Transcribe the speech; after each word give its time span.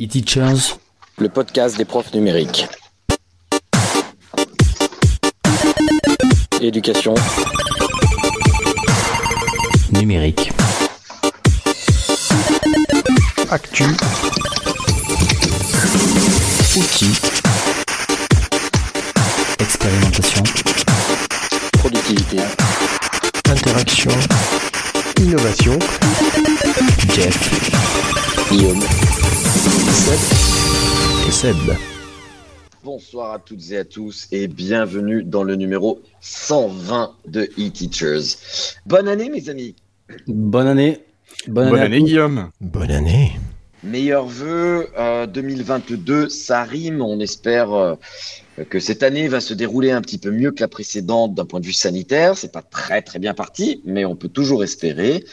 E-Teachers, 0.00 0.78
le 1.18 1.28
podcast 1.28 1.76
des 1.76 1.84
profs 1.84 2.14
numériques. 2.14 2.66
Éducation. 6.60 7.14
numérique. 9.92 10.52
Actu, 13.50 13.84
Outils. 16.76 17.20
Expérimentation. 19.58 20.42
Productivité. 21.72 22.38
interaction, 23.50 24.12
innovation, 25.20 25.78
Jeff 27.14 28.48
Guillaume. 28.50 28.84
Et 31.26 31.30
Seb. 31.30 31.56
Bonsoir 32.84 33.34
à 33.34 33.38
toutes 33.38 33.70
et 33.70 33.78
à 33.78 33.84
tous 33.84 34.26
et 34.32 34.48
bienvenue 34.48 35.22
dans 35.22 35.42
le 35.42 35.56
numéro 35.56 36.00
120 36.20 37.14
de 37.26 37.42
e-Teachers. 37.58 38.38
Bonne 38.86 39.08
année 39.08 39.28
mes 39.28 39.48
amis. 39.50 39.74
Bonne 40.26 40.66
année. 40.66 41.00
Bonne, 41.46 41.74
année. 41.76 42.02
Guillaume. 42.02 42.50
Bonne 42.60 42.90
année. 42.90 43.32
Meilleurs 43.84 44.26
vœux 44.26 44.88
euh, 44.98 45.26
2022, 45.26 46.28
ça 46.28 46.64
rime. 46.64 47.02
On 47.02 47.20
espère 47.20 47.72
euh, 47.72 47.94
que 48.70 48.80
cette 48.80 49.02
année 49.02 49.28
va 49.28 49.40
se 49.40 49.54
dérouler 49.54 49.90
un 49.90 50.00
petit 50.00 50.18
peu 50.18 50.30
mieux 50.30 50.50
que 50.50 50.60
la 50.60 50.68
précédente 50.68 51.34
d'un 51.34 51.44
point 51.44 51.60
de 51.60 51.66
vue 51.66 51.72
sanitaire. 51.72 52.36
C'est 52.36 52.52
pas 52.52 52.62
très 52.62 53.02
très 53.02 53.18
bien 53.18 53.34
parti, 53.34 53.82
mais 53.84 54.04
on 54.04 54.16
peut 54.16 54.28
toujours 54.28 54.64
espérer. 54.64 55.24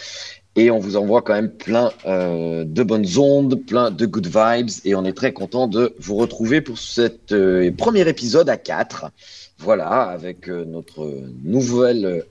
Et 0.57 0.71
on 0.71 0.79
vous 0.79 0.95
envoie 0.95 1.21
quand 1.21 1.33
même 1.33 1.51
plein 1.51 1.91
euh, 2.05 2.63
de 2.65 2.83
bonnes 2.83 3.17
ondes, 3.17 3.65
plein 3.65 3.91
de 3.91 4.05
good 4.05 4.27
vibes. 4.27 4.69
Et 4.85 4.95
on 4.95 5.03
est 5.03 5.13
très 5.13 5.33
content 5.33 5.67
de 5.67 5.93
vous 5.99 6.15
retrouver 6.15 6.61
pour 6.61 6.77
cet 6.77 7.33
euh, 7.33 7.69
premier 7.71 8.07
épisode 8.07 8.49
à 8.49 8.55
4. 8.55 9.11
Voilà, 9.57 10.03
avec 10.03 10.49
euh, 10.49 10.65
notre 10.65 11.09
nouvelle, 11.43 12.05
euh, 12.05 12.21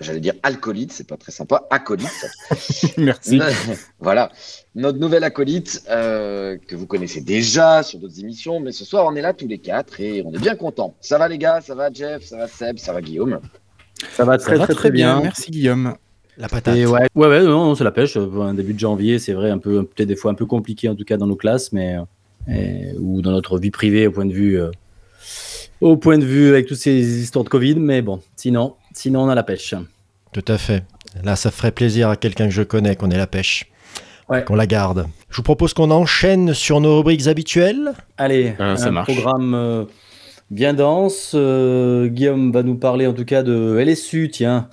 j'allais 0.00 0.20
dire 0.20 0.34
alcoolite, 0.42 0.92
c'est 0.92 1.06
pas 1.06 1.16
très 1.16 1.32
sympa, 1.32 1.66
acolyte. 1.70 2.26
Merci. 2.98 3.40
voilà, 4.00 4.30
notre 4.74 4.98
nouvelle 4.98 5.24
acolyte 5.24 5.82
euh, 5.88 6.58
que 6.68 6.76
vous 6.76 6.86
connaissez 6.86 7.22
déjà 7.22 7.82
sur 7.82 7.98
d'autres 7.98 8.20
émissions, 8.20 8.60
mais 8.60 8.72
ce 8.72 8.84
soir 8.84 9.06
on 9.06 9.16
est 9.16 9.22
là 9.22 9.32
tous 9.32 9.48
les 9.48 9.58
quatre 9.58 10.00
et 10.00 10.22
on 10.24 10.32
est 10.32 10.38
bien 10.38 10.56
contents. 10.56 10.94
Ça 11.00 11.16
va 11.16 11.26
les 11.26 11.38
gars, 11.38 11.60
ça 11.62 11.74
va 11.74 11.90
Jeff, 11.90 12.24
ça 12.24 12.36
va 12.36 12.48
Seb, 12.48 12.78
ça 12.78 12.92
va 12.92 13.00
Guillaume? 13.00 13.40
Ça 14.12 14.24
va 14.24 14.38
Ça 14.38 14.44
très 14.44 14.56
va 14.56 14.64
très, 14.64 14.74
très 14.74 14.90
bien. 14.90 15.20
Merci 15.22 15.50
Guillaume. 15.50 15.94
La 16.38 16.48
patate. 16.48 16.76
Et 16.76 16.86
ouais, 16.86 17.06
ouais, 17.14 17.28
ouais, 17.28 17.42
non, 17.42 17.66
non, 17.66 17.74
c'est 17.74 17.84
la 17.84 17.92
pêche. 17.92 18.18
Pour 18.18 18.44
Un 18.44 18.54
début 18.54 18.74
de 18.74 18.78
janvier, 18.78 19.18
c'est 19.18 19.32
vrai, 19.34 19.50
un 19.50 19.58
peu, 19.58 19.84
peut-être 19.84 20.08
des 20.08 20.16
fois 20.16 20.30
un 20.32 20.34
peu 20.34 20.46
compliqué 20.46 20.88
en 20.88 20.94
tout 20.96 21.04
cas 21.04 21.16
dans 21.16 21.26
nos 21.26 21.36
classes, 21.36 21.72
mais 21.72 21.96
euh, 21.96 22.52
et- 22.52 22.96
ou 22.98 23.22
dans 23.22 23.30
notre 23.30 23.58
vie 23.58 23.70
privée 23.70 24.06
au 24.06 24.10
point 24.10 24.26
de 24.26 24.32
vue, 24.32 24.60
euh, 24.60 24.70
au 25.80 25.96
point 25.96 26.18
de 26.18 26.24
vue 26.24 26.48
avec 26.48 26.66
toutes 26.66 26.78
ces 26.78 27.20
histoires 27.22 27.44
de 27.44 27.48
Covid. 27.50 27.76
Mais 27.76 28.02
bon, 28.02 28.20
sinon, 28.36 28.74
sinon 28.92 29.22
on 29.24 29.28
a 29.28 29.34
la 29.34 29.42
pêche. 29.42 29.74
Tout 30.32 30.44
à 30.48 30.58
fait. 30.58 30.82
Là, 31.22 31.36
ça 31.36 31.50
ferait 31.50 31.70
plaisir 31.70 32.08
à 32.08 32.16
quelqu'un 32.16 32.46
que 32.46 32.52
je 32.54 32.62
connais 32.62 32.96
qu'on 32.96 33.10
ait 33.10 33.16
la 33.16 33.26
pêche. 33.28 33.66
Ouais. 34.28 34.42
Qu'on 34.44 34.54
la 34.56 34.66
garde. 34.66 35.06
Je 35.30 35.36
vous 35.36 35.42
propose 35.42 35.74
qu'on 35.74 35.90
enchaîne 35.90 36.54
sur 36.54 36.80
nos 36.80 36.96
rubriques 36.96 37.26
habituelles. 37.26 37.92
Allez, 38.16 38.54
Euh, 38.58 38.74
ça 38.76 38.88
un 38.88 38.90
marche. 38.90 39.12
programme 39.14 39.54
euh, 39.54 39.84
bien 40.50 40.74
dense. 40.74 41.32
Euh, 41.34 42.06
Guillaume 42.06 42.52
va 42.52 42.62
nous 42.62 42.76
parler 42.76 43.06
en 43.06 43.12
tout 43.12 43.24
cas 43.24 43.42
de 43.42 43.76
LSU, 43.78 44.30
tiens, 44.30 44.68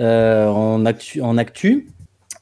euh, 0.00 0.46
en 0.48 0.84
actu. 0.84 1.20
En 1.20 1.38
actu. 1.38 1.88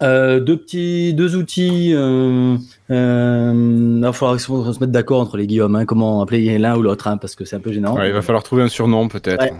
Euh, 0.02 0.40
deux 0.40 0.56
petits, 0.56 1.12
deux 1.14 1.36
outils. 1.36 1.92
Euh, 1.94 2.56
euh, 2.90 3.96
il 3.96 4.00
va 4.00 4.12
falloir 4.12 4.40
se 4.40 4.80
mettre 4.80 4.86
d'accord 4.86 5.20
entre 5.20 5.36
les 5.36 5.46
Guillaume, 5.46 5.76
hein, 5.76 5.84
comment 5.84 6.22
appeler 6.22 6.58
l'un 6.58 6.76
ou 6.76 6.82
l'autre, 6.82 7.06
hein, 7.06 7.18
parce 7.18 7.34
que 7.34 7.44
c'est 7.44 7.56
un 7.56 7.60
peu 7.60 7.72
gênant. 7.72 7.94
Ouais, 7.96 8.08
il 8.08 8.14
va 8.14 8.22
falloir 8.22 8.42
trouver 8.42 8.62
un 8.62 8.68
surnom 8.68 9.08
peut-être. 9.08 9.42
Ouais. 9.42 9.52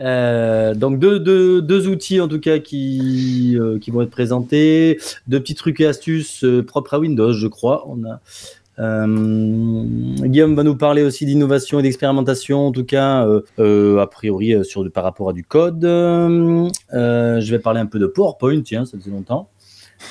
Donc 0.74 0.98
deux, 0.98 1.18
deux, 1.18 1.60
deux 1.60 1.88
outils 1.88 2.20
en 2.20 2.28
tout 2.28 2.40
cas 2.40 2.58
qui, 2.58 3.58
qui 3.80 3.90
vont 3.90 4.02
être 4.02 4.10
présentés, 4.10 4.98
deux 5.26 5.40
petits 5.40 5.56
trucs 5.56 5.80
et 5.80 5.86
astuces 5.86 6.44
propres 6.66 6.94
à 6.94 6.98
Windows, 7.00 7.32
je 7.32 7.48
crois. 7.48 7.84
On 7.88 8.04
a, 8.04 8.20
Guillaume 8.78 10.54
va 10.54 10.62
nous 10.62 10.76
parler 10.76 11.02
aussi 11.02 11.26
d'innovation 11.26 11.80
et 11.80 11.82
d'expérimentation, 11.82 12.68
en 12.68 12.72
tout 12.72 12.84
cas, 12.84 13.26
euh, 13.26 13.40
euh, 13.58 13.98
a 13.98 14.06
priori 14.06 14.54
euh, 14.54 14.62
sur 14.62 14.88
par 14.92 15.04
rapport 15.04 15.30
à 15.30 15.32
du 15.32 15.42
code. 15.42 15.84
Euh, 15.84 16.68
euh, 16.94 17.40
je 17.40 17.50
vais 17.50 17.58
parler 17.58 17.80
un 17.80 17.86
peu 17.86 17.98
de 17.98 18.06
PowerPoint, 18.06 18.60
tiens, 18.62 18.84
ça 18.84 18.96
faisait 18.96 19.10
longtemps. 19.10 19.48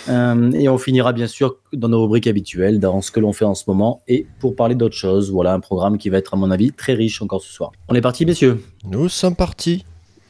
Euh, 0.10 0.52
et 0.52 0.68
on 0.68 0.78
finira 0.78 1.14
bien 1.14 1.28
sûr 1.28 1.60
dans 1.72 1.88
nos 1.88 2.02
rubriques 2.02 2.28
habituelles, 2.28 2.82
dans 2.82 3.02
ce 3.02 3.10
que 3.10 3.22
l'on 3.22 3.32
fait 3.32 3.46
en 3.46 3.56
ce 3.56 3.64
moment, 3.68 4.02
et 4.10 4.28
pour 4.40 4.56
parler 4.56 4.76
d'autres 4.76 4.98
choses. 4.98 5.32
Voilà 5.32 5.54
un 5.54 5.62
programme 5.62 5.98
qui 5.98 6.10
va 6.10 6.18
être, 6.18 6.34
à 6.34 6.38
mon 6.38 6.52
avis, 6.52 6.74
très 6.74 6.94
riche 6.94 7.22
encore 7.22 7.42
ce 7.42 7.54
soir. 7.54 7.72
On 7.88 7.96
est 7.96 8.02
parti, 8.02 8.26
messieurs? 8.26 8.62
Nous 8.90 9.08
sommes 9.08 9.36
partis. 9.36 9.86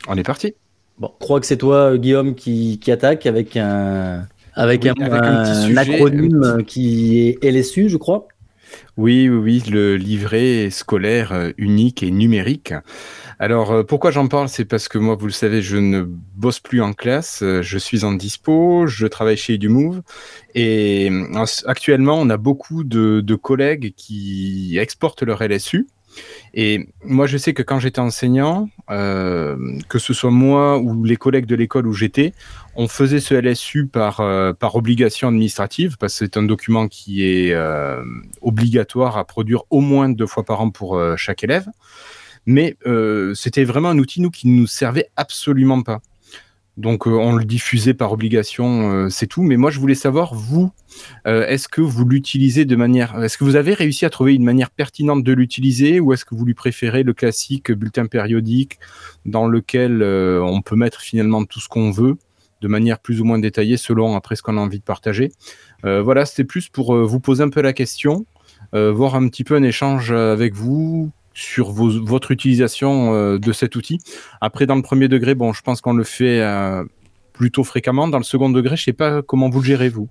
On 0.07 0.15
est 0.15 0.23
parti. 0.23 0.53
Bon, 0.99 1.11
je 1.19 1.25
crois 1.25 1.39
que 1.39 1.45
c'est 1.45 1.57
toi, 1.57 1.91
euh, 1.91 1.97
Guillaume, 1.97 2.35
qui, 2.35 2.79
qui 2.79 2.91
attaque 2.91 3.25
avec 3.25 3.57
un, 3.57 4.27
avec 4.57 4.85
Oui, 4.85 4.87
un, 4.87 4.95
avec 4.99 5.27
un 5.27 5.37
petit 5.37 5.55
un 5.55 5.55
sujet, 5.55 5.77
acronyme 5.77 6.43
un 6.43 6.63
qui 6.63 7.19
est 7.29 7.43
LSU, 7.43 7.89
je 7.89 7.97
crois. 7.97 8.27
Oui, 8.97 9.29
oui, 9.29 9.37
oui, 9.37 9.63
le 9.71 9.95
livret 9.95 10.69
scolaire 10.71 11.31
euh, 11.31 11.51
unique 11.57 12.03
et 12.03 12.11
numérique. 12.11 12.73
Alors, 13.39 13.71
euh, 13.71 13.83
pourquoi 13.83 14.11
j'en 14.11 14.27
parle? 14.27 14.49
C'est 14.49 14.65
parce 14.65 14.87
que 14.89 14.97
moi, 14.97 15.15
vous 15.15 15.27
le 15.27 15.31
savez, 15.33 15.61
je 15.61 15.77
ne 15.77 16.03
bosse 16.03 16.59
plus 16.59 16.81
en 16.81 16.93
classe, 16.93 17.41
euh, 17.43 17.61
je 17.61 17.77
suis 17.77 18.03
en 18.05 18.13
dispo, 18.13 18.87
je 18.87 19.07
travaille 19.07 19.37
chez 19.37 19.55
EduMove, 19.55 20.01
et 20.55 21.09
euh, 21.11 21.25
en- 21.35 21.45
actuellement, 21.67 22.19
on 22.19 22.29
a 22.29 22.37
beaucoup 22.37 22.83
de, 22.83 23.21
de 23.21 23.35
collègues 23.35 23.93
qui 23.95 24.77
exportent 24.79 25.23
leur 25.23 25.41
LSU. 25.43 25.87
Et 26.53 26.87
moi, 27.03 27.27
je 27.27 27.37
sais 27.37 27.53
que 27.53 27.61
quand 27.61 27.79
j'étais 27.79 27.99
enseignant, 27.99 28.69
euh, 28.89 29.57
que 29.89 29.99
ce 29.99 30.13
soit 30.13 30.31
moi 30.31 30.79
ou 30.79 31.03
les 31.03 31.15
collègues 31.15 31.45
de 31.45 31.55
l'école 31.55 31.87
où 31.87 31.93
j'étais, 31.93 32.33
on 32.75 32.87
faisait 32.87 33.19
ce 33.19 33.33
LSU 33.33 33.87
par, 33.87 34.21
euh, 34.21 34.53
par 34.53 34.75
obligation 34.75 35.27
administrative, 35.27 35.97
parce 35.99 36.13
que 36.13 36.25
c'est 36.25 36.37
un 36.37 36.43
document 36.43 36.87
qui 36.87 37.23
est 37.23 37.53
euh, 37.53 38.03
obligatoire 38.41 39.17
à 39.17 39.25
produire 39.25 39.63
au 39.69 39.81
moins 39.81 40.09
deux 40.09 40.27
fois 40.27 40.43
par 40.43 40.61
an 40.61 40.69
pour 40.69 40.99
chaque 41.17 41.43
élève. 41.43 41.67
Mais 42.45 42.77
c'était 43.35 43.65
vraiment 43.65 43.89
un 43.89 43.97
outil, 43.99 44.21
nous, 44.21 44.31
qui 44.31 44.47
nous 44.47 44.67
servait 44.67 45.09
absolument 45.17 45.81
pas. 45.81 46.01
Donc, 46.77 47.07
euh, 47.07 47.11
on 47.11 47.35
le 47.35 47.43
diffusait 47.43 47.95
par 47.95 48.11
obligation, 48.11 48.91
euh, 48.91 49.09
c'est 49.09 49.25
tout. 49.25 49.41
Mais 49.41 49.57
moi, 49.57 49.71
je 49.71 49.79
voulais 49.79 49.95
savoir, 49.95 50.35
vous, 50.35 50.71
euh, 51.25 51.45
est-ce 51.47 51.67
que 51.67 51.81
vous 51.81 52.05
l'utilisez 52.05 52.65
de 52.65 52.75
manière. 52.75 53.21
Est-ce 53.23 53.37
que 53.37 53.43
vous 53.43 53.55
avez 53.55 53.73
réussi 53.73 54.05
à 54.05 54.11
trouver 54.11 54.35
une 54.35 54.43
manière 54.43 54.69
pertinente 54.69 55.23
de 55.23 55.33
l'utiliser 55.33 55.99
ou 55.99 56.13
est-ce 56.13 56.23
que 56.23 56.35
vous 56.35 56.45
lui 56.45 56.53
préférez 56.53 57.01
le 57.01 57.13
classique 57.13 57.71
bulletin 57.71 58.05
périodique 58.05 58.77
dans 59.25 59.47
lequel 59.47 60.03
on 60.03 60.61
peut 60.61 60.75
mettre 60.75 61.01
finalement 61.01 61.43
tout 61.45 61.59
ce 61.59 61.67
qu'on 61.67 61.91
veut 61.91 62.15
de 62.61 62.67
manière 62.67 62.99
plus 62.99 63.21
ou 63.21 63.25
moins 63.25 63.39
détaillée 63.39 63.77
selon 63.77 64.15
après 64.15 64.35
ce 64.35 64.41
qu'on 64.41 64.57
a 64.57 64.61
envie 64.61 64.79
de 64.79 64.83
partager? 64.83 65.31
Voilà, 65.83 66.25
c'était 66.25 66.43
plus 66.43 66.69
pour 66.69 66.95
vous 66.95 67.19
poser 67.19 67.43
un 67.43 67.49
peu 67.49 67.61
la 67.61 67.73
question, 67.73 68.25
voir 68.73 69.15
un 69.15 69.27
petit 69.27 69.43
peu 69.43 69.55
un 69.55 69.63
échange 69.63 70.11
avec 70.11 70.53
vous 70.53 71.11
sur 71.39 71.69
vos- 71.69 72.03
votre 72.03 72.31
utilisation 72.31 73.13
euh, 73.13 73.37
de 73.37 73.51
cet 73.51 73.75
outil. 73.75 73.99
Après, 74.41 74.65
dans 74.65 74.75
le 74.75 74.81
premier 74.81 75.07
degré, 75.07 75.35
bon, 75.35 75.53
je 75.53 75.61
pense 75.61 75.81
qu'on 75.81 75.93
le 75.93 76.03
fait 76.03 76.41
euh, 76.41 76.83
plutôt 77.31 77.63
fréquemment. 77.63 78.07
Dans 78.07 78.17
le 78.17 78.23
second 78.23 78.49
degré, 78.49 78.75
je 78.75 78.83
sais 78.85 78.93
pas 78.93 79.21
comment 79.21 79.47
vous 79.47 79.59
le 79.59 79.65
gérez, 79.65 79.89
vous. 79.89 80.09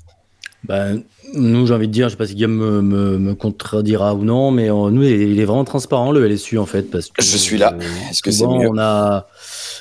Ben, 0.65 1.03
nous, 1.35 1.67
j'ai 1.67 1.75
envie 1.75 1.89
de 1.89 1.93
dire, 1.93 2.07
je 2.09 2.13
sais 2.13 2.17
pas 2.17 2.27
si 2.29 2.35
Guillaume 2.37 2.57
me, 2.57 2.81
me, 2.81 3.19
me 3.19 3.35
contredira 3.35 4.15
ou 4.15 4.23
non, 4.25 4.53
mais 4.53 4.71
euh, 4.71 4.91
nous, 4.91 5.03
il 5.03 5.11
est, 5.13 5.31
il 5.33 5.41
est 5.41 5.45
vraiment 5.45 5.65
transparent, 5.65 6.13
le 6.13 6.25
LSU, 6.29 6.59
en 6.59 6.67
fait. 6.67 6.91
Parce 6.91 7.09
que, 7.09 7.23
Je 7.23 7.37
suis 7.37 7.59
là. 7.59 7.75
euh, 7.75 8.11
Est-ce 8.11 8.23
que 8.23 8.31
c'est 8.31 8.47
mieux 8.47 8.69
on 8.69 8.79
a, 8.79 9.27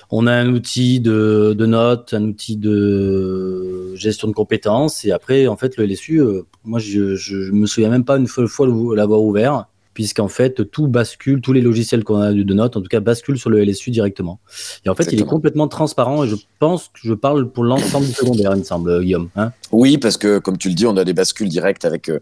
on 0.09 0.25
a 0.27 0.33
un 0.33 0.49
outil 0.49 0.99
de, 0.99 1.55
de 1.57 1.65
notes, 1.67 2.13
un 2.15 2.23
outil 2.23 2.57
de 2.57 3.93
gestion 3.95 4.27
de 4.27 4.33
compétences, 4.33 5.05
et 5.05 5.11
après, 5.11 5.45
en 5.47 5.57
fait, 5.57 5.77
le 5.77 5.85
LSU, 5.85 6.19
euh, 6.21 6.41
moi, 6.63 6.79
je, 6.79 7.15
je 7.15 7.51
me 7.51 7.65
souviens 7.67 7.89
même 7.89 8.05
pas 8.05 8.17
une 8.17 8.27
seule 8.27 8.47
fois 8.47 8.67
l'avoir 8.95 9.21
ouvert, 9.21 9.65
puisqu'en 9.95 10.27
fait, 10.27 10.69
tout 10.69 10.87
bascule, 10.87 11.41
tous 11.41 11.53
les 11.53 11.61
logiciels 11.61 12.03
qu'on 12.03 12.19
a 12.19 12.31
de 12.31 12.53
notes, 12.53 12.77
en 12.77 12.81
tout 12.81 12.89
cas, 12.89 12.99
basculent 12.99 13.39
sur 13.39 13.49
le 13.49 13.63
LSU 13.63 13.89
directement. 13.89 14.39
Et 14.85 14.89
en 14.89 14.93
fait, 14.93 15.11
il 15.11 15.19
est 15.19 15.25
complètement 15.25 15.67
transparent, 15.67 16.23
et 16.23 16.27
je 16.27 16.35
pense 16.59 16.89
que 16.89 16.99
je 17.01 17.13
parle 17.13 17.49
pour 17.49 17.63
l'ensemble 17.63 18.05
du 18.05 18.11
secondaire, 18.11 18.51
il 18.53 18.59
me 18.59 18.63
semble, 18.63 19.01
Guillaume. 19.01 19.29
Hein 19.37 19.53
Oui, 19.71 19.97
parce 19.97 20.17
que 20.17 20.37
comme 20.37 20.57
tu 20.57 20.67
le 20.67 20.75
dis, 20.75 20.85
on 20.85 20.97
a 20.97 21.05
des 21.05 21.13
bascules 21.13 21.49
directes 21.49 21.85
avec 21.85 22.09
euh, 22.09 22.19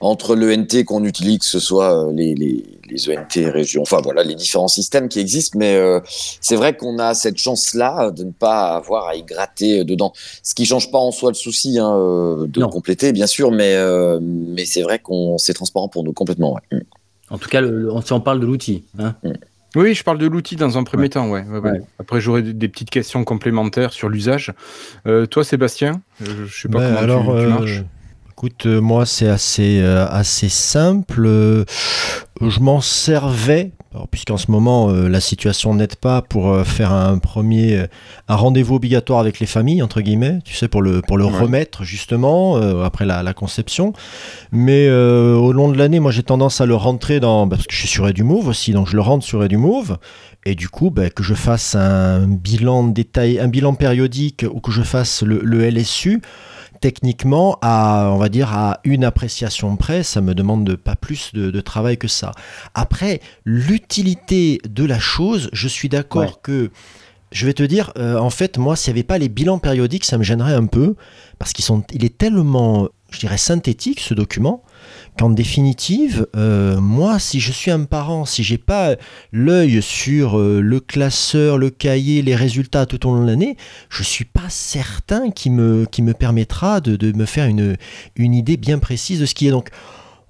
entre 0.00 0.34
l'ENT 0.34 0.84
qu'on 0.84 1.04
utilise, 1.04 1.38
que 1.38 1.46
ce 1.46 1.60
soit 1.60 2.08
euh, 2.08 2.12
les, 2.12 2.34
les, 2.34 2.64
les 2.90 3.08
ENT 3.10 3.50
régions, 3.52 3.82
enfin 3.82 4.00
voilà, 4.02 4.22
les 4.22 4.34
différents 4.34 4.68
systèmes 4.68 5.08
qui 5.08 5.20
existent. 5.20 5.58
Mais 5.58 5.74
euh, 5.76 6.00
c'est 6.40 6.56
vrai 6.56 6.76
qu'on 6.76 6.98
a 6.98 7.14
cette 7.14 7.38
chance-là 7.38 8.10
de 8.10 8.24
ne 8.24 8.30
pas 8.32 8.76
avoir 8.76 9.08
à 9.08 9.14
y 9.16 9.22
gratter 9.22 9.80
euh, 9.80 9.84
dedans. 9.84 10.12
Ce 10.42 10.54
qui 10.54 10.66
change 10.66 10.90
pas 10.90 10.98
en 10.98 11.10
soi 11.10 11.30
le 11.30 11.34
souci 11.34 11.78
hein, 11.78 11.94
euh, 11.96 12.46
de 12.46 12.60
Non. 12.60 12.68
compléter, 12.68 13.12
bien 13.12 13.26
sûr, 13.26 13.50
mais 13.50 13.74
euh, 13.74 14.18
mais 14.22 14.64
c'est 14.64 14.82
vrai 14.82 14.98
qu'on 14.98 15.38
c'est 15.38 15.54
transparent 15.54 15.88
pour 15.88 16.04
nous 16.04 16.12
complètement. 16.12 16.54
ouais. 16.54 16.78
Mm. 16.78 16.82
En 17.30 17.38
tout 17.38 17.48
cas, 17.48 17.60
le, 17.60 17.70
le- 17.70 17.90
si 18.04 18.12
on 18.12 18.20
parle 18.20 18.38
de 18.40 18.46
l'outil. 18.46 18.84
Hein 19.00 19.16
Oui, 19.74 19.94
je 19.94 20.04
parle 20.04 20.18
de 20.18 20.26
l'outil 20.28 20.54
dans 20.54 20.78
un 20.78 20.84
premier 20.84 21.02
Ouais. 21.02 21.08
temps, 21.08 21.28
ouais. 21.28 21.42
ouais, 21.42 21.58
ouais. 21.58 21.70
Ouais. 21.72 21.80
Après, 21.98 22.20
j'aurai 22.20 22.42
des, 22.42 22.52
des 22.52 22.68
petites 22.68 22.90
questions 22.90 23.24
complémentaires 23.24 23.92
sur 23.92 24.08
l'usage. 24.08 24.52
Euh, 25.08 25.26
toi, 25.26 25.42
Sébastien, 25.42 26.02
je 26.20 26.46
sais 26.62 26.68
pas 26.68 26.78
Ben, 26.78 26.86
comment 26.94 27.00
alors, 27.00 27.22
tu, 27.24 27.26
tu 27.26 27.36
euh, 27.36 27.48
marches. 27.48 27.82
Écoute, 28.30 28.66
moi 28.66 29.06
c'est 29.06 29.28
assez, 29.28 29.80
euh, 29.80 30.06
assez 30.08 30.48
simple. 30.50 31.26
Je 32.42 32.60
m'en 32.60 32.80
servais, 32.82 33.70
puisqu'en 34.10 34.36
ce 34.36 34.50
moment 34.50 34.90
euh, 34.90 35.08
la 35.08 35.20
situation 35.20 35.74
n'aide 35.74 35.96
pas 35.96 36.20
pour 36.20 36.50
euh, 36.50 36.64
faire 36.64 36.92
un 36.92 37.16
premier 37.18 37.76
euh, 37.76 37.86
un 38.28 38.34
rendez-vous 38.34 38.74
obligatoire 38.74 39.20
avec 39.20 39.40
les 39.40 39.46
familles, 39.46 39.82
entre 39.82 40.02
guillemets, 40.02 40.40
tu 40.44 40.54
sais, 40.54 40.68
pour 40.68 40.82
le, 40.82 41.00
pour 41.00 41.16
le 41.16 41.24
Ouais. 41.24 41.38
remettre 41.38 41.82
justement 41.84 42.56
après 42.84 43.06
la, 43.06 43.22
la 43.22 43.32
conception. 43.32 43.92
Mais 44.52 44.88
au 44.90 45.52
long 45.52 45.70
de 45.70 45.78
l'année, 45.78 45.98
moi 46.00 46.10
j'ai 46.12 46.22
tendance 46.22 46.60
à 46.60 46.66
le 46.66 46.74
rentrer 46.74 47.20
dans. 47.20 47.48
Parce 47.48 47.66
que 47.66 47.72
je 47.72 47.78
suis 47.78 47.88
sur 47.88 48.06
EduMove 48.06 48.48
aussi, 48.48 48.72
donc 48.72 48.88
je 48.88 48.96
le 48.96 49.02
rentre 49.02 49.24
sur 49.24 49.42
EduMove. 49.42 49.98
Et 50.44 50.54
du 50.54 50.68
coup, 50.68 50.90
ben, 50.90 51.10
que 51.10 51.22
je 51.24 51.34
fasse 51.34 51.74
un 51.74 52.26
bilan 52.28 52.84
détaillé, 52.84 53.40
un 53.40 53.48
bilan 53.48 53.74
périodique 53.74 54.44
ou 54.52 54.60
que 54.60 54.70
je 54.70 54.82
fasse 54.82 55.22
le, 55.22 55.40
le 55.42 55.68
LSU, 55.68 56.22
techniquement, 56.80 57.58
à, 57.62 58.10
on 58.12 58.16
va 58.18 58.28
dire, 58.28 58.52
à 58.52 58.80
une 58.84 59.04
appréciation 59.04 59.76
près, 59.76 60.02
ça 60.02 60.20
me 60.20 60.34
demande 60.34 60.64
de, 60.64 60.74
pas 60.74 60.96
plus 60.96 61.32
de, 61.34 61.50
de 61.50 61.60
travail 61.60 61.98
que 61.98 62.08
ça. 62.08 62.32
Après, 62.74 63.20
l'utilité 63.44 64.60
de 64.68 64.84
la 64.84 64.98
chose, 64.98 65.48
je 65.52 65.68
suis 65.68 65.88
d'accord 65.88 66.22
Ouais. 66.22 66.32
que. 66.42 66.70
Je 67.32 67.44
vais 67.44 67.52
te 67.54 67.64
dire, 67.64 67.92
euh, 67.98 68.16
en 68.18 68.30
fait, 68.30 68.56
moi, 68.56 68.76
s'il 68.76 68.94
n'y 68.94 69.00
avait 69.00 69.06
pas 69.06 69.18
les 69.18 69.28
bilans 69.28 69.58
périodiques, 69.58 70.04
ça 70.04 70.16
me 70.16 70.22
gênerait 70.22 70.54
un 70.54 70.66
peu, 70.66 70.94
parce 71.40 71.52
qu'il 71.52 71.64
il 71.92 72.04
est 72.04 72.16
tellement, 72.16 72.88
je 73.10 73.18
dirais, 73.18 73.36
synthétique, 73.36 73.98
ce 73.98 74.14
document, 74.14 74.62
qu'en 75.18 75.30
définitive, 75.30 76.26
euh, 76.36 76.80
moi, 76.80 77.18
si 77.18 77.40
je 77.40 77.52
suis 77.52 77.70
un 77.70 77.84
parent, 77.84 78.24
si 78.24 78.42
j'ai 78.42 78.58
pas 78.58 78.96
l'œil 79.32 79.82
sur 79.82 80.38
euh, 80.38 80.60
le 80.60 80.80
classeur, 80.80 81.58
le 81.58 81.70
cahier, 81.70 82.22
les 82.22 82.34
résultats 82.34 82.86
tout 82.86 83.06
au 83.06 83.14
long 83.14 83.22
de 83.22 83.26
l'année, 83.26 83.56
je 83.88 84.02
suis 84.02 84.24
pas 84.24 84.48
certain 84.48 85.30
qui 85.30 85.50
me, 85.50 85.86
me 85.98 86.12
permettra 86.12 86.80
de, 86.80 86.96
de 86.96 87.16
me 87.16 87.24
faire 87.24 87.46
une, 87.46 87.76
une 88.16 88.34
idée 88.34 88.56
bien 88.56 88.78
précise 88.78 89.20
de 89.20 89.26
ce 89.26 89.34
qui 89.34 89.46
est. 89.46 89.50
Donc, 89.50 89.70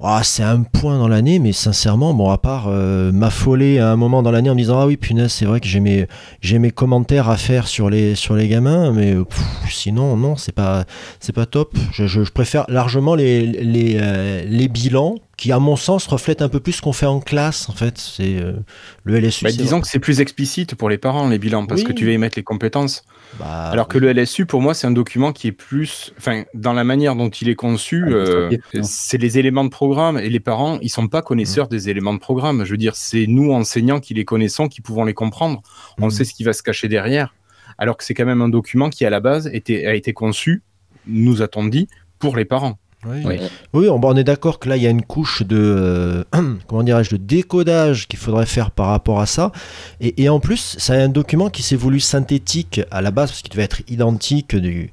ah, 0.02 0.20
c'est 0.22 0.42
un 0.42 0.62
point 0.62 0.98
dans 0.98 1.08
l'année, 1.08 1.38
mais 1.38 1.52
sincèrement, 1.52 2.12
bon, 2.12 2.28
à 2.30 2.36
part 2.38 2.66
euh, 2.68 3.10
m'affoler 3.12 3.78
à 3.78 3.90
un 3.90 3.96
moment 3.96 4.22
dans 4.22 4.30
l'année 4.30 4.50
en 4.50 4.54
me 4.54 4.58
disant 4.60 4.78
Ah 4.78 4.86
oui, 4.86 4.96
punaise, 4.98 5.32
c'est 5.32 5.46
vrai 5.46 5.58
que 5.58 5.66
j'ai 5.66 5.80
mes, 5.80 6.06
j'ai 6.42 6.58
mes 6.58 6.70
commentaires 6.70 7.30
à 7.30 7.36
faire 7.38 7.66
sur 7.66 7.88
les, 7.88 8.14
sur 8.14 8.34
les 8.36 8.46
gamins, 8.46 8.92
mais 8.92 9.14
pff, 9.14 9.42
sinon, 9.70 10.16
non, 10.18 10.36
c'est 10.36 10.52
pas, 10.54 10.84
c'est 11.18 11.32
pas 11.32 11.46
top. 11.46 11.74
Je, 11.92 12.06
je- 12.06 12.24
je 12.24 12.30
préfère 12.30 12.66
largement 12.68 13.14
les, 13.14 13.46
les, 13.46 13.96
euh, 14.00 14.44
les 14.46 14.68
bilans 14.68 15.14
qui, 15.38 15.50
à 15.50 15.58
mon 15.58 15.76
sens, 15.76 16.06
reflètent 16.06 16.42
un 16.42 16.48
peu 16.50 16.60
plus 16.60 16.72
ce 16.74 16.82
qu'on 16.82 16.92
fait 16.92 17.06
en 17.06 17.20
classe, 17.20 17.68
en 17.70 17.72
fait. 17.72 17.96
C'est 17.98 18.36
euh, 18.36 18.52
le 19.04 19.18
LSU. 19.18 19.44
Bah, 19.44 19.50
disons 19.52 19.80
que 19.80 19.88
c'est 19.88 19.98
plus 19.98 20.20
explicite 20.20 20.74
pour 20.74 20.88
les 20.90 20.98
parents, 20.98 21.26
les 21.28 21.38
bilans, 21.38 21.64
parce 21.66 21.80
Oui. 21.80 21.86
que 21.88 21.92
tu 21.92 22.04
vas 22.06 22.12
y 22.12 22.18
mettre 22.18 22.38
les 22.38 22.44
compétences. 22.44 23.02
Bah, 23.38 23.68
Alors 23.70 23.88
que 23.88 23.98
le 23.98 24.08
LSU, 24.12 24.46
pour 24.46 24.62
moi, 24.62 24.72
c'est 24.72 24.86
un 24.86 24.90
document 24.92 25.32
qui 25.32 25.48
est 25.48 25.52
plus. 25.52 26.12
Enfin, 26.16 26.44
dans 26.54 26.72
la 26.72 26.84
manière 26.84 27.16
dont 27.16 27.28
il 27.28 27.48
est 27.48 27.54
conçu, 27.54 28.02
euh, 28.06 28.44
Administratif, 28.46 28.80
non. 28.80 28.82
c'est 28.84 29.18
les 29.18 29.38
éléments 29.38 29.64
de 29.64 29.68
programme 29.68 30.16
et 30.18 30.30
les 30.30 30.40
parents, 30.40 30.78
ils 30.80 30.88
sont 30.88 31.08
pas 31.08 31.20
connaisseurs 31.22 31.68
des 31.68 31.90
éléments 31.90 32.14
de 32.14 32.18
programme. 32.18 32.64
Je 32.64 32.70
veux 32.70 32.76
dire, 32.78 32.96
c'est 32.96 33.26
nous, 33.26 33.52
enseignants, 33.52 34.00
qui 34.00 34.14
les 34.14 34.24
connaissons, 34.24 34.68
qui 34.68 34.80
pouvons 34.80 35.04
les 35.04 35.14
comprendre. 35.14 35.60
On 35.98 36.06
Mhm. 36.06 36.10
sait 36.10 36.24
ce 36.24 36.32
qui 36.34 36.44
va 36.44 36.52
se 36.54 36.62
cacher 36.62 36.88
derrière. 36.88 37.34
Alors 37.78 37.96
que 37.98 38.04
c'est 38.04 38.14
quand 38.14 38.24
même 38.24 38.40
un 38.40 38.48
document 38.48 38.88
qui, 38.88 39.04
à 39.04 39.10
la 39.10 39.20
base, 39.20 39.50
était, 39.52 39.84
a 39.86 39.94
été 39.94 40.14
conçu, 40.14 40.62
nous 41.06 41.42
a-t-on 41.42 41.64
dit, 41.66 41.88
pour 42.18 42.36
les 42.36 42.46
parents. 42.46 42.78
Oui, 43.04 43.22
Oui. 43.24 43.38
oui 43.72 43.88
on, 43.88 44.00
on 44.02 44.16
est 44.16 44.24
d'accord 44.24 44.58
que 44.58 44.68
là, 44.68 44.76
il 44.76 44.82
y 44.82 44.86
a 44.86 44.90
une 44.90 45.02
couche 45.02 45.42
de, 45.42 45.56
euh, 45.58 46.24
comment 46.66 46.82
dirais-je, 46.82 47.10
de 47.10 47.16
décodage 47.16 48.08
qu'il 48.08 48.18
faudrait 48.18 48.46
faire 48.46 48.70
par 48.70 48.86
rapport 48.88 49.20
à 49.20 49.26
ça. 49.26 49.52
Et, 50.00 50.22
et 50.22 50.28
en 50.28 50.40
plus, 50.40 50.76
c'est 50.78 50.94
un 51.00 51.08
document 51.08 51.50
qui 51.50 51.62
s'est 51.62 51.76
voulu 51.76 52.00
synthétique 52.00 52.80
à 52.90 53.02
la 53.02 53.10
base, 53.10 53.30
parce 53.30 53.42
qu'il 53.42 53.52
devait 53.52 53.62
être 53.64 53.82
identique 53.88 54.56
du, 54.56 54.90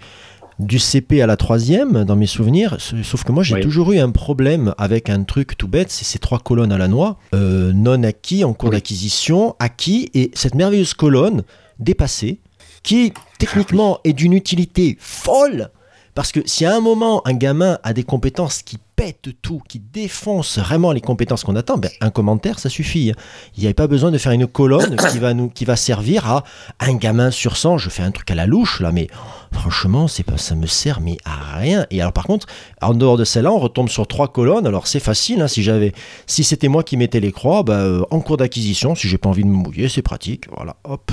du 0.59 0.77
CP 0.79 1.21
à 1.21 1.27
la 1.27 1.37
troisième, 1.37 2.03
dans 2.03 2.15
mes 2.15 2.27
souvenirs. 2.27 2.77
Sauf 3.03 3.23
que 3.23 3.31
moi, 3.31 3.41
j'ai 3.41 3.55
Oui. 3.55 3.61
toujours 3.61 3.91
eu 3.93 3.99
un 3.99 4.11
problème 4.11 4.75
avec 4.77 5.09
un 5.09 5.23
truc 5.23 5.57
tout 5.57 5.67
bête, 5.67 5.89
c'est 5.89 6.05
ces 6.05 6.19
trois 6.19 6.39
colonnes 6.39 6.71
à 6.71 6.77
la 6.77 6.87
noix, 6.87 7.17
euh, 7.33 7.71
non 7.73 8.03
acquis, 8.03 8.43
en 8.43 8.53
cours 8.53 8.69
Oui. 8.69 8.75
d'acquisition, 8.75 9.55
acquis, 9.59 10.11
et 10.13 10.29
cette 10.35 10.53
merveilleuse 10.55 10.93
colonne 10.93 11.43
dépassée, 11.79 12.39
qui 12.83 13.13
techniquement 13.39 13.99
est 14.03 14.13
d'une 14.13 14.33
utilité 14.33 14.97
folle, 14.99 15.69
parce 16.15 16.31
que 16.31 16.39
si 16.45 16.65
à 16.65 16.75
un 16.75 16.79
moment 16.79 17.21
un 17.25 17.33
gamin 17.33 17.79
a 17.83 17.93
des 17.93 18.03
compétences 18.03 18.61
qui 18.61 18.77
pètent 18.95 19.29
tout, 19.41 19.61
qui 19.67 19.79
défoncent 19.79 20.59
vraiment 20.59 20.91
les 20.91 21.01
compétences 21.01 21.43
qu'on 21.43 21.55
attend, 21.55 21.77
ben, 21.77 21.89
un 22.01 22.11
commentaire 22.11 22.59
ça 22.59 22.69
suffit. 22.69 23.09
hein. 23.11 23.19
Il 23.57 23.61
n'y 23.61 23.65
avait 23.65 23.73
pas 23.73 23.87
besoin 23.87 24.11
de 24.11 24.17
faire 24.19 24.31
une 24.31 24.45
colonne 24.47 24.95
qui 25.11 25.17
va 25.19 25.33
nous, 25.33 25.49
qui 25.49 25.65
va 25.65 25.75
servir 25.75 26.27
à 26.27 26.43
un 26.79 26.93
gamin 26.95 27.31
sur 27.31 27.57
100. 27.57 27.79
Je 27.79 27.89
fais 27.89 28.03
un 28.03 28.11
truc 28.11 28.29
à 28.29 28.35
la 28.35 28.45
louche 28.45 28.79
là, 28.81 28.91
mais 28.91 29.07
franchement 29.51 30.07
c'est 30.07 30.23
pas, 30.23 30.37
ça 30.37 30.55
me 30.55 30.67
sert 30.67 31.01
mais 31.01 31.17
à 31.25 31.57
rien. 31.57 31.85
Et 31.89 32.01
alors 32.01 32.13
par 32.13 32.25
contre, 32.25 32.47
en 32.81 32.93
dehors 32.93 33.17
de 33.17 33.23
celle-là, 33.23 33.51
on 33.51 33.59
retombe 33.59 33.89
sur 33.89 34.07
trois 34.07 34.27
colonnes. 34.31 34.67
Alors 34.67 34.87
c'est 34.87 34.99
facile. 34.99 35.41
hein, 35.41 35.47
si 35.47 35.63
j'avais, 35.63 35.93
si 36.27 36.43
c'était 36.43 36.67
moi 36.67 36.83
qui 36.83 36.97
mettais 36.97 37.19
les 37.19 37.31
croix, 37.31 37.63
ben, 37.63 37.73
euh, 37.73 38.03
en 38.11 38.19
cours 38.19 38.37
d'acquisition, 38.37 38.93
si 38.95 39.07
j'ai 39.07 39.17
pas 39.17 39.29
envie 39.29 39.43
de 39.43 39.47
me 39.49 39.55
mouiller, 39.55 39.89
c'est 39.89 40.01
pratique. 40.03 40.45
Voilà, 40.55 40.75
hop, 40.83 41.11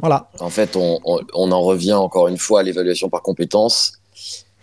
voilà. 0.00 0.30
En 0.40 0.50
fait, 0.50 0.76
on, 0.76 1.00
on- 1.04 1.20
on 1.34 1.52
en 1.52 1.60
revient 1.60 1.92
encore 1.94 2.28
une 2.28 2.38
fois 2.38 2.60
à 2.60 2.62
l'évaluation 2.62 3.08
par 3.08 3.22
compétences. 3.22 3.94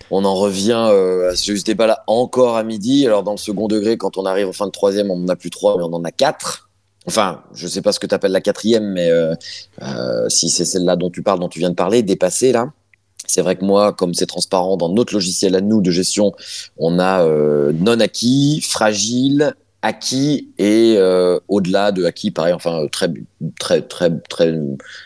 On 0.09 0.23
en 0.23 0.35
revient 0.35 0.87
euh, 0.89 1.31
à 1.31 1.35
ce 1.35 1.51
débat-là 1.63 2.03
encore 2.07 2.55
à 2.55 2.63
midi. 2.63 3.05
Alors, 3.05 3.23
dans 3.23 3.31
le 3.31 3.37
second 3.37 3.67
degré, 3.67 3.97
quand 3.97 4.17
on 4.17 4.25
arrive 4.25 4.47
en 4.47 4.53
fin 4.53 4.65
de 4.65 4.71
troisième, 4.71 5.11
on 5.11 5.17
n'en 5.17 5.27
a 5.27 5.35
plus 5.35 5.49
trois, 5.49 5.77
mais 5.77 5.83
on 5.83 5.93
en 5.93 6.03
a 6.03 6.11
quatre. 6.11 6.67
Enfin, 7.07 7.41
je 7.53 7.67
sais 7.67 7.81
pas 7.81 7.93
ce 7.93 7.99
que 7.99 8.07
tu 8.07 8.13
appelles 8.13 8.33
la 8.33 8.41
quatrième, 8.41 8.91
mais 8.91 9.09
euh, 9.09 9.33
euh, 9.81 10.27
si 10.27 10.49
c'est 10.49 10.65
celle-là 10.65 10.97
dont 10.97 11.09
tu 11.09 11.23
parles, 11.23 11.39
dont 11.39 11.47
tu 11.47 11.59
viens 11.59 11.69
de 11.69 11.75
parler, 11.75 12.03
dépassée 12.03 12.51
là. 12.51 12.71
C'est 13.25 13.41
vrai 13.41 13.55
que 13.55 13.65
moi, 13.65 13.93
comme 13.93 14.13
c'est 14.13 14.25
transparent 14.25 14.77
dans 14.77 14.89
notre 14.89 15.13
logiciel 15.13 15.55
à 15.55 15.61
nous 15.61 15.81
de 15.81 15.91
gestion, 15.91 16.33
on 16.77 16.99
a 16.99 17.23
euh, 17.23 17.73
non 17.73 17.99
acquis, 17.99 18.61
fragile, 18.61 19.53
acquis 19.87 20.49
et 20.57 20.95
euh, 20.97 21.39
au-delà 21.47 21.91
de 21.91 22.05
acquis, 22.05 22.31
pareil. 22.31 22.53
Enfin, 22.53 22.83
euh, 22.83 22.87
très, 22.87 23.11
très, 23.59 23.81
très, 23.81 24.11
très, 24.29 24.53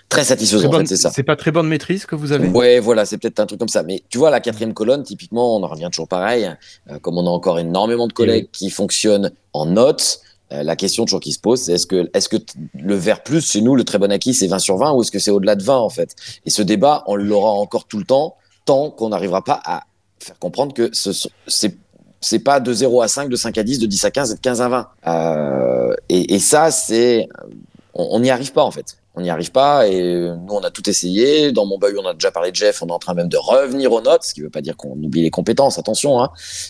très 0.09 0.23
satisfaisant. 0.23 0.69
En 0.69 0.79
fait, 0.79 0.85
c'est 0.87 0.97
ça. 0.97 1.11
c'est 1.11 1.23
pas 1.23 1.35
très 1.35 1.51
bonne 1.51 1.67
maîtrise 1.67 2.05
que 2.05 2.15
vous 2.15 2.31
avez 2.31 2.47
Ouais, 2.49 2.79
voilà, 2.79 3.05
c'est 3.05 3.17
peut-être 3.17 3.39
un 3.39 3.45
truc 3.45 3.59
comme 3.59 3.69
ça. 3.69 3.83
Mais 3.83 4.03
tu 4.09 4.17
vois, 4.17 4.29
la 4.29 4.39
quatrième 4.41 4.73
colonne, 4.73 5.03
typiquement, 5.03 5.55
on 5.55 5.63
en 5.63 5.67
revient 5.67 5.89
toujours 5.91 6.07
pareil. 6.07 6.49
Euh, 6.89 6.99
comme 6.99 7.17
on 7.17 7.25
a 7.25 7.29
encore 7.29 7.59
énormément 7.59 8.07
de 8.07 8.13
collègues 8.13 8.49
qui 8.51 8.69
fonctionnent 8.69 9.31
en 9.53 9.65
notes, 9.67 10.19
euh, 10.51 10.63
la 10.63 10.75
question 10.75 11.05
toujours 11.05 11.21
qui 11.21 11.31
se 11.31 11.39
pose, 11.39 11.61
c'est 11.61 11.73
est-ce 11.73 11.87
que, 11.87 12.09
est-ce 12.13 12.27
que 12.27 12.37
t- 12.37 12.53
le 12.73 12.95
vert 12.95 13.23
plus, 13.23 13.49
chez 13.49 13.61
nous, 13.61 13.75
le 13.75 13.83
très 13.85 13.99
bon 13.99 14.11
acquis, 14.11 14.33
c'est 14.33 14.47
20 14.47 14.59
sur 14.59 14.77
20 14.77 14.91
ou 14.93 15.01
est-ce 15.01 15.11
que 15.11 15.19
c'est 15.19 15.31
au-delà 15.31 15.55
de 15.55 15.63
20, 15.63 15.77
en 15.77 15.89
fait? 15.89 16.15
Et 16.45 16.49
ce 16.49 16.61
débat, 16.61 17.03
on 17.07 17.15
l'aura 17.15 17.51
encore 17.51 17.85
tout 17.85 17.97
le 17.99 18.03
temps, 18.05 18.35
tant 18.65 18.89
qu'on 18.89 19.09
n'arrivera 19.09 19.43
pas 19.43 19.61
à 19.63 19.83
faire 20.19 20.37
comprendre 20.39 20.73
que 20.73 20.89
ce 20.93 21.11
c'est 21.47 21.75
c'est 22.21 22.39
pas 22.39 22.59
de 22.59 22.71
0 22.71 23.01
à 23.01 23.07
5, 23.07 23.29
de 23.29 23.35
5 23.35 23.57
à 23.57 23.63
10, 23.63 23.79
de 23.79 23.87
10 23.87 24.05
à 24.05 24.11
15 24.11 24.31
et 24.31 24.35
de 24.35 24.39
15 24.39 24.61
à 24.61 24.69
20. 24.69 24.87
Euh, 25.07 25.95
et, 26.09 26.35
et 26.35 26.39
ça, 26.39 26.71
c'est. 26.71 27.27
On 27.93 28.19
n'y 28.19 28.29
arrive 28.29 28.53
pas, 28.53 28.63
en 28.63 28.71
fait. 28.71 28.97
On 29.13 29.21
n'y 29.21 29.29
arrive 29.29 29.51
pas 29.51 29.89
et 29.89 30.01
euh, 30.01 30.35
nous, 30.35 30.53
on 30.53 30.61
a 30.61 30.71
tout 30.71 30.89
essayé. 30.89 31.51
Dans 31.51 31.65
mon 31.65 31.77
bahut, 31.77 31.97
on 31.97 32.05
a 32.05 32.13
déjà 32.13 32.31
parlé 32.31 32.51
de 32.51 32.55
Jeff. 32.55 32.81
On 32.81 32.87
est 32.87 32.93
en 32.93 32.99
train 32.99 33.13
même 33.13 33.27
de 33.27 33.35
revenir 33.35 33.91
aux 33.91 33.99
notes, 33.99 34.23
ce 34.23 34.33
qui 34.33 34.39
veut 34.39 34.49
pas 34.49 34.61
dire 34.61 34.77
qu'on 34.77 34.91
oublie 34.91 35.21
les 35.21 35.29
compétences. 35.29 35.77
Attention, 35.77 36.21
hein. 36.23 36.29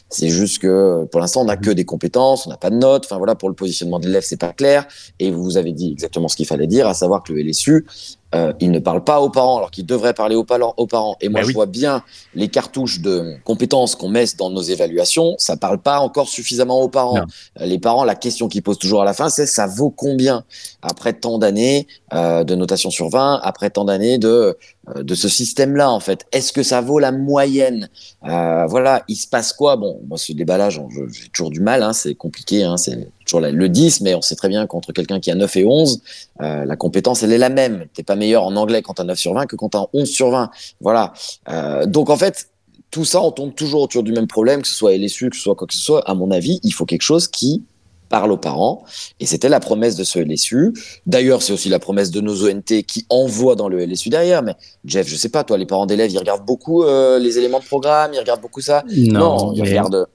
C'est 0.10 0.30
juste 0.30 0.60
que 0.60 1.06
pour 1.12 1.22
l'instant, 1.22 1.42
on 1.42 1.46
n'a 1.46 1.58
que 1.58 1.70
des 1.70 1.86
compétences, 1.86 2.48
on 2.48 2.50
n'a 2.50 2.58
pas 2.58 2.72
de 2.72 2.78
notes. 2.78 3.06
Enfin 3.06 3.20
voilà, 3.20 3.36
pour 3.36 3.48
le 3.48 3.54
positionnement 3.54 4.00
de 4.00 4.08
l'élève, 4.08 4.24
c'est 4.26 4.40
pas 4.40 4.54
clair. 4.54 4.88
Et 5.20 5.30
vous 5.30 5.58
avez 5.58 5.72
dit 5.72 5.92
exactement 5.92 6.28
ce 6.28 6.36
qu'il 6.36 6.48
fallait 6.48 6.66
dire, 6.66 6.88
à 6.88 6.96
savoir 6.96 7.22
que 7.22 7.32
le 7.32 7.44
LSU, 7.44 7.86
euh, 8.34 8.54
il 8.60 8.72
ne 8.72 8.80
parle 8.80 9.04
pas 9.04 9.20
aux 9.22 9.30
parents 9.30 9.58
alors 9.58 9.72
qu'il 9.72 9.86
devrait 9.86 10.14
parler 10.14 10.36
aux, 10.36 10.44
parents- 10.44 10.74
aux 10.78 10.88
parents. 10.88 11.18
Et 11.22 11.28
moi, 11.30 11.40
Bah 11.40 11.44
je 11.44 11.48
oui. 11.48 11.54
vois 11.54 11.66
bien 11.66 12.04
les 12.34 12.48
cartouches 12.48 13.00
de 13.02 13.36
compétences 13.44 13.96
qu'on 13.96 14.08
met 14.10 14.26
dans 14.38 14.50
nos 14.50 14.62
évaluations. 14.62 15.36
Ça 15.38 15.58
parle 15.58 15.80
pas 15.80 16.00
encore 16.00 16.30
suffisamment 16.30 16.82
aux 16.82 16.88
parents. 16.90 17.18
Non. 17.18 17.26
Euh, 17.60 17.66
Les 17.66 17.80
parents, 17.80 18.04
la 18.06 18.16
question 18.16 18.48
qu'ils 18.48 18.64
posent 18.64 18.80
toujours 18.80 19.02
à 19.02 19.06
la 19.06 19.14
fin, 19.14 19.30
c'est 19.30 19.46
ça 19.46 19.68
vaut 19.68 19.90
combien 19.90 20.44
après 20.82 21.14
tant 21.14 21.38
d'années 21.40 21.88
euh, 22.14 22.44
de 22.44 22.56
notation 22.56 22.90
sur 22.90 23.10
20, 23.10 23.40
après 23.44 23.70
tant 23.70 23.86
d'années 23.86 24.18
de 24.18 24.58
de 24.96 25.16
ce 25.16 25.30
système-là 25.30 25.92
en 25.92 26.00
fait. 26.00 26.26
Est-ce 26.32 26.52
que 26.52 26.64
ça 26.64 26.82
vaut 26.82 27.00
la 27.00 27.12
moyenne? 27.12 27.90
Euh, 28.26 28.66
Voilà, 28.66 29.04
il 29.08 29.16
se 29.16 29.28
passe 29.28 29.54
quoi? 29.54 29.76
Bon, 29.76 30.02
moi 30.08 30.18
ce 30.18 30.34
débat-là, 30.34 30.70
j'ai 30.70 30.82
toujours 31.34 31.52
du 31.52 31.60
mal. 31.60 31.84
Hein, 31.84 31.94
c'est 31.94 32.16
compliqué. 32.16 32.64
Hein, 32.64 32.78
c'est 32.78 33.08
toujours 33.26 33.42
le 33.42 33.70
10, 33.70 34.02
mais 34.02 34.16
on 34.16 34.22
sait 34.22 34.36
très 34.36 34.50
bien 34.50 34.66
qu'entre 34.68 34.92
quelqu'un 34.92 35.20
qui 35.20 35.30
a 35.32 35.36
9 35.36 35.56
et 35.58 35.66
11, 35.66 36.02
euh, 36.42 36.66
la 36.66 36.76
compétence, 36.76 37.24
elle 37.24 37.32
est 37.32 37.38
la 37.38 37.50
même. 37.50 37.86
T'es 37.94 38.04
pas 38.04 38.16
meilleur 38.16 38.44
en 38.44 38.56
anglais 38.56 38.82
quand 38.82 38.96
t'as 38.96 39.04
9 39.04 39.18
sur 39.18 39.34
20 39.34 39.46
que 39.46 39.56
quand 39.56 39.70
t'as 39.70 39.86
11 39.94 40.10
sur 40.10 40.32
20. 40.32 40.50
Voilà. 40.82 41.14
Euh, 41.50 41.86
donc 41.86 42.10
en 42.10 42.18
fait, 42.18 42.50
tout 42.90 43.06
ça, 43.06 43.22
on 43.22 43.32
tombe 43.32 43.54
toujours 43.56 43.84
autour 43.84 44.04
du 44.04 44.12
même 44.12 44.28
problème, 44.28 44.62
que 44.62 44.68
ce 44.68 44.74
soit 44.74 44.98
LSU, 44.98 45.30
que 45.30 45.36
ce 45.36 45.44
soit 45.44 45.56
quoi 45.56 45.68
que 45.68 45.74
ce 45.74 45.80
soit. 45.80 46.02
À 46.10 46.14
mon 46.16 46.32
avis, 46.32 46.60
il 46.64 46.74
faut 46.74 46.86
quelque 46.86 47.04
chose 47.04 47.28
qui 47.28 47.64
parle 48.12 48.32
aux 48.32 48.38
parents. 48.38 48.84
Et 49.20 49.26
c'était 49.26 49.50
la 49.50 49.60
promesse 49.60 49.96
de 49.96 50.04
ce 50.04 50.20
LSU. 50.20 50.74
D'ailleurs, 51.08 51.42
c'est 51.42 51.54
aussi 51.54 51.70
la 51.70 51.80
promesse 51.80 52.12
de 52.12 52.22
nos 52.22 52.48
ONT 52.48 52.84
qui 52.86 53.06
envoient 53.10 53.56
dans 53.56 53.70
le 53.70 53.84
LSU 53.84 54.10
derrière. 54.10 54.44
Mais 54.44 54.56
Jeff, 54.86 55.08
je 55.08 55.16
sais 55.16 55.30
pas, 55.30 55.44
toi, 55.44 55.58
les 55.58 55.66
parents 55.66 55.88
d'élèves, 55.88 56.12
ils 56.12 56.20
regardent 56.20 56.46
beaucoup 56.46 56.84
euh, 56.84 57.18
les 57.18 57.40
éléments 57.40 57.60
de 57.60 57.66
programme, 57.66 58.12
ils 58.14 58.20
regardent 58.20 58.42
beaucoup 58.42 58.62
ça? 58.62 58.84
Non, 58.96 59.54
ils 59.56 59.64
mais- 59.64 59.70
regardent. 59.70 60.06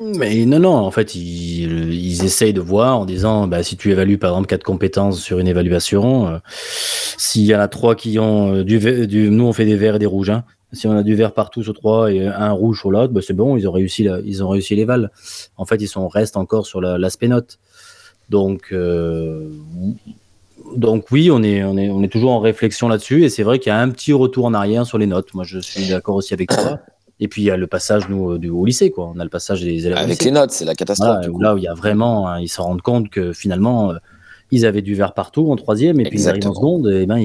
Mais 0.00 0.44
non, 0.46 0.60
non, 0.60 0.74
en 0.76 0.92
fait, 0.92 1.16
ils, 1.16 1.92
ils 1.92 2.24
essayent 2.24 2.52
de 2.52 2.60
voir 2.60 3.00
en 3.00 3.04
disant, 3.04 3.48
bah, 3.48 3.64
si 3.64 3.76
tu 3.76 3.90
évalues 3.90 4.16
par 4.16 4.30
exemple 4.30 4.46
quatre 4.46 4.62
compétences 4.62 5.20
sur 5.20 5.40
une 5.40 5.48
évaluation, 5.48 6.28
euh, 6.28 6.38
s'il 7.16 7.42
y 7.42 7.52
en 7.54 7.58
a 7.58 7.66
trois 7.66 7.96
qui 7.96 8.16
ont 8.20 8.54
euh, 8.54 8.64
du, 8.64 8.78
du, 9.08 9.28
nous 9.28 9.44
on 9.44 9.52
fait 9.52 9.64
des 9.64 9.74
verts 9.74 9.96
et 9.96 9.98
des 9.98 10.06
rouges, 10.06 10.30
hein, 10.30 10.44
Si 10.72 10.86
on 10.86 10.92
a 10.96 11.02
du 11.02 11.14
vert 11.14 11.32
partout 11.32 11.62
sur 11.62 11.72
trois 11.72 12.12
et 12.12 12.26
un 12.26 12.52
rouge 12.52 12.80
sur 12.80 12.90
l'autre, 12.90 13.12
bah, 13.12 13.20
c'est 13.26 13.32
bon, 13.32 13.56
ils 13.56 13.66
ont 13.66 13.72
réussi, 13.72 14.04
la- 14.04 14.20
ils 14.20 14.44
ont 14.44 14.48
réussi 14.48 14.76
les 14.76 14.84
vals. 14.84 15.10
En 15.56 15.64
fait, 15.64 15.76
ils 15.80 15.88
sont 15.88 16.06
restent 16.08 16.36
encore 16.36 16.66
sur 16.66 16.80
la- 16.80 16.98
l'aspect 16.98 17.28
note. 17.28 17.58
Donc, 18.28 18.68
euh, 18.72 19.48
donc 20.76 21.06
oui, 21.10 21.30
on 21.30 21.42
est, 21.42 21.64
on 21.64 21.76
est, 21.78 21.88
on 21.88 22.02
est 22.02 22.08
toujours 22.12 22.32
en 22.32 22.40
réflexion 22.40 22.88
là-dessus. 22.88 23.24
Et 23.24 23.30
c'est 23.30 23.42
vrai 23.42 23.58
qu'il 23.58 23.70
y 23.70 23.72
a 23.72 23.78
un 23.80 23.88
petit 23.90 24.12
retour 24.12 24.44
en 24.44 24.54
arrière 24.54 24.84
sur 24.84 24.98
les 24.98 25.06
notes. 25.06 25.32
Moi, 25.34 25.44
je 25.44 25.58
suis 25.58 25.88
d'accord 25.88 26.16
aussi 26.16 26.34
avec 26.34 26.50
toi. 26.50 26.80
Et 27.20 27.26
puis 27.26 27.42
il 27.42 27.46
y 27.46 27.50
a 27.50 27.56
le 27.56 27.66
passage 27.66 28.08
nous 28.08 28.32
euh, 28.32 28.38
du 28.38 28.48
au 28.48 28.64
lycée, 28.64 28.90
quoi. 28.90 29.10
On 29.12 29.18
a 29.18 29.24
le 29.24 29.30
passage 29.30 29.62
des 29.62 29.86
élèves. 29.86 29.96
Avec 29.98 30.10
lycée. 30.10 30.26
les 30.26 30.30
notes, 30.30 30.50
c'est 30.52 30.64
la 30.64 30.74
catastrophe. 30.74 31.08
Voilà, 31.08 31.22
du 31.22 31.30
où 31.30 31.32
coup. 31.34 31.40
là 31.42 31.54
où 31.54 31.58
il 31.58 31.64
y 31.64 31.68
a 31.68 31.74
vraiment, 31.74 32.28
hein, 32.28 32.38
ils 32.40 32.48
se 32.48 32.60
rendent 32.60 32.82
compte 32.82 33.08
que 33.08 33.32
finalement, 33.32 33.90
euh, 33.90 33.96
ils 34.50 34.64
avaient 34.66 34.82
du 34.82 34.94
vert 34.94 35.12
partout 35.14 35.50
en 35.50 35.56
troisième, 35.56 36.00
et 36.00 36.04
puis 36.04 36.18
ils 36.20 36.28
arrivent 36.28 36.46
en 36.46 36.54
seconde, 36.54 36.88
et 36.88 37.06
ben 37.06 37.18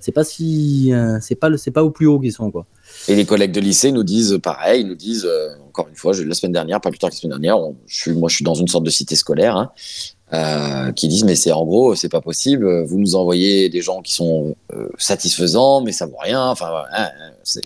c'est 0.00 0.12
pas 0.12 0.24
si, 0.24 0.92
euh, 0.92 1.18
c'est 1.20 1.34
pas, 1.34 1.56
c'est 1.56 1.70
pas 1.70 1.82
au 1.84 1.90
plus 1.90 2.06
haut 2.06 2.20
qu'ils 2.20 2.32
sont 2.32 2.50
quoi. 2.50 2.66
Et 3.08 3.14
les 3.16 3.24
collègues 3.24 3.52
de 3.52 3.60
lycée 3.60 3.90
nous 3.92 4.04
disent 4.04 4.38
pareil, 4.42 4.82
ils 4.82 4.86
nous 4.86 4.94
disent 4.94 5.24
euh, 5.26 5.48
encore 5.68 5.88
une 5.88 5.96
fois, 5.96 6.12
je- 6.12 6.22
la 6.22 6.34
semaine 6.34 6.52
dernière, 6.52 6.80
pas 6.80 6.90
plus 6.90 6.98
tard 6.98 7.10
que 7.10 7.16
la 7.16 7.20
semaine 7.20 7.32
dernière, 7.40 7.58
on- 7.58 7.76
je 7.86 8.00
suis, 8.00 8.12
moi 8.12 8.28
je 8.28 8.36
suis 8.36 8.44
dans 8.44 8.54
une 8.54 8.68
sorte 8.68 8.84
de 8.84 8.90
cité 8.90 9.16
scolaire, 9.16 9.56
hein, 9.56 9.70
euh, 10.32 10.92
qui 10.92 11.08
disent 11.08 11.24
mais 11.24 11.34
c'est 11.36 11.52
en 11.52 11.64
gros 11.64 11.94
c'est 11.94 12.08
pas 12.08 12.20
possible, 12.20 12.84
vous 12.84 12.98
nous 12.98 13.14
envoyez 13.14 13.68
des 13.68 13.80
gens 13.82 14.02
qui 14.02 14.14
sont 14.14 14.56
euh, 14.72 14.88
satisfaisants, 14.98 15.80
mais 15.82 15.92
ça 15.92 16.06
vaut 16.06 16.16
rien, 16.20 16.48
enfin 16.48 16.84
hein, 16.96 17.08
c'est 17.44 17.62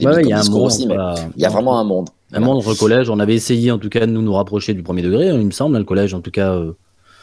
Ouais, 0.00 0.06
ouais, 0.06 0.12
il 0.12 0.22
comme 0.22 0.30
y 0.30 0.32
a 0.32 0.36
un 0.36 0.40
discours 0.42 0.58
monde, 0.60 0.66
aussi, 0.68 0.86
mais 0.86 0.94
il 1.36 1.42
y 1.42 1.44
a 1.44 1.48
vraiment 1.48 1.76
un 1.80 1.82
monde. 1.82 2.08
un 2.32 2.38
monde 2.38 2.58
entre 2.58 2.72
collège. 2.74 3.10
On 3.10 3.18
avait 3.18 3.34
essayé 3.34 3.72
en 3.72 3.78
tout 3.80 3.88
cas 3.88 4.06
de 4.06 4.12
nous 4.12 4.22
nous 4.22 4.32
rapprocher 4.32 4.74
du 4.74 4.82
premier 4.84 5.02
degré, 5.02 5.28
hein, 5.28 5.36
il 5.40 5.44
me 5.46 5.50
semble, 5.50 5.74
hein, 5.74 5.80
le 5.80 5.84
collège 5.84 6.14
en 6.14 6.20
tout 6.20 6.30
cas. 6.30 6.52
euh, 6.52 6.72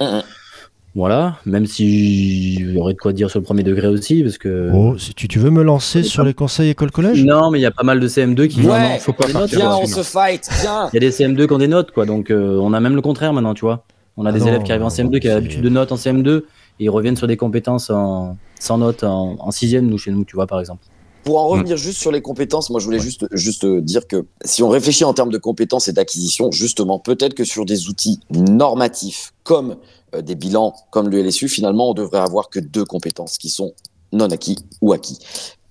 Mhm. 0.01 0.21
Voilà, 0.95 1.37
même 1.45 1.67
si 1.67 2.55
il 2.55 2.73
y 2.73 2.77
aurait 2.77 2.93
de 2.93 2.97
quoi 2.97 3.13
dire 3.13 3.29
sur 3.29 3.39
le 3.39 3.43
premier 3.45 3.61
degré 3.63 3.87
aussi, 3.87 4.23
parce 4.23 4.37
que. 4.39 4.71
Oh, 4.73 4.97
si 4.97 5.13
tu, 5.13 5.27
tu 5.27 5.37
veux 5.37 5.51
me 5.51 5.61
lancer 5.61 6.01
sur 6.01 6.23
les 6.23 6.33
conseils 6.33 6.69
école-collège 6.71 7.23
Non, 7.23 7.51
mais 7.51 7.59
il 7.59 7.61
y 7.61 7.65
a 7.67 7.71
pas 7.71 7.83
mal 7.83 7.99
de 7.99 8.07
CM2 8.07 8.47
qui. 8.47 8.61
Non, 8.61 8.71
Ouais, 8.71 8.93
non, 8.93 8.99
faut 8.99 9.13
pas 9.13 9.27
partir 9.27 9.59
Viens, 9.59 9.75
on 9.75 9.85
se 9.85 10.01
fight, 10.01 10.49
viens 10.61 10.89
Il 10.91 10.95
y 10.95 10.97
a 10.97 10.99
des 10.99 11.11
CM2 11.11 11.45
qui 11.45 11.53
ont 11.53 11.57
des 11.59 11.67
notes, 11.67 11.91
quoi. 11.91 12.05
Donc, 12.05 12.31
euh, 12.31 12.57
on 12.59 12.73
a 12.73 12.79
même 12.79 12.95
le 12.95 13.01
contraire 13.01 13.33
maintenant, 13.33 13.53
tu 13.53 13.61
vois. 13.61 13.85
On 14.17 14.25
a 14.25 14.29
Ah 14.29 14.31
des 14.33 14.39
non, 14.39 14.47
élèves 14.47 14.63
qui 14.63 14.71
arrivent 14.71 14.83
en 14.83 14.85
non, 14.85 14.89
CM2 15.11 15.19
qui 15.19 15.29
ont 15.29 15.33
l'habitude 15.35 15.61
de 15.61 15.69
notes 15.69 15.91
en 15.91 15.95
CM2 15.95 16.37
et 16.37 16.43
ils 16.79 16.89
reviennent 16.89 17.15
sur 17.15 17.27
des 17.27 17.37
compétences 17.37 17.89
en, 17.91 18.37
sans 18.59 18.77
notes 18.79 19.03
en, 19.03 19.35
en 19.39 19.51
sixième, 19.51 19.87
nous, 19.87 19.97
chez 19.99 20.11
nous, 20.11 20.25
tu 20.25 20.35
vois, 20.35 20.47
par 20.47 20.59
exemple. 20.59 20.83
Pour 21.23 21.39
en 21.39 21.47
revenir 21.47 21.77
juste 21.77 21.99
sur 21.99 22.11
les 22.11 22.21
compétences, 22.21 22.69
moi 22.69 22.79
je 22.79 22.85
voulais 22.85 22.99
juste, 22.99 23.25
juste 23.31 23.65
euh, 23.65 23.81
dire 23.81 24.07
que 24.07 24.25
si 24.45 24.63
on 24.63 24.69
réfléchit 24.69 25.03
en 25.03 25.13
termes 25.13 25.31
de 25.31 25.37
compétences 25.37 25.87
et 25.87 25.93
d'acquisition, 25.93 26.51
justement, 26.51 26.99
peut-être 26.99 27.33
que 27.33 27.43
sur 27.43 27.65
des 27.65 27.87
outils 27.87 28.19
normatifs 28.31 29.33
comme 29.43 29.77
euh, 30.15 30.21
des 30.21 30.35
bilans, 30.35 30.73
comme 30.91 31.09
le 31.09 31.21
LSU, 31.21 31.49
finalement, 31.49 31.91
on 31.91 31.93
devrait 31.93 32.19
avoir 32.19 32.49
que 32.49 32.59
deux 32.59 32.85
compétences 32.85 33.37
qui 33.37 33.49
sont 33.49 33.73
non 34.11 34.29
acquis 34.29 34.57
ou 34.81 34.93
acquis. 34.93 35.19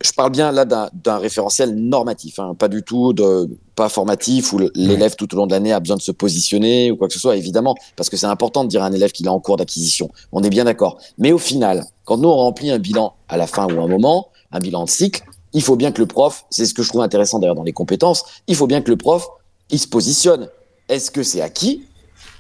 Je 0.01 0.13
parle 0.13 0.31
bien 0.31 0.53
là 0.53 0.65
d'un 0.65 1.19
référentiel 1.19 1.75
normatif, 1.75 2.39
hein, 2.39 2.55
pas 2.57 2.69
du 2.69 2.85
tout 2.85 3.13
de 3.13 3.51
pas 3.75 3.89
formatif 3.89 4.53
où 4.53 4.61
l'élève 4.77 5.17
tout 5.17 5.33
au 5.35 5.37
long 5.37 5.47
de 5.49 5.53
l'année 5.53 5.73
a 5.73 5.81
besoin 5.81 5.97
de 5.97 6.03
se 6.03 6.13
positionner 6.13 6.93
ou 6.93 6.97
quoi 6.97 7.09
que 7.09 7.15
ce 7.15 7.19
soit, 7.19 7.37
évidemment, 7.37 7.75
parce 7.97 8.09
que 8.09 8.17
c'est 8.17 8.27
important 8.27 8.63
de 8.63 8.69
dire 8.69 8.83
à 8.85 8.87
un 8.87 8.93
élève 8.93 9.11
qu'il 9.11 9.27
est 9.27 9.31
en 9.31 9.41
cours 9.41 9.57
d'acquisition. 9.57 10.09
On 10.31 10.45
est 10.45 10.51
bien 10.51 10.65
d'accord. 10.65 10.99
Mais 11.19 11.33
au 11.33 11.39
final, 11.39 11.85
quand 12.05 12.17
nous 12.17 12.29
on 12.29 12.37
remplit 12.37 12.71
un 12.71 12.79
bilan 12.79 13.15
à 13.29 13.37
la 13.37 13.49
fin 13.49 13.67
ou 13.67 13.81
à 13.81 13.83
un 13.83 13.89
moment, 13.89 14.29
un 14.53 14.61
bilan 14.61 14.85
de 14.85 14.91
cycle, 14.91 15.25
il 15.53 15.63
faut 15.63 15.77
bien 15.77 15.93
que 15.93 16.01
le 16.01 16.07
prof, 16.07 16.45
c'est 16.51 16.67
ce 16.67 16.75
que 16.75 16.83
je 16.83 16.89
trouve 16.89 17.03
intéressant 17.03 17.39
d'ailleurs 17.39 17.55
dans 17.55 17.63
les 17.63 17.73
compétences, 17.73 18.25
il 18.47 18.57
faut 18.57 18.67
bien 18.67 18.81
que 18.83 18.91
le 18.91 18.97
prof, 18.97 19.29
il 19.71 19.79
se 19.79 19.87
positionne. 19.87 20.49
Est-ce 20.89 21.11
que 21.11 21.23
c'est 21.23 21.41
acquis 21.41 21.85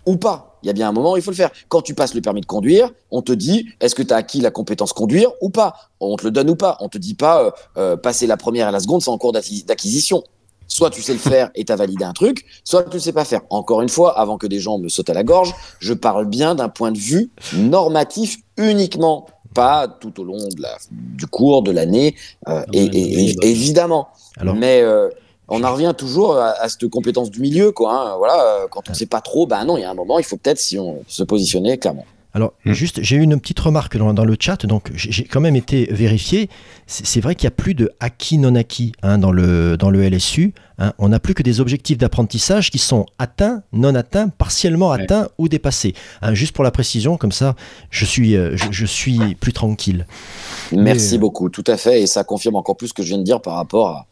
ou 0.06 0.16
pas? 0.16 0.58
Il 0.62 0.66
y 0.66 0.70
a 0.70 0.72
bien 0.72 0.88
un 0.88 0.92
moment, 0.92 1.16
il 1.16 1.22
faut 1.22 1.30
le 1.30 1.36
faire. 1.36 1.50
Quand 1.68 1.82
tu 1.82 1.94
passes 1.94 2.14
le 2.14 2.20
permis 2.20 2.40
de 2.40 2.46
conduire, 2.46 2.90
on 3.10 3.22
te 3.22 3.32
dit, 3.32 3.66
est-ce 3.80 3.94
que 3.94 4.02
tu 4.02 4.12
as 4.12 4.16
acquis 4.16 4.40
la 4.40 4.50
compétence 4.50 4.92
conduire 4.92 5.30
ou 5.40 5.50
pas? 5.50 5.76
On 6.00 6.16
te 6.16 6.24
le 6.24 6.30
donne 6.32 6.50
ou 6.50 6.56
pas 6.56 6.76
On 6.80 6.88
te 6.88 6.98
dit 6.98 7.14
pas, 7.14 7.44
euh, 7.44 7.50
euh, 7.76 7.96
passer 7.96 8.26
la 8.26 8.36
première 8.36 8.68
et 8.68 8.72
la 8.72 8.80
seconde, 8.80 9.02
c'est 9.02 9.10
en 9.10 9.18
cours 9.18 9.32
d'acquis- 9.32 9.62
d'acquisition. 9.64 10.24
Soit 10.66 10.90
tu 10.90 11.00
sais 11.00 11.12
le 11.12 11.18
faire 11.18 11.50
et 11.54 11.64
tu 11.64 11.72
as 11.72 11.76
validé 11.76 12.04
un 12.04 12.12
truc, 12.12 12.44
soit 12.64 12.82
tu 12.82 12.96
ne 12.96 13.00
sais 13.00 13.12
pas 13.12 13.24
faire. 13.24 13.40
Encore 13.48 13.80
une 13.82 13.88
fois, 13.88 14.18
avant 14.18 14.36
que 14.36 14.46
des 14.46 14.60
gens 14.60 14.78
me 14.78 14.88
sautent 14.88 15.08
à 15.08 15.14
la 15.14 15.24
gorge, 15.24 15.54
je 15.78 15.94
parle 15.94 16.26
bien 16.26 16.54
d'un 16.54 16.68
point 16.68 16.92
de 16.92 16.98
vue 16.98 17.30
normatif 17.54 18.36
uniquement, 18.58 19.26
pas 19.54 19.88
tout 19.88 20.20
au 20.20 20.24
long 20.24 20.48
de 20.48 20.62
la, 20.62 20.76
du 20.90 21.26
cours, 21.26 21.62
de 21.62 21.70
l'année, 21.70 22.14
euh, 22.48 22.64
et, 22.72 23.34
évidemment. 23.42 24.08
Alors, 24.36 24.54
Mais 24.54 24.80
euh, 24.82 25.08
on 25.48 25.64
en 25.64 25.72
revient 25.72 25.94
toujours 25.96 26.36
à, 26.36 26.50
à 26.60 26.68
cette 26.68 26.88
compétence 26.88 27.30
du 27.30 27.40
milieu, 27.40 27.72
quoi. 27.72 27.92
hein. 27.92 28.16
Voilà, 28.18 28.42
euh, 28.42 28.66
quand 28.70 28.88
on 28.90 28.94
sait 28.94 29.06
pas 29.06 29.20
trop, 29.20 29.46
ben 29.46 29.64
non, 29.64 29.76
il 29.76 29.80
y 29.80 29.84
a 29.84 29.90
un 29.90 29.94
moment, 29.94 30.18
il 30.18 30.24
faut 30.24 30.36
peut-être 30.36 30.58
si 30.58 30.78
on 30.78 31.02
se 31.06 31.22
positionner 31.22 31.78
clairement. 31.78 32.04
Alors, 32.38 32.52
Hmm. 32.64 32.72
juste, 32.72 33.00
j'ai 33.02 33.16
eu 33.16 33.22
une 33.22 33.40
petite 33.40 33.58
remarque 33.58 33.96
dans, 33.96 34.14
dans 34.14 34.24
le 34.24 34.36
chat, 34.38 34.64
donc 34.64 34.92
j'ai 34.94 35.24
quand 35.24 35.40
même 35.40 35.56
été 35.56 35.88
vérifié. 35.90 36.48
C'est 36.86 37.20
vrai 37.20 37.34
qu'il 37.34 37.46
n'y 37.48 37.52
a 37.52 37.56
plus 37.56 37.74
de 37.74 37.90
acquis 37.98 38.38
non 38.38 38.54
acquis 38.54 38.92
hein, 39.02 39.18
dans, 39.18 39.32
le, 39.32 39.76
dans 39.76 39.90
le 39.90 40.04
LSU. 40.08 40.54
hein. 40.78 40.92
On 40.98 41.08
n'a 41.08 41.18
plus 41.18 41.34
que 41.34 41.42
des 41.42 41.58
objectifs 41.58 41.98
d'apprentissage 41.98 42.70
qui 42.70 42.78
sont 42.78 43.06
atteints, 43.18 43.64
non 43.72 43.92
atteints, 43.96 44.28
partiellement 44.28 44.90
Ouais. 44.90 45.02
atteints 45.02 45.26
ou 45.38 45.48
dépassés. 45.48 45.94
Hein, 46.22 46.34
juste 46.34 46.52
pour 46.52 46.62
la 46.62 46.70
précision, 46.70 47.16
comme 47.16 47.32
ça, 47.32 47.56
je 47.90 48.04
suis, 48.04 48.36
euh, 48.36 48.56
je, 48.56 48.68
je 48.70 48.86
suis 48.86 49.34
plus 49.34 49.52
tranquille. 49.52 50.06
Merci 50.70 51.16
euh, 51.16 51.18
beaucoup, 51.18 51.48
tout 51.48 51.64
à 51.66 51.76
fait, 51.76 52.02
et 52.02 52.06
ça 52.06 52.22
confirme 52.22 52.54
encore 52.54 52.76
plus 52.76 52.88
ce 52.88 52.94
que 52.94 53.02
je 53.02 53.08
viens 53.08 53.18
de 53.18 53.24
dire 53.24 53.40
par 53.42 53.54
rapport 53.56 53.88
à, 53.88 54.06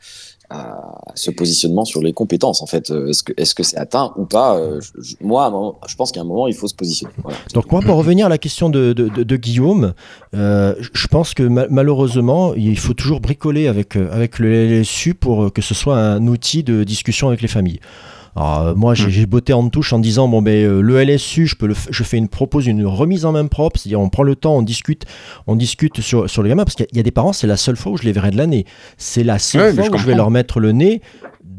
à 0.50 0.80
ce 1.14 1.30
positionnement 1.30 1.84
sur 1.84 2.00
les 2.02 2.12
compétences. 2.12 2.62
En 2.62 2.66
fait, 2.66 2.90
Euh, 2.90 3.10
est-ce 3.36 3.54
que 3.54 3.62
c'est 3.62 3.76
atteint 3.76 4.12
ou 4.16 4.24
pas 4.26 4.56
Euh, 4.58 4.80
Moi, 5.20 5.74
je 5.88 5.94
pense 5.96 6.12
qu'à 6.12 6.20
un 6.20 6.24
moment, 6.24 6.46
il 6.46 6.54
faut 6.54 6.68
se 6.68 6.74
positionner. 6.74 7.12
Donc 7.54 7.70
moi, 7.72 7.80
pour 7.80 7.96
revenir 7.96 8.26
à 8.26 8.28
la 8.28 8.38
question 8.38 8.68
de, 8.70 9.36
Guillaume, 9.36 9.92
euh, 10.34 10.74
je 10.92 11.06
pense 11.08 11.34
que 11.34 11.42
ma- 11.42 11.66
malheureusement, 11.68 12.54
il 12.54 12.78
faut 12.78 12.94
toujours 12.94 13.20
bricoler 13.20 13.66
avec, 13.68 13.96
avec 13.96 14.38
le 14.38 14.52
LSU 14.80 15.14
pour 15.14 15.52
que 15.52 15.62
ce 15.62 15.74
soit 15.74 15.98
un 15.98 16.26
outil 16.26 16.62
de 16.62 16.84
discussion 16.84 17.28
avec 17.28 17.42
les 17.42 17.48
familles. 17.48 17.80
Alors, 18.36 18.60
euh, 18.60 18.74
moi, 18.74 18.94
j'ai 18.94 19.06
Mm. 19.06 19.10
j'ai 19.10 19.26
botté 19.26 19.52
en 19.54 19.68
touche 19.70 19.92
en 19.92 19.98
disant 19.98 20.28
bon 20.28 20.42
ben 20.42 20.52
euh, 20.52 20.80
le 20.82 21.00
LSU, 21.02 21.46
je 21.46 21.56
peux 21.56 21.66
le, 21.66 21.74
je 21.90 22.02
fais 22.04 22.18
une 22.18 22.28
propose 22.28 22.66
une 22.66 22.84
remise 22.84 23.24
en 23.24 23.32
main 23.32 23.46
propre, 23.46 23.80
c'est-à-dire 23.80 24.00
on 24.00 24.08
prend 24.10 24.22
le 24.24 24.36
temps, 24.36 24.56
on 24.56 24.62
discute, 24.62 25.04
on 25.46 25.56
discute 25.56 26.00
sur, 26.02 26.28
sur 26.28 26.42
le 26.42 26.48
gamin 26.50 26.64
parce 26.64 26.74
qu'il 26.76 26.84
y 26.84 26.88
a- 26.88 26.90
il 26.92 26.96
y 26.98 27.00
a 27.00 27.02
des 27.02 27.10
parents, 27.10 27.32
c'est 27.32 27.46
la 27.46 27.56
seule 27.56 27.76
fois 27.76 27.92
où 27.92 27.96
je 27.96 28.02
les 28.02 28.12
verrai 28.12 28.30
de 28.30 28.36
l'année, 28.36 28.66
c'est 28.98 29.24
la 29.24 29.38
seule 29.38 29.62
Ouais, 29.62 29.72
fois 29.74 29.84
je 29.84 29.90
où 29.90 29.98
je 29.98 30.06
vais 30.06 30.14
leur 30.14 30.30
mettre 30.30 30.60
le 30.60 30.72
nez 30.72 31.00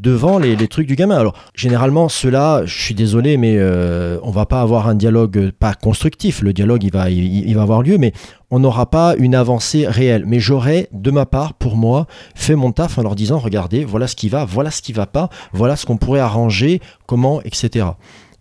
devant 0.00 0.38
les, 0.38 0.56
trucs 0.68 0.86
du 0.86 0.96
gamin. 0.96 1.16
Alors, 1.16 1.34
généralement, 1.54 2.08
ceux-là, 2.08 2.64
je 2.64 2.80
suis 2.80 2.94
désolé, 2.94 3.36
mais 3.36 3.56
euh, 3.58 4.18
on 4.22 4.30
va 4.30 4.46
pas 4.46 4.60
avoir 4.60 4.88
un 4.88 4.94
dialogue 4.94 5.38
euh, 5.38 5.52
pas 5.56 5.74
constructif. 5.74 6.40
Le 6.42 6.52
dialogue, 6.52 6.84
il 6.84 6.92
va, 6.92 7.62
avoir 7.62 7.82
lieu, 7.82 7.98
mais 7.98 8.12
on 8.50 8.60
n'aura 8.60 8.90
pas 8.90 9.14
une 9.18 9.34
avancée 9.34 9.86
réelle. 9.86 10.24
Mais 10.26 10.40
j'aurais, 10.40 10.88
de 10.92 11.10
ma 11.10 11.26
part, 11.26 11.54
pour 11.54 11.76
moi, 11.76 12.06
fait 12.34 12.54
mon 12.54 12.72
taf 12.72 12.98
en 12.98 13.02
leur 13.02 13.16
disant, 13.16 13.38
regardez, 13.38 13.84
voilà 13.84 14.06
ce 14.06 14.16
qui 14.16 14.28
va, 14.28 14.44
voilà 14.44 14.70
ce 14.70 14.82
qui 14.82 14.92
va 14.92 15.06
pas, 15.06 15.30
voilà 15.52 15.74
ce 15.76 15.86
qu'on 15.86 15.96
pourrait 15.96 16.20
arranger, 16.20 16.80
comment, 17.06 17.42
etc. 17.42 17.86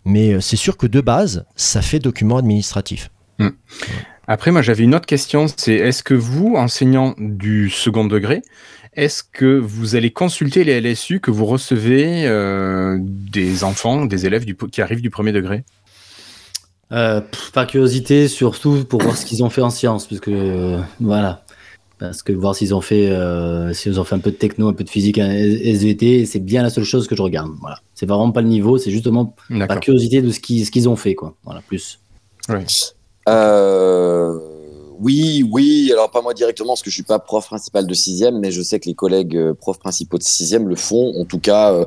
Mais 0.05 0.33
euh, 0.33 0.41
c'est 0.41 0.57
sûr 0.57 0.77
que 0.77 0.87
de 0.87 1.01
base, 1.01 1.45
ça 1.55 1.81
fait 1.81 1.99
document 1.99 2.37
administratif. 2.37 3.09
Après, 4.27 4.51
moi, 4.51 4.61
j'avais 4.61 4.83
une 4.83 4.93
autre 4.93 5.05
question. 5.05 5.45
C'est 5.55 5.73
est-ce 5.73 6.03
que 6.03 6.13
vous, 6.13 6.55
enseignant 6.55 7.15
du 7.17 7.69
second 7.69 8.05
degré, 8.05 8.41
est-ce 8.97 9.23
que 9.23 9.59
vous 9.59 9.95
allez 9.95 10.11
consulter 10.11 10.63
les 10.63 10.81
LSU 10.81 11.19
que 11.19 11.29
vous 11.29 11.45
recevez 11.45 12.25
euh, 12.25 12.97
des 12.99 13.63
enfants, 13.63 14.05
des 14.05 14.25
élèves 14.25 14.43
du, 14.43 14.55
qui 14.55 14.81
arrivent 14.81 15.01
du 15.01 15.11
premier 15.11 15.31
degré? 15.31 15.63
Euh, 16.91 17.21
pff, 17.21 17.51
par 17.51 17.67
curiosité, 17.67 18.27
surtout 18.27 18.85
pour 18.85 19.01
voir 19.01 19.15
ce 19.15 19.25
qu'ils 19.25 19.43
ont 19.43 19.51
fait 19.51 19.61
en 19.61 19.69
sciences, 19.69 20.07
parce 20.07 20.19
que 20.19 20.31
euh, 20.31 20.79
voilà, 20.99 21.43
parce 21.99 22.23
que 22.23 22.33
voir 22.33 22.55
s'ils 22.55 22.73
ont 22.73 22.81
fait, 22.81 23.09
euh, 23.11 23.71
s'ils 23.71 23.99
ont 23.99 24.03
fait 24.03 24.15
un 24.15 24.19
peu 24.19 24.31
de 24.31 24.35
techno, 24.35 24.67
un 24.67 24.73
peu 24.73 24.83
de 24.83 24.89
physique, 24.89 25.19
un 25.19 25.31
SVT, 25.31 26.25
c'est 26.25 26.39
bien 26.39 26.63
la 26.63 26.71
seule 26.71 26.83
chose 26.83 27.07
que 27.07 27.15
je 27.15 27.21
regarde. 27.21 27.51
Voilà, 27.61 27.79
c'est 27.93 28.07
vraiment 28.07 28.31
pas 28.31 28.41
le 28.41 28.47
niveau, 28.47 28.79
c'est 28.79 28.91
justement 28.91 29.35
par 29.67 29.79
curiosité 29.79 30.23
de 30.23 30.31
ce 30.31 30.39
qu'ils, 30.39 30.65
ce 30.65 30.71
qu'ils 30.71 30.89
ont 30.89 30.95
fait, 30.95 31.13
quoi. 31.13 31.35
Voilà, 31.43 31.61
plus. 31.67 31.99
Euh, 33.29 34.39
oui, 34.99 35.47
oui. 35.51 35.89
Alors 35.91 36.09
pas 36.09 36.21
moi 36.21 36.33
directement 36.33 36.71
parce 36.71 36.81
que 36.81 36.89
je 36.89 36.95
suis 36.95 37.03
pas 37.03 37.19
prof 37.19 37.45
principal 37.45 37.85
de 37.85 37.93
sixième, 37.93 38.39
mais 38.39 38.51
je 38.51 38.61
sais 38.61 38.79
que 38.79 38.87
les 38.87 38.95
collègues 38.95 39.37
euh, 39.37 39.53
profs 39.53 39.79
principaux 39.79 40.17
de 40.17 40.23
sixième 40.23 40.67
le 40.67 40.75
font. 40.75 41.13
En 41.19 41.25
tout 41.25 41.39
cas, 41.39 41.73
euh, 41.73 41.85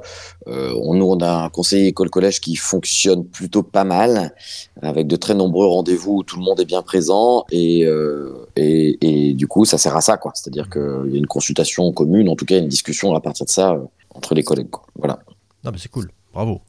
euh, 0.49 0.75
on, 0.83 0.95
nous 0.95 1.07
on 1.07 1.21
a 1.21 1.31
un 1.31 1.49
conseiller 1.49 1.89
école-collège 1.89 2.41
qui 2.41 2.57
fonctionne 2.57 3.25
plutôt 3.25 3.63
pas 3.63 3.85
mal, 3.85 4.35
avec 4.83 5.07
de 5.07 5.17
très 5.17 5.35
nombreux 5.35 5.67
rendez-vous 5.67 6.19
où 6.19 6.23
tout 6.23 6.37
le 6.37 6.43
monde 6.43 6.61
est 6.61 6.65
bien 6.65 6.83
présent 6.83 7.45
et 7.51 7.85
euh, 7.85 8.47
et, 8.57 8.99
et 9.01 9.35
du 9.35 9.47
coup 9.47 9.65
ça 9.65 9.79
sert 9.79 9.97
à 9.97 10.01
ça 10.01 10.17
quoi. 10.17 10.33
C'est-à-dire 10.35 10.69
qu'il 10.71 11.11
y 11.13 11.15
a 11.15 11.19
une 11.19 11.27
consultation 11.27 11.93
commune, 11.93 12.29
en 12.29 12.37
tout 12.37 12.47
cas 12.47 12.59
une 12.59 12.69
discussion 12.69 13.15
à 13.15 13.21
partir 13.21 13.47
de 13.47 13.51
ça 13.51 13.73
euh, 13.73 13.81
entre 14.15 14.35
les 14.35 14.43
collègues. 14.43 14.71
Quoi. 14.71 14.85
Voilà. 14.97 15.19
Non, 15.65 15.71
mais 15.73 15.79
c'est 15.79 15.91
cool. 15.91 16.11
Bravo. 16.33 16.61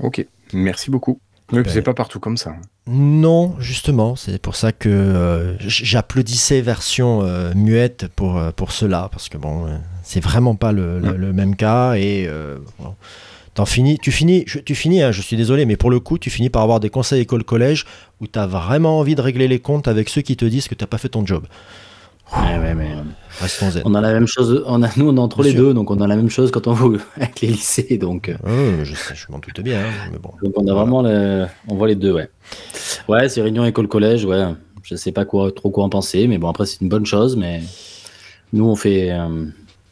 Ok, 0.00 0.26
merci 0.52 0.90
beaucoup. 0.90 1.18
Oui, 1.56 1.62
Ben- 1.62 1.72
c'est 1.72 1.82
pas 1.82 1.94
partout 1.94 2.20
comme 2.20 2.36
ça. 2.36 2.54
Non, 2.86 3.54
justement, 3.58 4.16
c'est 4.16 4.40
pour 4.40 4.56
ça 4.56 4.72
que 4.72 4.88
euh, 4.88 5.56
j'applaudissais 5.60 6.60
version 6.60 7.22
euh, 7.22 7.52
muette 7.54 8.08
pour, 8.14 8.36
euh, 8.38 8.50
pour 8.50 8.72
cela, 8.72 9.08
parce 9.10 9.28
que 9.28 9.38
bon, 9.38 9.66
euh, 9.66 9.76
c'est 10.02 10.20
vraiment 10.22 10.54
pas 10.54 10.72
le, 10.72 10.98
le- 11.00 11.16
le 11.16 11.32
même 11.32 11.56
cas 11.56 11.94
et 11.94 12.26
euh, 12.28 12.58
bon. 12.78 12.94
Finis, 13.66 13.98
tu 14.02 14.10
finis, 14.10 14.42
je, 14.48 14.58
tu 14.58 14.74
finis, 14.74 15.00
hein, 15.02 15.12
je 15.12 15.22
suis 15.22 15.36
désolé, 15.36 15.64
mais 15.64 15.76
pour 15.76 15.90
le 15.90 16.00
coup, 16.00 16.18
tu 16.18 16.28
finis 16.28 16.50
par 16.50 16.62
avoir 16.62 16.80
des 16.80 16.90
conseils 16.90 17.20
école-collège 17.20 17.84
où 18.20 18.26
tu 18.26 18.36
as 18.36 18.48
vraiment 18.48 18.98
envie 18.98 19.14
de 19.14 19.20
régler 19.20 19.46
les 19.46 19.60
comptes 19.60 19.86
avec 19.86 20.08
ceux 20.08 20.22
qui 20.22 20.36
te 20.36 20.44
disent 20.44 20.66
que 20.66 20.74
tu 20.74 20.84
pas 20.86 20.98
fait 20.98 21.08
ton 21.10 21.24
job. 21.24 21.46
Ouais, 22.36 22.58
ouais, 22.58 22.74
mais 22.74 22.94
Restons 23.40 23.70
zen. 23.70 23.82
on 23.84 23.94
a 23.94 24.00
la 24.00 24.12
même 24.12 24.26
chose. 24.26 24.62
On 24.66 24.82
a, 24.82 24.88
nous, 24.96 25.08
on 25.08 25.16
est 25.16 25.20
entre 25.20 25.38
Bien 25.42 25.44
les 25.46 25.50
sûr. 25.56 25.60
deux, 25.66 25.74
donc 25.74 25.90
on 25.90 26.00
a 26.00 26.06
la 26.06 26.16
même 26.16 26.30
chose 26.30 26.50
quand 26.50 26.66
on 26.66 26.74
joue 26.74 26.98
avec 27.16 27.40
les 27.40 27.48
lycées. 27.48 27.98
Donc, 27.98 28.28
euh, 28.28 28.34
Ouais, 28.44 28.84
je 28.84 28.94
sais, 28.94 29.14
je 29.14 29.26
m'en 29.30 29.38
doute 29.38 29.60
bien, 29.60 29.80
hein, 29.80 30.08
mais 30.12 30.18
bon. 30.18 30.30
donc 30.42 30.52
on 30.56 30.66
a 30.66 30.74
vraiment 30.74 31.02
le- 31.02 31.46
on 31.68 31.74
voit 31.76 31.88
les 31.88 31.94
deux, 31.96 32.12
ouais. 32.12 32.28
Ouais, 33.08 33.28
c'est 33.28 33.42
réunion 33.42 33.64
école 33.64 33.88
collège, 33.88 34.24
ouais. 34.24 34.44
Je 34.82 34.96
sais 34.96 35.12
pas 35.12 35.24
quoi, 35.24 35.50
trop 35.52 35.70
quoi 35.70 35.84
en 35.84 35.88
penser, 35.88 36.26
mais 36.28 36.36
bon 36.36 36.48
après 36.48 36.66
c'est 36.66 36.80
une 36.82 36.90
bonne 36.90 37.06
chose, 37.06 37.36
mais 37.36 37.62
nous 38.52 38.66
on 38.66 38.76
fait, 38.76 39.10
euh, 39.12 39.46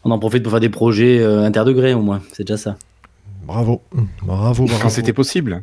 on 0.05 0.11
en 0.11 0.19
profite 0.19 0.43
pour 0.43 0.51
faire 0.53 0.61
des 0.61 0.69
projets 0.69 1.19
euh, 1.21 1.45
interdegrés 1.45 1.95
au 1.95 2.03
moins. 2.03 2.21
C'est 2.33 2.45
déjà 2.47 2.59
ça. 2.59 2.77
Bravo, 3.47 3.81
bravo, 4.23 4.65
bravo. 4.67 4.83
Quand 4.83 4.91
c'était 4.91 5.15
possible. 5.15 5.63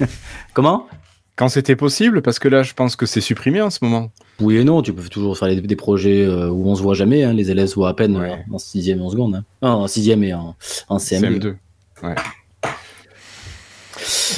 Comment? 0.54 0.86
Quand 1.40 1.48
c'était 1.48 1.74
possible, 1.74 2.20
parce 2.20 2.38
que 2.38 2.48
là, 2.48 2.62
je 2.62 2.74
pense 2.74 2.96
que 2.96 3.06
c'est 3.06 3.22
supprimé 3.22 3.62
en 3.62 3.70
ce 3.70 3.78
moment. 3.82 4.12
Oui 4.40 4.58
et 4.58 4.64
non, 4.64 4.82
tu 4.82 4.92
peux 4.92 5.02
toujours 5.08 5.38
faire 5.38 5.48
des, 5.48 5.62
des 5.62 5.74
projets 5.76 6.22
euh, 6.22 6.50
où 6.50 6.68
on 6.68 6.74
se 6.74 6.82
voit 6.82 6.92
jamais. 6.94 7.24
hein, 7.24 7.32
les 7.32 7.50
élèves 7.50 7.68
se 7.68 7.76
voient 7.76 7.88
à 7.88 7.94
peine 7.94 8.14
Ouais. 8.18 8.44
en 8.52 8.58
sixième 8.58 8.98
et 8.98 9.02
en 9.02 9.08
seconde. 9.08 9.36
Hein. 9.36 9.44
Non, 9.62 9.70
en 9.70 9.86
sixième 9.88 10.22
et 10.22 10.34
en, 10.34 10.54
en 10.90 10.96
CM2. 10.98 11.54
CM2. 12.02 12.14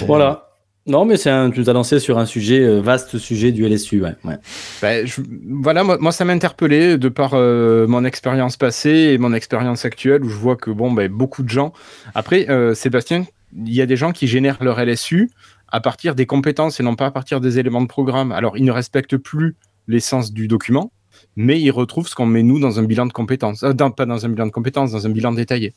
Voilà. 0.07 0.49
Non, 0.87 1.05
mais 1.05 1.17
c'est 1.17 1.31
un, 1.31 1.51
tu 1.51 1.61
nous 1.61 1.71
as 1.71 1.73
lancé 1.73 2.01
sur 2.01 2.19
un 2.19 2.27
sujet, 2.27 2.61
euh, 2.61 2.81
vaste 2.81 3.17
sujet 3.19 3.53
du 3.53 3.65
LSU. 3.69 4.03
Ouais, 4.03 4.15
ouais. 4.25 4.37
Ben, 4.81 5.07
je- 5.07 5.21
voilà, 5.61 5.85
moi, 5.85 5.97
moi, 6.01 6.11
ça 6.11 6.25
m'a 6.25 6.33
interpellé 6.33 6.99
de 6.99 7.09
par 7.09 7.33
euh, 7.35 7.87
mon 7.87 8.05
expérience 8.05 8.57
passée 8.57 9.11
et 9.13 9.19
mon 9.19 9.33
expérience 9.33 9.85
actuelle 9.85 10.25
où 10.25 10.29
je 10.29 10.37
vois 10.37 10.57
que 10.57 10.71
bon, 10.73 10.91
ben, 10.91 11.09
beaucoup 11.11 11.45
de 11.45 11.49
gens. 11.49 11.73
Après, 12.17 12.49
euh, 12.51 12.75
Sébastien, 12.75 13.27
il 13.65 13.73
y 13.75 13.81
a 13.81 13.87
des 13.87 13.97
gens 13.97 14.11
qui 14.13 14.27
génèrent 14.27 14.59
leur 14.65 14.81
LSU 14.81 15.31
à 15.73 15.81
partir 15.81 16.14
des 16.14 16.26
compétences 16.26 16.79
et 16.79 16.83
non 16.83 16.95
pas 16.95 17.07
à 17.07 17.11
partir 17.11 17.41
des 17.41 17.59
éléments 17.59 17.81
de 17.83 17.87
programme. 17.88 18.31
Alors, 18.31 18.57
ils 18.57 18.64
ne 18.64 18.71
respectent 18.73 19.17
plus 19.17 19.57
l'essence 19.88 20.33
du 20.33 20.47
document, 20.47 20.93
mais 21.35 21.61
ils 21.61 21.71
retrouvent 21.71 22.07
ce 22.07 22.14
qu'on 22.14 22.26
met 22.26 22.43
nous 22.43 22.61
dans 22.61 22.79
un 22.79 22.85
bilan 22.85 23.07
de 23.07 23.12
compétences. 23.12 23.62
Euh, 23.64 23.73
dans- 23.73 23.91
pas 23.91 24.07
dans 24.07 24.25
un 24.25 24.29
bilan 24.29 24.47
de 24.47 24.52
compétences, 24.52 24.93
dans 24.93 25.07
un 25.07 25.11
bilan 25.11 25.33
détaillé. 25.33 25.73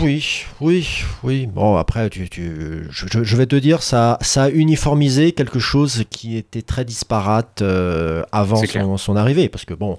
Oui, 0.00 0.44
oui, 0.60 0.86
oui. 1.22 1.46
Bon, 1.46 1.76
après, 1.76 2.10
tu, 2.10 2.28
tu- 2.28 2.86
je, 2.90 3.36
vais 3.36 3.46
te 3.46 3.54
dire, 3.56 3.82
ça, 3.82 4.18
ça 4.20 4.44
a 4.44 4.50
uniformisé 4.50 5.32
quelque 5.32 5.58
chose 5.60 6.04
qui 6.10 6.36
était 6.36 6.62
très 6.62 6.84
disparate 6.84 7.62
euh, 7.62 8.22
avant 8.32 8.56
son, 8.64 8.96
son 8.96 9.16
arrivée. 9.16 9.48
Parce 9.48 9.64
que, 9.64 9.74
bon, 9.74 9.98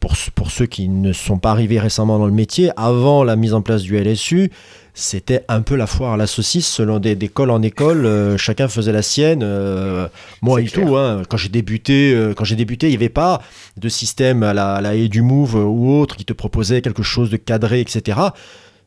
pour, 0.00 0.14
pour 0.34 0.50
ceux 0.50 0.66
qui 0.66 0.88
ne 0.88 1.12
sont 1.12 1.38
pas 1.38 1.50
arrivés 1.52 1.78
récemment 1.80 2.18
dans 2.18 2.26
le 2.26 2.32
métier, 2.32 2.70
avant 2.76 3.24
la 3.24 3.36
mise 3.36 3.54
en 3.54 3.62
place 3.62 3.82
du 3.82 3.96
LSU, 3.96 4.50
c'était 4.94 5.44
un 5.48 5.62
peu 5.62 5.76
la 5.76 5.86
foire 5.86 6.14
à 6.14 6.16
la 6.16 6.26
saucisse, 6.26 6.66
selon 6.66 6.98
des- 6.98 7.14
d'école 7.14 7.50
en 7.50 7.62
école, 7.62 8.04
euh, 8.04 8.36
chacun 8.36 8.68
faisait 8.68 8.92
la 8.92 9.02
sienne. 9.02 9.42
euh, 9.42 10.08
moi 10.42 10.60
et 10.60 10.66
tout, 10.66 10.96
hein. 10.96 11.22
quand 11.28 11.36
j'ai 11.36 11.48
débuté, 11.48 12.12
euh, 12.14 12.34
quand 12.34 12.44
j'ai 12.44 12.56
débuté, 12.56 12.88
il 12.88 12.90
n'y 12.90 12.96
avait 12.96 13.08
pas 13.08 13.40
de 13.76 13.88
système 13.88 14.42
à 14.42 14.52
la, 14.52 14.74
à 14.74 14.80
la 14.80 14.96
haie 14.96 15.08
du 15.08 15.22
move 15.22 15.54
ou 15.54 15.92
autre 16.00 16.16
qui 16.16 16.24
te 16.24 16.32
proposait 16.32 16.82
quelque 16.82 17.02
chose 17.04 17.30
de 17.30 17.36
cadré, 17.36 17.80
etc. 17.80 18.18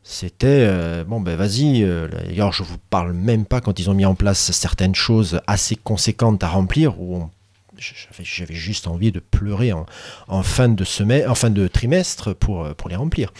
C'était 0.02 0.68
bon 1.08 1.20
ben 1.22 1.34
vas-y. 1.34 1.80
D'ailleurs, 2.26 2.52
je 2.52 2.62
vous 2.62 2.76
parle 2.90 3.14
même 3.14 3.46
pas 3.46 3.62
quand 3.62 3.78
ils 3.80 3.88
ont 3.88 3.94
mis 3.94 4.04
en 4.04 4.14
place 4.14 4.52
certaines 4.52 4.94
choses 4.94 5.40
assez 5.46 5.76
conséquentes 5.76 6.44
à 6.44 6.48
remplir 6.48 7.00
où 7.00 7.16
on- 7.16 7.30
j'avais, 8.22 8.54
juste 8.54 8.86
envie 8.86 9.12
de 9.12 9.20
pleurer 9.20 9.72
en, 9.72 10.42
fin 10.42 10.68
de 10.68 10.84
semaine, 10.84 11.28
en 11.28 11.34
fin 11.34 11.50
de 11.50 11.66
trimestre 11.68 12.34
pour 12.34 12.64
euh, 12.64 12.72
les 12.88 12.96
remplir. 12.96 13.32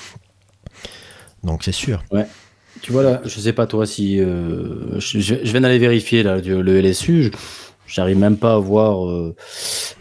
Donc 1.43 1.63
c'est 1.65 1.73
sûr. 1.73 2.03
Tu 2.83 2.93
vois 2.93 3.03
là, 3.03 3.21
je 3.25 3.41
sais 3.41 3.53
pas 3.53 3.67
toi 3.67 3.87
si 3.87 4.21
euh, 4.21 4.99
je, 4.99 5.35
viens 5.35 5.61
d'aller 5.61 5.79
vérifier 5.79 6.23
là 6.23 6.39
le 6.39 6.81
LSU. 6.81 7.31
J'arrive 7.87 8.19
même 8.19 8.39
pas 8.39 8.55
à 8.55 8.59
voir 8.59 9.07
euh, 9.07 9.35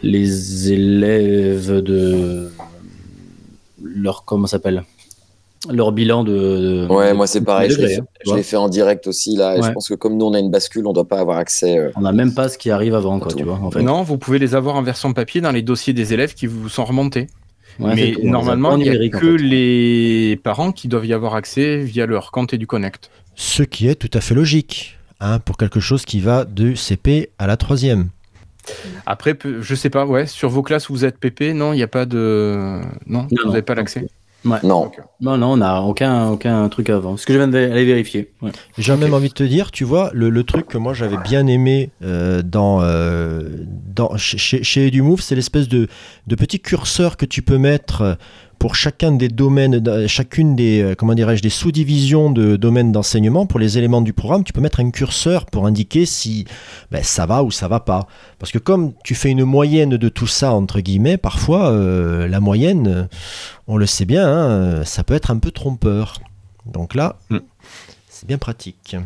les 0.02 0.72
élèves 0.72 1.70
de 1.82 2.50
leur 3.82 4.24
comment 4.24 4.46
s'appelle? 4.46 4.84
Leur 5.72 5.92
bilan 5.92 6.24
de. 6.24 6.32
de- 6.32 6.86
Ouais, 6.90 7.10
de- 7.10 7.16
moi 7.16 7.26
c'est 7.26 7.40
de 7.40 7.44
pareil, 7.44 7.70
je 7.70 7.80
l'ai 7.80 7.88
fait, 7.96 8.00
hein, 8.30 8.42
fait 8.42 8.56
en 8.56 8.68
direct 8.68 9.06
aussi 9.06 9.36
là, 9.36 9.56
et 9.56 9.62
je 9.62 9.70
pense 9.70 9.88
que 9.88 9.94
comme 9.94 10.16
nous 10.16 10.26
on 10.26 10.34
a 10.34 10.38
une 10.38 10.50
bascule, 10.50 10.86
on 10.86 10.92
doit 10.92 11.08
pas 11.08 11.18
avoir 11.20 11.38
accès. 11.38 11.78
euh, 11.78 11.90
On 11.96 12.00
n'a 12.02 12.12
même 12.12 12.34
pas 12.34 12.48
ce 12.48 12.58
qui 12.58 12.70
arrive 12.70 12.94
avant 12.94 13.18
quoi, 13.20 13.32
tu 13.32 13.44
vois. 13.44 13.58
En 13.62 13.70
fait. 13.70 13.82
Non, 13.82 14.02
vous 14.02 14.18
pouvez 14.18 14.38
les 14.38 14.54
avoir 14.54 14.76
en 14.76 14.82
version 14.82 15.12
papier 15.12 15.40
dans 15.40 15.52
les 15.52 15.62
dossiers 15.62 15.92
des 15.92 16.12
élèves 16.12 16.34
qui 16.34 16.46
vous 16.46 16.68
sont 16.68 16.84
remontés. 16.84 17.26
Ouais, 17.80 17.94
Mais 17.96 18.12
pas 18.12 18.18
normalement, 18.22 18.68
en 18.70 18.76
il 18.76 18.84
n'y 18.84 18.88
a 18.88 18.92
numérique, 18.92 19.16
en 19.16 19.18
que 19.18 19.36
fait. 19.36 19.42
les 19.42 20.40
parents 20.42 20.70
qui 20.70 20.86
doivent 20.86 21.06
y 21.06 21.12
avoir 21.12 21.34
accès 21.34 21.78
via 21.78 22.06
leur 22.06 22.30
compte 22.30 22.54
et 22.54 22.58
du 22.58 22.66
Connect. 22.68 23.10
Ce 23.34 23.64
qui 23.64 23.88
est 23.88 23.96
tout 23.96 24.10
à 24.16 24.20
fait 24.20 24.34
logique 24.36 24.96
hein, 25.20 25.40
pour 25.40 25.56
quelque 25.56 25.80
chose 25.80 26.04
qui 26.04 26.20
va 26.20 26.44
du 26.44 26.76
CP 26.76 27.30
à 27.38 27.48
la 27.48 27.56
troisième. 27.56 28.10
Après, 29.06 29.36
je 29.60 29.74
sais 29.74 29.90
pas, 29.90 30.06
ouais, 30.06 30.26
sur 30.26 30.48
vos 30.48 30.62
classes 30.62 30.88
où 30.88 30.92
vous 30.94 31.04
êtes 31.04 31.18
PP, 31.18 31.52
non, 31.52 31.72
il 31.72 31.76
n'y 31.76 31.82
a 31.82 31.88
pas 31.88 32.06
de. 32.06 32.80
Non, 33.06 33.26
vous 33.30 33.36
non, 33.44 33.50
n'avez 33.50 33.62
pas 33.62 33.74
non. 33.74 33.80
Non, 34.44 34.90
Non, 35.20 35.38
non, 35.38 35.52
on 35.52 35.56
n'a 35.56 35.80
aucun, 35.82 36.28
aucun 36.28 36.68
truc 36.68 36.90
avant. 36.90 37.16
Ce 37.16 37.24
que 37.24 37.32
je 37.32 37.38
viens 37.38 37.48
d'aller 37.48 37.84
vérifier. 37.84 38.32
Ouais. 38.42 38.50
J'ai 38.76 38.94
même 38.96 39.14
envie 39.14 39.28
de 39.28 39.34
te 39.34 39.42
dire, 39.44 39.70
tu 39.70 39.84
vois, 39.84 40.10
le, 40.12 40.28
le 40.28 40.44
truc 40.44 40.66
que 40.66 40.76
moi 40.78 40.92
j'avais 40.92 41.16
bien 41.16 41.46
aimé 41.46 41.90
euh, 42.02 42.42
dans, 42.42 42.80
euh, 42.82 43.48
dans, 43.94 44.16
chez, 44.16 44.36
chez- 44.38 44.62
chez 44.62 44.86
EduMove, 44.88 45.20
c'est 45.22 45.34
l'espèce 45.34 45.68
de, 45.68 45.88
de 46.26 46.34
petit 46.34 46.60
curseur 46.60 47.16
que 47.16 47.24
tu 47.26 47.40
peux 47.42 47.58
mettre 47.58 48.02
euh, 48.02 48.14
pour 48.64 48.76
chacun 48.76 49.12
des 49.12 49.28
domaines, 49.28 49.78
de- 49.78 50.06
chacune 50.06 50.56
des, 50.56 50.80
euh, 50.80 50.94
comment 50.94 51.12
dirais-je, 51.12 51.42
des 51.42 51.50
sous-divisions 51.50 52.30
de 52.30 52.56
domaines 52.56 52.92
d'enseignement. 52.92 53.44
Pour 53.44 53.60
les 53.60 53.76
éléments 53.76 54.00
du 54.00 54.14
programme, 54.14 54.42
tu 54.42 54.54
peux 54.54 54.62
mettre 54.62 54.80
un 54.80 54.90
curseur 54.90 55.44
pour 55.44 55.66
indiquer 55.66 56.06
si 56.06 56.46
ben, 56.90 57.02
ça 57.02 57.26
va 57.26 57.42
ou 57.42 57.50
ça 57.50 57.68
va 57.68 57.80
pas. 57.80 58.06
Parce 58.38 58.52
que 58.52 58.56
comme 58.58 58.94
tu 59.04 59.14
fais 59.14 59.28
une 59.28 59.44
moyenne 59.44 59.98
de 59.98 60.08
tout 60.08 60.26
ça, 60.26 60.52
entre 60.52 60.80
guillemets, 60.80 61.18
parfois 61.18 61.72
euh, 61.72 62.26
la 62.26 62.40
moyenne, 62.40 62.88
euh, 62.88 63.04
on 63.68 63.76
le 63.76 63.84
sait 63.84 64.06
bien, 64.06 64.26
hein, 64.26 64.48
euh, 64.48 64.84
ça 64.86 65.04
peut 65.04 65.12
être 65.12 65.30
un 65.30 65.36
peu 65.36 65.50
trompeur. 65.50 66.20
Donc 66.64 66.94
là, 66.94 67.16
Mm. 67.28 67.40
c'est 68.08 68.26
bien 68.26 68.38
pratique. 68.38 68.96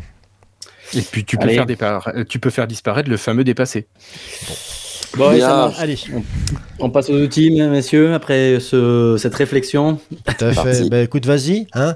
Et 0.93 1.01
puis, 1.01 1.25
tu 1.25 1.35
peux, 1.35 1.43
Allez. 1.43 1.55
faire 1.55 1.65
dépara- 1.65 2.15
euh, 2.15 2.23
tu 2.23 2.39
peux 2.39 2.49
faire 2.49 2.65
disparaître 2.65 3.09
le 3.09 3.17
fameux 3.17 3.43
dépassé. 3.43 3.87
Bon, 5.17 5.27
allez, 5.27 5.41
ça 5.41 5.47
Bien. 5.47 5.55
marche. 5.57 5.79
Allez, 5.79 5.97
On 6.15 6.23
passe 6.89 7.09
aux 7.09 7.21
outils, 7.21 7.51
messieurs, 7.51 8.13
après 8.13 8.59
ce- 8.61 9.17
cette 9.19 9.35
réflexion. 9.35 9.99
tout 10.37 10.45
à 10.45 10.53
fait. 10.53 10.89
Ben, 10.89 11.03
écoute, 11.03 11.25
vas-y. 11.25 11.67
Hein 11.73 11.95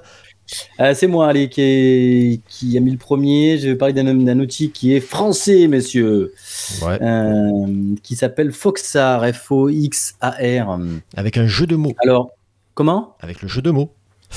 Euh, 0.82 0.93
c'est 0.93 1.08
moi, 1.08 1.30
allez, 1.30 1.48
qui, 1.48 1.62
est- 1.62 2.41
qui 2.50 2.78
a 2.78 2.82
mis 2.82 2.91
le 2.91 2.98
premier. 2.98 3.58
Je 3.58 3.69
vais 3.69 3.76
parler 3.76 3.93
d'un 3.93 4.39
outil 4.39 4.72
qui 4.72 4.93
est 4.93 5.00
français, 5.00 5.67
messieurs, 5.69 6.34
ouais. 6.82 7.02
euh, 7.02 7.96
qui 8.04 8.17
s'appelle 8.17 8.52
Foxar, 8.52 9.24
F-O-X-A-R. 9.34 10.80
Avec 11.15 11.38
un 11.38 11.48
jeu 11.48 11.65
de 11.65 11.78
mots. 11.78 11.93
Alors, 12.04 12.32
comment? 12.74 13.15
Avec 13.22 13.41
le 13.41 13.48
jeu 13.48 13.62
de 13.62 13.72
mots. 13.72 13.89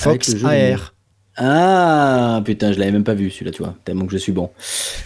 Avec 0.05 0.25
Fox 0.25 0.33
le 0.35 0.39
jeu 0.39 0.47
de 0.47 0.73
AR. 0.75 0.95
Ah, 1.39 2.41
putain, 2.45 2.73
je 2.73 2.79
l'avais 2.79 2.93
même 2.93 3.05
pas 3.05 3.15
vu 3.15 3.31
celui-là, 3.31 3.51
tu 3.51 3.63
vois, 3.63 3.75
tellement 3.85 4.07
que 4.07 4.13
je 4.13 4.17
suis 4.17 4.33
bon. 4.33 4.51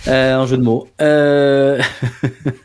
Euh, 0.07 0.37
en 0.37 0.47
jeu 0.47 0.57
de 0.57 0.63
mots. 0.63 0.87
Euh, 1.01 1.81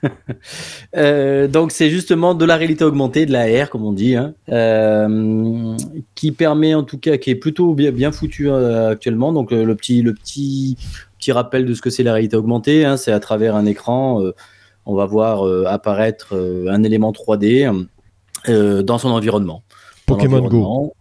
euh, 0.97 1.47
donc, 1.47 1.71
c'est 1.71 1.89
justement 1.89 2.35
de 2.35 2.45
la 2.45 2.57
réalité 2.57 2.83
augmentée, 2.83 3.25
de 3.25 3.31
la 3.31 3.65
R, 3.65 3.69
comme 3.69 3.83
on 3.83 3.93
dit, 3.93 4.15
hein, 4.15 4.35
euh, 4.49 5.75
qui 6.13 6.31
permet 6.31 6.75
en 6.75 6.83
tout 6.83 6.99
cas, 6.99 7.17
qui 7.17 7.31
est 7.31 7.35
plutôt 7.35 7.73
bien, 7.73 7.91
bien 7.91 8.11
foutu 8.11 8.51
actuellement. 8.51 9.33
Donc, 9.33 9.51
le 9.51 9.75
petit, 9.75 10.01
le 10.01 10.13
petit, 10.13 10.77
petit 11.17 11.31
rappel 11.31 11.65
de 11.65 11.73
ce 11.73 11.81
que 11.81 11.89
c'est 11.89 12.03
la 12.03 12.13
réalité 12.13 12.35
augmentée, 12.35 12.85
hein, 12.85 12.97
c'est 12.97 13.11
à 13.11 13.19
travers 13.19 13.55
un 13.55 13.65
écran, 13.65 14.21
on 14.85 14.95
va 14.95 15.05
voir 15.05 15.43
apparaître 15.67 16.35
un 16.69 16.83
élément 16.83 17.11
3D 17.11 17.85
euh, 18.49 18.83
dans 18.83 18.97
son 18.97 19.09
environnement. 19.09 19.63
Pokémon 20.05 20.47
Go. 20.47 20.93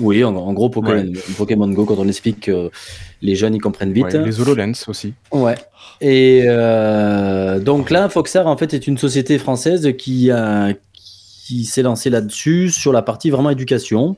Oui, 0.00 0.24
en, 0.24 0.34
en 0.34 0.52
gros, 0.52 0.68
Pokémon, 0.68 1.12
Pokémon 1.36 1.68
Go, 1.68 1.84
quand 1.84 1.96
on 1.98 2.08
explique, 2.08 2.48
euh, 2.48 2.70
les 3.22 3.34
jeunes, 3.36 3.54
ils 3.54 3.60
comprennent 3.60 3.92
vite. 3.92 4.04
Ouais, 4.06 4.24
les 4.24 4.40
HoloLens 4.40 4.84
aussi. 4.88 5.14
Ouais. 5.32 5.54
Et 6.00 6.42
euh, 6.46 7.60
donc 7.60 7.90
là, 7.90 8.08
Foxar, 8.08 8.46
en 8.46 8.56
fait, 8.56 8.74
est 8.74 8.86
une 8.86 8.98
société 8.98 9.38
française 9.38 9.92
qui, 9.96 10.30
a- 10.30 10.72
qui 11.46 11.64
s'est 11.64 11.82
lancée 11.82 12.10
là-dessus, 12.10 12.70
sur 12.70 12.92
la 12.92 13.02
partie 13.02 13.30
vraiment 13.30 13.50
éducation, 13.50 14.16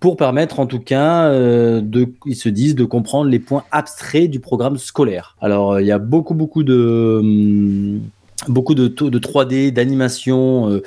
pour 0.00 0.16
permettre, 0.16 0.60
en 0.60 0.66
tout 0.66 0.78
cas, 0.78 1.28
euh, 1.30 1.80
de, 1.80 2.08
ils 2.26 2.36
se 2.36 2.48
disent, 2.48 2.74
de 2.76 2.84
comprendre 2.84 3.30
les 3.30 3.38
points 3.40 3.64
abstraits 3.72 4.30
du 4.30 4.38
programme 4.40 4.76
scolaire. 4.76 5.36
Alors, 5.40 5.80
il 5.80 5.86
y 5.86 5.92
a 5.92 5.98
beaucoup, 5.98 6.34
beaucoup 6.34 6.62
de... 6.62 7.18
hum, 7.20 8.00
Beaucoup 8.46 8.74
de, 8.76 8.86
de 8.86 9.18
3D, 9.18 9.72
d'animation 9.72 10.70
euh, 10.70 10.82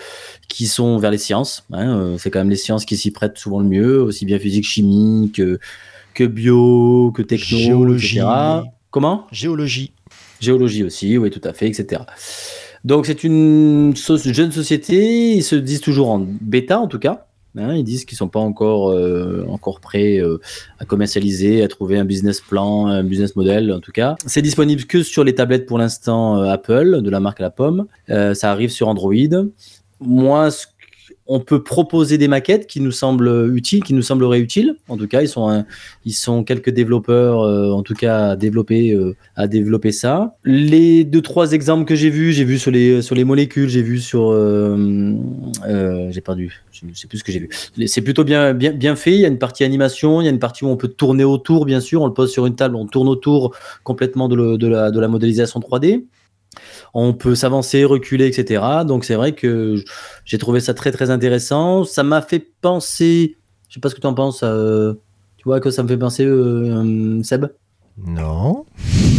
qui 0.48 0.68
sont 0.68 0.98
vers 0.98 1.12
les 1.12 1.18
sciences. 1.18 1.66
hein, 1.74 1.98
euh, 1.98 2.18
c'est 2.18 2.32
quand 2.32 2.40
même 2.40 2.50
les 2.50 2.56
sciences 2.56 2.86
qui 2.86 2.96
s'y 2.96 3.12
prêtent 3.12 3.38
souvent 3.38 3.60
le 3.60 3.68
mieux, 3.68 4.02
aussi 4.02 4.26
bien 4.26 4.40
physique, 4.40 4.64
chimie 4.66 5.32
que, 5.36 5.60
que 6.14 6.24
bio, 6.24 7.12
que 7.14 7.22
techno, 7.22 7.58
Géologie. 7.58 8.20
etc. 8.20 8.28
Comment? 8.90 9.28
Géologie. 9.32 9.92
Géologie 10.40 10.84
aussi, 10.84 11.18
oui, 11.18 11.30
tout 11.30 11.42
à 11.44 11.52
fait, 11.54 11.68
etc. 11.68 12.04
Donc 12.84 13.06
c'est 13.06 13.24
une 13.24 13.94
so- 13.96 14.18
jeune 14.18 14.52
société, 14.52 15.34
ils 15.36 15.44
se 15.44 15.56
disent 15.56 15.82
toujours 15.82 16.10
en 16.10 16.20
bêta 16.20 16.80
en 16.80 16.88
tout 16.88 17.00
cas. 17.00 17.28
Hein, 17.58 17.76
ils 17.76 17.84
disent 17.84 18.06
qu'ils 18.06 18.18
sont 18.18 18.28
pas 18.28 18.40
encore, 18.40 18.92
euh, 18.92 19.46
encore 19.50 19.80
prêts 19.80 20.20
euh, 20.20 20.40
à 20.80 20.86
commercialiser, 20.86 21.64
à 21.64 21.68
trouver 21.68 21.98
un 21.98 22.06
business 22.06 22.42
plan, 22.42 22.88
un 22.88 23.04
business 23.04 23.36
model 23.36 23.72
en 23.72 23.80
tout 23.80 23.92
cas. 23.92 24.16
C'est 24.26 24.42
disponible 24.42 24.86
que 24.86 25.04
sur 25.04 25.24
les 25.24 25.36
tablettes 25.36 25.66
pour 25.66 25.78
l'instant 25.78 26.42
euh, 26.42 26.50
Apple, 26.50 27.02
de 27.02 27.10
la 27.10 27.20
marque 27.20 27.40
à 27.40 27.44
la 27.44 27.50
pomme. 27.50 27.86
Ça 28.08 28.52
arrive 28.52 28.70
sur 28.70 28.88
Android. 28.88 29.14
Moi, 30.00 30.52
ce 30.52 30.66
on 31.28 31.40
peut 31.40 31.64
proposer 31.64 32.18
des 32.18 32.28
maquettes 32.28 32.68
qui 32.68 32.82
nous 32.82 32.92
semblent 32.92 33.52
utiles, 33.56 33.84
qui 33.84 33.94
nous 33.94 34.02
sembleraient 34.02 34.40
utiles. 34.40 34.76
En 34.90 34.98
tout 34.98 35.08
cas, 35.08 35.22
ils 35.22 35.28
sont, 35.28 35.64
ils 36.04 36.14
sont 36.14 36.44
quelques 36.44 36.72
développeurs, 36.72 37.42
euh, 37.42 37.72
en 37.72 37.84
tout 37.84 37.94
cas, 37.94 38.30
à 38.30 38.36
développer, 38.36 38.92
euh, 38.92 39.16
à 39.36 39.48
développer 39.48 39.92
ça. 39.92 40.36
Les 40.44 41.04
deux 41.04 41.22
trois 41.22 41.54
exemples 41.54 41.86
que 41.86 41.96
j'ai 41.96 42.10
vus, 42.10 42.34
j'ai 42.34 42.44
vu 42.44 42.58
sur 42.58 42.72
les 42.72 43.02
sur 43.02 43.16
les 43.16 43.24
molécules, 43.24 43.70
j'ai 43.70 43.82
vu 43.82 44.00
sur, 44.00 44.32
euh, 44.32 45.16
j'ai 46.10 46.22
perdu, 46.22 46.64
je 46.72 46.80
sais 46.94 47.08
plus 47.08 47.20
ce 47.20 47.24
que 47.24 47.32
j'ai 47.32 47.40
vu. 47.40 47.50
C'est 47.88 48.02
plutôt 48.02 48.24
bien 48.24 48.54
bien 48.54 48.74
bien 48.74 48.96
fait. 48.96 49.14
Il 49.14 49.22
y 49.22 49.26
a 49.26 49.30
une 49.30 49.40
partie 49.40 49.64
animation, 49.64 50.22
il 50.22 50.26
y 50.26 50.28
a 50.28 50.32
une 50.32 50.40
partie 50.40 50.66
où 50.66 50.70
on 50.70 50.78
peut 50.78 50.90
tourner 50.90 51.24
autour, 51.24 51.66
bien 51.66 51.80
sûr. 51.80 52.02
On 52.02 52.08
le 52.08 52.14
pose 52.14 52.32
sur 52.32 52.46
une 52.46 52.56
table, 52.56 52.76
on 52.76 52.88
tourne 52.88 53.08
autour 53.08 53.56
complètement 53.84 54.28
de 54.28 54.68
la 54.68 54.92
de 54.92 55.00
la 55.00 55.08
modélisation 55.08 55.60
3D. 55.60 56.04
On 56.94 57.14
peut 57.14 57.36
s'avancer, 57.36 57.86
reculer, 57.86 58.28
etc. 58.28 58.64
Donc 58.86 59.06
c'est 59.06 59.16
vrai 59.16 59.32
que 59.34 59.82
j'ai 60.26 60.38
trouvé 60.38 60.60
ça 60.60 60.74
très 60.74 60.92
très 60.92 61.10
intéressant. 61.10 61.84
Ça 61.86 62.04
m'a 62.04 62.22
fait 62.22 62.46
penser, 62.62 63.38
je 63.70 63.76
sais 63.76 63.80
pas 63.80 63.90
ce 63.90 63.96
que 63.96 64.02
tu 64.02 64.08
en 64.08 64.14
penses, 64.14 64.42
euh, 64.44 64.94
tu 65.38 65.44
vois 65.46 65.60
que 65.60 65.72
ça 65.72 65.84
me 65.84 65.88
fait 65.88 65.98
penser, 65.98 66.26
euh, 66.26 66.84
euh, 67.20 67.24
Seb? 67.24 67.46
Non. 68.06 68.66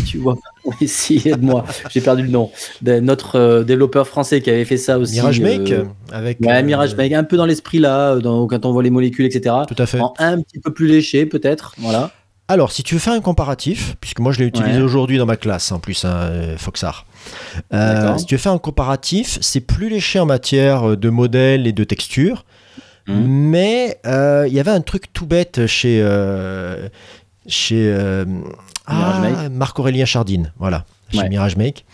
Tu 0.07 0.19
vois 0.19 0.37
Oui, 0.65 0.87
si, 0.89 1.21
aide-moi, 1.27 1.65
j'ai 1.91 2.01
perdu 2.01 2.23
le 2.23 2.29
nom. 2.29 2.51
De 2.83 3.01
notre 3.01 3.37
euh, 3.37 3.65
développeur 3.65 4.07
français 4.07 4.41
qui 4.41 4.51
avait 4.51 4.65
fait 4.65 4.77
ça 4.77 4.99
aussi. 4.99 5.15
Mirage 5.15 5.41
Make 5.41 5.73
avec. 6.13 6.41
Ouais, 6.41 6.63
Mirage 6.63 6.95
Make, 6.97 7.13
un 7.13 7.25
peu 7.25 7.37
dans 7.37 7.47
l'esprit 7.47 7.79
là, 7.79 8.17
dans- 8.17 8.47
quand 8.47 8.65
on 8.65 8.73
voit 8.73 8.83
les 8.83 8.91
molécules, 8.91 9.27
etc. 9.27 9.55
Tout 9.67 9.75
à 9.79 9.87
fait. 9.87 10.01
En 10.01 10.15
un 10.19 10.41
petit 10.41 10.61
peu 10.61 10.73
plus 10.73 10.87
léché 10.87 11.27
peut-être, 11.27 11.75
voilà. 11.79 12.11
Alors, 12.49 12.73
si 12.73 12.83
tu 12.83 12.95
veux 12.95 13.01
faire 13.01 13.13
un 13.15 13.21
comparatif, 13.21 13.97
puisque 14.01 14.19
moi 14.21 14.33
je 14.33 14.41
l'ai 14.41 14.47
utilisé 14.47 14.79
Ouais. 14.79 14.83
aujourd'hui 14.85 15.17
dans 15.17 15.27
ma 15.27 15.37
classe 15.37 15.73
en 15.73 15.79
plus, 15.79 16.05
hein, 16.05 16.15
euh, 16.15 16.59
Foxar. 16.59 17.07
Euh, 17.73 18.19
si 18.19 18.27
tu 18.27 18.35
veux 18.35 18.39
faire 18.41 18.53
un 18.53 18.59
comparatif, 18.59 19.39
c'est 19.41 19.61
plus 19.61 19.89
léché 19.89 20.19
en 20.21 20.27
matière 20.27 20.97
de 20.97 21.09
modèles 21.09 21.67
et 21.67 21.73
de 21.73 21.85
textures, 21.85 22.45
Mhm. 23.09 23.27
mais 23.27 23.99
euh, 24.07 24.45
il 24.49 24.53
y 24.55 24.61
avait 24.61 24.71
un 24.71 24.81
truc 24.81 25.13
tout 25.13 25.27
bête 25.27 25.67
chez 25.67 26.01
euh, 26.03 26.89
chez 27.47 27.91
euh, 27.93 28.25
ah. 28.87 29.49
Marc-Aurélien 29.51 30.05
Chardine, 30.05 30.53
voilà, 30.59 30.85
chez 31.11 31.19
Ouais. 31.19 31.29
Mirage 31.29 31.57
Make. 31.57 31.85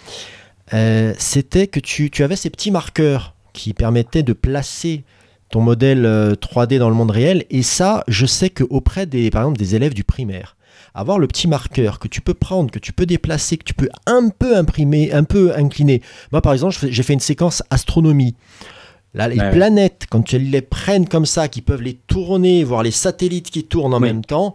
Euh, 0.74 1.14
C'était 1.18 1.66
que 1.66 1.80
tu, 1.80 2.10
tu 2.10 2.24
avais 2.24 2.36
ces 2.36 2.50
petits 2.50 2.70
marqueurs 2.70 3.34
qui 3.52 3.72
permettaient 3.74 4.22
de 4.22 4.32
placer 4.34 5.04
ton 5.50 5.60
modèle 5.60 6.04
euh, 6.06 6.34
3D 6.34 6.78
dans 6.78 6.88
le 6.88 6.94
monde 6.94 7.10
réel. 7.10 7.44
Et 7.50 7.62
ça, 7.62 8.04
je 8.08 8.26
sais 8.26 8.50
qu'auprès 8.50 9.06
des, 9.06 9.30
par 9.30 9.42
exemple, 9.42 9.58
des 9.58 9.74
élèves 9.74 9.94
du 9.94 10.04
primaire, 10.04 10.56
avoir 10.94 11.18
le 11.18 11.26
petit 11.26 11.48
marqueur 11.48 11.98
que 11.98 12.08
tu 12.08 12.20
peux 12.20 12.34
prendre, 12.34 12.70
que 12.70 12.78
tu 12.78 12.92
peux 12.92 13.06
déplacer, 13.06 13.56
que 13.56 13.64
tu 13.64 13.74
peux 13.74 13.88
un 14.06 14.28
peu 14.30 14.56
imprimer, 14.56 15.12
un 15.12 15.24
peu 15.24 15.54
incliner. 15.56 16.02
Moi, 16.32 16.40
par 16.42 16.52
exemple, 16.52 16.76
j'ai 16.88 17.02
fait 17.02 17.12
une 17.14 17.20
séquence 17.20 17.62
astronomie. 17.70 18.34
Là, 19.14 19.26
les 19.26 19.36
Ouais, 19.36 19.42
ouais. 19.44 19.50
planètes, 19.52 20.04
quand 20.10 20.22
tu 20.22 20.38
les 20.38 20.60
prennes 20.60 21.08
comme 21.08 21.24
ça, 21.24 21.48
qui 21.48 21.62
peuvent 21.62 21.80
les 21.82 21.94
tourner, 21.94 22.62
voir 22.62 22.82
les 22.82 22.90
satellites 22.90 23.50
qui 23.50 23.64
tournent 23.64 23.94
en 23.94 24.00
Oui. 24.02 24.08
même 24.08 24.24
temps, 24.24 24.54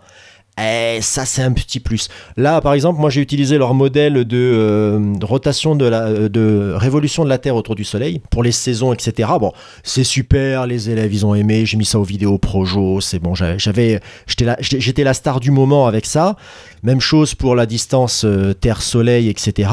eh, 0.59 0.99
ça 1.01 1.25
c'est 1.25 1.41
un 1.41 1.51
petit 1.51 1.79
plus. 1.79 2.09
Là, 2.37 2.61
par 2.61 2.73
exemple, 2.73 2.99
moi 2.99 3.09
j'ai 3.09 3.21
utilisé 3.21 3.57
leur 3.57 3.73
modèle 3.73 4.25
de, 4.25 4.37
euh, 4.37 5.13
rotation 5.21 5.75
de 5.75 5.85
la 5.85 6.03
euh, 6.03 6.29
de 6.29 6.73
révolution 6.75 7.23
de 7.23 7.29
la 7.29 7.39
Terre 7.39 7.55
autour 7.55 7.73
du 7.75 7.83
Soleil 7.83 8.21
pour 8.29 8.43
les 8.43 8.51
saisons, 8.51 8.93
etc. 8.93 9.29
Bon, 9.39 9.51
c'est 9.83 10.03
super, 10.03 10.67
les 10.67 10.89
élèves 10.91 11.11
ils 11.13 11.25
ont 11.25 11.33
aimé. 11.33 11.65
J'ai 11.65 11.77
mis 11.77 11.85
ça 11.85 11.97
aux 11.99 12.03
vidéos 12.03 12.37
projo, 12.37 13.01
c'est 13.01 13.19
bon. 13.19 13.33
j'avais- 13.33 13.99
j'étais 14.27 15.03
la 15.03 15.13
star 15.13 15.39
du 15.39 15.49
moment 15.51 15.87
avec 15.87 16.05
ça. 16.05 16.35
Même 16.83 17.01
chose 17.01 17.33
pour 17.33 17.55
la 17.55 17.65
distance 17.65 18.23
euh, 18.25 18.53
Terre-Soleil, 18.53 19.29
etc. 19.29 19.69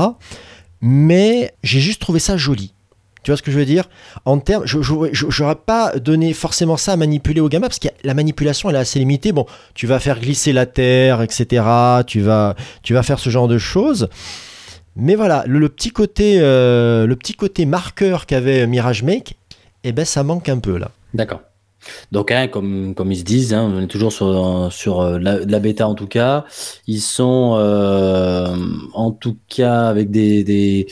Mais 0.81 1.53
j'ai 1.63 1.81
juste 1.81 2.01
trouvé 2.01 2.21
ça 2.21 2.37
joli. 2.37 2.73
Tu 3.23 3.31
vois 3.31 3.37
ce 3.37 3.43
que 3.43 3.51
je 3.51 3.59
veux 3.59 3.65
dire? 3.65 3.85
En 4.25 4.39
termes, 4.39 4.65
je 4.67 5.43
n'aurais 5.43 5.55
pas 5.55 5.99
donné 5.99 6.33
forcément 6.33 6.77
ça 6.77 6.93
à 6.93 6.97
manipuler 6.97 7.41
au 7.41 7.49
gamin 7.49 7.67
parce 7.67 7.79
que 7.79 7.89
la 8.03 8.15
manipulation 8.15 8.71
elle 8.71 8.77
est 8.77 8.81
assez 8.81 8.99
limitée. 8.99 9.33
Bon, 9.33 9.47
tu 9.75 9.87
vas 9.87 9.99
faire 9.99 10.19
glisser 10.21 10.53
la 10.53 10.67
terre, 10.67 11.23
etc. 11.23 11.65
Tu 12.07 12.21
vas, 12.21 12.55
tu 12.83 12.95
vas 12.95 13.03
faire 13.03 13.19
ce 13.19 13.31
genre 13.31 13.49
de 13.49 13.59
choses. 13.59 14.09
Mais 14.97 15.15
voilà, 15.15 15.45
le, 15.47 15.59
le 15.59 15.69
petit 15.69 15.91
côté, 15.91 16.39
euh, 16.41 17.07
le 17.07 17.17
petit 17.17 17.35
côté 17.35 17.65
marqueur 17.67 18.27
qu'avait 18.27 18.67
Mirage 18.67 19.03
Make, 19.03 19.37
eh 19.85 19.93
ben 19.93 20.05
ça 20.05 20.23
manque 20.23 20.49
un 20.49 20.59
peu 20.59 20.77
là. 20.79 20.91
D'accord. 21.15 21.41
Donc, 22.13 22.31
hein, 22.31 22.49
comme, 22.49 22.95
comme 22.95 23.13
ils 23.13 23.19
se 23.19 23.25
disent, 23.25 23.55
hein, 23.55 23.71
on 23.75 23.81
est 23.83 23.87
toujours 23.87 24.13
sur, 24.13 24.69
sur 24.71 25.01
euh, 25.01 25.19
la, 25.19 25.39
la 25.41 25.59
bêta 25.61 25.89
en 25.89 25.95
tout 25.95 26.07
cas. 26.07 26.45
Ils 26.87 27.01
sont 27.01 27.57
euh, 27.59 28.55
en 28.95 29.11
tout 29.13 29.37
cas 29.49 29.89
avec 29.89 30.11
des, 30.11 30.45
des, 30.45 30.87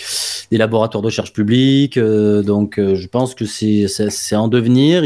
des 0.51 0.59
laboratoires 0.59 1.03
de 1.03 1.07
recherche 1.07 1.33
publique. 1.33 1.97
euh, 1.97 2.43
donc, 2.43 2.79
euh, 2.79 2.95
je 2.95 3.07
pense 3.09 3.35
que 3.35 3.45
c'est 3.45 4.37
en 4.37 4.49
devenir. 4.49 5.05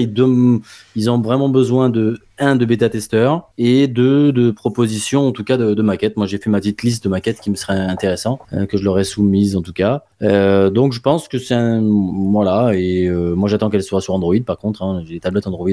Ils 0.97 1.11
ont 1.11 1.21
vraiment 1.21 1.49
besoin 1.49 1.89
de 1.91 2.19
un 2.39 2.57
de 2.57 2.65
bêta-testeurs 2.65 3.51
et 3.59 3.87
deux 3.87 4.33
de 4.33 4.51
propositions, 4.51 5.27
en 5.29 5.33
tout 5.33 5.45
cas 5.45 5.57
de, 5.57 5.75
de 5.75 5.83
maquettes. 5.83 6.17
Moi, 6.17 6.27
j'ai 6.27 6.39
fait 6.39 6.51
ma 6.51 6.59
petite 6.59 6.83
liste 6.83 7.05
de 7.05 7.09
maquettes 7.09 7.41
qui 7.41 7.51
me 7.51 7.55
seraient 7.57 7.79
intéressantes, 7.79 8.41
euh, 8.53 8.67
que 8.67 8.77
je 8.77 8.85
leur 8.85 8.99
ai 8.99 9.05
soumises 9.05 9.57
en 9.57 9.63
tout 9.63 9.73
cas. 9.73 10.03
Euh, 10.23 10.71
donc, 10.71 10.93
je 10.93 11.01
pense 11.01 11.29
que 11.29 11.39
c'est 11.39 11.55
un. 11.55 11.83
Voilà, 12.31 12.73
et 12.75 13.07
euh, 13.07 13.35
moi, 13.35 13.49
j'attends 13.49 13.71
qu'elle 13.71 13.83
soit 13.83 14.01
sur 14.01 14.15
Android 14.15 14.35
par 14.45 14.59
contre. 14.59 14.83
hein. 14.83 15.03
j'ai 15.07 15.15
des 15.15 15.21
tablettes 15.21 15.47
Android 15.47 15.69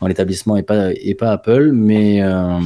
en 0.00 0.06
l'établissement 0.06 0.56
et 0.56 0.62
pas, 0.62 0.90
et 0.92 1.14
pas 1.14 1.30
Apple, 1.32 1.70
mais 1.72 2.22
euh, 2.22 2.58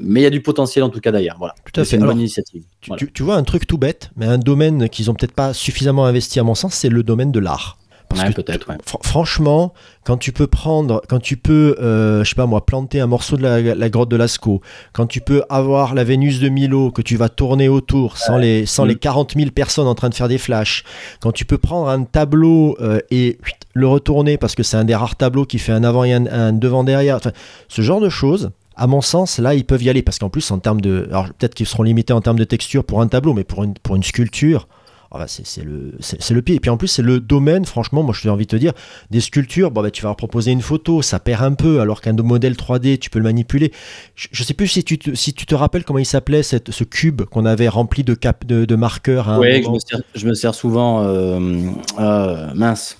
mais 0.00 0.20
il 0.20 0.22
y 0.24 0.26
a 0.26 0.30
du 0.30 0.42
potentiel 0.42 0.82
en 0.84 0.88
tout 0.90 0.98
cas 1.00 1.12
derrière. 1.12 1.36
Voilà. 1.38 1.54
Tout 1.64 1.80
à 1.80 1.84
C'est 1.84 1.90
fait. 1.92 1.96
une 1.96 2.02
Alors, 2.02 2.14
bonne 2.14 2.20
initiative. 2.20 2.64
Tu, 2.80 2.88
Voilà. 2.90 2.98
tu- 2.98 3.12
tu 3.12 3.22
vois 3.22 3.36
un 3.36 3.44
truc 3.44 3.66
tout 3.66 3.78
bête, 3.78 4.10
mais 4.16 4.26
un 4.26 4.38
domaine 4.38 4.88
qu'ils 4.88 5.10
ont 5.10 5.14
peut-être 5.14 5.32
pas 5.34 5.52
suffisamment 5.54 6.04
investi 6.06 6.40
à 6.40 6.42
mon 6.42 6.54
sens, 6.56 6.74
c'est 6.74 6.88
le 6.88 7.02
domaine 7.04 7.30
de 7.30 7.38
l'art. 7.38 7.78
Parce 8.08 8.22
Ouais, 8.22 8.32
que 8.32 8.40
peut-être, 8.42 8.68
ouais. 8.68 8.76
fr- 8.76 9.04
franchement, 9.04 9.72
quand 10.04 10.16
tu 10.18 10.30
peux 10.32 10.46
prendre, 10.46 11.02
quand 11.08 11.18
tu 11.20 11.36
peux, 11.36 11.76
euh, 11.80 12.22
je 12.22 12.28
sais 12.28 12.34
pas 12.36 12.46
moi, 12.46 12.64
planter 12.64 13.00
un 13.00 13.06
morceau 13.06 13.36
de 13.36 13.42
la, 13.42 13.60
la 13.74 13.88
grotte 13.90 14.08
de 14.10 14.16
Lascaux, 14.16 14.60
quand 14.92 15.06
tu 15.06 15.20
peux 15.20 15.42
avoir 15.48 15.94
la 15.94 16.04
Vénus 16.04 16.38
de 16.38 16.48
Milo 16.48 16.90
que 16.90 17.02
tu 17.02 17.16
vas 17.16 17.28
tourner 17.28 17.68
autour 17.68 18.16
sans, 18.18 18.36
les, 18.36 18.66
sans 18.66 18.84
les 18.84 18.94
40 18.96 19.34
000 19.36 19.50
personnes 19.50 19.86
en 19.88 19.94
train 19.94 20.10
de 20.10 20.14
faire 20.14 20.28
des 20.28 20.38
flashs, 20.38 20.84
quand 21.20 21.32
tu 21.32 21.44
peux 21.44 21.58
prendre 21.58 21.88
un 21.88 22.04
tableau 22.04 22.76
euh, 22.80 23.00
et 23.10 23.38
le 23.72 23.88
retourner 23.88 24.36
parce 24.38 24.54
que 24.54 24.62
c'est 24.62 24.76
un 24.76 24.84
des 24.84 24.94
rares 24.94 25.16
tableaux 25.16 25.44
qui 25.46 25.58
fait 25.58 25.72
un 25.72 25.82
avant 25.82 26.04
et 26.04 26.12
un, 26.12 26.26
un 26.26 26.52
devant 26.52 26.84
derrière, 26.84 27.16
enfin, 27.16 27.32
ce 27.68 27.82
genre 27.82 28.00
de 28.00 28.08
choses. 28.10 28.50
À 28.76 28.86
mon 28.88 29.00
sens, 29.00 29.38
là, 29.38 29.54
ils 29.54 29.64
peuvent 29.64 29.82
y 29.82 29.88
aller 29.88 30.02
parce 30.02 30.18
qu'en 30.18 30.28
plus, 30.30 30.50
en 30.50 30.58
termes 30.58 30.80
de, 30.80 31.06
alors 31.08 31.26
peut-être 31.38 31.54
qu'ils 31.54 31.66
seront 31.66 31.84
limités 31.84 32.12
en 32.12 32.20
termes 32.20 32.38
de 32.38 32.44
texture 32.44 32.84
pour 32.84 33.00
un 33.00 33.06
tableau, 33.06 33.32
mais 33.32 33.44
pour 33.44 33.62
une, 33.64 33.74
pour 33.74 33.94
une 33.96 34.02
sculpture, 34.02 34.66
ah 35.14 35.18
bah, 35.18 35.26
c'est 35.28 35.62
le, 35.64 35.92
le 36.30 36.42
pied. 36.42 36.56
Et 36.56 36.60
puis 36.60 36.70
en 36.70 36.76
plus, 36.76 36.88
c'est 36.88 37.02
le 37.02 37.20
domaine, 37.20 37.64
franchement, 37.64 38.02
moi 38.02 38.14
j'ai 38.20 38.28
envie 38.28 38.46
de 38.46 38.50
te 38.50 38.56
dire, 38.56 38.72
des 39.10 39.20
sculptures, 39.20 39.70
bon, 39.70 39.82
bah, 39.82 39.90
tu 39.90 40.02
vas 40.02 40.08
leur 40.08 40.16
proposer 40.16 40.50
une 40.50 40.60
photo, 40.62 41.02
ça 41.02 41.20
perd 41.20 41.42
un 41.44 41.52
peu, 41.54 41.80
alors 41.80 42.00
qu'un 42.00 42.12
modèle 42.14 42.54
3D, 42.54 42.98
tu 42.98 43.10
peux 43.10 43.18
le 43.20 43.24
manipuler. 43.24 43.72
Je, 44.16 44.28
je 44.32 44.42
sais 44.42 44.54
plus 44.54 44.66
si 44.66 44.82
tu 44.82 44.98
te, 44.98 45.14
si 45.14 45.32
tu 45.32 45.46
te 45.46 45.54
rappelles 45.54 45.84
comment 45.84 45.98
il 46.00 46.06
s'appelait, 46.06 46.42
ce 46.42 46.84
cube 46.84 47.22
qu'on 47.22 47.44
avait 47.46 47.68
rempli 47.68 48.02
de, 48.04 48.14
cap, 48.14 48.44
de, 48.44 48.64
de 48.64 48.74
marqueurs. 48.76 49.28
je 49.62 49.70
me, 49.70 49.78
sers, 49.78 50.00
je 50.14 50.26
me 50.26 50.34
sers 50.34 50.54
souvent. 50.54 51.04
euh, 51.04 51.70
euh, 51.98 52.48
mince. 52.54 52.98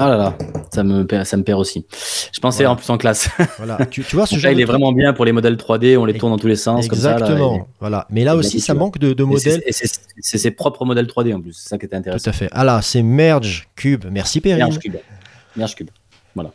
Ah 0.00 0.08
là 0.08 0.16
là, 0.16 0.38
ça 0.72 0.84
me, 0.84 1.04
perd- 1.04 1.24
ça 1.26 1.36
me 1.36 1.42
perd 1.42 1.58
aussi. 1.60 1.84
Je 2.32 2.38
pensais 2.40 2.58
Voilà. 2.64 2.72
en 2.72 2.76
plus 2.76 2.88
en 2.90 2.98
classe. 2.98 3.28
Voilà. 3.58 3.84
Tu, 3.86 4.04
tu 4.04 4.14
vois 4.16 4.26
ce 4.26 4.36
genre 4.36 4.44
là, 4.44 4.52
il 4.52 4.60
est 4.60 4.64
vraiment 4.64 4.92
bien 4.92 5.12
pour 5.12 5.24
les 5.24 5.32
modèles 5.32 5.56
3D, 5.56 5.96
on 5.98 6.04
les 6.04 6.14
tourne 6.16 6.32
dans 6.32 6.38
tous 6.38 6.46
les 6.46 6.56
sens. 6.56 6.86
Comme 6.86 6.98
ça, 6.98 7.10
là, 7.10 7.16
Exactement. 7.18 7.56
et- 7.56 7.62
voilà. 7.80 8.06
Mais 8.10 8.22
là 8.24 8.36
aussi, 8.36 8.60
ça 8.60 8.74
manque 8.74 8.98
de, 8.98 9.12
de 9.12 9.24
modèles. 9.24 9.62
Et 9.66 9.72
c'est 9.72 10.38
ses 10.38 10.50
propres 10.52 10.84
modèles 10.84 11.06
3D 11.06 11.34
en 11.34 11.40
plus, 11.40 11.52
c'est 11.52 11.68
ça 11.68 11.78
qui 11.78 11.86
était 11.86 11.96
Tout 11.96 12.00
intéressant. 12.00 12.30
à 12.30 12.32
fait. 12.32 12.48
Ah 12.52 12.64
là, 12.64 12.80
c'est 12.82 13.02
Merge 13.02 13.68
Cube. 13.76 14.04
Merci 14.10 14.40
Perrine. 14.40 14.64
Merge 14.64 14.78
Cube. 14.78 14.96
Merge 15.56 15.74
Cube. 15.74 15.90
Voilà. 16.34 16.52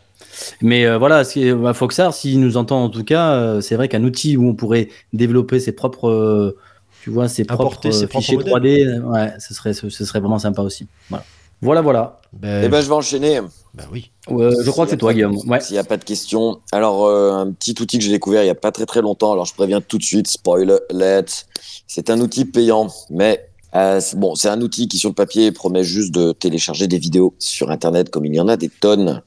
Mais 0.61 0.85
euh, 0.85 0.97
voilà, 0.97 1.23
bah, 1.61 1.73
Foxar, 1.73 2.13
s'il 2.13 2.39
nous 2.39 2.55
entend 2.57 2.83
en 2.85 2.89
tout 2.89 3.03
cas, 3.03 3.33
euh, 3.33 3.61
c'est 3.61 3.75
vrai 3.75 3.87
qu'un 3.89 4.03
outil 4.03 4.37
où 4.37 4.47
on 4.47 4.55
pourrait 4.55 4.87
développer 5.11 5.59
ses 5.59 5.73
propres, 5.73 6.09
euh, 6.09 6.57
tu 7.03 7.09
vois, 7.09 7.27
ses 7.27 7.43
Apporter 7.43 7.57
propres 7.89 7.91
ses 7.91 8.03
euh, 8.03 8.07
propres 8.07 8.23
fichiers 8.25 8.37
modèles. 8.37 8.53
3D, 8.53 8.87
euh, 8.87 9.01
ouais, 9.01 9.33
ce 9.39 9.53
serait, 9.53 9.73
ce, 9.73 9.89
ce 9.89 10.05
serait 10.05 10.21
vraiment 10.21 10.39
sympa 10.39 10.61
aussi. 10.61 10.87
Voilà, 11.09 11.25
voilà. 11.63 11.81
voilà. 11.81 12.21
Ben, 12.33 12.63
Eh 12.63 12.69
ben, 12.69 12.81
je 12.81 12.87
vais 12.87 12.93
enchaîner. 12.93 13.39
ben 13.73 13.85
oui. 13.91 14.11
Euh, 14.29 14.53
je 14.63 14.71
crois 14.71 14.85
que 14.85 14.91
c'est 14.91 14.97
toi, 14.97 15.13
Guillaume. 15.13 15.37
Ouais. 15.47 15.59
S'il 15.59 15.73
n'y 15.73 15.79
a 15.79 15.83
pas 15.83 15.97
de 15.97 16.03
questions. 16.03 16.59
Alors, 16.71 17.05
euh, 17.05 17.31
un 17.33 17.51
petit 17.51 17.75
outil 17.79 17.97
que 17.97 18.03
j'ai 18.03 18.11
découvert 18.11 18.41
il 18.41 18.45
n'y 18.45 18.51
a 18.51 18.55
pas 18.55 18.71
très 18.71 18.85
très 18.85 19.01
longtemps. 19.01 19.31
Alors, 19.31 19.45
je 19.45 19.53
préviens 19.53 19.81
tout 19.81 19.97
de 19.97 20.03
suite, 20.03 20.27
spoiler 20.27 20.77
alert. 20.89 21.47
C'est 21.87 22.09
un 22.09 22.19
outil 22.21 22.45
payant, 22.45 22.87
mais 23.09 23.49
euh, 23.75 23.99
bon, 24.15 24.35
c'est 24.35 24.49
un 24.49 24.61
outil 24.61 24.87
qui 24.87 24.97
sur 24.97 25.09
le 25.09 25.15
papier 25.15 25.51
promet 25.51 25.83
juste 25.83 26.13
de 26.13 26.31
télécharger 26.31 26.87
des 26.87 26.99
vidéos 26.99 27.35
sur 27.39 27.71
Internet, 27.71 28.09
comme 28.09 28.25
il 28.25 28.35
y 28.35 28.39
en 28.39 28.47
a 28.47 28.57
des 28.57 28.69
tonnes. 28.69 29.21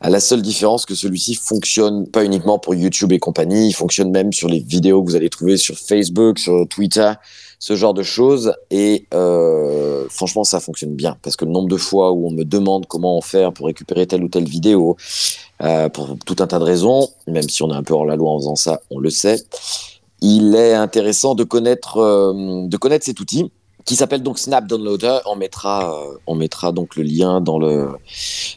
À 0.00 0.10
la 0.10 0.20
seule 0.20 0.42
différence 0.42 0.86
que 0.86 0.94
celui-ci 0.94 1.34
fonctionne 1.34 2.06
pas 2.06 2.24
uniquement 2.24 2.60
pour 2.60 2.74
YouTube 2.74 3.10
et 3.10 3.18
compagnie, 3.18 3.68
il 3.68 3.72
fonctionne 3.72 4.12
même 4.12 4.32
sur 4.32 4.48
les 4.48 4.60
vidéos 4.60 5.02
que 5.02 5.10
vous 5.10 5.16
allez 5.16 5.28
trouver 5.28 5.56
sur 5.56 5.76
Facebook, 5.76 6.38
sur 6.38 6.68
Twitter, 6.68 7.12
ce 7.58 7.76
genre 7.76 7.94
de 7.94 8.02
choses. 8.02 8.54
Et 8.70 9.06
euh, 9.14 10.06
franchement, 10.10 10.44
ça 10.44 10.60
fonctionne 10.60 10.94
bien 10.94 11.16
parce 11.22 11.36
que 11.36 11.44
le 11.44 11.50
nombre 11.50 11.68
de 11.68 11.76
fois 11.76 12.12
où 12.12 12.26
on 12.26 12.30
me 12.30 12.44
demande 12.44 12.86
comment 12.86 13.20
faire 13.20 13.52
pour 13.52 13.66
récupérer 13.66 14.06
telle 14.06 14.22
ou 14.22 14.28
telle 14.28 14.48
vidéo, 14.48 14.96
euh, 15.62 15.88
pour 15.88 16.16
tout 16.24 16.36
un 16.40 16.46
tas 16.46 16.58
de 16.58 16.64
raisons, 16.64 17.08
même 17.26 17.48
si 17.48 17.62
on 17.62 17.70
est 17.70 17.76
un 17.76 17.82
peu 17.82 17.94
hors 17.94 18.06
la 18.06 18.16
loi 18.16 18.30
en 18.30 18.38
faisant 18.38 18.56
ça, 18.56 18.80
on 18.90 18.98
le 18.98 19.10
sait. 19.10 19.44
Il 20.20 20.54
est 20.56 20.74
intéressant 20.74 21.34
de 21.34 21.44
connaître, 21.44 21.98
euh, 21.98 22.66
de 22.66 22.76
connaître 22.76 23.04
cet 23.04 23.20
outil 23.20 23.50
qui 23.88 23.96
s'appelle 23.96 24.22
donc 24.22 24.38
Snap 24.38 24.66
Downloader. 24.66 25.20
On 25.24 25.34
mettra, 25.34 25.94
euh, 25.94 26.18
on 26.26 26.34
mettra 26.34 26.72
donc 26.72 26.94
le 26.94 27.02
lien 27.02 27.40
dans 27.40 27.58
le, 27.58 27.88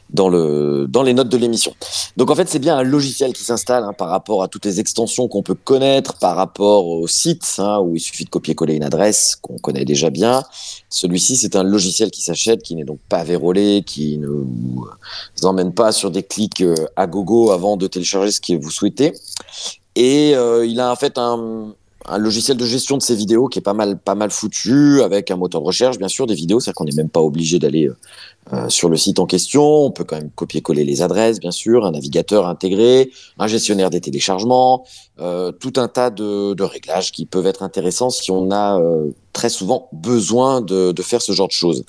dans 0.10 0.28
le, 0.28 0.88
dans 0.90 1.04
les 1.04 1.14
notes 1.14 1.30
de 1.30 1.38
l'émission. 1.38 1.74
Donc 2.18 2.30
en 2.30 2.36
fait, 2.36 2.50
c'est 2.50 2.60
bien 2.60 2.78
un 2.78 2.84
logiciel 2.84 3.32
qui 3.32 3.46
s'installe 3.46 3.86
hein, 3.86 3.94
par 3.94 4.10
rapport 4.10 4.44
à 4.44 4.50
toutes 4.50 4.66
les 4.66 4.82
extensions 4.82 5.30
qu'on 5.30 5.42
peut 5.42 5.56
connaître, 5.56 6.18
par 6.18 6.36
rapport 6.36 6.86
au 6.86 7.08
site 7.08 7.56
hein, 7.60 7.80
où 7.80 7.96
il 7.96 8.02
suffit 8.02 8.26
de 8.26 8.30
copier-coller 8.30 8.74
une 8.74 8.84
adresse 8.84 9.38
qu'on 9.42 9.58
connaît 9.58 9.86
déjà 9.86 10.10
bien. 10.10 10.44
Celui-ci, 10.90 11.38
c'est 11.38 11.56
un 11.56 11.64
logiciel 11.64 12.12
qui 12.12 12.22
s'achète, 12.22 12.62
qui 12.62 12.76
n'est 12.76 12.84
donc 12.84 13.00
pas 13.08 13.24
vérolé, 13.24 13.84
qui 13.86 14.18
ne 14.18 14.28
vous 14.28 14.86
emmène 15.44 15.74
pas 15.74 15.94
sur 15.94 16.12
des 16.12 16.24
clics 16.24 16.60
euh, 16.60 16.76
à 16.98 17.08
gogo 17.08 17.52
avant 17.52 17.78
de 17.78 17.88
télécharger 17.88 18.32
ce 18.32 18.42
que 18.42 18.62
vous 18.62 18.70
souhaitez. 18.70 19.14
Et 19.96 20.36
euh, 20.36 20.66
il 20.66 20.82
a 20.82 20.92
en 20.92 20.96
fait 20.98 21.18
un, 21.18 21.74
un 22.06 22.18
logiciel 22.18 22.58
de 22.58 22.66
gestion 22.66 22.98
de 22.98 23.02
ces 23.02 23.16
vidéos 23.16 23.48
qui 23.48 23.60
est 23.60 23.62
pas 23.62 23.74
mal, 23.74 23.98
pas 23.98 24.16
mal 24.16 24.32
foutu, 24.32 25.02
avec 25.02 25.32
un 25.32 25.36
moteur 25.36 25.62
de 25.62 25.66
recherche, 25.66 25.98
bien 25.98 26.08
sûr, 26.08 26.26
des 26.26 26.34
vidéos, 26.34 26.60
c'est-à-dire 26.60 26.76
qu'on 26.76 26.86
n'est 26.86 26.96
même 26.96 27.10
pas 27.10 27.22
obligé 27.22 27.60
d'aller 27.60 27.88
euh, 27.88 27.96
euh, 28.54 28.70
sur 28.70 28.90
le 28.90 28.98
site 28.98 29.20
en 29.20 29.26
question. 29.26 29.64
On 29.64 29.92
peut 29.92 30.04
quand 30.04 30.16
même 30.16 30.32
copier-coller 30.32 30.84
les 30.84 31.02
adresses, 31.02 31.40
bien 31.40 31.52
sûr, 31.52 31.86
un 31.86 31.92
navigateur 31.92 32.48
intégré, 32.48 33.12
un 33.38 33.48
gestionnaire 33.48 33.90
des 33.90 34.02
téléchargements, 34.02 34.84
euh, 35.20 35.52
tout 35.52 35.74
un 35.78 35.88
tas 35.88 36.10
de, 36.10 36.62
réglages 36.64 37.12
qui 37.12 37.26
peuvent 37.26 37.48
être 37.48 37.64
intéressants 37.64 38.10
si 38.10 38.32
on 38.32 38.52
a 38.52 38.80
très 39.34 39.50
souvent 39.50 39.90
besoin 39.92 40.62
de, 40.62 40.92
de, 40.92 41.02
faire 41.02 41.22
ce 41.22 41.32
genre 41.32 41.48
de 41.48 41.54
choses. 41.54 41.86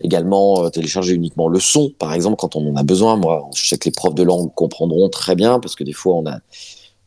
Également, 0.00 0.70
télécharger 0.70 1.14
uniquement 1.14 1.48
le 1.48 1.60
son, 1.60 1.90
par 1.98 2.12
exemple, 2.14 2.36
quand 2.36 2.56
on 2.56 2.70
en 2.70 2.76
a 2.76 2.82
besoin. 2.82 3.16
Moi, 3.16 3.48
je 3.54 3.68
sais 3.68 3.78
que 3.78 3.84
les 3.86 3.92
profs 3.92 4.14
de 4.14 4.22
langue 4.22 4.52
comprendront 4.54 5.08
très 5.08 5.34
bien, 5.34 5.60
parce 5.60 5.74
que 5.74 5.84
des 5.84 5.92
fois, 5.92 6.14
on 6.16 6.26
a 6.26 6.38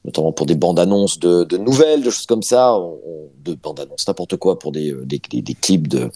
notamment 0.06 0.32
pour 0.32 0.46
des 0.46 0.56
bandes 0.56 0.80
annonces 0.80 1.20
de, 1.20 1.58
nouvelles, 1.58 2.02
de 2.02 2.10
choses 2.10 2.26
comme 2.26 2.44
ça, 2.44 2.78
de 3.44 3.54
bandes 3.56 3.80
annonces, 3.80 4.08
n'importe 4.08 4.36
quoi, 4.38 4.60
pour 4.60 4.72
des, 4.72 4.94
des 5.06 5.20
clips 5.20 5.88
de, 5.88 6.10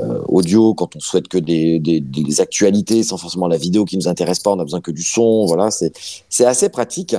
euh, 0.00 0.20
audio, 0.28 0.74
quand 0.74 0.96
on 0.96 1.00
souhaite 1.00 1.28
que 1.28 1.38
des, 1.38 1.78
des, 1.78 2.40
actualités 2.40 3.02
sans 3.02 3.16
forcément 3.16 3.46
la 3.46 3.56
vidéo 3.56 3.84
qui 3.84 3.96
nous 3.96 4.08
intéresse 4.08 4.40
pas, 4.40 4.50
on 4.50 4.58
a 4.58 4.64
besoin 4.64 4.80
que 4.80 4.90
du 4.90 5.02
son, 5.02 5.46
voilà, 5.46 5.70
c'est 5.70 6.44
assez 6.44 6.68
pratique. 6.68 7.14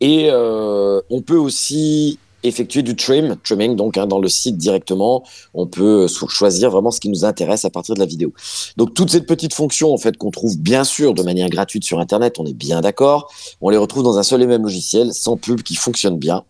Et 0.00 0.28
euh, 0.30 1.00
on 1.10 1.22
peut 1.22 1.36
aussi 1.36 2.18
effectuer 2.42 2.82
du 2.82 2.96
trim, 2.96 3.36
trimming, 3.42 3.76
donc 3.76 3.96
hein, 3.96 4.06
dans 4.06 4.18
le 4.18 4.28
site 4.28 4.56
directement, 4.56 5.24
on 5.54 5.66
peut 5.66 6.06
choisir 6.28 6.70
vraiment 6.70 6.90
ce 6.90 7.00
qui 7.00 7.08
nous 7.08 7.24
intéresse 7.24 7.64
à 7.64 7.70
partir 7.70 7.94
de 7.94 8.00
la 8.00 8.06
vidéo. 8.06 8.32
Donc 8.76 8.94
toutes 8.94 9.10
ces 9.10 9.22
petites 9.22 9.54
fonctions 9.54 9.92
en 9.92 9.98
fait 9.98 10.16
qu'on 10.16 10.30
trouve 10.30 10.58
bien 10.58 10.84
sûr 10.84 11.14
de 11.14 11.22
manière 11.22 11.48
gratuite 11.48 11.84
sur 11.84 11.98
Internet, 11.98 12.36
on 12.38 12.46
est 12.46 12.54
bien 12.54 12.80
d'accord, 12.80 13.32
on 13.60 13.70
les 13.70 13.76
retrouve 13.76 14.02
dans 14.02 14.18
un 14.18 14.22
seul 14.22 14.42
et 14.42 14.46
même 14.46 14.62
logiciel, 14.62 15.12
sans 15.12 15.36
pub, 15.36 15.62
qui 15.62 15.74
fonctionne 15.74 16.16
bien, 16.16 16.44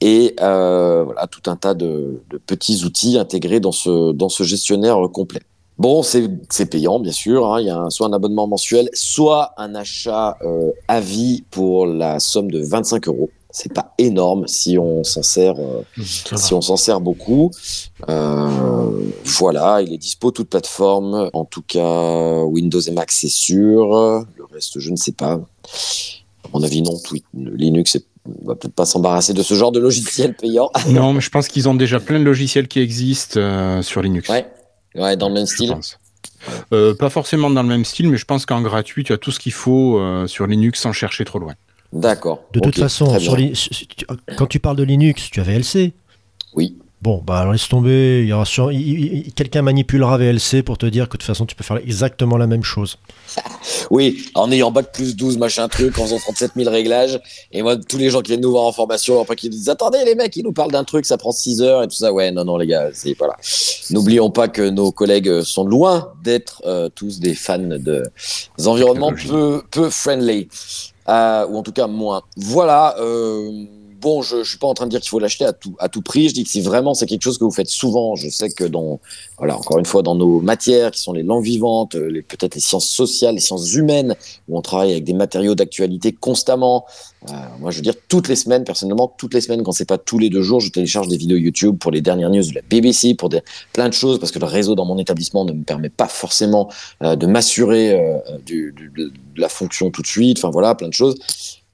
et 0.00 0.34
euh, 0.40 1.04
voilà 1.04 1.26
tout 1.26 1.50
un 1.50 1.56
tas 1.56 1.74
de, 1.74 2.22
petits 2.46 2.84
outils 2.84 3.18
intégrés 3.18 3.60
dans 3.60 3.72
ce 3.72 4.12
dans 4.12 4.28
ce 4.28 4.42
gestionnaire 4.42 4.98
complet. 5.12 5.40
Bon, 5.78 6.02
c'est 6.02 6.66
payant, 6.68 6.98
bien 6.98 7.12
sûr. 7.12 7.52
Hein. 7.52 7.60
Il 7.60 7.68
y 7.68 7.70
a 7.70 7.78
un, 7.78 7.90
soit 7.90 8.08
un 8.08 8.12
abonnement 8.12 8.48
mensuel, 8.48 8.90
soit 8.94 9.52
un 9.58 9.76
achat 9.76 10.36
euh, 10.42 10.72
à 10.88 11.00
vie 11.00 11.44
pour 11.52 11.86
la 11.86 12.18
somme 12.18 12.50
de 12.50 12.60
25 12.60 13.06
euros 13.06 13.30
c'est 13.50 13.72
pas 13.72 13.94
énorme 13.96 14.46
si 14.46 14.76
on 14.78 15.04
s'en 15.04 15.22
sert 15.22 15.54
euh, 15.58 15.82
si 16.02 16.52
on 16.52 16.60
s'en 16.60 16.76
sert 16.76 17.00
beaucoup. 17.00 17.50
Euh, 18.08 19.10
voilà 19.24 19.80
il 19.80 19.92
est 19.94 19.98
dispo 19.98 20.30
toute 20.30 20.50
plateforme. 20.50 21.30
En 21.32 21.44
tout 21.44 21.62
cas 21.62 22.42
Windows 22.42 22.80
et 22.80 22.90
Mac 22.90 23.10
c'est 23.10 23.28
sûr. 23.28 23.88
Le 24.36 24.44
reste 24.52 24.78
je 24.78 24.90
ne 24.90 24.96
sais 24.96 25.12
pas. 25.12 25.32
À 25.32 26.48
mon 26.52 26.62
avis 26.62 26.82
non 26.82 26.94
Linux 27.34 27.98
on 28.26 28.46
va 28.46 28.54
peut-être 28.54 28.74
pas 28.74 28.84
s'embarrasser 28.84 29.32
de 29.32 29.42
ce 29.42 29.54
genre 29.54 29.72
de 29.72 29.80
logiciel 29.80 30.34
payant. 30.34 30.70
Non 30.88 31.14
mais 31.14 31.22
je 31.22 31.30
pense 31.30 31.48
qu'ils 31.48 31.68
ont 31.68 31.74
déjà 31.74 32.00
plein 32.00 32.18
de 32.18 32.24
logiciels 32.24 32.68
qui 32.68 32.80
existent 32.80 33.40
euh, 33.40 33.80
sur 33.80 34.02
Linux. 34.02 34.28
Ouais, 34.28 34.46
ouais 34.94 35.16
dans 35.16 35.28
le 35.28 35.34
même 35.34 35.46
style. 35.46 35.74
pas 36.70 37.08
forcément 37.08 37.48
dans 37.48 37.62
le 37.62 37.68
même 37.68 37.86
style 37.86 38.10
mais 38.10 38.18
je 38.18 38.26
pense 38.26 38.44
qu'en 38.44 38.60
gratuit 38.60 39.04
tu 39.04 39.14
as 39.14 39.18
tout 39.18 39.30
ce 39.30 39.40
qu'il 39.40 39.52
faut 39.52 39.98
sur 40.26 40.46
Linux 40.46 40.80
sans 40.80 40.92
chercher 40.92 41.24
trop 41.24 41.38
loin 41.38 41.54
D'accord. 41.92 42.42
De 42.52 42.60
toute 42.60 42.78
façon, 42.78 43.18
sur 43.18 43.36
quand 44.36 44.46
tu 44.46 44.60
parles 44.60 44.76
de 44.76 44.82
Linux, 44.82 45.30
tu 45.30 45.40
as 45.40 45.44
VLC 45.44 45.92
Oui. 46.54 46.76
Bon, 47.00 47.22
bah 47.24 47.38
alors 47.38 47.52
laisse 47.52 47.68
tomber. 47.68 48.22
Il 48.22 48.28
y 48.28 48.32
aura 48.32 48.44
sur... 48.44 48.70
Quelqu'un 49.36 49.62
manipulera 49.62 50.18
VLC 50.18 50.64
pour 50.64 50.78
te 50.78 50.86
dire 50.86 51.04
que 51.08 51.12
de 51.12 51.18
toute 51.18 51.26
façon, 51.26 51.46
tu 51.46 51.54
peux 51.54 51.62
faire 51.62 51.76
exactement 51.76 52.36
la 52.36 52.48
même 52.48 52.64
chose. 52.64 52.98
oui, 53.90 54.24
en 54.34 54.50
ayant 54.50 54.72
bac 54.72 54.92
plus 54.92 55.14
12, 55.14 55.38
machin 55.38 55.68
truc, 55.68 55.96
en 55.98 56.02
faisant 56.02 56.18
37 56.18 56.52
000 56.56 56.68
réglages. 56.68 57.20
Et 57.52 57.62
moi, 57.62 57.76
tous 57.76 57.98
les 57.98 58.10
gens 58.10 58.20
qui 58.20 58.32
viennent 58.32 58.40
nous 58.40 58.50
voir 58.50 58.64
en 58.64 58.72
formation, 58.72 59.20
après 59.20 59.36
qui 59.36 59.48
disent 59.48 59.68
Attendez, 59.68 59.98
les 60.04 60.16
mecs, 60.16 60.34
ils 60.34 60.42
nous 60.42 60.52
parlent 60.52 60.72
d'un 60.72 60.82
truc, 60.82 61.06
ça 61.06 61.16
prend 61.18 61.30
6 61.30 61.62
heures 61.62 61.84
et 61.84 61.86
tout 61.86 61.94
ça. 61.94 62.12
Ouais, 62.12 62.32
non, 62.32 62.44
non, 62.44 62.56
les 62.56 62.66
gars, 62.66 62.90
c'est 62.92 63.16
voilà. 63.16 63.36
N'oublions 63.90 64.30
pas 64.30 64.48
que 64.48 64.68
nos 64.68 64.90
collègues 64.90 65.42
sont 65.42 65.64
loin 65.64 66.12
d'être 66.24 66.62
euh, 66.66 66.88
tous 66.92 67.20
des 67.20 67.34
fans 67.34 67.58
de 67.58 67.78
des 68.58 68.66
environnements 68.66 69.12
peu, 69.12 69.62
peu 69.70 69.88
friendly 69.88 70.48
euh, 71.08 71.46
ou 71.48 71.58
en 71.58 71.62
tout 71.62 71.72
cas 71.72 71.86
moins. 71.86 72.22
Voilà. 72.36 72.96
Euh, 72.98 73.66
bon, 74.00 74.22
je, 74.22 74.42
je 74.42 74.48
suis 74.48 74.58
pas 74.58 74.66
en 74.66 74.74
train 74.74 74.86
de 74.86 74.90
dire 74.90 75.00
qu'il 75.00 75.10
faut 75.10 75.18
l'acheter 75.18 75.44
à 75.44 75.52
tout, 75.52 76.02
prix. 76.02 76.28
Je 76.28 76.34
dis 76.34 76.44
que 76.44 76.50
si 76.50 76.60
vraiment 76.60 76.94
c'est 76.94 77.06
quelque 77.06 77.22
chose 77.22 77.38
que 77.38 77.44
vous 77.44 77.50
faites 77.50 77.68
souvent, 77.68 78.14
je 78.14 78.28
sais 78.28 78.50
que 78.50 78.64
dans, 78.64 79.00
voilà, 79.38 79.56
encore 79.56 79.78
une 79.78 79.84
fois, 79.84 80.02
dans 80.02 80.14
nos 80.14 80.40
matières 80.40 80.90
qui 80.90 81.00
sont 81.00 81.12
les 81.12 81.22
langues 81.22 81.44
vivantes, 81.44 81.94
les, 81.94 82.22
peut-être 82.22 82.54
les 82.54 82.60
sciences 82.60 82.88
sociales, 82.88 83.34
les 83.34 83.40
sciences 83.40 83.74
humaines, 83.74 84.14
où 84.48 84.56
on 84.56 84.62
travaille 84.62 84.92
avec 84.92 85.04
des 85.04 85.12
matériaux 85.12 85.54
d'actualité 85.54 86.12
constamment. 86.12 86.86
Euh, 87.28 87.32
moi, 87.58 87.70
je 87.70 87.76
veux 87.76 87.82
dire, 87.82 87.94
toutes 88.08 88.28
les 88.28 88.36
semaines, 88.36 88.64
personnellement, 88.64 89.12
toutes 89.18 89.34
les 89.34 89.40
semaines, 89.40 89.62
quand 89.62 89.72
c'est 89.72 89.88
pas 89.88 89.98
tous 89.98 90.18
les 90.18 90.30
deux 90.30 90.42
jours, 90.42 90.60
je 90.60 90.70
télécharge 90.70 91.08
des 91.08 91.16
vidéos 91.16 91.36
YouTube 91.36 91.76
pour 91.78 91.90
les 91.90 92.00
dernières 92.00 92.30
news 92.30 92.44
de 92.44 92.54
la 92.54 92.62
BBC, 92.62 93.14
pour 93.14 93.30
plein 93.72 93.88
de 93.88 93.94
choses, 93.94 94.20
parce 94.20 94.30
que 94.30 94.38
le 94.38 94.46
réseau 94.46 94.74
dans 94.74 94.84
mon 94.84 94.98
établissement 94.98 95.44
ne 95.44 95.52
me 95.52 95.64
permet 95.64 95.90
pas 95.90 96.08
forcément 96.08 96.70
euh, 97.02 97.16
de 97.16 97.26
m'assurer 97.26 97.92
euh, 97.92 98.18
de 98.46 99.12
la 99.36 99.48
fonction 99.48 99.90
tout 99.90 100.02
de 100.02 100.06
suite. 100.06 100.38
Enfin 100.38 100.50
voilà, 100.50 100.74
plein 100.74 100.88
de 100.88 100.94
choses. 100.94 101.16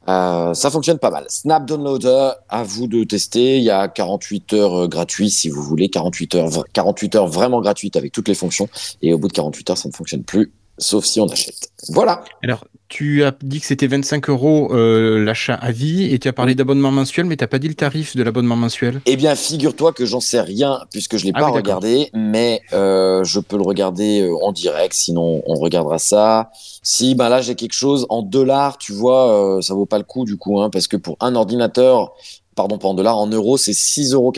Euh, 0.08 0.54
ça 0.54 0.70
fonctionne 0.70 0.98
pas 0.98 1.10
mal. 1.10 1.24
Snap 1.28 1.64
Downloader, 1.66 2.32
à 2.48 2.62
vous 2.62 2.86
de 2.86 3.04
tester. 3.04 3.58
Il 3.58 3.64
y 3.64 3.70
a 3.70 3.88
48 3.88 4.52
heures 4.52 4.82
euh, 4.82 4.88
gratuits 4.88 5.30
si 5.30 5.48
vous 5.48 5.62
voulez. 5.62 5.88
48 5.88 6.34
heures, 6.34 6.64
48 6.72 7.14
heures 7.16 7.26
vraiment 7.26 7.60
gratuites 7.60 7.96
avec 7.96 8.12
toutes 8.12 8.28
les 8.28 8.34
fonctions. 8.34 8.68
Et 9.02 9.14
au 9.14 9.18
bout 9.18 9.28
de 9.28 9.32
48 9.32 9.70
heures, 9.70 9.78
ça 9.78 9.88
ne 9.88 9.94
fonctionne 9.94 10.24
plus, 10.24 10.52
sauf 10.78 11.04
si 11.04 11.20
on 11.20 11.28
achète. 11.28 11.70
Voilà. 11.88 12.24
Alors, 12.42 12.64
tu 12.88 13.24
as 13.24 13.34
dit 13.42 13.60
que 13.60 13.66
c'était 13.66 13.86
25 13.86 14.28
euros 14.28 14.72
euh, 14.72 15.24
l'achat 15.24 15.54
à 15.54 15.72
vie 15.72 16.12
et 16.12 16.18
tu 16.18 16.28
as 16.28 16.32
parlé 16.32 16.54
d'abonnement 16.54 16.90
mensuel, 16.90 17.26
mais 17.26 17.36
tu 17.36 17.42
n'as 17.42 17.48
pas 17.48 17.58
dit 17.58 17.68
le 17.68 17.74
tarif 17.74 18.14
de 18.14 18.22
l'abonnement 18.22 18.56
mensuel. 18.56 19.00
Eh 19.06 19.16
bien, 19.16 19.34
figure-toi 19.34 19.92
que 19.92 20.06
j'en 20.06 20.20
sais 20.20 20.40
rien 20.40 20.80
puisque 20.92 21.16
je 21.16 21.24
l'ai 21.24 21.32
ah 21.34 21.40
pas 21.40 21.50
oui, 21.50 21.56
regardé, 21.56 22.10
mais 22.14 22.60
euh, 22.72 23.24
je 23.24 23.40
peux 23.40 23.56
le 23.56 23.64
regarder 23.64 24.20
euh, 24.20 24.36
en 24.42 24.52
direct. 24.52 24.94
Sinon, 24.94 25.42
on 25.46 25.54
regardera 25.54 25.98
ça. 25.98 26.50
Si, 26.82 27.14
ben 27.14 27.28
là, 27.28 27.40
j'ai 27.40 27.54
quelque 27.54 27.72
chose 27.72 28.06
en 28.10 28.22
dollars, 28.22 28.78
tu 28.78 28.92
vois, 28.92 29.56
euh, 29.56 29.60
ça 29.60 29.74
vaut 29.74 29.86
pas 29.86 29.98
le 29.98 30.04
coup 30.04 30.24
du 30.24 30.36
coup, 30.36 30.60
hein, 30.60 30.70
parce 30.70 30.86
que 30.86 30.96
pour 30.96 31.16
un 31.20 31.34
ordinateur, 31.34 32.12
pardon, 32.54 32.78
pas 32.78 32.88
en 32.88 32.94
dollars, 32.94 33.18
en 33.18 33.26
euros, 33.26 33.56
c'est 33.56 33.72
6,95 33.72 34.14
euros 34.14 34.32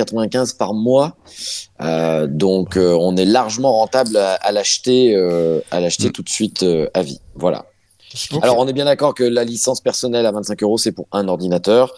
par 0.59 0.75
mois. 0.75 1.17
Euh, 1.81 2.27
donc, 2.27 2.77
euh, 2.77 2.97
on 2.99 3.17
est 3.17 3.25
largement 3.25 3.73
rentable 3.73 4.17
à, 4.17 4.35
à 4.35 4.53
l'acheter, 4.53 5.15
euh, 5.15 5.61
à 5.71 5.81
l'acheter 5.81 6.09
mmh. 6.09 6.13
tout 6.13 6.23
de 6.23 6.29
suite 6.29 6.65
à 6.95 7.03
vie. 7.03 7.21
Voilà. 7.35 7.67
Okay. 8.31 8.43
Alors, 8.43 8.59
on 8.59 8.67
est 8.67 8.73
bien 8.73 8.85
d'accord 8.85 9.15
que 9.15 9.25
la 9.25 9.45
licence 9.45 9.81
personnelle 9.81 10.27
à 10.27 10.33
25 10.33 10.63
euros, 10.63 10.79
c'est 10.79 10.93
pour 10.93 11.07
un 11.13 11.29
ordinateur. 11.29 11.93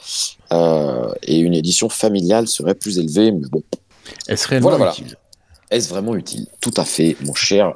Euh, 0.52 1.12
et 1.22 1.38
une 1.38 1.54
édition 1.54 1.88
familiale 1.88 2.48
serait 2.48 2.74
plus 2.74 2.98
élevée, 2.98 3.30
mais 3.30 3.46
bon. 3.50 3.62
Est-ce 4.28 4.48
réellement 4.48 4.70
voilà, 4.70 4.92
utile 4.92 5.04
voilà. 5.04 5.18
Est-ce 5.70 5.88
vraiment 5.88 6.16
utile? 6.16 6.46
Tout 6.60 6.72
à 6.76 6.84
fait, 6.84 7.16
mon 7.24 7.34
cher 7.34 7.74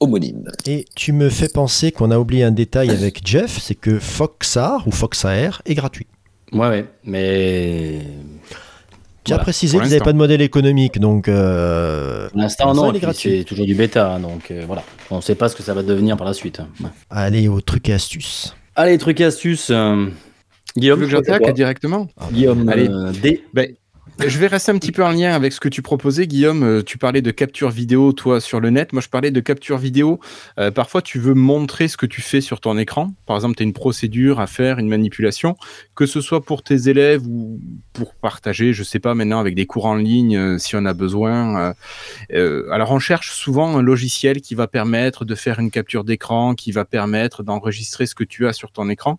homonyme. 0.00 0.50
Et 0.66 0.86
tu 0.96 1.12
me 1.12 1.28
fais 1.30 1.48
penser 1.48 1.92
qu'on 1.92 2.10
a 2.10 2.18
oublié 2.18 2.42
un 2.42 2.50
détail 2.50 2.90
avec 2.90 3.26
Jeff, 3.26 3.58
c'est 3.60 3.74
que 3.74 3.98
Foxar 3.98 4.86
ou 4.88 4.90
Foxair 4.90 5.62
est 5.66 5.74
gratuit. 5.74 6.06
Ouais, 6.52 6.68
ouais, 6.68 6.84
mais. 7.04 8.00
Tu 9.24 9.30
voilà, 9.30 9.40
as 9.40 9.44
précisé 9.44 9.78
qu'ils 9.78 9.88
n'avaient 9.88 10.00
pas 10.00 10.12
de 10.12 10.18
modèle 10.18 10.42
économique, 10.42 10.98
donc. 10.98 11.28
Euh... 11.28 12.28
Pour 12.28 12.40
l'instant, 12.40 12.74
non, 12.74 12.92
c'est 13.12 13.44
toujours 13.44 13.64
du 13.64 13.74
bêta, 13.74 14.18
donc 14.18 14.50
euh, 14.50 14.64
voilà. 14.66 14.82
On 15.10 15.16
ne 15.16 15.22
sait 15.22 15.34
pas 15.34 15.48
ce 15.48 15.56
que 15.56 15.62
ça 15.62 15.72
va 15.72 15.82
devenir 15.82 16.16
par 16.16 16.26
la 16.26 16.34
suite. 16.34 16.60
Ouais. 16.80 16.90
Allez, 17.10 17.48
aux 17.48 17.60
trucs 17.60 17.88
et 17.88 17.94
astuces. 17.94 18.54
Allez, 18.76 18.98
trucs 18.98 19.20
et 19.20 19.24
astuces. 19.24 19.70
Euh... 19.70 20.06
Guillaume, 20.76 20.98
tu 20.98 21.06
veux 21.06 21.20
que 21.20 21.26
j'attaque 21.26 21.54
directement? 21.54 22.08
Guillaume, 22.32 22.68
Allez. 22.68 22.88
D. 23.22 23.44
Ben, 23.54 23.74
je 24.18 24.38
vais 24.38 24.46
rester 24.46 24.70
un 24.70 24.78
petit 24.78 24.92
peu 24.92 25.04
en 25.04 25.10
lien 25.10 25.32
avec 25.32 25.52
ce 25.52 25.60
que 25.60 25.68
tu 25.68 25.82
proposais, 25.82 26.26
Guillaume. 26.26 26.62
Euh, 26.62 26.82
Tu 26.82 26.98
parlais 26.98 27.22
de 27.22 27.30
capture 27.30 27.70
vidéo, 27.70 28.12
toi, 28.12 28.40
sur 28.40 28.60
le 28.60 28.70
net. 28.70 28.92
Moi, 28.92 29.02
je 29.02 29.08
parlais 29.08 29.30
de 29.30 29.40
capture 29.40 29.78
vidéo. 29.78 30.20
Euh, 30.58 30.70
parfois, 30.70 31.02
tu 31.02 31.18
veux 31.18 31.34
montrer 31.34 31.88
ce 31.88 31.96
que 31.96 32.06
tu 32.06 32.20
fais 32.20 32.40
sur 32.40 32.60
ton 32.60 32.78
écran. 32.78 33.12
Par 33.26 33.36
exemple, 33.36 33.56
tu 33.56 33.62
as 33.62 33.66
une 33.66 33.72
procédure 33.72 34.40
à 34.40 34.46
faire, 34.46 34.78
une 34.78 34.88
manipulation, 34.88 35.56
que 35.94 36.06
ce 36.06 36.20
soit 36.20 36.44
pour 36.44 36.62
tes 36.62 36.88
élèves 36.88 37.26
ou 37.26 37.60
pour 37.92 38.14
partager, 38.14 38.72
je 38.72 38.82
sais 38.82 39.00
pas, 39.00 39.14
maintenant, 39.14 39.40
avec 39.40 39.54
des 39.54 39.66
cours 39.66 39.86
en 39.86 39.96
ligne, 39.96 40.36
euh, 40.36 40.58
si 40.58 40.76
on 40.76 40.84
a 40.84 40.94
besoin. 40.94 41.74
Euh, 42.32 42.70
alors, 42.70 42.92
on 42.92 42.98
cherche 42.98 43.32
souvent 43.32 43.76
un 43.76 43.82
logiciel 43.82 44.40
qui 44.40 44.54
va 44.54 44.68
permettre 44.68 45.24
de 45.24 45.34
faire 45.34 45.58
une 45.58 45.70
capture 45.70 46.04
d'écran, 46.04 46.54
qui 46.54 46.72
va 46.72 46.84
permettre 46.84 47.42
d'enregistrer 47.42 48.06
ce 48.06 48.14
que 48.14 48.24
tu 48.24 48.46
as 48.46 48.52
sur 48.52 48.70
ton 48.70 48.88
écran. 48.88 49.18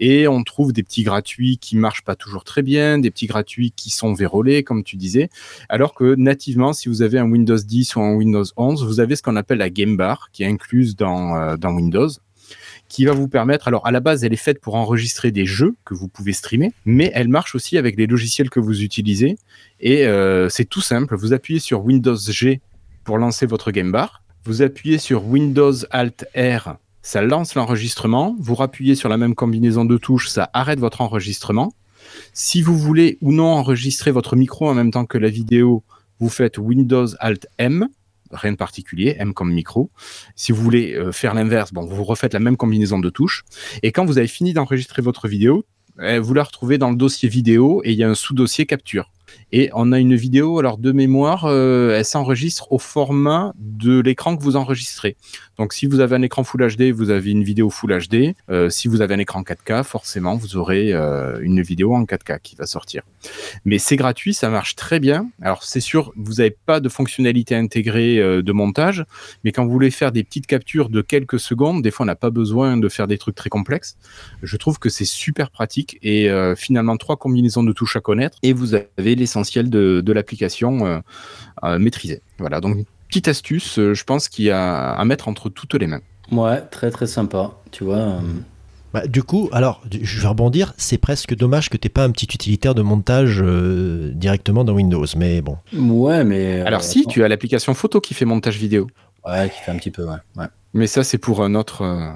Et 0.00 0.28
on 0.28 0.42
trouve 0.42 0.72
des 0.72 0.82
petits 0.82 1.02
gratuits 1.02 1.58
qui 1.58 1.76
marchent 1.76 2.04
pas 2.04 2.16
toujours 2.16 2.44
très 2.44 2.62
bien, 2.62 2.98
des 2.98 3.10
petits 3.10 3.26
gratuits 3.26 3.72
qui 3.74 3.90
sont 3.90 4.12
vérolés, 4.12 4.62
comme 4.62 4.84
tu 4.84 4.96
disais. 4.96 5.28
Alors 5.68 5.94
que 5.94 6.14
nativement, 6.14 6.72
si 6.72 6.88
vous 6.88 7.02
avez 7.02 7.18
un 7.18 7.30
Windows 7.30 7.56
10 7.56 7.96
ou 7.96 8.00
un 8.00 8.14
Windows 8.14 8.44
11, 8.56 8.84
vous 8.84 9.00
avez 9.00 9.16
ce 9.16 9.22
qu'on 9.22 9.36
appelle 9.36 9.58
la 9.58 9.70
Game 9.70 9.96
Bar, 9.96 10.30
qui 10.32 10.42
est 10.42 10.46
incluse 10.46 10.96
dans, 10.96 11.36
euh, 11.36 11.56
dans 11.56 11.72
Windows 11.72 12.08
qui 12.88 13.06
va 13.06 13.12
vous 13.12 13.26
permettre, 13.28 13.68
alors 13.68 13.86
à 13.86 13.90
la 13.90 14.00
base 14.00 14.22
elle 14.22 14.34
est 14.34 14.36
faite 14.36 14.60
pour 14.60 14.74
enregistrer 14.74 15.30
des 15.30 15.46
jeux 15.46 15.74
que 15.86 15.94
vous 15.94 16.08
pouvez 16.08 16.34
streamer, 16.34 16.72
mais 16.84 17.10
elle 17.14 17.28
marche 17.28 17.54
aussi 17.54 17.78
avec 17.78 17.96
les 17.96 18.06
logiciels 18.06 18.50
que 18.50 18.60
vous 18.60 18.82
utilisez, 18.82 19.38
et 19.80 20.06
euh, 20.06 20.50
c'est 20.50 20.66
tout 20.66 20.82
simple, 20.82 21.16
vous 21.16 21.32
appuyez 21.32 21.58
sur 21.58 21.82
Windows 21.82 22.16
G 22.16 22.60
pour 23.04 23.16
lancer 23.16 23.46
votre 23.46 23.70
Game 23.70 23.92
Bar, 23.92 24.22
vous 24.44 24.60
appuyez 24.60 24.98
sur 24.98 25.24
Windows 25.24 25.72
Alt 25.90 26.26
R, 26.36 26.76
ça 27.02 27.20
lance 27.20 27.54
l'enregistrement, 27.54 28.36
vous 28.38 28.54
rappuyez 28.54 28.94
sur 28.94 29.08
la 29.08 29.16
même 29.16 29.34
combinaison 29.34 29.84
de 29.84 29.96
touches, 29.98 30.28
ça 30.28 30.50
arrête 30.52 30.78
votre 30.78 31.00
enregistrement. 31.00 31.72
Si 32.32 32.62
vous 32.62 32.78
voulez 32.78 33.18
ou 33.20 33.32
non 33.32 33.46
enregistrer 33.46 34.10
votre 34.10 34.36
micro 34.36 34.68
en 34.68 34.74
même 34.74 34.90
temps 34.90 35.04
que 35.04 35.18
la 35.18 35.28
vidéo, 35.28 35.82
vous 36.20 36.28
faites 36.28 36.58
Windows 36.58 37.08
Alt 37.18 37.48
M, 37.58 37.88
rien 38.30 38.52
de 38.52 38.56
particulier, 38.56 39.16
M 39.18 39.34
comme 39.34 39.52
micro. 39.52 39.90
Si 40.36 40.52
vous 40.52 40.62
voulez 40.62 40.94
euh, 40.94 41.12
faire 41.12 41.34
l'inverse, 41.34 41.72
vous 41.72 42.04
refaites 42.04 42.32
la 42.32 42.40
même 42.40 42.56
combinaison 42.56 42.98
de 42.98 43.10
touches. 43.10 43.44
Et 43.82 43.92
quand 43.92 44.04
vous 44.04 44.18
avez 44.18 44.28
fini 44.28 44.52
d'enregistrer 44.52 45.02
votre 45.02 45.28
vidéo, 45.28 45.64
eh, 46.00 46.18
vous 46.18 46.34
la 46.34 46.44
retrouvez 46.44 46.78
dans 46.78 46.90
le 46.90 46.96
dossier 46.96 47.28
vidéo 47.28 47.82
et 47.84 47.92
il 47.92 47.98
y 47.98 48.04
a 48.04 48.08
un 48.08 48.14
sous-dossier 48.14 48.64
capture. 48.66 49.10
Et 49.52 49.68
on 49.74 49.92
a 49.92 49.98
une 49.98 50.14
vidéo, 50.14 50.58
alors 50.58 50.78
de 50.78 50.92
mémoire, 50.92 51.44
euh, 51.44 51.94
elle 51.94 52.06
s'enregistre 52.06 52.72
au 52.72 52.78
format 52.78 53.52
de 53.58 54.00
l'écran 54.00 54.34
que 54.34 54.42
vous 54.42 54.56
enregistrez. 54.56 55.16
Donc 55.58 55.74
si 55.74 55.84
vous 55.84 56.00
avez 56.00 56.16
un 56.16 56.22
écran 56.22 56.42
Full 56.42 56.74
HD, 56.74 56.90
vous 56.90 57.10
avez 57.10 57.30
une 57.30 57.44
vidéo 57.44 57.68
Full 57.68 57.98
HD. 58.08 58.34
Euh, 58.48 58.70
si 58.70 58.88
vous 58.88 59.02
avez 59.02 59.14
un 59.14 59.18
écran 59.18 59.42
4K, 59.42 59.84
forcément, 59.84 60.36
vous 60.36 60.56
aurez 60.56 60.94
euh, 60.94 61.38
une 61.42 61.60
vidéo 61.60 61.94
en 61.94 62.04
4K 62.04 62.40
qui 62.40 62.56
va 62.56 62.64
sortir. 62.64 63.02
Mais 63.66 63.78
c'est 63.78 63.96
gratuit, 63.96 64.32
ça 64.32 64.48
marche 64.48 64.74
très 64.74 65.00
bien. 65.00 65.28
Alors 65.42 65.64
c'est 65.64 65.80
sûr, 65.80 66.12
vous 66.16 66.34
n'avez 66.34 66.56
pas 66.64 66.80
de 66.80 66.88
fonctionnalité 66.88 67.54
intégrée 67.54 68.16
de 68.42 68.52
montage, 68.52 69.04
mais 69.44 69.52
quand 69.52 69.66
vous 69.66 69.70
voulez 69.70 69.90
faire 69.90 70.12
des 70.12 70.24
petites 70.24 70.46
captures 70.46 70.88
de 70.88 71.02
quelques 71.02 71.38
secondes, 71.38 71.82
des 71.82 71.90
fois 71.90 72.04
on 72.04 72.06
n'a 72.06 72.16
pas 72.16 72.30
besoin 72.30 72.78
de 72.78 72.88
faire 72.88 73.06
des 73.06 73.18
trucs 73.18 73.34
très 73.34 73.50
complexes. 73.50 73.96
Je 74.42 74.56
trouve 74.56 74.78
que 74.78 74.88
c'est 74.88 75.04
super 75.04 75.50
pratique 75.50 75.98
et 76.02 76.30
finalement 76.56 76.96
trois 76.96 77.16
combinaisons 77.16 77.62
de 77.62 77.72
touches 77.72 77.96
à 77.96 78.00
connaître 78.00 78.38
et 78.42 78.54
vous 78.54 78.74
avez 78.74 79.14
l'essentiel 79.14 79.41
de, 79.70 80.00
de 80.04 80.12
l'application 80.12 80.86
euh, 80.86 80.98
euh, 81.64 81.78
maîtrisé. 81.78 82.22
Voilà, 82.38 82.60
donc 82.60 82.76
petite 83.08 83.28
astuce, 83.28 83.78
euh, 83.78 83.94
je 83.94 84.04
pense 84.04 84.28
qu'il 84.28 84.44
y 84.46 84.50
a 84.50 84.92
à 84.92 85.04
mettre 85.04 85.28
entre 85.28 85.48
toutes 85.48 85.74
les 85.74 85.86
mains. 85.86 86.00
Ouais, 86.30 86.60
très 86.70 86.90
très 86.90 87.06
sympa. 87.06 87.52
Tu 87.70 87.84
vois. 87.84 87.96
euh, 87.98 88.20
Bah, 88.94 89.06
du 89.06 89.22
coup, 89.22 89.48
alors, 89.52 89.82
je 89.90 90.20
vais 90.20 90.28
rebondir, 90.28 90.72
c'est 90.76 90.98
presque 90.98 91.34
dommage 91.34 91.68
que 91.70 91.76
tu 91.76 91.88
pas 91.90 92.04
un 92.04 92.10
petit 92.10 92.26
utilitaire 92.32 92.74
de 92.74 92.82
montage 92.82 93.40
euh, 93.42 94.10
directement 94.14 94.64
dans 94.64 94.72
Windows, 94.74 95.04
mais 95.16 95.40
bon. 95.42 95.56
Ouais, 95.74 96.24
mais. 96.24 96.60
euh, 96.60 96.66
Alors 96.66 96.82
si, 96.82 97.06
tu 97.06 97.22
as 97.24 97.28
l'application 97.28 97.74
photo 97.74 98.00
qui 98.00 98.14
fait 98.14 98.24
montage 98.24 98.56
vidéo, 98.58 98.86
Ouais, 99.26 99.50
qui 99.50 99.58
fait 99.64 99.70
un 99.70 99.76
petit 99.76 99.90
peu, 99.90 100.04
ouais. 100.04 100.16
ouais. 100.36 100.46
mais 100.74 100.86
ça 100.86 101.04
c'est 101.04 101.18
pour 101.18 101.44
un 101.44 101.54
autre 101.54 101.82
euh, 101.82 102.10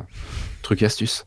truc 0.62 0.82
et 0.82 0.86
astuce. 0.86 1.24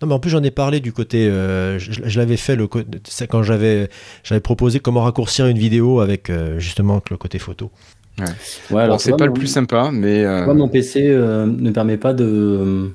Non, 0.00 0.08
mais 0.08 0.14
en 0.14 0.18
plus, 0.20 0.30
j'en 0.30 0.42
ai 0.42 0.50
parlé 0.50 0.80
du 0.80 0.92
côté. 0.92 1.28
euh, 1.28 1.78
je 1.78 1.92
je 2.04 2.18
l'avais 2.18 2.36
fait 2.36 2.56
le, 2.56 2.66
quand 2.68 3.42
j'avais 3.42 3.88
j'avais 4.24 4.40
proposé 4.40 4.80
comment 4.80 5.02
raccourcir 5.02 5.46
une 5.46 5.58
vidéo 5.58 6.00
avec 6.00 6.30
euh, 6.30 6.58
justement 6.58 7.00
le 7.10 7.16
côté 7.16 7.38
photo. 7.38 7.70
Ouais, 8.70 8.82
alors, 8.82 9.00
c'est 9.00 9.10
pas 9.12 9.18
mon- 9.18 9.26
le 9.26 9.32
plus 9.32 9.46
sympa, 9.46 9.90
mais 9.92 10.24
euh, 10.24 10.44
Moi, 10.46 10.54
mon 10.54 10.68
PC 10.68 11.06
euh, 11.08 11.46
ne 11.46 11.70
permet 11.70 11.98
pas 11.98 12.14
de. 12.14 12.24
euh, 12.24 12.88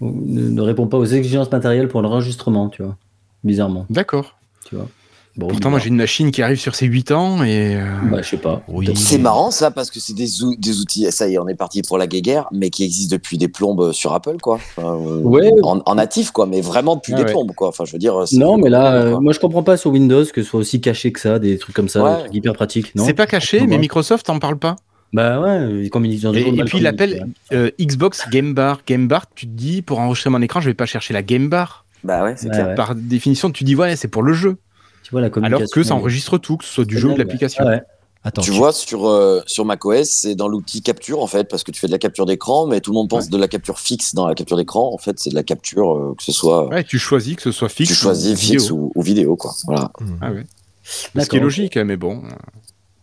ne, 0.00 0.48
ne 0.50 0.60
répond 0.60 0.86
pas 0.86 0.98
aux 0.98 1.04
exigences 1.04 1.50
matérielles 1.50 1.88
pour 1.88 2.02
l'enregistrement, 2.02 2.68
tu 2.68 2.82
vois. 2.82 2.96
Bizarrement, 3.44 3.86
d'accord. 3.90 4.36
tu 4.66 4.74
vois. 4.74 4.88
Bon, 5.36 5.48
Pourtant, 5.48 5.70
moi 5.70 5.80
j'ai 5.80 5.88
une 5.88 5.96
machine 5.96 6.30
qui 6.30 6.42
arrive 6.42 6.60
sur 6.60 6.76
ses 6.76 6.86
8 6.86 7.10
ans 7.10 7.42
et 7.42 7.74
euh, 7.74 7.84
Bah, 8.08 8.22
je 8.22 8.28
sais 8.28 8.36
pas. 8.36 8.62
Oui. 8.68 8.88
C'est 8.94 9.18
marrant 9.18 9.50
ça 9.50 9.72
parce 9.72 9.90
que 9.90 9.98
c'est 9.98 10.12
des, 10.14 10.44
ou- 10.44 10.54
des 10.54 10.78
outils, 10.78 11.10
ça 11.10 11.26
y 11.28 11.34
est, 11.34 11.38
on 11.38 11.48
est 11.48 11.56
parti 11.56 11.82
pour 11.82 11.98
la 11.98 12.06
guéguerre, 12.06 12.46
mais 12.52 12.70
qui 12.70 12.84
existent 12.84 13.16
depuis 13.16 13.36
des 13.36 13.48
plombes 13.48 13.90
sur 13.90 14.12
Apple, 14.12 14.36
quoi. 14.40 14.56
Enfin, 14.76 14.94
euh, 14.94 15.18
Ouais. 15.22 15.50
En, 15.64 15.80
en 15.84 15.94
natif, 15.96 16.30
quoi, 16.30 16.46
mais 16.46 16.60
vraiment 16.60 16.94
depuis 16.94 17.14
Ah 17.14 17.16
des 17.16 17.24
ouais. 17.24 17.30
plombes, 17.32 17.52
quoi. 17.52 17.66
Enfin, 17.68 17.84
je 17.84 17.90
veux 17.92 17.98
dire. 17.98 18.14
Non, 18.32 18.58
mais 18.58 18.70
là, 18.70 18.94
euh, 18.94 19.18
moi, 19.20 19.32
je 19.32 19.40
comprends 19.40 19.64
pas 19.64 19.76
sur 19.76 19.90
Windows 19.90 20.24
que 20.24 20.40
ce 20.42 20.48
soit 20.48 20.60
aussi 20.60 20.80
caché 20.80 21.10
que 21.10 21.18
ça, 21.18 21.40
des 21.40 21.58
trucs 21.58 21.74
comme 21.74 21.88
ça, 21.88 22.04
Ouais. 22.04 22.12
des 22.14 22.18
trucs 22.22 22.34
hyper 22.34 22.52
pratiques, 22.52 22.94
non? 22.94 23.04
C'est 23.04 23.14
pas 23.14 23.26
caché, 23.26 23.66
mais. 23.66 23.76
Microsoft 23.78 24.30
en 24.30 24.38
parle 24.38 24.56
pas. 24.58 24.76
Bah 25.12 25.40
ouais, 25.40 25.82
ils 25.84 25.90
communiquent 25.90 26.22
dans 26.22 26.32
Et, 26.34 26.40
et 26.40 26.64
puis 26.64 26.78
il 26.78 26.86
appelle 26.88 27.26
euh, 27.52 27.70
Xbox 27.80 28.28
Game 28.30 28.52
Bar. 28.54 28.80
Game 28.86 29.06
Bar, 29.08 29.26
tu 29.34 29.46
te 29.46 29.52
dis 29.52 29.80
pour 29.82 29.98
enregistrer 30.00 30.30
mon 30.30 30.42
écran, 30.42 30.60
je 30.60 30.66
vais 30.68 30.74
pas 30.74 30.86
chercher 30.86 31.12
la 31.14 31.22
Game 31.22 31.48
Bar. 31.48 31.84
Bah 32.04 32.22
ouais, 32.24 32.34
c'est 32.36 32.48
clair. 32.50 32.68
ouais. 32.68 32.74
Par 32.74 32.94
définition, 32.96 33.50
tu 33.52 33.62
dis 33.64 33.74
ouais, 33.76 33.94
c'est 33.96 34.08
pour 34.08 34.22
le 34.22 34.32
jeu. 34.32 34.56
Tu 35.04 35.10
vois 35.12 35.20
la 35.20 35.30
communication. 35.30 35.58
Alors 35.58 35.70
que 35.70 35.82
ça 35.84 35.94
enregistre 35.94 36.38
tout, 36.38 36.56
que 36.56 36.64
ce 36.64 36.72
soit 36.72 36.84
du 36.84 36.98
jeu 36.98 37.10
ou 37.10 37.12
de 37.14 37.18
l'application. 37.18 37.64
Ouais, 37.64 37.70
ouais. 37.70 37.82
Attends, 38.26 38.40
Tu 38.40 38.52
vois, 38.52 38.72
sur, 38.72 39.06
euh, 39.06 39.42
sur 39.46 39.66
macOS, 39.66 40.08
c'est 40.08 40.34
dans 40.34 40.48
l'outil 40.48 40.80
capture, 40.80 41.20
en 41.22 41.26
fait, 41.26 41.44
parce 41.44 41.62
que 41.62 41.70
tu 41.70 41.78
fais 41.78 41.88
de 41.88 41.92
la 41.92 41.98
capture 41.98 42.24
d'écran, 42.24 42.66
mais 42.66 42.80
tout 42.80 42.90
le 42.90 42.94
monde 42.94 43.10
pense 43.10 43.28
de 43.28 43.36
la 43.36 43.48
capture 43.48 43.78
fixe 43.78 44.14
dans 44.14 44.26
la 44.26 44.34
capture 44.34 44.56
d'écran. 44.56 44.90
En 44.94 44.96
fait, 44.96 45.18
c'est 45.18 45.28
de 45.28 45.34
la 45.34 45.42
capture, 45.42 45.94
euh, 45.94 46.14
que 46.16 46.22
ce 46.24 46.32
soit. 46.32 46.68
Ouais, 46.68 46.84
tu 46.84 46.98
choisis 46.98 47.36
que 47.36 47.42
ce 47.42 47.52
soit 47.52 47.68
fixe. 47.68 47.90
tu 47.90 47.94
choisis 47.94 48.32
ou 48.32 48.36
fixe 48.36 48.62
vidéo. 48.62 48.76
ou, 48.76 48.92
ou 48.94 49.02
vidéo, 49.02 49.36
quoi. 49.36 49.52
Voilà. 49.66 49.92
Ah 50.22 50.32
ouais. 50.32 50.46
Ce 50.84 51.28
qui 51.28 51.36
est 51.36 51.40
logique, 51.40 51.76
hein, 51.76 51.84
mais 51.84 51.98
bon. 51.98 52.22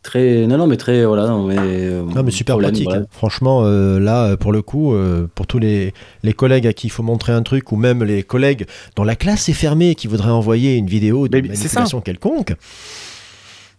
Très, 0.04 0.48
non, 0.48 0.58
non, 0.58 0.66
mais 0.66 0.78
très, 0.78 1.06
voilà, 1.06 1.28
non, 1.28 1.46
mais. 1.46 1.56
euh, 1.60 2.02
Non, 2.04 2.24
mais 2.24 2.32
super 2.32 2.56
problème, 2.56 2.72
pratique. 2.72 2.88
voilà. 2.90 3.06
Franchement, 3.12 3.62
euh, 3.66 4.00
là, 4.00 4.36
pour 4.36 4.52
le 4.52 4.64
coup, 4.64 4.94
euh, 4.96 5.28
pour 5.36 5.46
tous 5.46 5.60
les, 5.60 5.94
les 6.24 6.34
collègues 6.34 6.66
à 6.66 6.74
qui 6.74 6.88
il 6.88 6.90
faut 6.90 7.04
montrer 7.04 7.34
un 7.34 7.44
truc, 7.44 7.72
ou 7.72 7.76
même 7.76 8.04
les 8.04 8.24
collègues 8.24 8.66
dont 8.96 9.04
la 9.04 9.16
classe 9.16 9.48
est 9.48 9.54
fermée 9.54 9.92
et 9.92 9.96
qui 9.96 10.08
voudraient 10.08 10.32
envoyer 10.32 10.76
une 10.76 10.88
vidéo 10.88 11.28
de 11.28 11.38
c'est 11.38 11.48
manipulation 11.50 12.02
quelconque, 12.02 12.54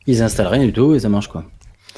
Ils 0.06 0.22
installent 0.22 0.46
rien 0.46 0.64
du 0.64 0.72
tout 0.72 0.94
et 0.94 1.00
ça 1.00 1.08
marche 1.08 1.26
quoi. 1.28 1.44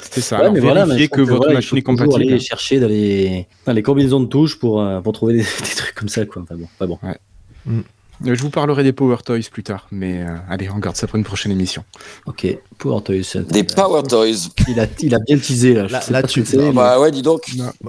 C'était 0.00 0.22
ça. 0.22 0.40
Ouais, 0.42 0.50
mais 0.50 0.60
voilà, 0.60 0.86
mais 0.86 1.06
que 1.08 1.20
votre 1.20 1.52
machine 1.52 1.78
est 1.78 1.82
compatible. 1.82 2.22
Aller 2.22 2.40
chercher 2.40 2.80
dans 2.80 2.88
les, 2.88 3.46
dans 3.66 3.72
les 3.74 3.82
combinaisons 3.82 4.20
de 4.20 4.26
touches 4.26 4.58
pour, 4.58 4.80
euh, 4.80 5.00
pour 5.00 5.12
trouver 5.12 5.34
des, 5.34 5.38
des 5.60 5.74
trucs 5.76 5.94
comme 5.94 6.08
ça 6.08 6.24
quoi. 6.26 6.42
Enfin 6.42 6.56
bon, 6.56 6.66
pas 6.78 6.86
bon. 6.86 6.98
Euh, 7.04 7.80
Je 8.22 8.40
vous 8.40 8.50
parlerai 8.50 8.84
des 8.84 8.92
Power 8.92 9.16
Toys 9.24 9.40
plus 9.50 9.62
tard, 9.64 9.86
mais 9.90 10.22
euh, 10.22 10.28
allez, 10.48 10.68
on 10.70 10.78
garde 10.78 10.96
ça 10.96 11.06
pour 11.06 11.16
une 11.16 11.24
prochaine 11.24 11.52
émission. 11.52 11.84
Ok, 12.26 12.46
Power 12.78 13.02
Toys. 13.02 13.22
ça- 13.24 13.40
Des 13.40 13.64
Power 13.64 14.02
Toys. 14.08 14.48
Il 14.68 14.78
a, 14.80 14.86
il 15.00 15.14
a 15.14 15.18
bien 15.18 15.36
teasé 15.38 15.74
là. 15.74 15.86
Je 15.88 15.92
Là- 15.92 16.02
là, 16.10 16.22
tu- 16.22 16.44
Ah 16.58 16.72
bah 16.72 17.00
ouais, 17.00 17.10
dis 17.10 17.22
donc. 17.22 17.42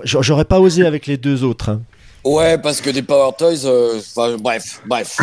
J'a- 0.04 0.22
j'aurais 0.22 0.46
pas 0.46 0.60
osé 0.60 0.86
avec 0.86 1.06
les 1.08 1.18
deux 1.18 1.44
autres. 1.44 1.70
hein. 1.70 1.82
Ouais, 2.24 2.58
parce 2.58 2.82
que 2.82 2.90
des 2.90 3.04
Power 3.04 3.32
Toys, 3.38 3.66
euh, 3.66 4.00
bref, 4.40 4.82
bref. 4.88 5.18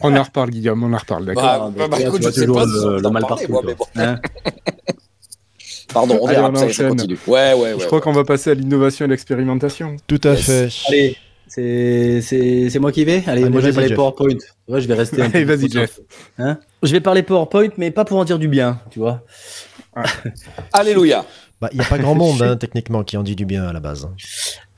On 0.00 0.14
en 0.16 0.22
reparle, 0.24 0.50
Guillaume, 0.50 0.82
on 0.82 0.92
en 0.92 0.98
reparle, 0.98 1.24
d'accord 1.26 1.42
Bah, 1.44 1.60
Ah, 1.66 1.70
bah, 1.70 1.88
bah, 1.88 2.00
écoute, 2.00 2.22
je 2.24 2.30
sais 2.30 2.46
pas 2.46 2.64
le- 2.66 3.00
mal 3.08 3.22
parler, 3.22 3.26
partout, 3.46 3.52
moi, 3.52 3.62
mais 3.64 3.74
bon. 3.74 3.86
Hein 3.96 4.18
Pardon, 5.92 6.18
on 6.20 6.26
Allez, 6.26 6.36
verra, 6.36 6.50
on 6.50 6.68
ça, 6.72 6.88
continue. 6.88 7.16
Ouais, 7.28 7.52
ouais, 7.54 7.74
ouais. 7.74 7.76
Je 7.78 7.86
crois 7.86 8.00
qu'on 8.00 8.12
va 8.12 8.24
passer 8.24 8.50
à 8.50 8.54
l'innovation 8.54 9.04
et 9.04 9.08
l'expérimentation. 9.08 9.96
Tout 10.08 10.20
à 10.24 10.30
Yes. 10.30 10.40
fait. 10.44 10.68
Allez, 10.88 11.16
c'est 11.54 12.20
c'est- 12.22 12.70
c'est 12.70 12.78
moi 12.78 12.90
qui 12.92 13.04
vais. 13.04 13.22
Allez, 13.26 13.42
Allez, 13.42 13.50
moi 13.50 13.60
je 13.60 13.66
vais 13.66 13.72
parler 13.72 13.88
Jeff. 13.88 13.96
PowerPoint. 13.96 14.36
Ouais, 14.68 14.80
je 14.80 14.88
vais 14.88 14.94
rester. 14.94 15.22
un 15.22 15.26
Allez, 15.26 15.44
peu 15.44 15.54
vas-y, 15.54 15.70
Jeff. 15.70 16.00
Hein 16.38 16.58
je 16.82 16.92
vais 16.92 17.00
parler 17.00 17.22
PowerPoint, 17.22 17.68
mais 17.76 17.90
pas 17.90 18.04
pour 18.04 18.18
en 18.18 18.24
dire 18.24 18.38
du 18.38 18.48
bien, 18.48 18.80
tu 18.90 18.98
vois. 18.98 19.22
Alléluia. 20.72 21.24
Bah, 21.60 21.68
Il 21.72 21.78
n'y 21.78 21.84
a 21.84 21.88
pas 21.88 21.98
grand 21.98 22.14
monde, 22.14 22.42
hein, 22.42 22.56
techniquement, 22.56 23.04
qui 23.04 23.16
en 23.16 23.22
dit 23.22 23.36
du 23.36 23.46
bien 23.46 23.64
à 23.64 23.72
la 23.72 23.80
base. 23.80 24.08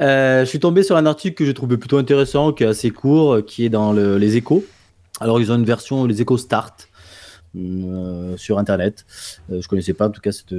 Euh, 0.01 0.41
je 0.45 0.45
suis 0.49 0.61
tombé 0.61 0.83
sur 0.83 0.97
un 0.97 1.07
article 1.07 1.35
que 1.35 1.45
j'ai 1.47 1.55
trouvé 1.55 1.77
plutôt 1.79 1.99
intéressant, 1.99 2.53
qui 2.53 2.65
est 2.65 2.67
assez 2.67 2.91
court, 2.91 3.39
qui 3.47 3.65
est 3.65 3.69
dans 3.71 3.93
le- 3.93 4.19
les 4.19 4.37
échos. 4.37 4.65
Alors, 5.21 5.41
ils 5.41 5.51
ont 5.51 5.57
une 5.57 5.65
version, 5.65 6.05
les 6.05 6.21
échos 6.21 6.37
Start, 6.37 6.89
euh, 7.57 8.37
sur 8.37 8.59
Internet. 8.59 9.07
Euh, 9.51 9.63
je 9.63 9.69
connaissais 9.69 9.95
pas, 9.95 10.09
en 10.09 10.11
tout 10.11 10.21
cas, 10.21 10.33
cette, 10.33 10.55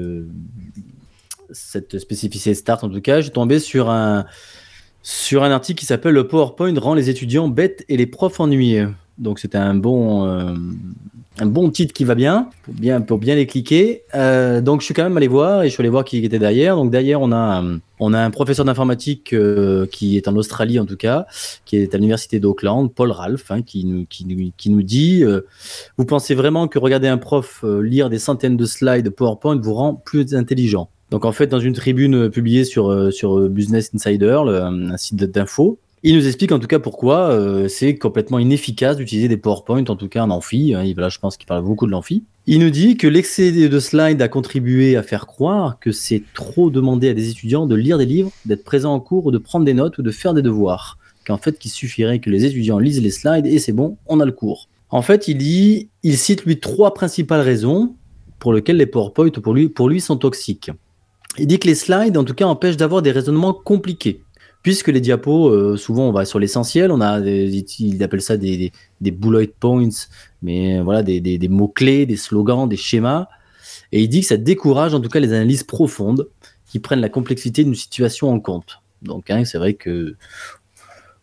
cette 1.51 1.99
spécificité 1.99 2.55
Start. 2.55 2.83
En 2.83 2.89
tout 2.89 3.01
cas, 3.01 3.17
je 3.17 3.23
suis 3.25 3.31
tombé 3.31 3.59
sur 3.59 3.89
un, 3.91 4.25
sur 5.07 5.43
un 5.43 5.51
article 5.51 5.79
qui 5.79 5.85
s'appelle 5.85 6.13
Le 6.13 6.27
PowerPoint 6.27 6.77
rend 6.77 6.93
les 6.93 7.09
étudiants 7.09 7.47
bêtes 7.47 7.85
et 7.87 7.95
les 7.95 8.07
profs 8.07 8.41
ennuyeux. 8.41 8.93
Donc, 9.17 9.39
c'était 9.39 9.57
un 9.57 9.73
bon. 9.73 10.25
euh, 10.25 10.53
un 11.39 11.45
bon 11.45 11.69
titre 11.69 11.93
qui 11.93 12.03
va 12.03 12.13
bien 12.13 12.49
pour 12.63 12.73
bien, 12.73 12.99
pour 12.99 13.17
bien 13.17 13.35
les 13.35 13.47
cliquer. 13.47 14.03
Euh, 14.15 14.59
donc, 14.59 14.81
je 14.81 14.85
suis 14.85 14.93
quand 14.93 15.03
même 15.03 15.15
allé 15.15 15.29
voir 15.29 15.63
et 15.63 15.69
je 15.69 15.73
suis 15.73 15.81
allé 15.81 15.87
voir 15.87 16.03
qui 16.03 16.25
était 16.25 16.39
derrière. 16.39 16.75
Donc, 16.75 16.91
derrière, 16.91 17.21
on 17.21 17.31
a, 17.31 17.63
euh, 17.63 17.77
on 18.01 18.13
a 18.13 18.19
un 18.19 18.31
professeur 18.31 18.65
d'informatique 18.65 19.33
qui 19.91 20.17
est 20.17 20.27
en 20.27 20.35
Australie, 20.35 20.77
en 20.77 20.85
tout 20.85 20.97
cas, 20.97 21.25
qui 21.63 21.77
est 21.77 21.93
à 21.95 21.97
l'université 21.97 22.41
d'Auckland, 22.41 22.93
Paul 22.93 23.11
Ralph, 23.11 23.49
hein, 23.49 23.61
qui, 23.61 23.85
nous, 23.85 24.05
qui, 24.09 24.25
nous, 24.25 24.51
qui 24.57 24.69
nous 24.69 24.83
dit 24.83 25.23
Vous 25.97 26.05
pensez 26.05 26.35
vraiment 26.35 26.67
que 26.67 26.79
regarder 26.79 27.07
un 27.07 27.17
prof 27.17 27.63
lire 27.81 28.09
des 28.09 28.19
centaines 28.19 28.57
de 28.57 28.65
slides 28.65 29.09
PowerPoint 29.11 29.55
vous 29.55 29.73
rend 29.73 29.93
plus 29.93 30.35
intelligent? 30.35 30.89
Donc, 31.11 31.23
en 31.25 31.31
fait, 31.31 31.47
dans 31.47 31.59
une 31.59 31.73
tribune 31.73 32.15
euh, 32.15 32.29
publiée 32.29 32.65
sur, 32.65 32.89
euh, 32.91 33.11
euh, 33.23 33.47
Business 33.49 33.91
Insider, 33.95 34.39
le- 34.45 34.61
un 34.61 34.97
site 34.97 35.15
d'info, 35.15 35.79
il 36.03 36.15
nous 36.15 36.27
explique 36.27 36.51
en 36.51 36.59
tout 36.59 36.67
cas 36.67 36.77
pourquoi 36.79 37.35
c'est 37.69 37.95
complètement 37.95 38.37
inefficace 38.37 38.97
d'utiliser 38.97 39.27
des 39.27 39.35
PowerPoint, 39.35 39.83
en 39.87 39.95
tout 39.95 40.07
cas 40.07 40.23
en 40.23 40.29
amphi. 40.29 40.75
Hein, 40.75 40.83
là, 40.95 41.09
je 41.09 41.17
pense 41.17 41.37
qu'il 41.37 41.47
parle 41.47 41.63
beaucoup 41.63 41.87
de 41.87 41.91
l'amphi. 41.91 42.23
Il 42.45 42.59
nous 42.59 42.69
dit 42.69 42.97
que 42.97 43.07
l'excès 43.07 43.51
de 43.51 43.79
slides 43.79 44.21
a 44.21 44.27
contribué 44.27 44.95
à 44.95 45.01
faire 45.01 45.25
croire 45.25 45.79
que 45.79 45.91
c'est 45.91 46.21
trop 46.35 46.69
demander 46.69 47.09
à 47.09 47.13
des 47.15 47.29
étudiants 47.31 47.65
de 47.65 47.73
lire 47.75 47.97
des 47.97 48.05
livres, 48.05 48.31
d'être 48.45 48.63
présents 48.63 48.93
en 48.93 48.99
cours 48.99 49.25
ou 49.25 49.31
de 49.31 49.39
prendre 49.39 49.65
des 49.65 49.73
notes 49.73 49.97
ou 49.97 50.03
de 50.03 50.11
faire 50.11 50.33
des 50.35 50.43
devoirs. 50.43 50.97
qu'en 51.25 51.37
fait, 51.37 51.57
qu'il 51.57 51.71
suffirait 51.71 52.19
que 52.19 52.29
les 52.29 52.45
étudiants 52.45 52.79
lisent 52.79 53.01
les 53.01 53.11
slides 53.11 53.47
et 53.47 53.57
c'est 53.59 53.73
bon, 53.73 53.97
on 54.05 54.19
a 54.19 54.25
le 54.25 54.31
cours. 54.31 54.69
En 54.91 55.01
fait, 55.01 55.27
il 55.27 55.87
cite 56.15 56.45
lui 56.45 56.59
trois 56.59 56.93
principales 56.93 57.41
raisons 57.41 57.95
pour 58.39 58.53
lesquelles 58.53 58.77
les 58.77 58.85
PowerPoint 58.85 59.29
pour 59.31 59.55
pour 59.75 59.89
lui 59.89 59.99
sont 59.99 60.15
toxiques. 60.15 60.71
Il 61.39 61.47
dit 61.47 61.59
que 61.59 61.67
les 61.67 61.75
slides, 61.75 62.17
en 62.17 62.23
tout 62.23 62.33
cas, 62.33 62.45
empêchent 62.45 62.77
d'avoir 62.77 63.01
des 63.01 63.11
raisonnements 63.11 63.53
compliqués. 63.53 64.21
Puisque 64.63 64.87
les 64.89 64.99
diapos, 64.99 65.49
euh, 65.49 65.77
souvent, 65.77 66.09
on 66.09 66.11
va 66.11 66.25
sur 66.25 66.39
l'essentiel, 66.39 66.91
on 66.91 66.99
a, 66.99 67.21
des, 67.21 67.65
il 67.79 68.03
appelle 68.03 68.21
ça 68.21 68.37
des, 68.37 68.71
des, 68.99 69.11
bullet 69.11 69.47
points, 69.47 69.89
mais 70.41 70.81
voilà, 70.81 71.03
des, 71.03 71.47
mots-clés, 71.47 72.05
des 72.05 72.17
slogans, 72.17 72.67
des 72.67 72.75
schémas. 72.75 73.27
Et 73.91 74.01
il 74.01 74.09
dit 74.09 74.21
que 74.21 74.27
ça 74.27 74.37
décourage 74.37 74.93
en 74.93 74.99
tout 74.99 75.09
cas 75.09 75.19
les 75.19 75.31
analyses 75.31 75.63
profondes 75.63 76.27
qui 76.69 76.79
prennent 76.79 76.99
la 76.99 77.09
complexité 77.09 77.63
d'une 77.63 77.75
situation 77.75 78.29
en 78.29 78.39
compte. 78.39 78.81
Donc, 79.01 79.29
hein, 79.29 79.45
c'est 79.45 79.57
vrai 79.57 79.75
que 79.75 80.15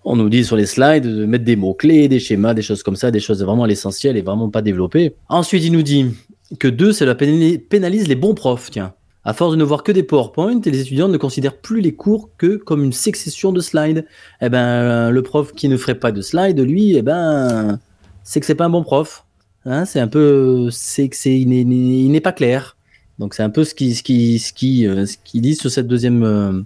on 0.04 0.16
nous 0.16 0.28
dit 0.28 0.44
sur 0.44 0.56
les 0.56 0.66
slides 0.66 1.04
de 1.04 1.26
mettre 1.26 1.44
des 1.44 1.56
mots-clés, 1.56 2.08
des 2.08 2.20
schémas, 2.20 2.54
des 2.54 2.62
choses 2.62 2.82
comme 2.82 2.96
ça, 2.96 3.10
des 3.10 3.20
choses 3.20 3.42
vraiment 3.42 3.64
à 3.64 3.66
l'essentiel 3.66 4.16
et 4.16 4.22
vraiment 4.22 4.50
pas 4.50 4.62
développées. 4.62 5.16
Ensuite, 5.28 5.64
il 5.64 5.72
nous 5.72 5.82
dit 5.82 6.14
que 6.58 6.68
deux, 6.68 6.92
cela 6.92 7.14
pénalise 7.14 8.06
les 8.06 8.14
bons 8.14 8.34
profs, 8.34 8.70
tiens. 8.70 8.94
À 9.24 9.32
force 9.32 9.52
de 9.52 9.56
ne 9.56 9.64
voir 9.64 9.82
que 9.82 9.92
des 9.92 10.02
PowerPoint, 10.02 10.60
les 10.64 10.80
étudiants 10.80 11.08
ne 11.08 11.16
considèrent 11.16 11.56
plus 11.56 11.80
les 11.80 11.94
cours 11.94 12.30
que 12.36 12.56
comme 12.56 12.84
une 12.84 12.92
succession 12.92 13.52
de 13.52 13.60
slides. 13.60 14.06
Eh 14.42 14.50
ben, 14.50 15.10
le 15.10 15.22
prof 15.22 15.52
qui 15.52 15.68
ne 15.68 15.76
ferait 15.78 15.94
pas 15.94 16.12
de 16.12 16.20
slides, 16.20 16.60
lui, 16.60 16.94
eh 16.96 17.02
ben, 17.02 17.78
c'est 18.22 18.40
que 18.40 18.46
c'est 18.46 18.54
pas 18.54 18.66
un 18.66 18.70
bon 18.70 18.82
prof. 18.82 19.24
Hein, 19.64 19.86
c'est 19.86 20.00
un 20.00 20.08
peu, 20.08 20.68
c'est 20.70 21.08
que 21.08 21.16
c'est, 21.16 21.40
il 21.40 22.10
n'est 22.10 22.20
pas 22.20 22.32
clair. 22.32 22.76
Donc 23.18 23.34
c'est 23.34 23.42
un 23.42 23.50
peu 23.50 23.64
ce 23.64 23.74
qui, 23.74 23.94
ce 23.94 24.02
qui, 24.02 24.38
ce 24.38 24.52
qui, 24.52 24.86
euh, 24.86 25.06
ce 25.06 25.16
qui 25.22 25.40
dit 25.40 25.54
sur 25.54 25.70
cette 25.70 25.86
deuxième, 25.86 26.22
euh, 26.22 26.60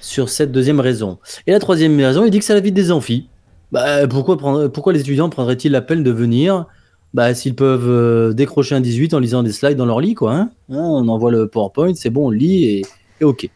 sur 0.00 0.28
cette 0.28 0.52
deuxième 0.52 0.80
raison. 0.80 1.18
Et 1.46 1.52
la 1.52 1.58
troisième 1.58 1.98
raison, 1.98 2.24
il 2.24 2.30
dit 2.30 2.38
que 2.38 2.44
c'est 2.44 2.54
la 2.54 2.60
vie 2.60 2.72
des 2.72 2.90
amphis. 2.90 3.28
Bah, 3.70 4.06
pourquoi, 4.08 4.36
pourquoi 4.70 4.92
les 4.92 5.00
étudiants 5.00 5.30
prendraient-ils 5.30 5.72
la 5.72 5.80
peine 5.80 6.02
de 6.02 6.10
venir 6.10 6.66
bah, 7.14 7.34
s'ils 7.34 7.54
peuvent 7.54 7.88
euh, 7.88 8.32
décrocher 8.32 8.74
un 8.74 8.80
18 8.80 9.14
en 9.14 9.18
lisant 9.18 9.42
des 9.42 9.52
slides 9.52 9.76
dans 9.76 9.86
leur 9.86 10.00
lit, 10.00 10.14
quoi. 10.14 10.34
Hein 10.34 10.50
hein, 10.70 10.78
on 10.78 11.08
envoie 11.08 11.30
le 11.30 11.48
PowerPoint, 11.48 11.94
c'est 11.94 12.10
bon, 12.10 12.28
on 12.28 12.30
lit 12.30 12.64
et, 12.64 12.82
et, 13.20 13.24
ok. 13.24 13.48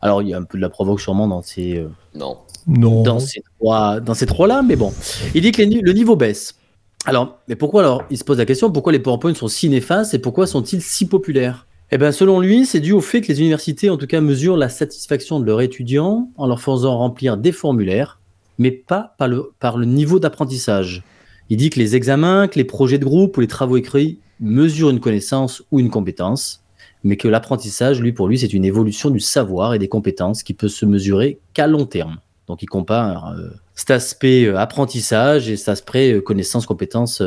Alors, 0.00 0.22
il 0.22 0.28
y 0.28 0.34
a 0.34 0.38
un 0.38 0.44
peu 0.44 0.56
de 0.56 0.62
la 0.62 0.70
provoque 0.70 1.00
sûrement 1.00 1.28
dans 1.28 1.42
ces, 1.42 1.78
euh, 1.78 1.88
non. 2.14 2.38
Non. 2.66 3.02
dans 3.02 3.18
ces 3.18 3.42
trois, 3.58 4.00
dans 4.00 4.14
ces 4.14 4.26
trois-là, 4.26 4.62
mais 4.62 4.76
bon. 4.76 4.92
Il 5.34 5.42
dit 5.42 5.52
que 5.52 5.62
les, 5.62 5.80
le 5.80 5.92
niveau 5.92 6.16
baisse. 6.16 6.56
Alors, 7.04 7.38
mais 7.48 7.56
pourquoi 7.56 7.82
alors 7.82 8.04
Il 8.10 8.18
se 8.18 8.24
pose 8.24 8.38
la 8.38 8.44
question 8.44 8.70
pourquoi 8.70 8.92
les 8.92 8.98
PowerPoint 8.98 9.34
sont 9.34 9.48
si 9.48 9.68
néfastes 9.68 10.14
et 10.14 10.18
pourquoi 10.18 10.46
sont-ils 10.46 10.82
si 10.82 11.06
populaires? 11.06 11.66
Eh 11.90 11.96
bien, 11.96 12.12
selon 12.12 12.40
lui, 12.40 12.66
c'est 12.66 12.80
dû 12.80 12.92
au 12.92 13.00
fait 13.00 13.22
que 13.22 13.28
les 13.28 13.40
universités, 13.40 13.88
en 13.88 13.96
tout 13.96 14.06
cas, 14.06 14.20
mesurent 14.20 14.58
la 14.58 14.68
satisfaction 14.68 15.40
de 15.40 15.46
leurs 15.46 15.62
étudiants 15.62 16.28
en 16.36 16.46
leur 16.46 16.60
faisant 16.60 16.98
remplir 16.98 17.38
des 17.38 17.52
formulaires, 17.52 18.20
mais 18.58 18.70
pas 18.70 19.14
par 19.16 19.28
le, 19.28 19.52
par 19.58 19.78
le 19.78 19.86
niveau 19.86 20.18
d'apprentissage. 20.18 21.02
Il 21.50 21.56
dit 21.56 21.70
que 21.70 21.78
les 21.78 21.96
examens, 21.96 22.46
que 22.48 22.56
les 22.56 22.64
projets 22.64 22.98
de 22.98 23.04
groupe 23.04 23.36
ou 23.36 23.40
les 23.40 23.46
travaux 23.46 23.76
écrits 23.76 24.18
mesurent 24.40 24.90
une 24.90 25.00
connaissance 25.00 25.62
ou 25.70 25.80
une 25.80 25.90
compétence, 25.90 26.62
mais 27.04 27.16
que 27.16 27.28
l'apprentissage, 27.28 28.00
lui, 28.00 28.12
pour 28.12 28.28
lui, 28.28 28.38
c'est 28.38 28.52
une 28.52 28.64
évolution 28.64 29.10
du 29.10 29.20
savoir 29.20 29.74
et 29.74 29.78
des 29.78 29.88
compétences 29.88 30.42
qui 30.42 30.54
peut 30.54 30.68
se 30.68 30.84
mesurer 30.84 31.38
qu'à 31.54 31.66
long 31.66 31.86
terme. 31.86 32.18
Donc 32.46 32.62
il 32.62 32.66
compare 32.66 33.32
euh, 33.32 33.50
cet 33.74 33.90
aspect 33.90 34.44
euh, 34.44 34.58
apprentissage 34.58 35.48
et 35.48 35.56
cet 35.56 35.68
aspect 35.68 36.14
euh, 36.14 36.20
connaissance, 36.20 36.66
compétence. 36.66 37.22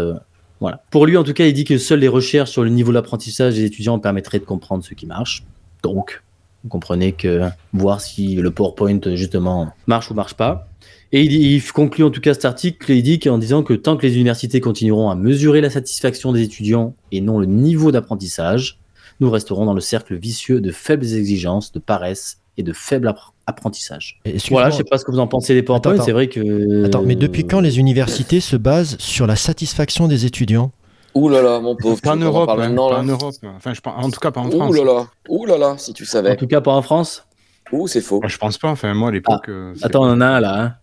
voilà. 0.59 0.83
Pour 0.91 1.05
lui, 1.05 1.15
en 1.17 1.23
tout 1.23 1.33
cas, 1.33 1.45
il 1.45 1.53
dit 1.53 1.63
que 1.63 1.77
seules 1.77 1.99
les 1.99 2.07
recherches 2.07 2.51
sur 2.51 2.63
le 2.63 2.69
niveau 2.69 2.89
de 2.89 2.95
l'apprentissage 2.95 3.55
des 3.55 3.63
étudiants 3.63 3.99
permettraient 3.99 4.39
de 4.39 4.45
comprendre 4.45 4.83
ce 4.83 4.93
qui 4.93 5.05
marche. 5.05 5.43
Donc, 5.83 6.23
vous 6.63 6.69
comprenez 6.69 7.13
que 7.13 7.49
voir 7.73 8.01
si 8.01 8.35
le 8.35 8.51
PowerPoint, 8.51 8.99
justement, 9.15 9.71
marche 9.87 10.11
ou 10.11 10.13
marche 10.13 10.35
pas. 10.35 10.67
Et 11.13 11.23
il, 11.23 11.33
il 11.33 11.63
conclut 11.71 12.03
en 12.05 12.09
tout 12.09 12.21
cas 12.21 12.33
cet 12.33 12.45
article, 12.45 12.91
il 12.91 13.03
dit 13.03 13.19
qu'en 13.19 13.37
disant 13.37 13.63
que 13.63 13.73
tant 13.73 13.97
que 13.97 14.05
les 14.05 14.15
universités 14.15 14.61
continueront 14.61 15.09
à 15.09 15.15
mesurer 15.15 15.59
la 15.61 15.69
satisfaction 15.69 16.31
des 16.31 16.41
étudiants 16.41 16.95
et 17.11 17.19
non 17.21 17.39
le 17.39 17.45
niveau 17.47 17.91
d'apprentissage, 17.91 18.79
nous 19.19 19.29
resterons 19.29 19.65
dans 19.65 19.73
le 19.73 19.81
cercle 19.81 20.15
vicieux 20.15 20.61
de 20.61 20.71
faibles 20.71 21.05
exigences, 21.05 21.71
de 21.73 21.79
paresse 21.79 22.37
et 22.57 22.63
de 22.63 22.73
faible 22.73 23.07
appr- 23.07 23.31
apprentissage. 23.45 24.19
Voilà, 24.49 24.69
je 24.69 24.77
sais 24.77 24.83
pas 24.83 24.97
ce 24.97 25.05
que 25.05 25.11
vous 25.11 25.19
en 25.19 25.27
pensez 25.27 25.53
des 25.53 25.63
PowerPoint, 25.63 26.01
c'est 26.01 26.11
vrai 26.11 26.27
que... 26.27 26.85
Attends, 26.85 27.03
mais 27.03 27.15
depuis 27.15 27.45
quand 27.45 27.59
les 27.59 27.77
universités 27.79 28.39
se 28.39 28.55
basent 28.55 28.97
sur 28.99 29.27
la 29.27 29.35
satisfaction 29.35 30.07
des 30.07 30.25
étudiants? 30.25 30.71
Ouh 31.13 31.27
là 31.27 31.41
là, 31.41 31.59
mon 31.59 31.75
pauvre. 31.75 31.99
Pas 32.01 32.13
en 32.13 32.15
Europe, 32.15 32.49
hein, 32.49 32.55
maintenant, 32.55 32.87
pas 32.89 32.95
là 32.95 33.01
en 33.01 33.05
Europe. 33.05 33.35
Enfin, 33.57 33.73
je, 33.73 33.81
pense- 33.81 33.93
en 34.01 34.09
tout 34.09 34.19
cas, 34.21 34.31
pas 34.31 34.39
en 34.39 34.47
Ouh 34.47 34.51
France. 34.51 34.77
là 34.77 34.83
là, 34.85 35.07
ouh 35.27 35.45
là 35.45 35.57
là, 35.57 35.75
si 35.77 35.93
tu 35.93 36.03
En 36.03 36.05
savais. 36.05 36.37
tout 36.37 36.47
cas, 36.47 36.61
pas 36.61 36.71
en 36.71 36.81
France? 36.81 37.25
Ouh, 37.73 37.87
c'est 37.87 37.99
faux. 38.01 38.19
Moi, 38.21 38.29
je 38.29 38.37
pense 38.37 38.57
pas. 38.57 38.69
Enfin, 38.69 38.93
moi, 38.93 39.09
à 39.09 39.11
l'époque. 39.11 39.49
euh, 39.49 39.73
c'est- 39.75 39.85
Attends, 39.85 40.03
on 40.03 40.11
en 40.11 40.21
a 40.21 40.25
un 40.25 40.39
là, 40.39 40.61
hein, 40.61 40.75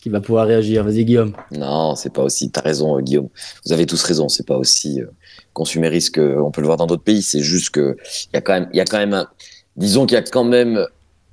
qui 0.00 0.08
va 0.08 0.20
pouvoir 0.20 0.46
réagir. 0.46 0.84
Vas-y, 0.84 1.04
Guillaume. 1.04 1.32
Non, 1.52 1.94
c'est 1.96 2.12
pas 2.12 2.22
aussi. 2.22 2.50
T'as 2.50 2.60
raison, 2.62 2.96
euh, 2.98 3.00
Guillaume. 3.00 3.28
Vous 3.66 3.72
avez 3.72 3.86
tous 3.86 4.02
raison. 4.02 4.28
C'est 4.28 4.46
pas 4.46 4.56
aussi 4.56 5.00
euh, 5.00 5.06
consumériste 5.52 6.14
qu'on 6.14 6.50
peut 6.50 6.60
le 6.60 6.66
voir 6.66 6.76
dans 6.76 6.86
d'autres 6.86 7.02
pays. 7.02 7.22
C'est 7.22 7.40
juste 7.40 7.70
que 7.70 7.96
il 8.32 8.34
y 8.34 8.36
a 8.36 8.40
quand 8.40 8.52
même, 8.54 8.68
il 8.72 8.76
y 8.76 8.80
a 8.80 8.84
quand 8.84 8.98
même, 8.98 9.14
un- 9.14 9.28
disons 9.76 10.06
qu'il 10.06 10.14
y 10.14 10.18
a 10.18 10.22
quand 10.22 10.44
même 10.44 10.86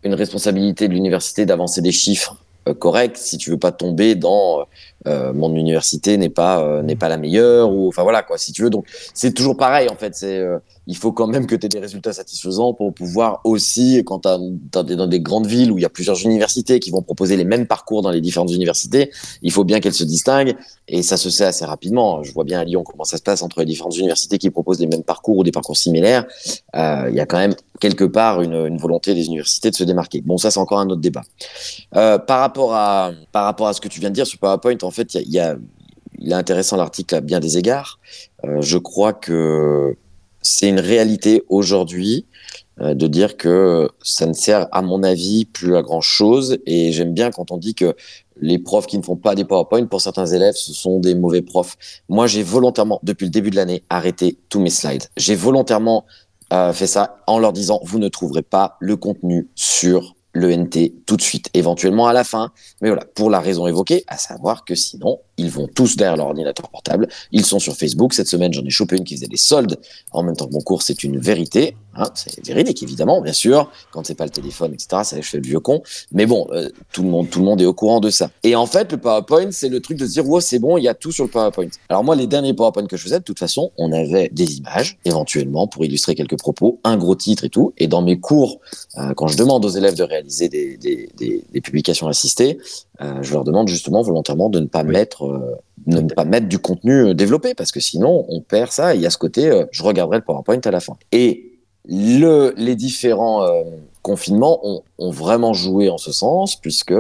une 0.04 0.14
responsabilité 0.14 0.88
de 0.88 0.94
l'université 0.94 1.46
d'avancer 1.46 1.82
des 1.82 1.92
chiffres 1.92 2.38
euh, 2.68 2.74
corrects 2.74 3.18
si 3.18 3.38
tu 3.38 3.50
veux 3.52 3.58
pas 3.58 3.72
tomber 3.72 4.16
dans 4.16 4.66
euh, 5.08 5.34
mon 5.34 5.56
université 5.56 6.18
n'est 6.18 6.30
pas 6.30 6.64
euh, 6.64 6.82
n'est 6.84 6.96
pas 6.96 7.10
la 7.10 7.18
meilleure 7.18 7.72
ou 7.72 7.88
enfin 7.88 8.04
voilà 8.04 8.22
quoi 8.24 8.38
si 8.38 8.52
tu 8.52 8.62
veux 8.64 8.70
donc 8.70 8.86
c'est 9.16 9.34
toujours 9.34 9.58
pareil 9.58 9.88
en 9.90 9.96
fait 9.96 10.16
c'est 10.16 10.38
euh, 10.38 10.58
il 10.88 10.96
faut 10.98 11.12
quand 11.12 11.28
même 11.28 11.48
que 11.48 11.56
tu 11.56 11.66
aies 11.66 11.70
des 11.70 11.80
résultats 11.80 12.14
satisfaisants 12.14 12.74
pour 12.74 12.94
pouvoir 12.94 13.42
aussi 13.44 14.04
quand 14.06 14.20
tu 14.20 14.84
des, 14.84 14.96
dans 14.96 15.08
des 15.08 15.20
grandes 15.20 15.48
villes 15.48 15.72
où 15.72 15.78
il 15.78 15.82
y 15.82 15.86
a 15.86 15.90
plusieurs 15.90 16.20
universités 16.24 16.80
qui 16.80 16.92
vont 16.92 17.02
proposer 17.02 17.38
les 17.38 17.46
mêmes 17.46 17.66
parcours 17.68 18.02
dans 18.02 18.12
les 18.12 18.22
différentes 18.22 18.52
universités 18.52 19.12
il 19.42 19.52
faut 19.52 19.64
bien 19.64 19.80
qu'elles 19.80 19.94
se 19.94 20.04
distinguent 20.04 20.56
et 20.88 21.02
ça 21.02 21.18
se 21.18 21.30
sait 21.32 21.46
assez 21.46 21.66
rapidement. 21.66 22.22
Je 22.24 22.32
vois 22.32 22.44
bien 22.44 22.60
à 22.60 22.64
Lyon 22.64 22.84
comment 22.84 23.04
ça 23.06 23.18
se 23.18 23.24
passe 23.24 23.42
entre 23.42 23.60
les 23.62 23.66
différentes 23.66 23.98
universités 23.98 24.38
qui 24.38 24.50
proposent 24.52 24.80
les 24.80 24.88
mêmes 24.88 25.04
parcours 25.04 25.38
ou 25.38 25.44
des 25.44 25.52
parcours 25.52 25.78
similaires. 25.78 26.26
Euh, 26.76 27.08
il 27.10 27.16
y 27.16 27.20
a 27.20 27.26
quand 27.26 27.38
même 27.38 27.56
quelque 27.80 28.04
part 28.04 28.42
une, 28.44 28.54
une 28.54 28.78
volonté 28.78 29.16
des 29.16 29.26
universités 29.26 29.72
de 29.72 29.76
se 29.76 29.84
démarquer. 29.84 30.22
Bon 30.22 30.38
ça 30.38 30.52
c'est 30.52 30.60
encore 30.60 30.80
un 30.80 30.88
autre 30.90 31.02
débat. 31.02 31.24
Euh, 31.96 32.18
par 32.20 32.40
rapport 32.42 32.74
à 32.76 33.12
par 33.32 33.46
rapport 33.46 33.68
à 33.68 33.74
ce 33.74 33.82
que 33.82 33.88
tu 33.88 34.00
viens 34.00 34.10
de 34.10 34.16
dire 34.16 34.28
sur 34.28 34.40
PowerPoint, 34.40 34.78
en 34.84 34.92
fait, 34.92 35.16
il 35.16 35.32
y 35.32 35.40
a, 35.40 35.48
y 35.48 35.52
a- 35.52 35.58
il 36.18 36.32
est 36.32 36.36
intéressant 36.36 36.78
l'article 36.78 37.16
à 37.16 37.22
bien 37.22 37.40
des 37.42 37.58
égards. 37.58 38.00
Euh, 38.46 38.62
je 38.62 38.78
crois 38.78 39.12
que 39.14 39.98
c'est 40.46 40.70
une 40.70 40.80
réalité 40.80 41.44
aujourd'hui 41.50 42.28
euh, 42.80 42.94
de 42.94 43.08
dire 43.08 43.36
que 43.36 43.90
ça 44.04 44.28
ne 44.28 44.34
sert, 44.34 44.68
à 44.72 44.84
mon 44.84 45.02
avis, 45.02 45.46
plus 45.46 45.76
à 45.76 45.82
grand 45.82 46.02
chose. 46.02 46.60
Et 46.68 46.92
j'aime 46.92 47.16
bien 47.16 47.32
quand 47.32 47.52
on 47.52 47.58
dit 47.58 47.74
que 47.74 47.96
les 48.40 48.60
profs 48.60 48.86
qui 48.86 48.98
ne 49.00 49.04
font 49.04 49.16
pas 49.16 49.34
des 49.34 49.44
PowerPoint, 49.44 49.88
pour 49.88 50.02
certains 50.02 50.28
élèves, 50.28 50.54
ce 50.54 50.72
sont 50.72 51.00
des 51.00 51.16
mauvais 51.16 51.42
profs. 51.42 51.78
Moi, 52.10 52.28
j'ai 52.28 52.44
volontairement, 52.44 53.00
depuis 53.02 53.26
le 53.26 53.32
début 53.32 53.50
de 53.50 53.56
l'année, 53.56 53.82
arrêté 53.90 54.38
tous 54.50 54.60
mes 54.60 54.70
slides. 54.70 55.06
J'ai 55.18 55.34
volontairement 55.36 56.06
euh, 56.54 56.74
fait 56.74 56.88
ça 56.88 57.18
en 57.26 57.40
leur 57.40 57.52
disant, 57.52 57.80
vous 57.84 57.98
ne 57.98 58.08
trouverez 58.08 58.44
pas 58.44 58.78
le 58.80 58.98
contenu 58.98 59.50
sur 59.56 60.15
le 60.36 60.54
NT 60.54 60.94
tout 61.06 61.16
de 61.16 61.22
suite, 61.22 61.50
éventuellement 61.54 62.08
à 62.08 62.14
la 62.14 62.24
fin. 62.24 62.52
Mais 62.82 62.90
voilà, 62.90 63.06
pour 63.16 63.30
la 63.30 63.40
raison 63.40 63.68
évoquée, 63.68 64.04
à 64.08 64.18
savoir 64.18 64.66
que 64.66 64.76
sinon, 64.76 65.22
ils 65.38 65.50
vont 65.50 65.68
tous 65.68 65.96
derrière 65.96 66.18
leur 66.18 66.28
ordinateur 66.28 66.70
portable. 66.70 67.08
Ils 67.32 67.46
sont 67.46 67.60
sur 67.60 67.76
Facebook. 67.76 68.14
Cette 68.14 68.28
semaine, 68.28 68.54
j'en 68.54 68.64
ai 68.64 68.70
chopé 68.70 68.98
une 68.98 69.06
qui 69.06 69.16
faisait 69.16 69.28
des 69.28 69.38
soldes 69.38 69.80
en 70.12 70.24
même 70.24 70.36
temps 70.36 70.48
que 70.48 70.54
mon 70.54 70.62
cours. 70.62 70.82
C'est 70.82 71.04
une 71.04 71.18
vérité. 71.18 71.76
Hein, 71.96 72.10
c'est 72.14 72.46
véridique, 72.46 72.84
évidemment, 72.84 73.22
bien 73.22 73.34
sûr. 73.34 73.72
Quand 73.92 74.06
c'est 74.06 74.16
pas 74.16 74.26
le 74.26 74.30
téléphone, 74.30 74.74
etc., 74.74 74.88
ça, 75.04 75.22
je 75.22 75.28
fais 75.28 75.38
le 75.38 75.44
vieux 75.44 75.60
con. 75.60 75.82
Mais 76.12 76.26
bon, 76.26 76.48
euh, 76.52 76.70
tout, 76.92 77.04
le 77.04 77.10
monde, 77.10 77.30
tout 77.30 77.40
le 77.40 77.46
monde 77.46 77.62
est 77.62 77.66
au 77.66 77.74
courant 77.74 78.00
de 78.00 78.10
ça. 78.10 78.30
Et 78.44 78.56
en 78.56 78.66
fait, 78.66 78.92
le 78.92 78.98
PowerPoint, 78.98 79.52
c'est 79.52 79.70
le 79.70 79.80
truc 79.80 79.98
de 79.98 80.06
se 80.06 80.12
dire, 80.12 80.28
ouais, 80.28 80.42
c'est 80.42 80.60
bon, 80.60 80.78
il 80.78 80.84
y 80.84 80.88
a 80.88 80.94
tout 80.94 81.12
sur 81.12 81.24
le 81.24 81.30
PowerPoint. 81.30 81.68
Alors 81.90 82.04
moi, 82.04 82.16
les 82.16 82.28
derniers 82.28 82.54
PowerPoint 82.54 82.86
que 82.88 82.98
je 82.98 83.04
faisais, 83.04 83.20
de 83.20 83.24
toute 83.24 83.40
façon, 83.40 83.72
on 83.78 83.92
avait 83.92 84.30
des 84.34 84.58
images, 84.58 84.98
éventuellement, 85.06 85.68
pour 85.68 85.86
illustrer 85.86 86.16
quelques 86.16 86.38
propos, 86.38 86.80
un 86.84 86.98
gros 86.98 87.16
titre 87.16 87.46
et 87.46 87.50
tout. 87.50 87.74
Et 87.78 87.88
dans 87.88 88.02
mes 88.02 88.20
cours, 88.20 88.60
euh, 88.98 89.14
quand 89.14 89.28
je 89.28 89.38
demande 89.38 89.64
aux 89.64 89.70
élèves 89.70 89.96
de 89.96 90.04
réaliser 90.04 90.50
des, 90.50 90.78
des, 90.78 91.10
des, 91.18 91.44
des 91.52 91.62
publications 91.62 92.08
assistées, 92.08 92.58
euh, 93.02 93.20
je 93.22 93.34
leur 93.34 93.44
demande 93.44 93.68
justement 93.68 94.02
volontairement 94.02 94.50
de 94.50 94.60
ne 94.60 94.68
pas 94.68 94.84
Oui. 94.84 94.92
mettre 94.94 95.58
ne 95.88 96.02
pas 96.02 96.26
mettre 96.26 96.48
du 96.48 96.58
contenu 96.60 97.14
développé 97.14 97.54
parce 97.54 97.72
que 97.72 97.80
sinon 97.80 98.26
on 98.30 98.42
perd 98.42 98.72
ça 98.72 98.94
et 98.96 98.98
il 98.98 99.02
y 99.02 99.06
a 99.06 99.10
ce 99.10 99.18
côté 99.18 99.50
euh, 99.50 99.66
je 99.72 99.84
regarderai 99.84 100.18
le 100.18 100.24
PowerPoint 100.24 100.60
à 100.64 100.72
la 100.72 100.80
fin 100.80 100.96
et 101.12 101.55
le, 101.88 102.54
les 102.58 102.76
différents 102.76 103.44
euh, 103.44 103.64
confinements 104.02 104.60
ont, 104.64 104.84
ont 104.98 105.12
vraiment 105.12 105.54
joué 105.54 105.90
en 105.90 105.98
ce 105.98 106.12
sens 106.12 106.56
puisque 106.56 106.94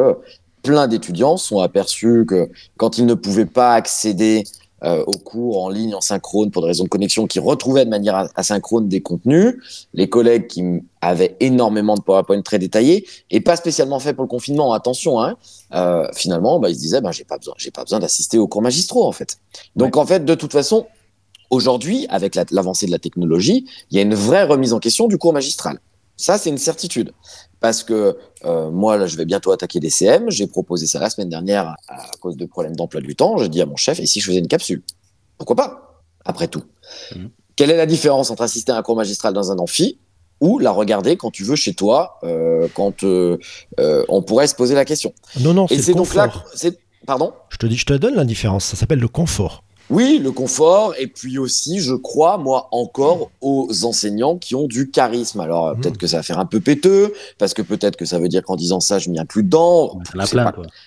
plein 0.63 0.87
d'étudiants 0.87 1.37
sont 1.37 1.59
aperçus 1.59 2.25
que 2.27 2.49
quand 2.77 2.97
ils 2.97 3.05
ne 3.05 3.13
pouvaient 3.13 3.45
pas 3.45 3.73
accéder 3.73 4.43
euh, 4.83 5.03
aux 5.07 5.17
cours 5.17 5.63
en 5.63 5.69
ligne 5.69 5.95
en 5.95 6.01
synchrone 6.01 6.51
pour 6.51 6.61
des 6.61 6.67
raisons 6.67 6.83
de 6.83 6.89
connexion, 6.89 7.27
qui 7.27 7.39
retrouvaient 7.39 7.85
de 7.85 7.89
manière 7.89 8.29
asynchrone 8.35 8.87
des 8.87 9.01
contenus, 9.01 9.55
les 9.93 10.09
collègues 10.09 10.47
qui 10.47 10.63
avaient 11.01 11.37
énormément 11.39 11.95
de 11.95 12.01
PowerPoint 12.01 12.41
très 12.41 12.59
détaillés 12.59 13.07
et 13.31 13.39
pas 13.41 13.55
spécialement 13.55 13.99
fait 13.99 14.13
pour 14.13 14.23
le 14.23 14.27
confinement, 14.27 14.73
attention, 14.73 15.21
hein, 15.21 15.37
euh, 15.73 16.07
finalement, 16.13 16.59
bah, 16.59 16.69
ils 16.69 16.75
se 16.75 16.81
disaient, 16.81 17.01
bah, 17.01 17.11
j'ai 17.11 17.23
pas 17.23 17.37
besoin, 17.37 17.53
j'ai 17.57 17.71
pas 17.71 17.83
besoin 17.83 17.99
d'assister 17.99 18.37
aux 18.37 18.47
cours 18.47 18.61
magistraux 18.61 19.07
en 19.07 19.11
fait. 19.11 19.37
Donc 19.75 19.97
en 19.97 20.05
fait, 20.05 20.25
de 20.25 20.35
toute 20.35 20.51
façon, 20.51 20.85
aujourd'hui, 21.49 22.05
avec 22.09 22.35
la- 22.35 22.45
l'avancée 22.51 22.85
de 22.85 22.91
la 22.91 22.99
technologie, 22.99 23.65
il 23.91 23.97
y 23.97 23.99
a 23.99 24.03
une 24.03 24.15
vraie 24.15 24.43
remise 24.43 24.73
en 24.73 24.79
question 24.79 25.07
du 25.07 25.17
cours 25.17 25.33
magistral. 25.33 25.79
Ça, 26.17 26.37
c'est 26.37 26.49
une 26.49 26.57
certitude. 26.57 27.11
Parce 27.59 27.83
que 27.83 28.17
euh, 28.45 28.69
moi, 28.69 28.95
là, 28.97 29.05
je 29.05 29.17
vais 29.17 29.25
bientôt 29.25 29.51
attaquer 29.51 29.79
des 29.79 29.89
CM. 29.89 30.29
J'ai 30.29 30.47
proposé 30.47 30.85
ça 30.87 30.99
la 30.99 31.09
semaine 31.09 31.29
dernière 31.29 31.67
à, 31.67 31.75
à 31.89 32.11
cause 32.21 32.37
de 32.37 32.45
problèmes 32.45 32.75
d'emploi 32.75 33.01
du 33.01 33.15
temps. 33.15 33.37
J'ai 33.37 33.49
dit 33.49 33.61
à 33.61 33.65
mon 33.65 33.75
chef, 33.75 33.99
et 33.99 34.05
si 34.05 34.21
je 34.21 34.27
faisais 34.27 34.39
une 34.39 34.47
capsule? 34.47 34.81
Pourquoi 35.37 35.55
pas? 35.57 36.03
Après 36.23 36.47
tout. 36.47 36.63
Mhm. 37.15 37.31
Quelle 37.55 37.71
est 37.71 37.77
la 37.77 37.85
différence 37.85 38.31
entre 38.31 38.43
assister 38.43 38.71
à 38.71 38.77
un 38.77 38.81
cours 38.81 38.95
magistral 38.95 39.33
dans 39.33 39.51
un 39.51 39.57
amphi 39.59 39.99
ou 40.41 40.59
la 40.59 40.71
regarder 40.71 41.17
quand 41.17 41.31
tu 41.31 41.43
veux 41.43 41.55
chez 41.55 41.73
toi, 41.73 42.19
euh, 42.23 42.67
quand 42.73 43.03
euh, 43.03 43.37
on 43.77 44.21
pourrait 44.21 44.47
se 44.47 44.55
poser 44.55 44.75
la 44.75 44.85
question? 44.85 45.13
Non, 45.41 45.53
non, 45.53 45.67
c'est 45.67 45.93
donc 45.93 46.13
là. 46.13 46.31
Pardon? 47.05 47.33
Je 47.49 47.57
te 47.57 47.65
dis, 47.67 47.75
je 47.75 47.85
te 47.85 47.93
donne 47.93 48.15
la 48.15 48.25
différence. 48.25 48.65
Ça 48.65 48.75
s'appelle 48.77 48.99
le 48.99 49.07
confort. 49.07 49.64
Oui, 49.91 50.19
le 50.21 50.31
confort, 50.31 50.95
et 50.97 51.05
puis 51.05 51.37
aussi, 51.37 51.79
je 51.79 51.93
crois, 51.93 52.37
moi, 52.39 52.67
encore 52.71 53.29
aux 53.41 53.67
enseignants 53.83 54.35
qui 54.37 54.55
ont 54.55 54.65
du 54.65 54.89
charisme. 54.89 55.39
Alors, 55.41 55.67
euh, 55.67 55.73
Mhm. 55.75 55.81
peut-être 55.81 55.97
que 55.97 56.07
ça 56.07 56.17
va 56.17 56.23
faire 56.23 56.39
un 56.39 56.47
peu 56.47 56.59
péteux, 56.59 57.13
parce 57.37 57.53
que 57.53 57.61
peut-être 57.61 57.95
que 57.95 58.05
ça 58.05 58.17
veut 58.17 58.27
dire 58.27 58.41
qu'en 58.43 58.55
disant 58.55 58.79
ça, 58.79 58.97
je 58.97 59.09
m'y 59.09 59.15
viens 59.15 59.25
plus 59.25 59.43
dedans. 59.43 59.99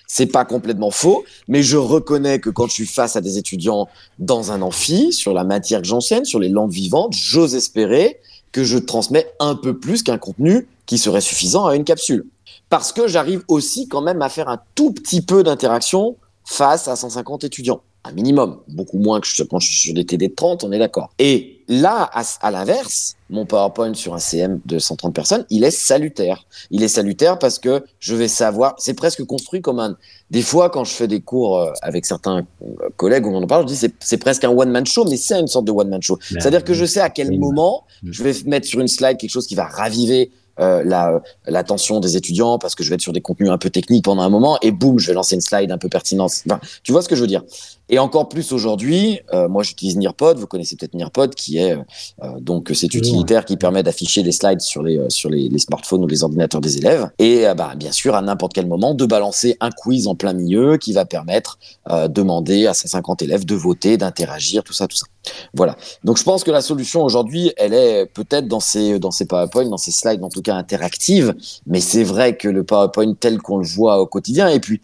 C'est 0.07 0.25
pas, 0.25 0.39
pas 0.39 0.45
complètement 0.45 0.91
faux, 0.91 1.23
mais 1.47 1.63
je 1.63 1.77
reconnais 1.77 2.39
que 2.39 2.49
quand 2.49 2.67
je 2.67 2.73
suis 2.73 2.85
face 2.85 3.15
à 3.15 3.21
des 3.21 3.37
étudiants 3.37 3.87
dans 4.19 4.51
un 4.51 4.61
amphi, 4.61 5.13
sur 5.13 5.33
la 5.33 5.45
matière 5.45 5.81
que 5.81 5.87
j'enseigne, 5.87 6.25
sur 6.25 6.39
les 6.39 6.49
langues 6.49 6.71
vivantes, 6.71 7.13
j'ose 7.13 7.55
espérer 7.55 8.19
que 8.51 8.63
je 8.65 8.77
transmets 8.77 9.27
un 9.39 9.55
peu 9.55 9.77
plus 9.77 10.03
qu'un 10.03 10.17
contenu 10.17 10.67
qui 10.87 10.97
serait 10.97 11.21
suffisant 11.21 11.67
à 11.67 11.75
une 11.75 11.83
capsule. 11.85 12.25
Parce 12.69 12.91
que 12.91 13.07
j'arrive 13.07 13.43
aussi 13.47 13.87
quand 13.87 14.01
même 14.01 14.21
à 14.21 14.27
faire 14.29 14.49
un 14.49 14.59
tout 14.75 14.91
petit 14.91 15.21
peu 15.21 15.41
d'interaction 15.43 16.17
face 16.45 16.87
à 16.87 16.95
150 16.95 17.43
étudiants. 17.43 17.81
Un 18.05 18.13
minimum. 18.13 18.59
Beaucoup 18.69 18.97
moins 18.97 19.19
que 19.19 19.27
je- 19.27 19.43
quand 19.43 19.59
je 19.59 19.67
suis 19.67 19.75
sur 19.87 19.93
des 19.93 20.05
TD 20.05 20.29
de 20.29 20.33
30, 20.33 20.63
on 20.63 20.71
est 20.71 20.79
d'accord. 20.79 21.11
Et 21.19 21.61
là, 21.67 22.09
à, 22.13 22.23
à 22.41 22.49
l'inverse, 22.49 23.15
mon 23.29 23.45
PowerPoint 23.45 23.93
sur 23.93 24.13
un 24.13 24.19
CM 24.19 24.61
de 24.65 24.79
130 24.79 25.13
personnes, 25.13 25.45
il 25.49 25.63
est 25.65 25.69
salutaire. 25.71 26.45
Il 26.71 26.81
est 26.81 26.87
salutaire 26.87 27.37
parce 27.37 27.59
que 27.59 27.83
je 27.99 28.15
vais 28.15 28.29
savoir, 28.29 28.75
c'est 28.77 28.93
presque 28.93 29.23
construit 29.25 29.61
comme 29.61 29.79
un, 29.79 29.97
des 30.31 30.41
fois, 30.41 30.69
quand 30.69 30.85
je 30.85 30.91
fais 30.93 31.07
des 31.07 31.19
cours 31.19 31.59
euh, 31.59 31.71
avec 31.81 32.05
certains 32.05 32.39
euh, 32.63 32.89
collègues 32.95 33.25
où 33.27 33.31
on 33.35 33.43
en 33.43 33.47
parle, 33.47 33.63
je 33.63 33.73
dis 33.73 33.75
c'est, 33.75 33.93
c'est 33.99 34.17
presque 34.17 34.45
un 34.45 34.49
one-man 34.49 34.85
show, 34.85 35.05
mais 35.09 35.17
c'est 35.17 35.37
une 35.39 35.47
sorte 35.47 35.65
de 35.65 35.71
one-man 35.71 36.01
show. 36.01 36.17
Ben, 36.31 36.39
C'est-à-dire 36.39 36.63
que 36.63 36.73
je 36.73 36.85
sais 36.85 37.01
à 37.01 37.09
quel 37.09 37.27
moment 37.37 37.83
je 38.03 38.23
vais 38.23 38.33
mettre 38.45 38.65
sur 38.65 38.79
une 38.79 38.87
slide 38.87 39.17
quelque 39.17 39.29
chose 39.29 39.45
qui 39.45 39.55
va 39.55 39.65
raviver 39.65 40.31
euh, 40.59 40.83
la, 40.85 41.21
l'attention 41.45 41.99
des 41.99 42.17
étudiants 42.17 42.57
parce 42.57 42.75
que 42.75 42.83
je 42.83 42.89
vais 42.89 42.95
être 42.95 43.01
sur 43.01 43.13
des 43.13 43.21
contenus 43.21 43.49
un 43.49 43.57
peu 43.57 43.69
techniques 43.69 44.05
pendant 44.05 44.21
un 44.21 44.29
moment 44.29 44.57
et 44.61 44.71
boum, 44.71 44.99
je 44.99 45.07
vais 45.07 45.13
lancer 45.13 45.35
une 45.35 45.41
slide 45.41 45.71
un 45.71 45.77
peu 45.77 45.89
pertinente. 45.89 46.31
Enfin, 46.45 46.59
tu 46.83 46.91
vois 46.91 47.01
ce 47.01 47.09
que 47.09 47.15
je 47.15 47.21
veux 47.21 47.27
dire 47.27 47.43
Et 47.89 47.99
encore 47.99 48.29
plus 48.29 48.51
aujourd'hui, 48.51 49.19
euh, 49.33 49.47
moi 49.47 49.63
j'utilise 49.63 49.97
Nearpod, 49.97 50.37
vous 50.37 50.47
connaissez 50.47 50.75
peut-être 50.75 50.93
Nearpod 50.93 51.35
qui 51.35 51.57
est 51.57 51.73
euh, 51.73 52.39
donc 52.39 52.71
cet 52.73 52.93
utilitaire 52.93 53.45
qui 53.45 53.57
permet 53.57 53.83
d'afficher 53.83 54.23
les 54.23 54.31
slides 54.31 54.61
sur 54.61 54.83
les, 54.83 55.09
sur 55.09 55.29
les, 55.29 55.49
les 55.49 55.59
smartphones 55.59 56.03
ou 56.03 56.07
les 56.07 56.23
ordinateurs 56.23 56.61
des 56.61 56.77
élèves 56.77 57.09
et 57.19 57.45
bah, 57.57 57.73
bien 57.75 57.91
sûr 57.91 58.15
à 58.15 58.21
n'importe 58.21 58.53
quel 58.53 58.67
moment 58.67 58.93
de 58.93 59.05
balancer 59.05 59.57
un 59.59 59.71
quiz 59.71 60.07
en 60.07 60.15
plein 60.15 60.33
milieu 60.33 60.77
qui 60.77 60.93
va 60.93 61.05
permettre 61.05 61.59
euh, 61.89 62.07
demander 62.07 62.67
à 62.67 62.73
150 62.73 63.21
élèves 63.21 63.45
de 63.45 63.55
voter, 63.55 63.97
d'interagir, 63.97 64.63
tout 64.63 64.73
ça, 64.73 64.87
tout 64.87 64.97
ça. 64.97 65.05
Voilà. 65.53 65.75
Donc 66.03 66.17
je 66.17 66.23
pense 66.23 66.43
que 66.43 66.51
la 66.51 66.61
solution 66.61 67.03
aujourd'hui, 67.03 67.51
elle 67.57 67.73
est 67.73 68.05
peut-être 68.05 68.47
dans 68.47 68.59
ces 68.59 68.99
dans 68.99 69.11
ces 69.11 69.25
PowerPoint, 69.25 69.65
dans 69.65 69.77
ces 69.77 69.91
slides, 69.91 70.23
en 70.23 70.29
tout 70.29 70.41
cas 70.41 70.55
interactives. 70.55 71.35
Mais 71.67 71.81
c'est 71.81 72.03
vrai 72.03 72.37
que 72.37 72.47
le 72.47 72.63
PowerPoint 72.63 73.13
tel 73.19 73.39
qu'on 73.39 73.57
le 73.57 73.67
voit 73.67 73.99
au 73.99 74.05
quotidien, 74.05 74.47
et 74.47 74.59
puis 74.59 74.81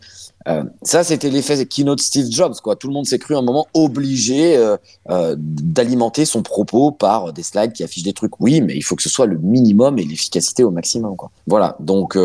euh, 0.47 0.63
ça, 0.83 1.03
c'était 1.03 1.29
l'effet 1.29 1.65
keynote 1.65 1.99
Steve 1.99 2.27
Jobs. 2.29 2.55
Quoi. 2.63 2.75
Tout 2.75 2.87
le 2.87 2.93
monde 2.93 3.05
s'est 3.05 3.17
cru 3.17 3.35
un 3.35 3.41
moment 3.41 3.67
obligé 3.73 4.55
euh, 4.57 4.77
euh, 5.09 5.35
d'alimenter 5.37 6.25
son 6.25 6.43
propos 6.43 6.91
par 6.91 7.33
des 7.33 7.43
slides 7.43 7.73
qui 7.73 7.83
affichent 7.83 8.03
des 8.03 8.13
trucs. 8.13 8.39
Oui, 8.39 8.61
mais 8.61 8.75
il 8.75 8.83
faut 8.83 8.95
que 8.95 9.03
ce 9.03 9.09
soit 9.09 9.25
le 9.25 9.37
minimum 9.37 9.97
et 9.97 10.03
l'efficacité 10.03 10.63
au 10.63 10.71
maximum. 10.71 11.15
Voilà. 11.47 11.75
Donc 11.79 12.17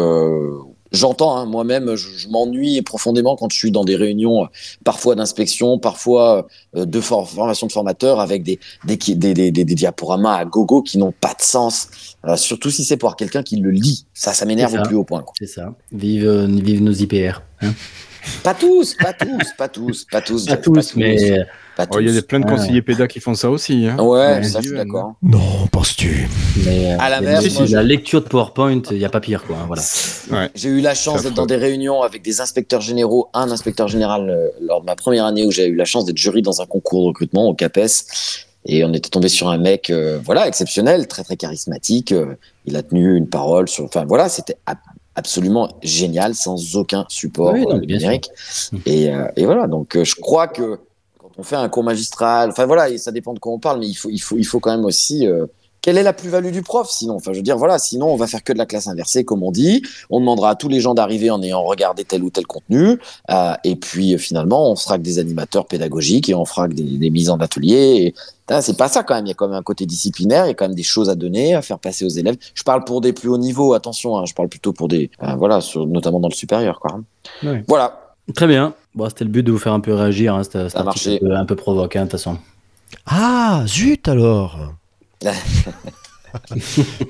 J'entends, 0.93 1.37
hein, 1.37 1.47
moi-même, 1.47 1.95
je, 1.95 2.09
je 2.17 2.29
m'ennuie 2.29 2.83
profondément 2.83 3.37
quand 3.37 3.51
je 3.53 3.57
suis 3.57 3.71
dans 3.71 3.85
des 3.85 3.95
réunions, 3.97 4.45
euh, 4.45 4.47
parfois 4.85 5.15
d'inspection, 5.15 5.79
parfois 5.79 6.49
euh, 6.77 6.85
de 6.85 7.01
for- 7.01 7.31
formation 7.31 7.67
de 7.69 7.73
formateurs, 7.73 8.19
avec 8.19 8.43
des, 8.43 8.59
des, 8.85 8.99
qui- 8.99 9.15
des, 9.15 9.33
des, 9.33 9.51
des- 9.53 9.65
des 9.65 9.75
diaporamas 9.75 10.37
à 10.37 10.45
gogo 10.45 10.83
qui 10.83 10.99
n'ont 10.99 11.13
pas 11.13 11.35
de 11.35 11.43
sens, 11.43 11.89
euh, 12.27 12.37
surtout 12.37 12.71
si 12.71 12.85
c'est 12.85 12.97
pour 12.97 13.15
quelqu'un 13.17 13.43
qui 13.45 13.57
le 13.57 13.71
lit. 13.71 14.07
Ça, 14.15 14.33
ça 14.33 14.45
m'énerve 14.47 14.73
au 14.75 14.83
plus 14.89 14.97
haut 14.97 15.05
point. 15.05 15.25
C'est 15.39 15.47
ça. 15.47 15.75
Vive, 15.93 16.27
euh, 16.27 16.47
vive 16.49 16.83
nos 16.83 16.93
IPR. 16.93 17.41
hein. 17.63 17.73
Pas 18.43 18.53
tous, 18.55 18.95
pas 18.95 19.15
tous, 19.15 19.53
pas 19.57 19.69
tous, 19.69 20.05
pas 20.05 20.21
tous. 20.21 20.45
Pas 20.45 20.53
Jeff, 20.57 20.61
tous, 20.63 20.95
mais 20.97 21.39
pas 21.87 21.97
Oh, 21.97 22.01
Il 22.01 22.15
y 22.15 22.19
a 22.19 22.23
plein 22.23 22.41
de 22.41 22.45
Ouais. 22.47 22.51
conseillers 22.57 22.83
pédas 22.83 23.07
qui 23.07 23.21
font 23.21 23.35
ça 23.35 23.51
aussi. 23.51 23.87
hein. 23.87 23.97
Ouais, 24.03 24.19
Ouais, 24.37 24.43
ça, 24.43 24.61
je 24.61 24.69
suis 24.69 24.77
d'accord. 24.77 25.15
Non, 25.23 25.67
penses-tu? 25.71 26.29
Mais, 26.65 26.93
euh, 26.93 26.97
À 26.99 27.21
moi, 27.21 27.41
je- 27.67 27.75
la 27.75 27.83
lecture 27.83 28.23
de 28.23 28.29
PowerPoint, 28.29 28.83
il 28.91 28.99
n'y 28.99 29.05
a 29.05 29.09
pas 29.09 29.21
pire, 29.21 29.45
quoi. 29.45 29.57
Voilà. 29.67 29.83
Ouais. 30.31 30.51
J'ai 30.55 30.69
eu 30.69 30.81
la 30.81 30.95
chance 30.95 31.23
d'être 31.23 31.35
dans 31.35 31.47
des 31.47 31.57
réunions 31.57 32.03
avec 32.03 32.23
des 32.23 32.41
inspecteurs 32.41 32.81
généraux, 32.81 33.29
un 33.35 33.51
inspecteur 33.51 33.89
général 33.89 34.29
euh, 34.31 34.49
lors 34.61 34.81
de 34.81 34.87
ma 34.87 34.97
première 34.97 35.25
année 35.25 35.45
où 35.47 35.51
j'ai 35.51 35.67
eu 35.67 35.75
la 35.77 35.85
chance 35.85 36.05
d'être 36.05 36.19
jury 36.19 36.43
dans 36.43 36.61
un 36.61 36.67
concours 36.67 37.03
de 37.03 37.07
recrutement 37.09 37.47
au 37.49 37.55
CAPES. 37.55 38.05
Et 38.67 38.85
on 38.85 38.93
était 38.93 39.09
tombé 39.09 39.29
sur 39.29 39.49
un 39.49 39.57
mec, 39.57 39.89
euh, 39.89 40.19
voilà, 40.23 40.47
exceptionnel, 40.47 41.07
très 41.09 41.25
très 41.25 41.37
charismatique. 41.37 42.13
euh, 42.13 42.35
il 42.67 42.77
a 42.77 42.83
tenu 42.83 43.17
une 43.17 43.27
parole 43.27 43.69
sur, 43.69 43.85
enfin 43.85 44.05
voilà, 44.07 44.29
c'était 44.29 44.57
ab- 44.67 44.77
absolument 45.15 45.69
génial, 45.83 46.35
sans 46.35 46.77
aucun 46.77 47.07
support 47.09 47.55
Oui, 47.55 47.63
non, 47.63 47.77
euh, 47.77 47.81
numérique. 47.81 48.29
Et, 48.85 49.09
euh, 49.09 49.25
et 49.37 49.47
voilà, 49.47 49.67
donc 49.67 49.97
euh, 49.97 50.05
je 50.05 50.15
crois 50.15 50.47
que 50.47 50.79
on 51.41 51.43
fait 51.43 51.57
un 51.57 51.69
cours 51.69 51.85
magistral, 51.85 52.51
enfin 52.51 52.67
voilà, 52.67 52.91
et 52.91 52.99
ça 52.99 53.11
dépend 53.13 53.33
de 53.35 53.39
quoi 53.39 53.53
on 53.53 53.59
parle, 53.59 53.81
mais 53.81 53.89
il 53.89 53.95
faut, 53.95 54.11
il 54.11 54.19
faut, 54.19 54.37
il 54.37 54.45
faut 54.45 54.61
quand 54.61 54.71
même 54.71 54.85
aussi. 54.85 55.27
euh, 55.27 55.47
quelle 55.83 55.97
est 55.97 56.03
la 56.03 56.13
plus-value 56.13 56.51
du 56.51 56.61
prof 56.61 56.91
sinon? 56.91 57.15
Enfin, 57.15 57.33
je 57.33 57.39
veux 57.39 57.43
dire, 57.43 57.57
voilà, 57.57 57.79
sinon 57.79 58.09
on 58.13 58.17
va 58.17 58.27
faire 58.27 58.45
que 58.45 58.53
de 58.53 58.59
la 58.59 58.67
classe 58.67 58.87
inversée, 58.87 59.25
comme 59.25 59.43
on 59.43 59.51
dit. 59.51 59.81
On 60.11 60.21
demandera 60.21 60.51
à 60.51 60.55
tous 60.55 60.69
les 60.69 60.79
gens 60.79 60.93
d'arriver 60.93 61.31
en 61.31 61.43
ayant 61.43 61.63
regardé 61.63 62.05
tel 62.05 62.23
ou 62.23 62.29
tel 62.29 62.47
contenu. 62.47 62.99
euh, 63.31 63.55
et 63.65 63.77
puis 63.77 64.13
euh, 64.15 64.19
finalement, 64.19 64.71
on 64.71 64.77
sera 64.77 64.99
que 64.99 65.03
des 65.03 65.19
animateurs 65.19 65.65
pédagogiques 65.65 66.29
et 66.29 66.35
on 66.35 66.45
fera 66.45 66.69
que 66.69 66.75
des, 66.75 66.83
des 66.83 67.09
mises 67.09 67.31
en 67.31 67.39
atelier. 67.39 67.97
Et, 68.03 68.15
c'est 68.61 68.77
pas 68.77 68.89
ça 68.89 69.03
quand 69.05 69.15
même. 69.15 69.25
Il 69.25 69.31
y 69.31 69.33
a 69.33 69.35
quand 69.35 69.49
même 69.49 69.57
un 69.57 69.63
côté 69.63 69.87
disciplinaire. 69.87 70.45
Il 70.45 70.49
y 70.49 70.51
a 70.51 70.55
quand 70.55 70.67
même 70.67 70.75
des 70.75 70.83
choses 70.83 71.09
à 71.09 71.15
donner, 71.15 71.55
à 71.55 71.63
faire 71.63 71.79
passer 71.79 72.05
aux 72.05 72.09
élèves. 72.11 72.37
Je 72.53 72.63
parle 72.63 72.85
pour 72.85 73.01
des 73.01 73.15
plus 73.15 73.31
hauts 73.31 73.39
niveaux. 73.39 73.73
Attention, 73.73 74.19
hein, 74.19 74.25
je 74.27 74.35
parle 74.35 74.51
plutôt 74.51 74.75
pour 74.75 74.89
des, 74.89 75.11
euh, 75.23 75.35
voilà, 75.37 75.63
sur- 75.63 75.87
notamment 75.87 76.21
dans 76.21 76.29
le 76.29 76.35
supérieur, 76.35 76.79
quoi. 76.79 77.01
Ouais. 77.43 77.65
Voilà. 77.69 78.17
Très 78.35 78.47
bien. 78.47 78.75
Bon, 78.95 79.09
c'était 79.09 79.25
le 79.25 79.31
but 79.31 79.43
de 79.43 79.53
vous 79.53 79.59
faire 79.59 79.73
un 79.73 79.81
peu 79.81 79.95
réagir. 79.95 80.35
Hein, 80.35 80.43
marché. 80.85 81.17
un 81.17 81.19
peu, 81.27 81.37
un 81.37 81.45
peu 81.45 81.57
provoquant, 81.57 82.01
de 82.01 82.05
toute 82.05 82.13
façon. 82.13 82.39
Ah, 83.07 83.63
zut 83.67 84.09
alors 84.09 84.59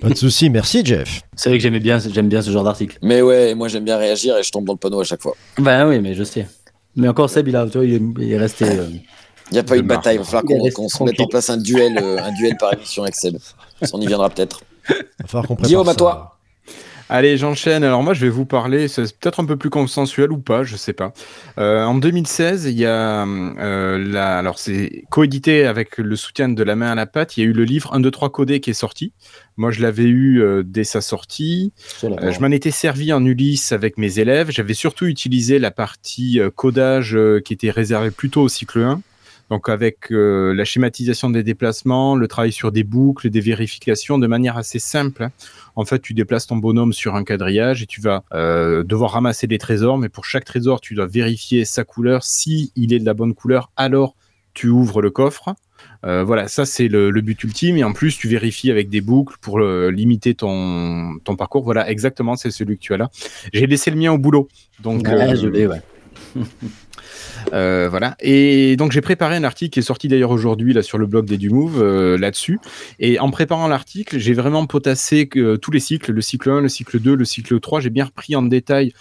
Pas 0.00 0.08
de 0.08 0.14
souci, 0.14 0.50
merci 0.50 0.82
Jeff. 0.84 1.22
C'est 1.36 1.48
vrai 1.50 1.58
que 1.58 1.62
j'aimais 1.62 1.80
bien, 1.80 1.98
j'aime 1.98 2.28
bien 2.28 2.42
ce 2.42 2.50
genre 2.50 2.64
d'article. 2.64 2.98
Mais 3.02 3.20
ouais, 3.22 3.54
moi 3.54 3.68
j'aime 3.68 3.84
bien 3.84 3.96
réagir 3.98 4.36
et 4.36 4.42
je 4.42 4.50
tombe 4.50 4.64
dans 4.64 4.72
le 4.72 4.78
panneau 4.78 5.00
à 5.00 5.04
chaque 5.04 5.20
fois. 5.22 5.34
Ben 5.58 5.86
oui, 5.88 6.00
mais 6.00 6.14
je 6.14 6.24
sais. 6.24 6.46
Mais 6.96 7.06
encore 7.08 7.28
Seb, 7.30 7.46
il, 7.48 7.56
a, 7.56 7.66
tu 7.66 7.78
vois, 7.78 7.84
il, 7.86 7.94
est, 7.94 8.02
il 8.18 8.32
est 8.32 8.38
resté. 8.38 8.64
euh, 8.64 8.86
Il 8.90 9.52
n'y 9.52 9.58
a 9.58 9.62
pas 9.62 9.74
eu 9.74 9.78
Je 9.78 9.82
de 9.82 9.88
bataille. 9.88 10.16
Il 10.16 10.18
va 10.20 10.24
falloir 10.24 10.44
qu'on 10.74 10.88
se 10.88 11.02
mette 11.04 11.20
en 11.20 11.26
place 11.26 11.50
un 11.50 11.58
duel, 11.58 11.98
euh, 12.02 12.18
un 12.22 12.32
duel 12.32 12.56
par 12.58 12.72
émission 12.72 13.02
avec 13.02 13.14
Seb. 13.14 13.36
On 13.92 14.00
y 14.00 14.06
viendra 14.06 14.28
peut-être. 14.30 14.62
Il 14.88 14.94
va 15.20 15.26
falloir 15.28 15.46
qu'on 15.46 15.54
prépare 15.54 15.68
Guillaume, 15.68 15.88
à 15.88 15.92
ça. 15.92 15.96
toi. 15.98 16.38
Allez, 17.12 17.36
j'enchaîne. 17.36 17.82
Alors 17.82 18.04
moi, 18.04 18.14
je 18.14 18.20
vais 18.20 18.28
vous 18.28 18.46
parler, 18.46 18.86
c'est 18.86 19.02
peut-être 19.18 19.40
un 19.40 19.44
peu 19.44 19.56
plus 19.56 19.68
consensuel 19.68 20.30
ou 20.30 20.38
pas, 20.38 20.62
je 20.62 20.76
sais 20.76 20.92
pas. 20.92 21.12
Euh, 21.58 21.82
en 21.82 21.96
2016, 21.96 22.66
il 22.66 22.78
y 22.78 22.86
a, 22.86 23.26
euh, 23.26 23.98
la, 23.98 24.38
alors 24.38 24.60
c'est 24.60 25.02
coédité 25.10 25.66
avec 25.66 25.98
le 25.98 26.14
soutien 26.14 26.48
de 26.48 26.62
la 26.62 26.76
main 26.76 26.92
à 26.92 26.94
la 26.94 27.06
pâte. 27.06 27.36
Il 27.36 27.40
y 27.40 27.42
a 27.42 27.50
eu 27.50 27.52
le 27.52 27.64
livre 27.64 27.92
1, 27.94 27.98
2, 27.98 28.12
3 28.12 28.30
codé 28.30 28.60
qui 28.60 28.70
est 28.70 28.74
sorti. 28.74 29.12
Moi, 29.56 29.72
je 29.72 29.82
l'avais 29.82 30.04
eu 30.04 30.40
euh, 30.40 30.62
dès 30.64 30.84
sa 30.84 31.00
sortie. 31.00 31.72
je 32.00 32.40
m'en 32.40 32.50
étais 32.52 32.70
servi 32.70 33.12
en 33.12 33.24
Ulysse 33.24 33.72
avec 33.72 33.98
mes 33.98 34.20
élèves. 34.20 34.52
J'avais 34.52 34.74
surtout 34.74 35.06
utilisé 35.06 35.58
la 35.58 35.72
partie 35.72 36.40
codage 36.54 37.18
qui 37.44 37.52
était 37.52 37.72
réservée 37.72 38.12
plutôt 38.12 38.42
au 38.42 38.48
cycle 38.48 38.78
1. 38.78 39.00
Donc 39.50 39.68
avec 39.68 40.12
euh, 40.12 40.54
la 40.54 40.64
schématisation 40.64 41.28
des 41.28 41.42
déplacements, 41.42 42.14
le 42.14 42.28
travail 42.28 42.52
sur 42.52 42.70
des 42.70 42.84
boucles, 42.84 43.30
des 43.30 43.40
vérifications 43.40 44.16
de 44.18 44.26
manière 44.28 44.56
assez 44.56 44.78
simple. 44.78 45.24
hein. 45.24 45.32
En 45.76 45.84
fait, 45.84 45.98
tu 46.00 46.14
déplaces 46.14 46.46
ton 46.46 46.56
bonhomme 46.56 46.92
sur 46.92 47.16
un 47.16 47.24
quadrillage 47.24 47.82
et 47.82 47.86
tu 47.86 48.00
vas 48.00 48.22
euh, 48.32 48.84
devoir 48.84 49.12
ramasser 49.12 49.46
des 49.48 49.58
trésors, 49.58 49.98
mais 49.98 50.08
pour 50.08 50.24
chaque 50.24 50.44
trésor, 50.44 50.80
tu 50.80 50.94
dois 50.94 51.06
vérifier 51.06 51.64
sa 51.64 51.82
couleur. 51.84 52.22
Si 52.22 52.72
il 52.76 52.92
est 52.92 53.00
de 53.00 53.04
la 53.04 53.14
bonne 53.14 53.34
couleur, 53.34 53.70
alors 53.76 54.14
tu 54.54 54.68
ouvres 54.68 55.02
le 55.02 55.10
coffre. 55.10 55.54
Euh, 56.04 56.22
voilà, 56.24 56.46
ça 56.48 56.64
c'est 56.64 56.88
le, 56.88 57.10
le 57.10 57.20
but 57.20 57.42
ultime. 57.42 57.76
Et 57.76 57.84
en 57.84 57.92
plus, 57.92 58.16
tu 58.16 58.28
vérifies 58.28 58.70
avec 58.70 58.88
des 58.88 59.00
boucles 59.00 59.36
pour 59.40 59.58
limiter 59.60 60.34
ton, 60.34 61.18
ton 61.24 61.34
parcours. 61.36 61.64
Voilà, 61.64 61.90
exactement, 61.90 62.36
c'est 62.36 62.50
celui 62.50 62.76
que 62.76 62.82
tu 62.82 62.94
as 62.94 62.98
là. 62.98 63.10
J'ai 63.52 63.66
laissé 63.66 63.90
le 63.90 63.96
mien 63.96 64.12
au 64.12 64.18
boulot. 64.18 64.48
Donc, 64.80 65.02
Ouais, 65.08 65.32
euh, 65.32 65.36
je 65.36 65.48
l'ai, 65.48 65.66
ouais. 65.66 65.80
Euh, 67.52 67.88
voilà. 67.88 68.16
Et 68.20 68.76
donc 68.76 68.92
j'ai 68.92 69.00
préparé 69.00 69.36
un 69.36 69.44
article 69.44 69.72
qui 69.72 69.80
est 69.80 69.82
sorti 69.82 70.08
d'ailleurs 70.08 70.30
aujourd'hui 70.30 70.72
là 70.72 70.82
sur 70.82 70.98
le 70.98 71.06
blog 71.06 71.26
des 71.26 71.38
Dumove 71.38 71.82
euh, 71.82 72.18
là-dessus. 72.18 72.58
Et 72.98 73.18
en 73.18 73.30
préparant 73.30 73.68
l'article, 73.68 74.18
j'ai 74.18 74.32
vraiment 74.32 74.66
potassé 74.66 75.28
euh, 75.36 75.56
tous 75.56 75.70
les 75.70 75.80
cycles, 75.80 76.12
le 76.12 76.20
cycle 76.20 76.50
1, 76.50 76.60
le 76.60 76.68
cycle 76.68 76.98
2, 77.00 77.14
le 77.14 77.24
cycle 77.24 77.60
3. 77.60 77.80
J'ai 77.80 77.90
bien 77.90 78.04
repris 78.04 78.36
en 78.36 78.42
détail 78.42 78.92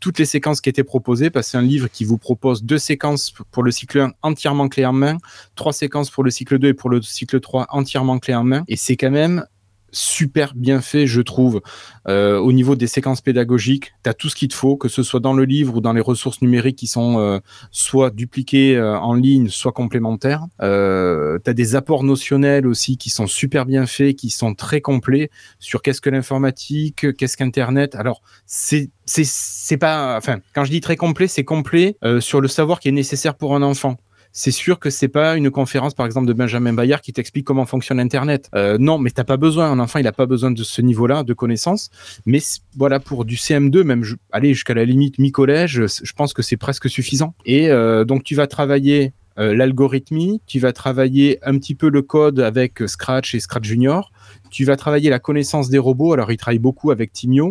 toutes 0.00 0.18
les 0.18 0.24
séquences 0.24 0.60
qui 0.60 0.68
étaient 0.68 0.84
proposées 0.84 1.30
parce 1.30 1.46
que 1.46 1.50
c'est 1.52 1.58
un 1.58 1.62
livre 1.62 1.88
qui 1.88 2.04
vous 2.04 2.18
propose 2.18 2.64
deux 2.64 2.78
séquences 2.78 3.32
pour 3.50 3.62
le 3.62 3.70
cycle 3.70 4.00
1 4.00 4.12
entièrement 4.22 4.68
clé 4.68 4.84
en 4.86 4.92
main, 4.92 5.18
trois 5.54 5.72
séquences 5.72 6.10
pour 6.10 6.24
le 6.24 6.30
cycle 6.30 6.58
2 6.58 6.68
et 6.68 6.74
pour 6.74 6.90
le 6.90 7.02
cycle 7.02 7.40
3 7.40 7.66
entièrement 7.70 8.18
clé 8.18 8.34
en 8.34 8.44
main. 8.44 8.64
Et 8.68 8.76
c'est 8.76 8.96
quand 8.96 9.10
même 9.10 9.44
super 9.92 10.54
bien 10.54 10.80
fait, 10.80 11.06
je 11.06 11.20
trouve. 11.20 11.60
Euh, 12.08 12.38
au 12.38 12.52
niveau 12.52 12.76
des 12.76 12.86
séquences 12.86 13.20
pédagogiques, 13.20 13.92
tu 14.04 14.10
as 14.10 14.14
tout 14.14 14.28
ce 14.28 14.36
qu'il 14.36 14.48
te 14.48 14.54
faut, 14.54 14.76
que 14.76 14.88
ce 14.88 15.02
soit 15.02 15.20
dans 15.20 15.32
le 15.32 15.44
livre 15.44 15.76
ou 15.76 15.80
dans 15.80 15.92
les 15.92 16.00
ressources 16.00 16.42
numériques 16.42 16.76
qui 16.76 16.86
sont 16.86 17.18
euh, 17.18 17.38
soit 17.70 18.10
dupliquées 18.10 18.76
euh, 18.76 18.98
en 18.98 19.14
ligne, 19.14 19.48
soit 19.48 19.72
complémentaires. 19.72 20.46
Tu 20.60 20.66
as 20.66 21.54
des 21.54 21.74
apports 21.74 22.04
notionnels 22.04 22.66
aussi 22.66 22.96
qui 22.96 23.10
sont 23.10 23.26
super 23.26 23.66
bien 23.66 23.86
faits, 23.86 24.16
qui 24.16 24.30
sont 24.30 24.54
très 24.54 24.80
complets 24.80 25.30
sur 25.58 25.82
qu'est-ce 25.82 26.00
que 26.00 26.10
l'informatique, 26.10 27.16
qu'est-ce 27.16 27.36
qu'Internet. 27.36 27.94
Alors, 27.94 28.22
c'est 28.46 28.90
c'est 29.08 29.76
pas 29.76 30.16
enfin 30.16 30.40
quand 30.52 30.64
je 30.64 30.70
dis 30.70 30.80
très 30.80 30.96
complet 30.96 31.28
c'est 31.28 31.44
complet 31.44 31.96
sur 32.18 32.40
le 32.40 32.48
savoir 32.48 32.80
qui 32.80 32.88
est 32.88 32.92
nécessaire 32.92 33.36
pour 33.36 33.54
un 33.54 33.62
enfant 33.62 33.98
c'est 34.36 34.50
sûr 34.50 34.78
que 34.78 34.90
c'est 34.90 35.08
pas 35.08 35.36
une 35.36 35.50
conférence, 35.50 35.94
par 35.94 36.04
exemple, 36.04 36.26
de 36.26 36.34
Benjamin 36.34 36.74
Bayard 36.74 37.00
qui 37.00 37.14
t'explique 37.14 37.46
comment 37.46 37.64
fonctionne 37.64 37.98
Internet. 37.98 38.50
Euh, 38.54 38.76
non, 38.78 38.98
mais 38.98 39.08
t'as 39.08 39.24
pas 39.24 39.38
besoin. 39.38 39.70
Un 39.72 39.78
enfant, 39.78 39.98
il 39.98 40.06
a 40.06 40.12
pas 40.12 40.26
besoin 40.26 40.50
de 40.50 40.62
ce 40.62 40.82
niveau-là 40.82 41.22
de 41.22 41.32
connaissances. 41.32 41.88
Mais 42.26 42.40
voilà, 42.76 43.00
pour 43.00 43.24
du 43.24 43.36
CM2, 43.36 43.82
même 43.82 44.04
aller 44.32 44.52
jusqu'à 44.52 44.74
la 44.74 44.84
limite 44.84 45.18
mi-collège, 45.18 45.86
je 45.86 46.12
pense 46.12 46.34
que 46.34 46.42
c'est 46.42 46.58
presque 46.58 46.90
suffisant. 46.90 47.34
Et 47.46 47.70
euh, 47.70 48.04
donc, 48.04 48.24
tu 48.24 48.34
vas 48.34 48.46
travailler 48.46 49.14
euh, 49.38 49.54
l'algorithmie, 49.54 50.40
tu 50.46 50.58
vas 50.58 50.72
travailler 50.72 51.38
un 51.42 51.58
petit 51.58 51.74
peu 51.74 51.88
le 51.90 52.02
code 52.02 52.40
avec 52.40 52.78
Scratch 52.86 53.34
et 53.34 53.40
Scratch 53.40 53.64
Junior. 53.66 54.10
Tu 54.48 54.64
vas 54.64 54.76
travailler 54.76 55.10
la 55.10 55.18
connaissance 55.18 55.68
des 55.68 55.78
robots. 55.78 56.12
Alors, 56.12 56.30
il 56.30 56.36
travaille 56.36 56.60
beaucoup 56.60 56.90
avec 56.92 57.12
Timio. 57.12 57.48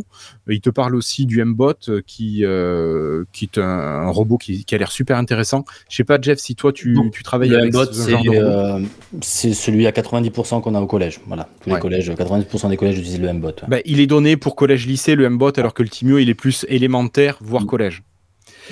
Euh, 0.47 0.53
Il 0.53 0.61
te 0.61 0.69
parle 0.69 0.95
aussi 0.95 1.25
du 1.25 1.43
MBot, 1.43 1.73
euh, 1.89 2.01
qui, 2.07 2.43
euh, 2.45 3.25
qui 3.33 3.45
est 3.45 3.57
un, 3.59 3.63
un 3.63 4.09
robot 4.09 4.37
qui, 4.37 4.63
qui 4.65 4.75
a 4.75 4.77
l'air 4.77 4.91
super 4.91 5.17
intéressant. 5.17 5.65
Je 5.89 5.95
sais 5.97 6.03
pas, 6.05 6.17
Jeff, 6.21 6.39
si 6.39 6.55
toi 6.55 6.71
tu, 6.71 6.93
Non. 6.93 7.09
tu 7.09 7.21
travailles 7.21 7.49
Le 7.49 7.59
avec 7.59 7.73
Mbot, 7.73 7.85
ce 7.85 7.93
c'est 7.93 8.11
genre 8.11 8.23
de 8.23 8.29
robot. 8.29 8.87
c'est 9.21 9.53
celui 9.53 9.85
à 9.87 9.91
90% 9.91 10.61
qu'on 10.61 10.73
a 10.73 10.81
au 10.81 10.87
collège. 10.87 11.19
Voilà, 11.27 11.49
tous 11.61 11.69
Ouais. 11.69 11.75
les 11.75 11.81
collèges, 11.81 12.09
90% 12.11 12.69
des 12.69 12.77
collèges 12.77 12.97
utilisent 12.97 13.21
le 13.21 13.33
Mbot. 13.33 13.47
ouais. 13.47 13.53
Bah, 13.67 13.77
il 13.85 13.99
est 13.99 14.07
donné 14.07 14.37
pour 14.37 14.55
collège-lycée, 14.55 15.15
le 15.15 15.29
MBot, 15.29 15.51
alors 15.59 15.73
que 15.73 15.83
le 15.83 15.89
Timio, 15.89 16.17
il 16.17 16.29
est 16.29 16.33
plus 16.33 16.65
élémentaire, 16.69 17.37
voire 17.41 17.65
collège. 17.65 18.03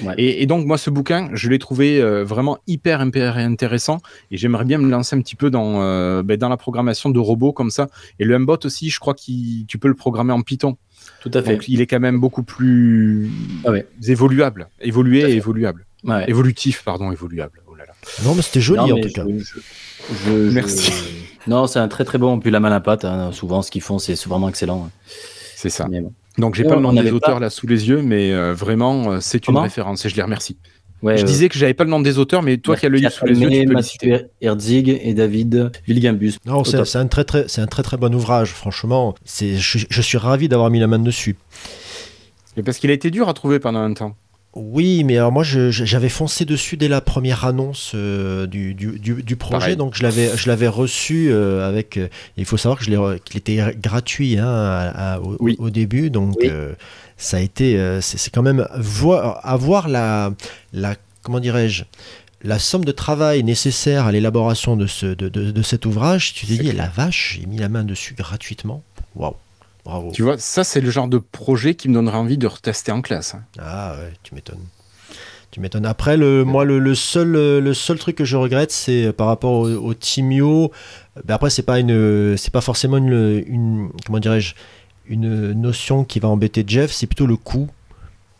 Ouais. 0.02 0.14
Et, 0.18 0.42
et 0.42 0.46
donc, 0.48 0.66
moi, 0.66 0.78
ce 0.78 0.90
bouquin, 0.90 1.30
je 1.34 1.50
l'ai 1.50 1.60
trouvé 1.60 2.02
euh, 2.02 2.24
vraiment 2.24 2.58
hyper, 2.68 3.04
hyper 3.06 3.38
intéressant 3.38 4.00
et 4.32 4.38
j'aimerais 4.38 4.66
bien 4.66 4.78
me 4.80 4.90
lancer 4.90 5.16
un 5.16 5.22
petit 5.22 5.36
peu 5.36 5.50
dans, 5.52 5.82
euh, 5.84 6.24
ben, 6.24 6.36
dans 6.38 6.50
la 6.50 6.58
programmation 6.58 7.10
de 7.12 7.20
robots 7.20 7.54
comme 7.54 7.70
ça. 7.70 7.88
Et 8.20 8.26
le 8.26 8.38
MBot 8.40 8.58
aussi, 8.66 8.90
je 8.90 9.00
crois 9.00 9.14
que 9.14 9.22
tu 9.22 9.78
peux 9.78 9.88
le 9.88 9.94
programmer 9.94 10.34
en 10.34 10.42
Python. 10.42 10.78
Tout 11.22 11.32
à 11.34 11.42
fait. 11.44 11.54
Donc, 11.54 11.68
il 11.68 11.82
est 11.82 11.88
quand 11.88 12.00
même 12.00 12.20
beaucoup 12.20 12.44
plus 12.44 13.30
Ah 13.66 13.72
ouais. 13.72 13.88
évoluable, 14.08 14.68
évolué 14.82 15.22
et 15.22 15.36
évoluable. 15.36 15.86
Ouais. 16.04 16.30
Évolutif, 16.30 16.84
pardon, 16.84 17.12
évoluable. 17.12 17.62
Oh 17.70 17.76
là 17.76 17.86
là. 17.86 17.94
Non, 18.26 18.36
mais 18.36 18.42
c'était 18.42 18.62
joli 18.62 18.80
Non, 18.90 18.98
en 18.98 19.02
tout 19.02 19.08
je- 19.10 19.14
cas. 19.14 19.24
je- 19.28 19.38
je- 19.38 20.50
je- 20.50 20.54
Merci. 20.54 20.92
Non, 21.48 21.68
c'est 21.68 21.80
un 21.80 21.88
très 21.88 22.04
très 22.06 22.18
bon. 22.18 22.40
Puis 22.40 22.52
la 22.52 22.60
main 22.60 22.68
à 22.70 22.72
la 22.72 22.80
pâte, 22.82 23.06
hein, 23.06 23.32
souvent 23.32 23.62
ce 23.62 23.70
qu'ils 23.72 23.82
font, 23.82 24.00
c'est 24.00 24.16
c'est 24.16 24.28
vraiment 24.30 24.50
excellent. 24.50 24.90
C'est 25.56 25.70
ça. 25.70 25.88
Mais 25.90 26.02
bon. 26.02 26.12
Donc, 26.38 26.56
j'ai 26.56 26.64
pas 26.64 26.76
le 26.76 26.82
nom 26.82 26.94
des 26.94 27.12
auteurs 27.12 27.36
pas- 27.36 27.40
là 27.40 27.50
sous 27.50 27.68
les 27.68 27.88
yeux, 27.88 28.02
mais 28.02 28.32
euh, 28.32 28.54
vraiment, 28.54 29.12
euh, 29.12 29.18
c'est 29.22 29.38
une 29.38 29.54
Comment? 29.54 29.62
référence 29.62 30.06
et 30.06 30.10
je 30.10 30.16
les 30.16 30.24
remercie. 30.24 30.58
Ouais, 31.04 31.18
je 31.18 31.24
euh, 31.24 31.26
disais 31.26 31.50
que 31.50 31.58
j'avais 31.58 31.74
pas 31.74 31.84
le 31.84 31.90
nom 31.90 32.00
des 32.00 32.18
auteurs, 32.18 32.42
mais 32.42 32.58
toi 32.58 32.78
qui 32.78 32.86
as 32.86 32.90
le 32.90 32.98
livre 32.98 33.12
sous 33.12 33.26
les 33.26 33.34
yeux, 33.40 33.50
Pierre 33.50 33.62
tu 33.62 33.66
peux 33.66 33.70
les 33.72 33.76
Mathieu 33.76 33.92
citer. 33.92 34.26
Herzig 34.42 35.00
et 35.04 35.14
David 35.14 35.72
Wilgambus. 35.86 36.38
Non, 36.46 36.64
c'est 36.64 36.96
un 36.96 37.08
très 37.08 37.26
très, 37.26 37.46
c'est 37.50 37.62
un 37.62 37.68
très 37.68 37.84
très 37.84 37.98
bon 37.98 38.16
ouvrage. 38.16 38.52
Franchement, 38.52 39.14
c'est, 39.26 39.58
je, 39.58 39.80
je 39.90 40.02
suis 40.02 40.18
ravi 40.18 40.48
d'avoir 40.48 40.70
mis 40.70 40.80
la 40.80 40.88
main 40.88 41.00
dessus. 41.00 41.36
Et 42.56 42.64
parce 42.64 42.78
qu'il 42.78 42.90
a 42.90 42.94
été 42.94 43.12
dur 43.12 43.28
à 43.28 43.34
trouver 43.34 43.60
pendant 43.60 43.80
un 43.82 43.94
temps. 43.94 44.16
Oui, 44.56 45.04
mais 45.04 45.18
alors 45.18 45.32
moi 45.32 45.44
j'avais 45.44 46.10
foncé 46.10 46.46
dessus 46.46 46.78
dès 46.78 46.88
la 46.88 47.02
première 47.02 47.44
annonce 47.44 47.94
euh, 47.96 48.46
du, 48.46 48.76
du, 48.76 49.00
du- 49.00 49.36
projet, 49.36 49.58
Pareil. 49.60 49.76
donc 49.78 49.96
je 49.96 50.04
l'avais 50.04 50.38
je 50.38 50.48
l'avais 50.48 50.68
reçu 50.68 51.30
euh, 51.32 51.68
avec. 51.68 51.98
euh, 51.98 52.08
il 52.38 52.46
faut 52.46 52.58
savoir 52.58 52.78
que 52.78 52.86
je 52.86 53.18
qu'il 53.18 53.38
était 53.38 53.58
gratuit 53.82 54.38
hein, 54.38 54.46
à- 54.48 55.14
à- 55.16 55.20
au, 55.20 55.38
Oui. 55.40 55.56
au 55.58 55.72
début, 55.72 56.12
donc 56.12 56.38
Oui. 56.40 56.52
ça 57.18 57.38
a 57.38 57.40
été 57.40 57.80
c'est 58.02 58.32
quand 58.32 58.44
même 58.44 58.68
voir 58.78 59.40
avoir 59.44 59.88
la 59.88 60.32
la 60.72 60.96
comment 61.24 61.40
dirais-je 61.40 61.84
la 62.44 62.60
somme 62.60 62.84
de 62.86 62.92
travail 62.92 63.42
nécessaire 63.44 64.06
à 64.06 64.12
l'élaboration 64.12 64.76
de, 64.76 64.86
ce, 64.86 65.06
de, 65.06 65.30
de, 65.30 65.50
de 65.52 65.62
cet 65.62 65.86
ouvrage, 65.86 66.34
tu 66.34 66.46
t'es 66.46 66.58
dit, 66.58 66.74
la 66.74 66.90
vache, 66.90 67.38
j'ai 67.40 67.46
mis 67.48 67.58
la 67.58 67.70
main 67.70 67.86
dessus 67.86 68.16
gratuitement. 68.16 68.84
Waouh, 69.16 69.36
bravo. 69.86 70.12
Tu 70.12 70.24
vois, 70.24 70.38
ça, 70.38 70.64
c'est 70.64 70.82
le 70.82 70.90
genre 70.90 71.08
de 71.08 71.18
projet 71.18 71.76
qui 71.76 71.90
me 71.90 71.94
donnerait 71.94 72.18
envie 72.18 72.38
de 72.38 72.48
retester 72.48 72.92
en 72.92 73.02
classe. 73.02 73.36
hein. 73.36 73.44
Ah 73.60 73.96
ouais, 74.00 74.14
tu 74.24 74.36
m'étonnes. 74.36 74.64
Tu 75.52 75.60
m'étonnes. 75.60 75.86
Après, 75.86 76.18
le, 76.18 76.44
moi, 76.44 76.66
le, 76.66 76.80
le 76.80 76.96
seul, 76.96 77.32
le 77.34 77.74
seul 77.76 78.00
truc 78.00 78.16
que 78.16 78.26
je 78.26 78.36
regrette, 78.38 78.72
c'est 78.72 79.14
par 79.14 79.28
rapport 79.28 79.52
au, 79.54 79.70
au 79.70 79.94
Timio. 79.94 80.72
ben 81.26 81.36
après, 81.36 81.52
c'est 81.52 81.62
pas 81.62 81.80
une, 81.80 82.36
c'est 82.38 82.52
pas 82.52 82.62
forcément 82.62 82.98
une, 82.98 83.44
une 83.48 83.90
comment 84.06 84.18
dirais-je, 84.20 84.56
une 85.06 85.52
notion 85.52 86.06
qui 86.06 86.20
va 86.20 86.28
embêter 86.30 86.64
Jeff. 86.66 86.92
C'est 86.92 87.06
plutôt 87.08 87.28
le 87.28 87.38
coût. 87.38 87.70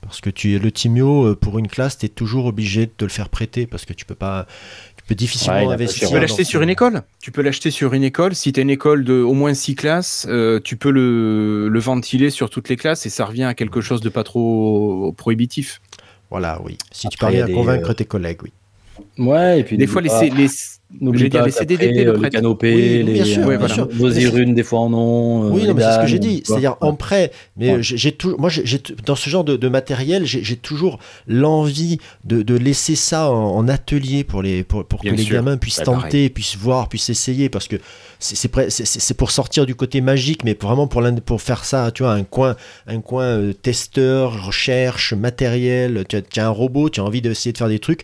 Parce 0.02 0.20
que 0.20 0.30
tu, 0.30 0.60
le 0.60 0.72
Timio, 0.72 1.28
euh, 1.28 1.36
pour 1.36 1.60
une 1.60 1.68
classe, 1.70 1.98
tu 1.98 2.08
es 2.08 2.10
toujours 2.10 2.46
obligé 2.46 2.88
de 2.88 2.92
te 2.92 3.06
le 3.06 3.10
faire 3.10 3.30
prêter 3.30 3.66
parce 3.68 3.86
que 3.86 3.94
tu 3.94 4.04
peux 4.06 4.16
pas, 4.16 4.48
tu 5.04 5.08
peux 5.10 5.16
difficilement 5.16 5.68
Ouais, 5.68 5.74
investir. 5.74 6.08
Tu 6.08 6.14
peux 6.14 6.20
l'acheter 6.20 6.46
sur 6.46 6.62
une 6.62 6.70
école. 6.70 7.02
Tu 7.22 7.32
peux 7.32 7.42
l'acheter 7.42 7.72
sur 7.72 7.94
une 7.94 8.04
école. 8.04 8.36
Si 8.36 8.54
tu 8.54 8.60
as 8.62 8.64
une 8.64 8.70
école 8.70 9.04
de 9.04 9.16
au 9.16 9.34
moins 9.34 9.54
six 9.54 9.76
classes, 9.76 10.26
euh, 10.30 10.62
tu 10.64 10.78
peux 10.78 10.92
le, 10.92 11.68
le 11.68 11.80
ventiler 11.80 12.30
sur 12.30 12.50
toutes 12.50 12.70
les 12.70 12.78
classes 12.78 13.06
et 13.06 13.10
ça 13.10 13.26
revient 13.26 13.44
à 13.44 13.54
quelque 13.54 13.82
chose 13.82 14.00
de 14.00 14.08
pas 14.08 14.24
trop 14.24 15.14
prohibitif. 15.18 15.82
Voilà, 16.30 16.62
oui. 16.64 16.78
Si 16.92 17.10
tu 17.10 17.18
parviens 17.18 17.46
à 17.46 17.50
convaincre 17.50 17.90
euh, 17.90 17.94
tes 17.94 18.06
collègues, 18.06 18.44
oui. 18.44 18.54
Ouais, 19.18 19.60
et 19.60 19.64
puis 19.64 19.78
Des 19.78 19.88
fois, 19.88 20.02
les, 20.02 20.10
pas- 20.10 20.24
les, 20.24 20.48
n'oublie 21.02 21.20
j'ai 21.22 21.30
dit, 21.30 21.38
pas 21.38 21.46
les 21.46 21.52
CDDP 21.52 21.98
euh, 22.08 22.14
le 22.14 22.14
prêt. 22.14 22.30
canopé, 22.30 22.74
Oui, 22.76 23.04
les 23.04 23.14
bien 23.14 23.26
sûr, 23.26 23.40
Ouais, 23.42 23.58
bien 23.58 23.68
voilà. 23.68 23.74
sûr. 23.74 23.88
vos 23.92 24.10
irunes, 24.12 24.54
des 24.54 24.64
fois 24.64 24.82
en 24.82 24.94
ont. 24.94 25.46
euh, 25.46 25.50
Oui, 25.50 25.62
les 25.62 25.68
non, 25.70 25.74
mais 25.74 25.82
c'est 25.82 25.94
ce 25.94 26.00
que 26.02 26.08
j'ai 26.08 26.20
dit. 26.20 26.44
C'est-à-dire 26.46 26.76
en 26.82 26.94
prêt. 26.94 27.32
Mais 27.58 27.72
Ouais. 27.76 27.78
j'ai 27.82 28.12
tout, 28.12 28.36
moi, 28.38 28.50
j'ai 28.50 28.80
dans 29.06 29.16
ce 29.16 29.30
genre 29.30 29.44
de, 29.44 29.56
de 29.56 29.68
matériel, 29.70 30.26
j'ai 30.26 30.44
j'ai 30.44 30.58
toujours 30.58 31.00
l'envie 31.28 31.98
de, 32.26 32.44
de 32.44 32.56
laisser 32.56 32.96
ça 32.96 33.32
en, 33.32 33.56
en 33.56 33.68
atelier 33.68 34.24
pour 34.24 34.44
les 34.44 34.64
pour, 34.64 34.86
pour 34.86 35.00
que 35.00 35.08
Bien 35.08 35.16
les 35.16 35.24
sûr. 35.24 35.36
gamins 35.36 35.58
puissent 35.58 35.80
Ouais, 35.80 35.86
tenter, 35.86 36.30
puissent 36.30 36.58
voir, 36.58 36.88
puissent 36.90 37.10
essayer, 37.10 37.50
parce 37.50 37.68
que 37.68 37.78
c'est 38.20 38.36
c'est 38.36 38.52
prêt- 38.52 38.70
c'est- 38.70 38.86
c'est- 38.86 39.00
c'est 39.00 39.14
pour 39.16 39.32
sortir 39.32 39.66
du 39.66 39.74
côté 39.76 40.02
magique, 40.02 40.44
mais 40.44 40.56
vraiment 40.62 40.86
pour 40.88 41.02
l'un- 41.02 41.16
pour 41.16 41.42
faire 41.42 41.66
ça, 41.66 41.90
tu 41.92 42.04
vois, 42.04 42.14
un 42.14 42.24
coin 42.24 42.56
un 42.88 43.02
coin 43.02 43.24
euh, 43.26 43.54
testeur, 43.54 44.46
recherche, 44.46 45.14
matériel. 45.14 46.04
Tu 46.08 46.18
as, 46.18 46.22
tu 46.22 46.40
as 46.40 46.46
un 46.48 46.50
robot, 46.50 46.90
tu 46.90 47.00
as 47.00 47.04
envie 47.04 47.22
d'essayer 47.22 47.52
de 47.54 47.58
faire 47.58 47.70
des 47.70 47.80
trucs. 47.80 48.02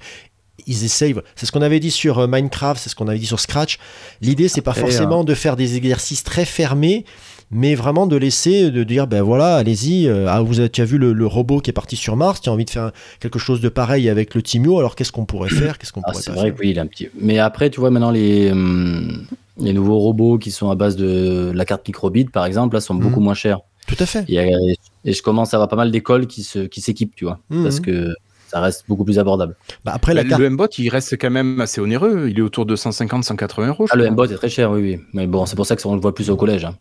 Ils 0.67 0.83
essayent. 0.83 1.15
C'est 1.35 1.45
ce 1.45 1.51
qu'on 1.51 1.61
avait 1.61 1.79
dit 1.79 1.91
sur 1.91 2.19
euh, 2.19 2.27
Minecraft, 2.27 2.81
c'est 2.81 2.89
ce 2.89 2.95
qu'on 2.95 3.07
avait 3.07 3.19
dit 3.19 3.25
sur 3.25 3.39
Scratch. 3.39 3.77
L'idée, 4.21 4.47
c'est 4.47 4.61
pas 4.61 4.73
forcément 4.73 5.23
de 5.23 5.33
faire 5.33 5.55
des 5.55 5.75
exercices 5.77 6.23
très 6.23 6.45
fermés, 6.45 7.05
mais 7.51 7.73
vraiment 7.75 8.05
de 8.07 8.15
laisser, 8.15 8.69
de 8.71 8.83
dire, 8.83 9.07
ben 9.07 9.21
voilà, 9.23 9.55
allez-y, 9.55 10.07
euh, 10.07 10.27
ah, 10.29 10.41
vous 10.41 10.59
avez, 10.59 10.69
tu 10.69 10.81
as 10.81 10.85
vu 10.85 10.97
le, 10.97 11.13
le 11.13 11.25
robot 11.25 11.59
qui 11.61 11.69
est 11.69 11.73
parti 11.73 11.95
sur 11.95 12.15
Mars, 12.15 12.41
tu 12.41 12.49
as 12.49 12.51
envie 12.53 12.65
de 12.65 12.69
faire 12.69 12.91
quelque 13.19 13.39
chose 13.39 13.59
de 13.61 13.69
pareil 13.69 14.07
avec 14.09 14.35
le 14.35 14.41
Timio, 14.43 14.77
alors 14.79 14.95
qu'est-ce 14.95 15.11
qu'on 15.11 15.25
pourrait 15.25 15.49
faire, 15.49 15.77
qu'est-ce 15.79 15.91
qu'on 15.91 16.01
Ah, 16.03 16.11
pourrait 16.11 16.23
c'est 16.23 16.31
vrai 16.31 16.45
faire 16.51 16.55
oui, 16.59 16.69
il 16.69 16.77
est 16.77 16.81
un 16.81 16.85
petit. 16.87 17.09
Mais 17.19 17.39
après, 17.39 17.69
tu 17.71 17.79
vois, 17.79 17.89
maintenant, 17.89 18.11
les, 18.11 18.51
hum, 18.51 19.25
les 19.59 19.73
nouveaux 19.73 19.97
robots 19.97 20.37
qui 20.37 20.51
sont 20.51 20.69
à 20.69 20.75
base 20.75 20.95
de 20.95 21.51
la 21.53 21.65
carte 21.65 21.87
microbit, 21.87 22.25
par 22.25 22.45
exemple, 22.45 22.75
là, 22.75 22.81
sont 22.81 22.93
Mhm. 22.93 23.01
beaucoup 23.01 23.19
moins 23.19 23.33
chers. 23.33 23.59
Tout 23.87 23.95
à 23.99 24.05
fait. 24.05 24.19
A- 24.19 24.75
et 25.05 25.13
je 25.13 25.21
commence 25.23 25.53
à 25.53 25.57
avoir 25.57 25.67
pas 25.69 25.75
mal 25.75 25.89
d'écoles 25.89 26.27
qui 26.27 26.43
se- 26.43 26.59
qui 26.67 26.79
s'équipent, 26.81 27.15
tu 27.15 27.25
vois, 27.25 27.39
Mhm. 27.49 27.63
parce 27.63 27.79
que 27.79 28.13
ça 28.49 28.59
reste 28.59 28.85
beaucoup 28.87 29.03
plus 29.05 29.19
abordable. 29.19 29.55
Bah, 29.85 29.91
après, 29.93 30.13
la 30.13 30.23
Le 30.23 30.29
carte, 30.29 30.41
MBOT, 30.41 30.67
il 30.79 30.89
reste 30.89 31.17
quand 31.19 31.29
même 31.29 31.61
assez 31.61 31.79
onéreux. 31.81 32.27
Il 32.29 32.39
est 32.39 32.41
autour 32.41 32.65
de 32.65 32.75
150-180 32.75 33.67
euros. 33.67 33.85
je 33.87 33.91
Ah, 33.93 33.95
le. 33.95 34.09
MBOT 34.09 34.25
est 34.31 34.35
très 34.35 34.49
cher, 34.49 34.71
oui, 34.71 34.81
oui. 34.81 34.99
Mais 35.13 35.27
bon, 35.27 35.45
c'est 35.45 35.55
pour 35.55 35.65
ça 35.65 35.75
qu'on 35.75 35.95
le 35.95 36.01
voit 36.01 36.13
plus 36.15 36.29
au 36.29 36.35
collège. 36.35 36.65
hein. 36.65 36.75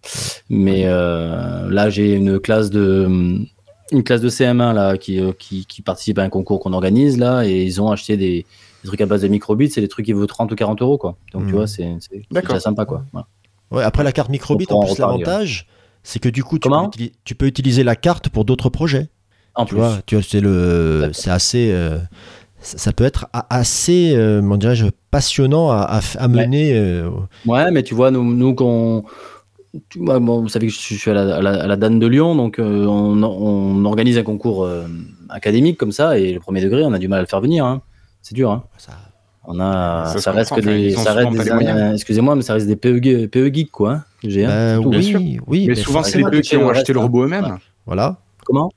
Mais 0.51 0.83
euh, 0.87 1.69
là, 1.71 1.91
j'ai 1.91 2.15
une 2.15 2.39
classe 2.41 2.71
de 2.71 3.39
une 3.91 4.03
classe 4.05 4.21
de 4.21 4.29
CM1 4.29 4.75
là 4.75 4.99
qui, 4.99 5.19
euh, 5.19 5.33
qui, 5.39 5.65
qui 5.65 5.81
participe 5.81 6.19
à 6.19 6.23
un 6.23 6.29
concours 6.29 6.61
qu'on 6.61 6.75
organise 6.75 7.17
là 7.19 7.45
et 7.47 7.63
ils 7.63 7.81
ont 7.81 7.91
acheté 7.91 8.19
des, 8.19 8.45
des 8.83 8.87
trucs 8.87 9.01
à 9.01 9.07
base 9.07 9.23
de 9.23 9.29
microbits, 9.29 9.71
c'est 9.71 9.81
des 9.81 9.89
trucs 9.89 10.05
qui 10.05 10.13
vaut 10.13 10.27
30 10.27 10.53
ou 10.53 10.55
40 10.57 10.83
euros 10.83 10.99
quoi. 10.99 11.17
Donc 11.33 11.47
tu 11.47 11.53
vois, 11.53 11.67
c'est 11.67 11.97
déjà 12.31 12.61
sympa 12.61 12.85
quoi. 12.85 13.05
Voilà. 13.13 13.27
ouais, 13.71 13.83
après 13.83 14.05
la 14.05 14.13
carte 14.13 14.29
microbit, 14.29 14.67
en 14.71 14.83
plus, 14.85 14.99
l'avantage, 14.99 15.67
c'est 16.03 16.19
que 16.19 16.29
du 16.29 16.45
coup, 16.45 16.59
tu 16.59 16.69
peux, 16.69 16.75
tu 17.25 17.35
peux 17.35 17.47
utiliser 17.47 17.83
la 17.83 17.97
carte 17.97 18.29
pour 18.29 18.45
d'autres 18.45 18.69
projets. 18.69 19.09
En 19.59 19.65
Tu 19.65 19.75
plus. 19.75 19.81
vois, 19.81 19.99
tu 20.07 20.15
vois, 20.15 20.25
c'est 20.27 20.41
le, 20.41 20.99
D'accord. 21.01 21.15
c'est 21.17 21.31
assez, 21.31 21.71
euh, 21.73 21.99
ça, 22.61 22.93
peut 22.93 23.05
être 23.05 23.27
assez, 23.51 24.15
euh, 24.15 24.41
comment 24.41 24.57
dirais-je, 24.57 24.87
passionnant 25.11 25.71
à, 25.71 25.81
à 25.81 26.01
à 26.19 26.29
mener. 26.29 26.73
euh, 26.79 27.11
Ouais, 27.45 27.71
mais 27.73 27.83
tu 27.83 27.95
vois, 27.95 28.11
nous, 28.13 28.23
nous 28.23 28.55
qu'on. 28.55 29.05
bon, 29.97 30.41
vous 30.43 30.49
savez 30.49 30.69
que 30.69 30.73
je 30.73 30.79
suis 30.79 31.11
à 31.11 31.15
la, 31.15 31.37
à 31.37 31.43
la, 31.43 31.51
à 31.65 31.67
la 31.67 31.77
DAN 31.77 31.91
de 31.99 32.07
Lyon, 32.07 32.37
donc 32.37 32.59
euh, 32.59 32.87
on, 32.87 33.21
on 33.23 33.85
organise 33.85 34.17
un 34.17 34.23
concours 34.23 34.65
euh, 34.65 34.87
académique 35.29 35.77
comme 35.77 35.93
ça, 35.93 36.19
et 36.19 36.33
le 36.33 36.41
premier 36.41 36.61
degré, 36.63 36.85
on 36.85 36.93
a 36.93 36.99
du 36.99 37.09
mal 37.09 37.19
à 37.19 37.23
le 37.23 37.27
faire 37.29 37.41
venir. 37.41 37.65
hein. 37.65 37.83
C'est 38.23 38.35
dur. 38.35 38.51
Hein. 38.53 38.63
ça- 38.79 38.93
On 39.51 39.59
a, 39.61 40.05
Ça 40.13 40.21
ça, 40.21 40.33
reste 40.33 40.55
que 40.55 40.61
des, 40.61 40.91
ça 40.93 41.15
reste 41.15 41.33
des, 41.33 41.39
les 41.43 41.51
euh, 41.51 41.95
excusez-moi, 41.95 42.37
mais 42.37 42.43
ça 42.43 42.53
reste 42.53 42.67
des 42.67 42.77
PE, 42.77 43.27
PE 43.27 43.51
geeks 43.53 43.71
quoi. 43.71 43.93
hein, 43.93 44.05
que 44.23 44.29
j'ai. 44.29 44.45
hein, 44.45 44.79
Bah 44.79 44.87
oui, 44.89 45.03
sûr. 45.03 45.21
oui, 45.47 45.63
Mais 45.63 45.67
mais 45.69 45.75
souvent, 45.75 46.03
c'est 46.03 46.21
eux 46.21 46.31
tu 46.31 46.41
qui 46.43 46.57
ont 46.59 46.69
acheté 46.69 46.93
le 46.93 46.99
hein. 47.01 47.03
robot 47.03 47.25
eux-mêmes. 47.25 47.45
Ouais. 47.45 47.51
Voilà. 47.87 48.19
Comment? 48.45 48.71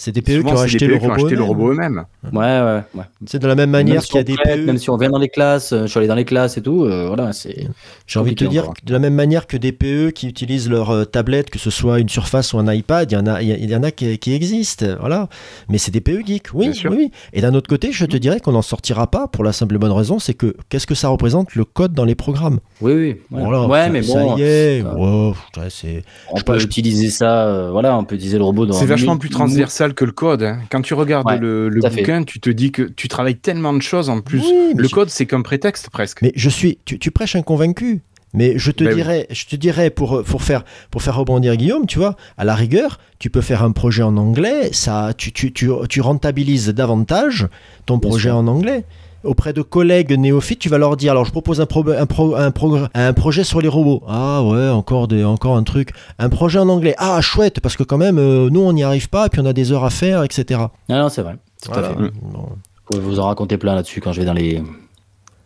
C'est 0.00 0.12
des 0.12 0.22
PE 0.22 0.42
qui 0.42 0.52
ont 0.52 0.56
acheté 0.60 0.86
le 0.86 0.94
PE 0.94 0.98
qui 1.00 1.06
ont 1.06 1.08
robot. 1.08 1.24
acheté 1.26 1.34
le 1.34 1.42
eux-mêmes. 1.42 1.48
robot 1.48 1.72
eux-mêmes. 1.72 2.04
Ouais, 2.32 2.38
ouais, 2.40 2.82
ouais. 2.94 3.04
C'est 3.26 3.40
de 3.40 3.48
la 3.48 3.56
même 3.56 3.70
manière 3.70 3.94
Même 3.96 4.02
si 4.02 4.08
qu'il 4.10 4.16
y 4.16 4.18
a 4.18 4.22
on 4.22 4.24
des 4.26 4.34
prête, 4.34 4.60
PE. 4.60 4.64
Même 4.66 4.78
si 4.78 4.90
on 4.90 4.96
vient 4.96 5.10
dans 5.10 5.18
les 5.18 5.28
classes, 5.28 5.72
euh, 5.72 5.82
je 5.82 5.86
suis 5.88 5.98
allé 5.98 6.06
dans 6.06 6.14
les 6.14 6.24
classes 6.24 6.56
et 6.56 6.62
tout, 6.62 6.84
euh, 6.84 7.08
voilà, 7.08 7.32
c'est. 7.32 7.66
J'ai 8.06 8.20
envie 8.20 8.30
de 8.30 8.36
te 8.36 8.44
dire, 8.44 8.62
encore. 8.62 8.74
de 8.84 8.92
la 8.92 9.00
même 9.00 9.14
manière 9.14 9.48
que 9.48 9.56
des 9.56 9.72
PE 9.72 10.10
qui 10.10 10.28
utilisent 10.28 10.70
leur 10.70 10.90
euh, 10.90 11.04
tablette, 11.04 11.50
que 11.50 11.58
ce 11.58 11.70
soit 11.70 11.98
une 11.98 12.08
Surface 12.08 12.52
ou 12.52 12.58
un 12.60 12.72
iPad, 12.72 13.10
il 13.10 13.14
y 13.14 13.18
en 13.18 13.26
a, 13.26 13.42
il 13.42 13.68
y, 13.70 13.74
en 13.74 13.82
a 13.82 13.90
qui, 13.90 14.16
qui 14.18 14.34
existent, 14.34 14.86
voilà. 15.00 15.28
Mais 15.68 15.78
c'est 15.78 15.90
des 15.90 16.00
PE 16.00 16.20
geeks, 16.24 16.54
oui, 16.54 16.66
Bien 16.66 16.72
sûr. 16.74 16.90
oui, 16.92 16.96
oui. 17.00 17.10
Et 17.32 17.40
d'un 17.40 17.54
autre 17.54 17.68
côté, 17.68 17.90
je 17.90 18.04
te 18.06 18.16
dirais 18.16 18.38
qu'on 18.38 18.52
n'en 18.52 18.62
sortira 18.62 19.08
pas 19.08 19.26
pour 19.26 19.42
la 19.42 19.52
simple 19.52 19.74
et 19.74 19.78
bonne 19.78 19.90
raison, 19.90 20.20
c'est 20.20 20.34
que 20.34 20.54
qu'est-ce 20.68 20.86
que 20.86 20.94
ça 20.94 21.08
représente 21.08 21.56
le 21.56 21.64
code 21.64 21.92
dans 21.92 22.04
les 22.04 22.14
programmes? 22.14 22.60
Oui, 22.80 22.92
oui. 22.92 23.16
Ouais, 23.32 23.42
Voilà, 23.42 23.66
Ouais, 23.66 23.84
ça- 23.86 23.88
mais 23.90 24.02
ça 24.04 24.22
bon, 24.22 24.36
y 24.36 24.42
est, 24.42 24.84
euh, 24.84 24.94
wow, 24.94 25.30
ouais, 25.56 25.66
c'est. 25.70 26.04
on 26.30 26.36
je 26.36 26.44
peut 26.44 26.62
utiliser 26.62 27.10
ça, 27.10 27.46
euh, 27.48 27.70
voilà, 27.72 27.98
on 27.98 28.04
peut 28.04 28.14
utiliser 28.14 28.38
le 28.38 28.44
robot 28.44 28.64
dans. 28.64 28.74
C'est 28.74 28.86
vachement 28.86 29.16
plus 29.16 29.28
transversal 29.30 29.87
que 29.94 30.04
le 30.04 30.12
code. 30.12 30.42
hein. 30.42 30.58
Quand 30.70 30.82
tu 30.82 30.94
regardes 30.94 31.26
Ouais, 31.26 31.38
le, 31.38 31.68
le 31.68 31.80
fait. 31.82 31.96
bouquin, 32.00 32.24
tu 32.24 32.40
te 32.40 32.50
dis 32.50 32.72
que 32.72 32.82
tu 32.82 33.08
travailles 33.08 33.36
tellement 33.36 33.72
de 33.72 33.82
choses 33.82 34.08
en 34.10 34.20
plus. 34.20 34.40
Oui, 34.40 34.72
le 34.76 34.84
je- 34.88 34.94
code, 34.94 35.10
c'est 35.10 35.26
qu'un 35.26 35.42
prétexte 35.42 35.90
presque. 35.90 36.22
Mais 36.22 36.32
je 36.34 36.48
suis, 36.48 36.78
tu, 36.84 36.98
tu 36.98 37.10
prêches 37.10 37.36
un 37.36 37.42
convaincu. 37.42 38.00
Mais 38.34 38.58
je 38.58 38.70
te 38.70 38.84
Ben 38.84 38.90
oui. 38.90 38.96
dirais, 38.96 39.26
je 39.30 39.46
te 39.46 39.56
dirais 39.56 39.88
pour, 39.88 40.22
pour 40.22 40.42
faire 40.42 40.62
pour 40.90 41.02
faire 41.02 41.16
rebondir 41.16 41.56
Guillaume, 41.56 41.86
tu 41.86 41.98
vois, 41.98 42.14
à 42.36 42.44
la 42.44 42.54
rigueur, 42.54 42.98
tu 43.18 43.30
peux 43.30 43.40
faire 43.40 43.62
un 43.62 43.72
projet 43.72 44.02
en 44.02 44.18
anglais, 44.18 44.68
ça, 44.72 45.12
tu, 45.16 45.32
tu, 45.32 45.50
tu, 45.50 45.70
tu 45.88 46.00
rentabilises 46.02 46.68
davantage 46.68 47.48
ton 47.86 47.96
Bien 47.96 48.10
projet 48.10 48.28
sûr. 48.28 48.36
en 48.36 48.46
anglais. 48.46 48.84
Auprès 49.24 49.52
de 49.52 49.62
collègues 49.62 50.12
néophytes, 50.16 50.60
tu 50.60 50.68
vas 50.68 50.78
leur 50.78 50.96
dire 50.96 51.10
alors 51.12 51.24
je 51.24 51.32
propose 51.32 51.60
un, 51.60 51.66
pro- 51.66 51.88
un, 51.90 52.06
pro- 52.06 52.36
un, 52.36 52.50
progr- 52.50 52.88
un 52.94 53.12
projet 53.12 53.42
sur 53.42 53.60
les 53.60 53.66
robots. 53.68 54.02
Ah 54.08 54.42
ouais, 54.44 54.68
encore, 54.68 55.08
des, 55.08 55.24
encore 55.24 55.56
un 55.56 55.64
truc. 55.64 55.90
Un 56.20 56.28
projet 56.28 56.58
en 56.60 56.68
anglais. 56.68 56.94
Ah 56.98 57.20
chouette, 57.20 57.58
parce 57.60 57.76
que 57.76 57.82
quand 57.82 57.98
même, 57.98 58.18
euh, 58.18 58.48
nous 58.50 58.60
on 58.60 58.72
n'y 58.72 58.84
arrive 58.84 59.08
pas, 59.08 59.26
et 59.26 59.28
puis 59.28 59.40
on 59.40 59.46
a 59.46 59.52
des 59.52 59.72
heures 59.72 59.84
à 59.84 59.90
faire, 59.90 60.22
etc. 60.22 60.60
Non, 60.88 60.98
non, 60.98 61.08
c'est 61.08 61.22
vrai. 61.22 61.36
Tout 61.62 61.72
à 61.72 61.80
Voilà. 61.80 61.88
fait. 61.88 62.12
Bon. 62.22 62.48
Je 62.94 62.98
vous 63.00 63.18
en 63.20 63.26
raconter 63.26 63.58
plein 63.58 63.74
là-dessus 63.74 64.00
quand 64.00 64.12
je 64.12 64.20
vais 64.20 64.26
dans 64.26 64.32
les. 64.34 64.62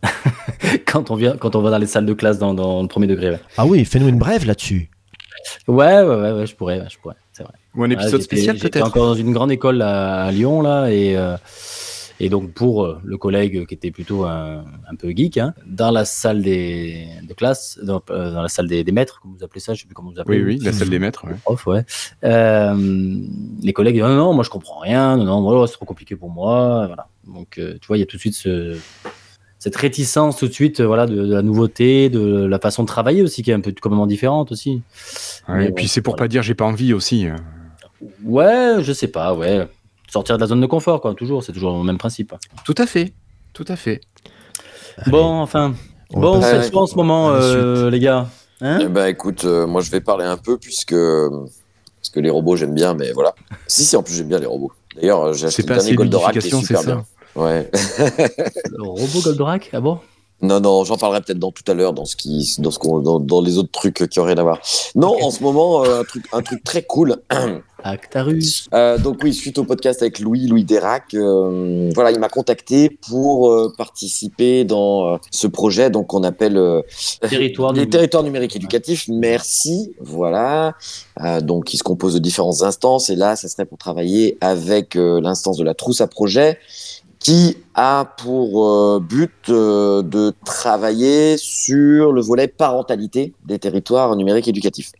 quand, 0.86 1.10
on 1.10 1.14
vient, 1.14 1.36
quand 1.36 1.56
on 1.56 1.62
va 1.62 1.70
dans 1.70 1.78
les 1.78 1.86
salles 1.86 2.06
de 2.06 2.12
classe 2.12 2.38
dans, 2.38 2.54
dans 2.54 2.82
le 2.82 2.88
premier 2.88 3.06
degré. 3.06 3.30
Ouais, 3.30 3.40
Ah 3.56 3.66
oui, 3.66 3.84
fais-nous 3.84 4.08
une 4.08 4.18
brève 4.18 4.46
là-dessus. 4.46 4.90
ouais, 5.66 6.02
ouais, 6.02 6.04
ouais, 6.16 6.32
ouais, 6.32 6.46
je 6.46 6.54
pourrais, 6.54 6.78
ouais, 6.80 6.86
je 6.90 6.98
pourrais. 6.98 7.14
C'est 7.32 7.42
vrai. 7.42 7.52
Ou 7.74 7.84
un 7.84 7.90
épisode 7.90 8.20
spécial 8.20 8.56
J'étais 8.56 8.68
peut-être. 8.68 8.86
encore 8.88 9.06
dans 9.06 9.14
une 9.14 9.32
grande 9.32 9.50
école 9.50 9.80
à, 9.80 10.24
à 10.24 10.30
Lyon 10.30 10.60
là 10.60 10.88
et 10.90 11.16
euh, 11.16 11.36
et 12.20 12.28
donc 12.28 12.52
pour 12.52 12.84
euh, 12.84 12.98
le 13.04 13.16
collègue 13.16 13.66
qui 13.66 13.74
était 13.74 13.90
plutôt 13.90 14.24
un, 14.24 14.64
un 14.90 14.94
peu 14.98 15.10
geek, 15.10 15.38
hein, 15.38 15.54
dans 15.66 15.90
la 15.90 16.04
salle 16.04 16.42
des 16.42 17.06
de 17.28 17.34
classe, 17.34 17.78
dans, 17.82 18.02
euh, 18.10 18.32
dans 18.32 18.42
la 18.42 18.48
salle 18.48 18.68
des, 18.68 18.84
des 18.84 18.92
maîtres, 18.92 19.20
comme 19.20 19.34
vous 19.36 19.44
appelez 19.44 19.60
ça, 19.60 19.74
je 19.74 19.80
sais 19.80 19.86
plus 19.86 19.94
comment 19.94 20.10
vous 20.10 20.20
appelez. 20.20 20.38
Oui, 20.42 20.58
oui, 20.58 20.64
la 20.64 20.72
salle 20.72 20.90
des 20.90 20.98
maîtres. 20.98 21.24
ouais. 21.26 21.34
prof, 21.42 21.66
ouais. 21.66 21.84
Euh, 22.24 22.74
les 23.62 23.72
collègues 23.72 23.94
disent 23.94 24.02
non, 24.04 24.14
non, 24.16 24.32
moi 24.34 24.44
je 24.44 24.50
comprends 24.50 24.78
rien, 24.80 25.16
non, 25.16 25.24
non, 25.24 25.42
voilà, 25.42 25.66
c'est 25.66 25.74
trop 25.74 25.84
compliqué 25.86 26.16
pour 26.16 26.30
moi, 26.30 26.86
voilà. 26.86 27.08
Donc 27.26 27.58
euh, 27.58 27.78
tu 27.80 27.86
vois, 27.86 27.96
il 27.96 28.00
y 28.00 28.02
a 28.02 28.06
tout 28.06 28.16
de 28.16 28.20
suite 28.20 28.34
ce, 28.34 28.76
cette 29.58 29.76
réticence 29.76 30.36
tout 30.38 30.48
de 30.48 30.52
suite, 30.52 30.80
euh, 30.80 30.86
voilà, 30.86 31.06
de, 31.06 31.14
de 31.14 31.34
la 31.34 31.42
nouveauté, 31.42 32.10
de 32.10 32.44
la 32.46 32.58
façon 32.58 32.82
de 32.82 32.88
travailler 32.88 33.22
aussi 33.22 33.42
qui 33.42 33.50
est 33.50 33.54
un 33.54 33.60
peu 33.60 33.70
complètement 33.72 34.06
différente 34.08 34.50
aussi. 34.52 34.82
Ouais, 35.48 35.66
et 35.68 35.72
puis 35.72 35.84
bon, 35.84 35.88
c'est 35.88 36.02
pour 36.02 36.14
voilà. 36.14 36.24
pas 36.24 36.28
dire 36.28 36.42
j'ai 36.42 36.54
pas 36.54 36.64
envie 36.64 36.92
aussi. 36.92 37.28
euh. 37.28 37.36
Ouais, 38.24 38.78
je 38.80 38.92
sais 38.92 39.06
pas, 39.08 39.34
ouais. 39.34 39.68
Sortir 40.12 40.36
de 40.36 40.42
la 40.42 40.46
zone 40.46 40.60
de 40.60 40.66
confort, 40.66 41.00
quoi, 41.00 41.14
toujours, 41.14 41.42
c'est 41.42 41.52
toujours 41.52 41.74
le 41.78 41.84
même 41.84 41.96
principe. 41.96 42.34
Tout 42.66 42.74
à 42.76 42.84
fait. 42.84 43.14
Tout 43.54 43.64
à 43.66 43.76
fait. 43.76 44.02
Bon, 45.06 45.40
enfin. 45.40 45.74
On 46.12 46.20
Bon, 46.20 46.34
vous 46.36 46.42
faites 46.42 46.70
quoi 46.70 46.82
en 46.82 46.86
ce 46.86 46.96
moment, 46.96 47.30
euh, 47.30 47.88
les 47.88 47.98
gars? 47.98 48.26
Hein? 48.60 48.80
Eh 48.82 48.88
ben 48.88 49.06
écoute, 49.06 49.46
euh, 49.46 49.66
moi 49.66 49.80
je 49.80 49.90
vais 49.90 50.02
parler 50.02 50.26
un 50.26 50.36
peu 50.36 50.58
puisque 50.58 50.94
parce 50.94 52.10
que 52.12 52.20
les 52.20 52.28
robots 52.28 52.56
j'aime 52.56 52.74
bien, 52.74 52.92
mais 52.92 53.12
voilà. 53.12 53.34
Si 53.66 53.84
si, 53.86 53.96
en 53.96 54.02
plus 54.02 54.14
j'aime 54.14 54.28
bien 54.28 54.38
les 54.38 54.44
robots. 54.44 54.70
D'ailleurs, 54.96 55.22
euh, 55.28 55.32
j'ai 55.32 55.46
acheté 55.46 55.62
le 55.62 55.74
dernier 55.74 55.94
Goldorak 55.94 56.32
qui 56.32 56.46
est 56.46 56.50
super 56.50 56.80
ça. 56.82 56.86
bien. 56.86 57.04
Ouais. 57.34 57.70
Le 58.70 58.82
robot 58.82 59.20
Goldorak 59.24 59.70
Ah 59.72 59.80
bon? 59.80 59.98
Non, 60.42 60.60
non, 60.60 60.84
j'en 60.84 60.98
parlerai 60.98 61.22
peut-être 61.22 61.38
dans 61.38 61.52
tout 61.52 61.62
à 61.68 61.72
l'heure 61.74 61.92
dans 61.94 62.04
ce 62.04 62.16
qui, 62.16 62.54
dans 62.58 62.70
ce 62.70 62.78
qu'on, 62.78 62.98
dans, 62.98 63.18
dans 63.20 63.40
les 63.40 63.56
autres 63.56 63.70
trucs 63.72 64.06
qui 64.10 64.20
ont 64.20 64.24
rien 64.24 64.36
à 64.36 64.42
voir. 64.42 64.58
Non, 64.94 65.16
en 65.22 65.30
ce 65.30 65.42
moment, 65.42 65.84
euh, 65.84 66.00
un 66.00 66.04
truc, 66.04 66.24
un 66.32 66.42
truc 66.42 66.62
très 66.64 66.82
cool. 66.82 67.16
Actarus. 67.82 68.68
Euh, 68.74 68.98
donc 68.98 69.18
oui, 69.22 69.32
suite 69.34 69.58
au 69.58 69.64
podcast 69.64 70.02
avec 70.02 70.18
Louis, 70.18 70.46
Louis 70.46 70.64
Dérac, 70.64 71.14
euh, 71.14 71.90
voilà, 71.94 72.10
il 72.10 72.18
m'a 72.18 72.28
contacté 72.28 72.90
pour 73.08 73.50
euh, 73.50 73.72
participer 73.76 74.64
dans 74.64 75.18
ce 75.30 75.46
projet, 75.46 75.90
donc 75.90 76.08
qu'on 76.08 76.24
appelle 76.24 76.60
Territoire 77.28 77.72
les 77.72 77.80
numérique. 77.80 77.90
territoires 77.92 78.22
numériques 78.22 78.56
éducatifs. 78.56 79.08
Merci, 79.08 79.94
voilà. 80.00 80.74
Donc 81.42 81.64
qui 81.64 81.76
se 81.76 81.82
compose 81.82 82.14
de 82.14 82.18
différentes 82.18 82.62
instances, 82.62 83.10
et 83.10 83.16
là, 83.16 83.36
ça 83.36 83.48
serait 83.48 83.66
pour 83.66 83.78
travailler 83.78 84.38
avec 84.40 84.94
l'instance 84.94 85.56
de 85.56 85.64
la 85.64 85.74
trousse 85.74 86.00
à 86.00 86.06
projet, 86.06 86.58
qui 87.22 87.56
a 87.74 88.04
pour 88.18 88.68
euh, 88.68 89.00
but 89.00 89.48
euh, 89.48 90.02
de 90.02 90.32
travailler 90.44 91.36
sur 91.36 92.12
le 92.12 92.20
volet 92.20 92.48
parentalité 92.48 93.32
des 93.44 93.58
territoires 93.58 94.16
numériques 94.16 94.48
éducatifs. 94.48 94.92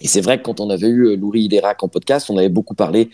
Et 0.00 0.08
c'est 0.08 0.20
vrai 0.20 0.38
que 0.38 0.42
quand 0.42 0.60
on 0.60 0.70
avait 0.70 0.88
eu 0.88 1.08
euh, 1.08 1.16
Louis 1.16 1.48
Dérac 1.48 1.82
en 1.82 1.88
podcast, 1.88 2.30
on 2.30 2.36
avait 2.36 2.48
beaucoup 2.48 2.74
parlé 2.74 3.10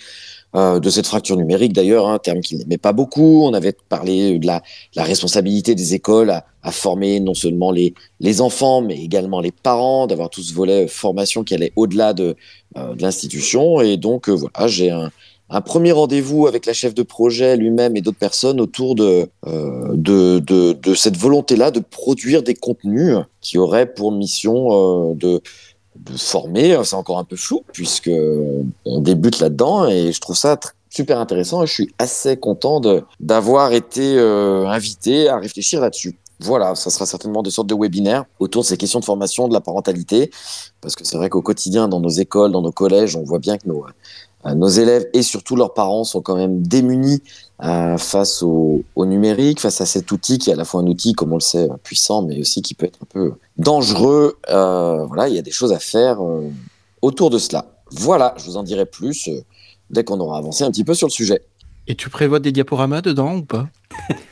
euh, 0.55 0.79
de 0.79 0.89
cette 0.89 1.07
fracture 1.07 1.37
numérique 1.37 1.73
d'ailleurs, 1.73 2.09
un 2.09 2.19
terme 2.19 2.41
qu'il 2.41 2.59
n'aimait 2.59 2.79
pas 2.79 2.93
beaucoup. 2.93 3.43
On 3.45 3.53
avait 3.53 3.75
parlé 3.89 4.39
de 4.39 4.47
la, 4.47 4.63
responsabilité 4.97 5.75
des 5.75 5.95
écoles 5.95 6.31
à, 6.31 6.45
former 6.71 7.21
non 7.21 7.35
seulement 7.35 7.71
les, 7.73 7.95
enfants, 8.41 8.81
mais 8.81 8.97
également 8.97 9.41
les 9.41 9.53
parents, 9.53 10.07
d'avoir 10.07 10.31
tout 10.31 10.43
ce 10.43 10.55
volet 10.55 10.85
euh, 10.85 10.89
formation 10.89 11.45
qui 11.45 11.55
allait 11.55 11.73
au-delà 11.77 12.13
de, 12.15 12.37
l'institution. 12.99 13.81
Et 13.81 13.97
donc 13.97 14.29
voilà, 14.29 14.69
j'ai 14.69 14.91
un, 14.91 15.11
premier 15.63 15.93
rendez-vous 15.93 16.47
avec 16.47 16.67
la 16.67 16.75
chef 16.75 16.93
de 16.93 17.03
projet 17.03 17.57
lui-même 17.57 17.97
et 17.97 18.03
d'autres 18.03 18.19
personnes 18.19 18.61
autour 18.61 18.95
de, 18.95 19.31
cette 20.95 21.17
volonté-là 21.17 21.71
de 21.71 21.81
produire 21.81 22.43
des 22.43 22.53
contenus 22.53 23.17
qui 23.41 23.57
auraient 23.57 23.87
pour 23.87 24.13
mission 24.13 25.15
de 25.15 25.41
former, 26.17 26.81
c'est 26.85 26.97
encore 26.97 27.19
un 27.19 27.25
peu 27.25 27.37
flou 27.37 27.63
puisque 27.73 28.11
on 28.85 29.01
débute 29.01 29.41
là-dedans 29.41 29.87
et 29.87 30.13
je 30.13 30.21
trouve 30.21 30.37
ça 30.37 30.59
super 30.91 31.21
intéressant 31.21 31.63
et 31.63 31.67
je 31.67 31.73
suis 31.73 31.95
assez 31.99 32.37
content 32.37 32.81
d'avoir 33.21 33.73
été 33.73 34.17
euh, 34.19 34.67
invité 34.67 35.29
à 35.29 35.39
réfléchir 35.39 35.81
là-dessus. 35.81 36.19
Voilà, 36.41 36.75
ça 36.75 36.91
sera 36.91 37.07
certainement 37.07 37.43
des 37.43 37.51
sortes 37.51 37.69
de 37.69 37.75
webinaires 37.75 38.25
autour 38.39 38.63
de 38.63 38.67
ces 38.67 38.77
questions 38.77 39.01
de 39.01 39.05
formation, 39.05 39.49
de 39.49 39.55
la 39.55 39.61
parentalité, 39.61 40.31
parce 40.81 40.95
que 40.95 41.05
c'est 41.05 41.17
vrai 41.17 41.31
qu'au 41.31 41.41
quotidien, 41.41 41.89
dans 41.89 42.01
nos 42.01 42.11
écoles, 42.11 42.53
dans 42.53 42.61
nos 42.61 42.73
collèges, 42.73 43.17
on 43.17 43.23
voit 43.23 43.39
bien 43.39 43.57
que 43.57 43.67
nos, 43.67 43.87
euh, 44.47 44.55
nos 44.55 44.69
élèves 44.69 45.07
et 45.13 45.23
surtout 45.23 45.57
leurs 45.57 45.73
parents 45.73 46.05
sont 46.05 46.21
quand 46.21 46.37
même 46.37 46.63
démunis 46.63 47.23
euh, 47.63 47.97
face 47.97 48.43
au, 48.43 48.85
numérique, 48.97 49.61
face 49.61 49.81
à 49.81 49.87
cet 49.87 50.13
outil 50.13 50.39
qui 50.39 50.51
est 50.51 50.53
à 50.53 50.57
la 50.57 50.65
fois 50.65 50.81
un 50.83 50.87
outil, 50.87 51.15
comme 51.15 51.33
on 51.33 51.37
le 51.37 51.41
sait, 51.41 51.69
puissant, 51.83 52.23
mais 52.23 52.41
aussi 52.41 52.63
qui 52.63 52.75
peut 52.75 52.87
être 52.87 52.99
un 53.03 53.07
peu 53.09 53.33
dangereux. 53.57 54.37
Euh, 54.51 55.07
voilà, 55.07 55.29
il 55.29 55.35
y 55.35 55.39
a 55.39 55.43
des 55.43 55.51
choses 55.51 55.73
à 55.73 55.79
faire 55.79 56.23
euh, 56.23 56.51
autour 57.03 57.31
de 57.31 57.39
cela. 57.39 57.67
Voilà, 57.91 58.35
je 58.37 58.45
vous 58.45 58.57
en 58.57 58.63
dirai 58.63 58.85
plus 58.85 59.29
euh, 59.29 59.43
dès 59.91 60.05
qu'on 60.05 60.21
aura 60.21 60.39
avancé 60.39 60.65
un 60.65 60.71
petit 60.71 60.85
peu 60.85 60.95
sur 60.95 61.07
le 61.07 61.13
sujet. 61.13 61.43
Et 61.89 61.95
tu 61.95 62.11
prévois 62.11 62.41
des 62.41 62.51
diaporamas 62.53 63.01
dedans 63.01 63.37
ou 63.37 63.43
pas? 63.43 63.69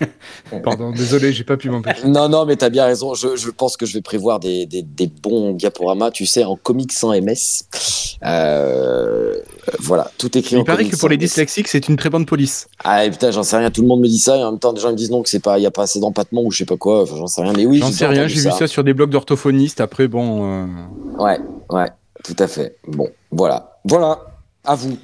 Pardon, 0.65 0.91
désolé, 0.91 1.33
j'ai 1.33 1.45
pas 1.45 1.57
pu 1.57 1.71
m'empêcher. 1.71 2.03
Non, 2.09 2.29
non, 2.29 2.45
mais 2.47 2.57
tu 2.57 2.65
as 2.65 2.71
bien 2.71 2.85
raison. 2.85 3.15
Je, 3.15 3.37
je 3.37 3.51
pense 3.51 3.77
que 3.77 3.87
je 3.87 3.95
vais 3.95 4.03
prévoir 4.03 4.41
des, 4.41 4.67
des, 4.67 4.83
des 4.83 5.07
bons 5.07 5.53
diaporamas, 5.53 6.11
tu 6.11 6.27
sais, 6.27 6.45
en 6.45 6.57
comics 6.57 6.93
sans 6.93 7.13
MS. 7.19 7.65
Euh, 8.25 9.35
voilà, 9.81 10.11
tout 10.19 10.37
écrit 10.37 10.57
en 10.57 10.61
Il 10.61 10.65
paraît 10.65 10.85
que 10.87 10.97
pour 10.97 11.09
les 11.09 11.17
MS. 11.17 11.21
dyslexiques, 11.21 11.69
c'est 11.69 11.89
une 11.89 11.97
très 11.97 12.11
bonne 12.11 12.27
police. 12.27 12.67
Ah, 12.83 13.05
et 13.05 13.11
putain, 13.11 13.31
j'en 13.31 13.43
sais 13.43 13.57
rien. 13.57 13.71
Tout 13.71 13.83
le 13.83 13.89
monde 13.89 14.01
me 14.01 14.09
dit 14.09 14.19
ça 14.19 14.37
et 14.37 14.43
en 14.45 14.51
même 14.53 14.61
temps, 14.61 14.73
des 14.73 14.81
gens 14.81 14.91
me 14.91 14.97
disent 14.97 15.11
non, 15.11 15.23
que 15.23 15.29
c'est 15.29 15.41
pas, 15.43 15.59
il 15.59 15.63
y 15.63 15.67
a 15.67 15.71
pas 15.71 15.83
assez 15.85 16.01
d'empattement 16.01 16.43
ou 16.43 16.51
je 16.51 16.59
sais 16.59 16.65
pas 16.67 16.77
quoi. 16.77 17.03
Enfin, 17.03 17.17
j'en 17.17 17.27
sais 17.27 17.43
rien. 17.43 17.53
Mais 17.57 17.67
oui, 17.67 17.79
J'en 17.79 17.93
sais 17.93 18.07
rien, 18.07 18.27
j'ai 18.27 18.41
vu 18.41 18.51
ça 18.51 18.67
sur 18.67 18.83
des 18.85 18.95
blogs 18.95 19.11
d'orthophonistes. 19.11 19.81
Après, 19.81 20.09
bon. 20.09 20.65
euh, 20.65 20.67
Ouais, 21.19 21.39
ouais, 21.71 21.89
tout 22.25 22.37
à 22.39 22.47
fait. 22.49 22.77
Bon, 22.89 23.09
voilà, 23.31 23.79
voilà. 23.85 24.21
À 24.65 24.75
vous. 24.75 24.97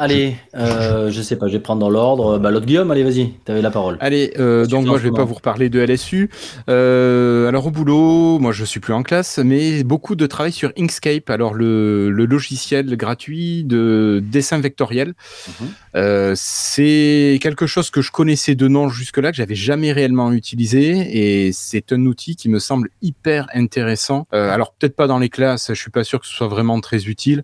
Allez, 0.00 0.36
euh, 0.54 1.10
je 1.10 1.20
sais 1.20 1.34
pas, 1.34 1.48
je 1.48 1.54
vais 1.54 1.58
prendre 1.58 1.80
dans 1.80 1.90
l'ordre. 1.90 2.38
Bah, 2.38 2.52
l'autre 2.52 2.66
Guillaume, 2.66 2.88
allez, 2.92 3.02
vas-y, 3.02 3.32
t'avais 3.44 3.60
la 3.60 3.72
parole. 3.72 3.96
Allez, 3.98 4.32
euh, 4.38 4.64
donc 4.64 4.86
moi 4.86 4.96
je 4.96 5.02
vais 5.02 5.10
pas 5.10 5.24
vous 5.24 5.34
reparler 5.34 5.70
de 5.70 5.80
LSU. 5.80 6.30
Euh, 6.70 7.48
alors 7.48 7.66
au 7.66 7.72
boulot, 7.72 8.38
moi 8.38 8.52
je 8.52 8.64
suis 8.64 8.78
plus 8.78 8.92
en 8.92 9.02
classe, 9.02 9.38
mais 9.38 9.82
beaucoup 9.82 10.14
de 10.14 10.26
travail 10.26 10.52
sur 10.52 10.70
Inkscape, 10.78 11.28
alors 11.30 11.52
le, 11.52 12.10
le 12.10 12.26
logiciel 12.26 12.96
gratuit 12.96 13.64
de 13.64 14.22
dessin 14.24 14.60
vectoriel. 14.60 15.14
Mhm. 15.48 15.68
Euh, 15.96 16.32
c'est 16.36 17.40
quelque 17.42 17.66
chose 17.66 17.90
que 17.90 18.00
je 18.00 18.12
connaissais 18.12 18.54
de 18.54 18.68
nom 18.68 18.88
jusque-là, 18.88 19.32
que 19.32 19.36
j'avais 19.36 19.56
jamais 19.56 19.90
réellement 19.90 20.30
utilisé, 20.30 21.46
et 21.46 21.50
c'est 21.50 21.90
un 21.92 22.06
outil 22.06 22.36
qui 22.36 22.48
me 22.48 22.60
semble 22.60 22.90
hyper 23.02 23.48
intéressant. 23.52 24.28
Alors 24.30 24.74
peut-être 24.74 24.94
pas 24.94 25.08
dans 25.08 25.18
les 25.18 25.28
classes, 25.28 25.70
je 25.70 25.80
suis 25.80 25.90
pas 25.90 26.04
sûr 26.04 26.20
que 26.20 26.26
ce 26.28 26.34
soit 26.34 26.46
vraiment 26.46 26.80
très 26.80 27.06
utile, 27.06 27.42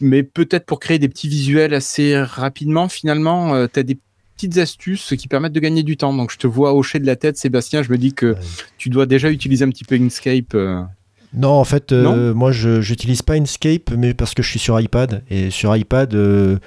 mais 0.00 0.22
peut-être 0.22 0.66
pour 0.66 0.80
créer 0.80 0.98
des 0.98 1.08
petits 1.08 1.28
visuels 1.28 1.74
assez 1.74 2.16
rapidement. 2.20 2.88
Finalement, 2.88 3.54
euh, 3.54 3.66
tu 3.72 3.80
as 3.80 3.82
des 3.82 3.98
petites 4.36 4.58
astuces 4.58 5.14
qui 5.16 5.28
permettent 5.28 5.52
de 5.52 5.60
gagner 5.60 5.82
du 5.82 5.96
temps. 5.96 6.12
Donc 6.12 6.32
je 6.32 6.38
te 6.38 6.46
vois 6.46 6.74
hocher 6.74 6.98
de 6.98 7.06
la 7.06 7.16
tête, 7.16 7.36
Sébastien. 7.36 7.82
Je 7.82 7.90
me 7.90 7.98
dis 7.98 8.12
que 8.12 8.32
Ouais. 8.32 8.38
tu 8.78 8.88
dois 8.88 9.06
déjà 9.06 9.30
utiliser 9.30 9.64
un 9.64 9.70
petit 9.70 9.84
peu 9.84 9.94
Inkscape. 9.94 10.54
euh. 10.54 10.82
Non, 11.36 11.50
en 11.50 11.64
fait, 11.64 11.90
euh, 11.90 12.32
moi, 12.32 12.52
je 12.52 12.80
j'utilise 12.80 13.22
pas 13.22 13.34
Inkscape, 13.34 13.90
mais 13.96 14.14
parce 14.14 14.34
que 14.34 14.42
je 14.44 14.48
suis 14.50 14.60
sur 14.60 14.80
iPad. 14.80 15.24
Et 15.30 15.50
sur 15.50 15.74
iPad, 15.76 16.14
euh, 16.14 16.58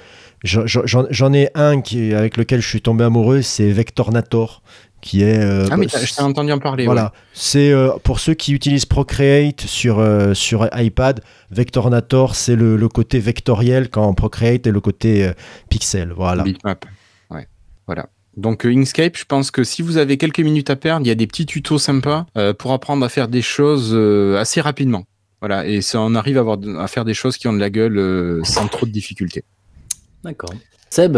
j'en 0.44 1.32
ai 1.32 1.48
un 1.54 1.80
qui, 1.80 2.12
avec 2.14 2.36
lequel 2.36 2.60
je 2.60 2.68
suis 2.68 2.80
tombé 2.82 3.04
amoureux, 3.04 3.42
c'est 3.42 3.70
Vectornator, 3.70 4.62
qui 5.00 5.22
est... 5.22 5.38
euh, 5.38 5.68
Ah, 5.70 5.76
mais 5.76 5.86
bah, 5.86 5.98
je 6.04 6.12
t'ai 6.14 6.22
entendu 6.22 6.52
en 6.52 6.58
parler. 6.58 6.84
Voilà, 6.84 7.12
c'est 7.32 7.70
euh, 7.72 7.90
pour 8.02 8.20
ceux 8.20 8.34
qui 8.34 8.52
utilisent 8.52 8.86
Procreate 8.86 9.60
sur, 9.62 9.98
euh, 9.98 10.34
sur 10.34 10.68
iPad, 10.74 11.22
Vectornator, 11.50 12.34
c'est 12.34 12.56
le, 12.56 12.76
le 12.76 12.88
côté 12.88 13.18
vectoriel 13.18 13.88
quand 13.90 14.12
Procreate 14.14 14.66
est 14.66 14.72
le 14.72 14.80
côté 14.80 15.26
euh, 15.26 15.32
pixel. 15.70 16.12
Voilà. 16.14 16.42
Bitmap. 16.42 16.84
Ouais. 17.30 17.46
Voilà. 17.86 18.08
Donc 18.36 18.64
Inkscape, 18.64 19.16
je 19.16 19.24
pense 19.24 19.50
que 19.50 19.64
si 19.64 19.82
vous 19.82 19.96
avez 19.96 20.16
quelques 20.16 20.40
minutes 20.40 20.70
à 20.70 20.76
perdre, 20.76 21.04
il 21.04 21.08
y 21.08 21.12
a 21.12 21.16
des 21.16 21.26
petits 21.26 21.46
tutos 21.46 21.78
sympas 21.78 22.26
euh, 22.36 22.52
pour 22.52 22.72
apprendre 22.72 23.04
à 23.04 23.08
faire 23.08 23.26
des 23.28 23.42
choses 23.42 23.90
euh, 23.92 24.38
assez 24.38 24.60
rapidement. 24.60 25.04
Voilà, 25.40 25.66
et 25.66 25.82
ça, 25.82 26.00
on 26.00 26.14
arrive 26.16 26.36
à, 26.36 26.40
avoir, 26.40 26.58
à 26.78 26.88
faire 26.88 27.04
des 27.04 27.14
choses 27.14 27.36
qui 27.36 27.46
ont 27.46 27.52
de 27.52 27.60
la 27.60 27.70
gueule 27.70 27.96
euh, 27.98 28.42
sans 28.44 28.66
trop 28.66 28.86
de 28.86 28.90
difficultés. 28.90 29.44
D'accord. 30.24 30.50
Seb, 30.90 31.16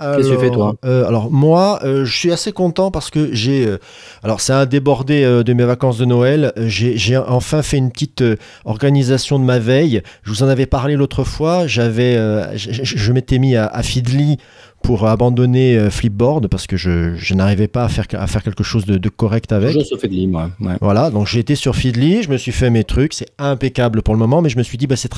Qu'est-ce 0.00 0.28
que 0.28 0.34
tu 0.34 0.40
fais, 0.40 0.50
toi 0.50 0.74
euh, 0.84 1.06
Alors 1.06 1.30
moi, 1.30 1.80
euh, 1.84 2.04
je 2.06 2.16
suis 2.16 2.32
assez 2.32 2.52
content 2.52 2.90
parce 2.90 3.10
que 3.10 3.34
j'ai, 3.34 3.66
euh, 3.66 3.78
alors 4.22 4.40
ça 4.40 4.60
a 4.60 4.66
débordé 4.66 5.22
de 5.44 5.52
mes 5.52 5.64
vacances 5.64 5.98
de 5.98 6.06
Noël. 6.06 6.52
J'ai 6.56 7.16
enfin 7.18 7.62
fait 7.62 7.76
une 7.76 7.90
petite 7.90 8.24
organisation 8.64 9.38
de 9.38 9.44
ma 9.44 9.58
veille. 9.58 10.02
Je 10.22 10.30
vous 10.30 10.42
en 10.42 10.48
avais 10.48 10.66
parlé 10.66 10.96
l'autre 10.96 11.24
fois. 11.24 11.66
J'avais, 11.66 12.14
je, 12.56 13.12
m'étais 13.12 13.38
mis 13.38 13.56
à, 13.56 13.66
à 13.66 13.82
Feedly 13.82 14.38
pour 14.82 15.06
abandonner 15.06 15.76
euh, 15.76 15.90
Flipboard 15.90 16.48
parce 16.48 16.66
que 16.66 16.76
je, 16.76 17.14
je 17.14 17.34
n'arrivais 17.34 17.68
pas 17.68 17.84
à 17.84 17.88
faire, 17.88 18.06
à 18.12 18.26
faire 18.26 18.42
quelque 18.42 18.64
chose 18.64 18.86
de, 18.86 18.98
de 18.98 19.08
correct 19.08 19.52
avec. 19.52 19.72
toujours 19.72 19.86
sur 19.86 20.00
Feedly, 20.00 20.26
moi. 20.26 20.50
Ouais. 20.60 20.74
Voilà, 20.80 21.10
donc 21.10 21.26
j'ai 21.26 21.40
été 21.40 21.54
sur 21.54 21.76
Feedly, 21.76 22.22
je 22.22 22.30
me 22.30 22.36
suis 22.36 22.52
fait 22.52 22.70
mes 22.70 22.84
trucs, 22.84 23.12
c'est 23.12 23.30
impeccable 23.38 24.02
pour 24.02 24.14
le 24.14 24.18
moment, 24.18 24.42
mais 24.42 24.48
je 24.48 24.58
me 24.58 24.62
suis 24.62 24.78
dit, 24.78 24.86
bah, 24.86 24.96
c'est, 24.96 25.12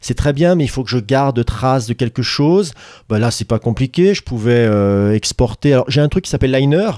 c'est 0.00 0.14
très 0.14 0.32
bien, 0.32 0.54
mais 0.54 0.64
il 0.64 0.68
faut 0.68 0.84
que 0.84 0.90
je 0.90 0.98
garde 0.98 1.44
trace 1.44 1.86
de 1.86 1.94
quelque 1.94 2.22
chose. 2.22 2.72
Bah, 3.08 3.18
là, 3.18 3.30
c'est 3.30 3.46
pas 3.46 3.58
compliqué, 3.58 4.14
je 4.14 4.22
pouvais 4.22 4.66
euh, 4.68 5.14
exporter. 5.14 5.72
Alors, 5.72 5.84
j'ai 5.88 6.00
un 6.00 6.08
truc 6.08 6.24
qui 6.24 6.30
s'appelle 6.30 6.52
Liner, 6.52 6.90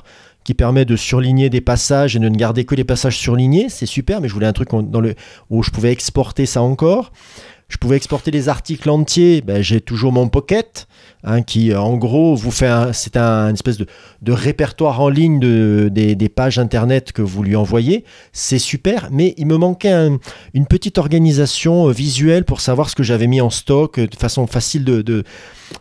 qui 0.45 0.55
permet 0.55 0.85
de 0.85 0.97
surligner 0.97 1.51
des 1.51 1.61
passages 1.61 2.17
et 2.17 2.19
de 2.19 2.29
ne 2.29 2.37
garder 2.37 2.65
que 2.65 2.75
les 2.75 2.85
passages 2.85 3.17
surlignés, 3.17 3.69
c'est 3.69 3.87
super, 3.87 4.21
mais 4.21 4.29
je 4.29 4.35
voulais 4.35 4.47
un 4.47 4.53
truc 4.53 4.71
dans 4.71 5.01
le, 5.01 5.15
où 5.49 5.63
je 5.63 5.71
pouvais 5.71 5.93
exporter 5.93 6.47
ça 6.47 6.63
encore. 6.63 7.13
Je 7.69 7.77
pouvais 7.77 7.97
exporter 7.97 8.33
les 8.33 8.49
articles 8.49 8.91
entiers, 8.91 9.43
ben, 9.43 9.63
j'ai 9.63 9.81
toujours 9.81 10.11
mon 10.11 10.29
Pocket, 10.29 10.89
hein, 11.25 11.43
qui 11.43 11.75
en 11.75 11.97
gros 11.97 12.35
vous 12.35 12.51
fait 12.51 12.71
c'est 12.93 13.17
un 13.17 13.49
une 13.49 13.55
espèce 13.55 13.79
de, 13.79 13.87
répertoire 14.33 15.01
en 15.01 15.09
ligne 15.09 15.41
de, 15.41 15.89
des, 15.91 16.29
pages 16.29 16.59
internet 16.59 17.13
que 17.13 17.23
vous 17.23 17.43
lui 17.43 17.57
envoyez. 17.57 18.05
C'est 18.33 18.59
super, 18.59 19.09
mais 19.11 19.35
il 19.37 19.47
me 19.47 19.57
manquait 19.57 19.91
un- 19.91 20.19
une 20.55 20.67
petite 20.67 20.99
organisation 20.99 21.89
euh, 21.89 21.93
visuelle 21.93 22.45
pour 22.45 22.61
savoir 22.61 22.89
ce 22.89 22.95
que 22.95 23.03
j'avais 23.03 23.27
mis 23.27 23.41
en 23.41 23.51
stock 23.51 23.99
euh, 23.99 24.07
de 24.07 24.17
façon 24.17 24.47
facile 24.47 24.85
de, 24.85 25.25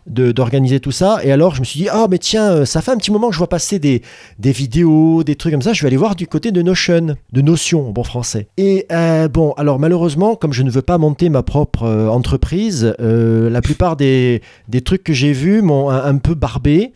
d'organiser 0.06 0.80
tout 0.80 0.92
ça. 0.92 1.20
Et 1.22 1.32
alors 1.32 1.54
je 1.54 1.60
me 1.60 1.64
suis 1.64 1.80
dit, 1.80 1.88
ah 1.90 2.06
mais 2.10 2.18
tiens, 2.18 2.50
euh, 2.50 2.64
ça 2.64 2.82
fait 2.82 2.90
un 2.90 2.96
petit 2.96 3.10
moment 3.10 3.28
que 3.28 3.34
je 3.34 3.38
vois 3.38 3.48
passer 3.48 3.78
des, 3.78 4.02
des 4.38 4.52
vidéos, 4.52 5.22
des 5.24 5.36
trucs 5.36 5.52
comme 5.52 5.62
ça, 5.62 5.72
je 5.72 5.82
vais 5.82 5.86
aller 5.88 5.96
voir 5.96 6.16
du 6.16 6.26
côté 6.26 6.50
de 6.52 6.62
Notion, 6.62 7.16
de 7.32 7.40
Notion 7.40 7.88
en 7.88 7.90
bon 7.90 8.04
français. 8.04 8.48
Et 8.56 8.86
euh, 8.92 9.28
bon, 9.28 9.52
alors 9.52 9.78
malheureusement, 9.78 10.34
comme 10.36 10.52
je 10.52 10.62
ne 10.62 10.70
veux 10.70 10.82
pas 10.82 10.98
monter 10.98 11.28
ma 11.28 11.42
propre 11.42 11.84
euh, 11.84 12.08
entreprise, 12.08 12.94
euh, 13.00 13.50
la 13.50 13.62
plupart 13.62 13.96
des, 13.96 14.42
des 14.68 14.80
trucs 14.80 15.04
que 15.04 15.12
j'ai 15.12 15.29
vus 15.32 15.62
m'ont 15.62 15.90
un, 15.90 16.18
peu 16.18 16.34
barbé. 16.34 16.92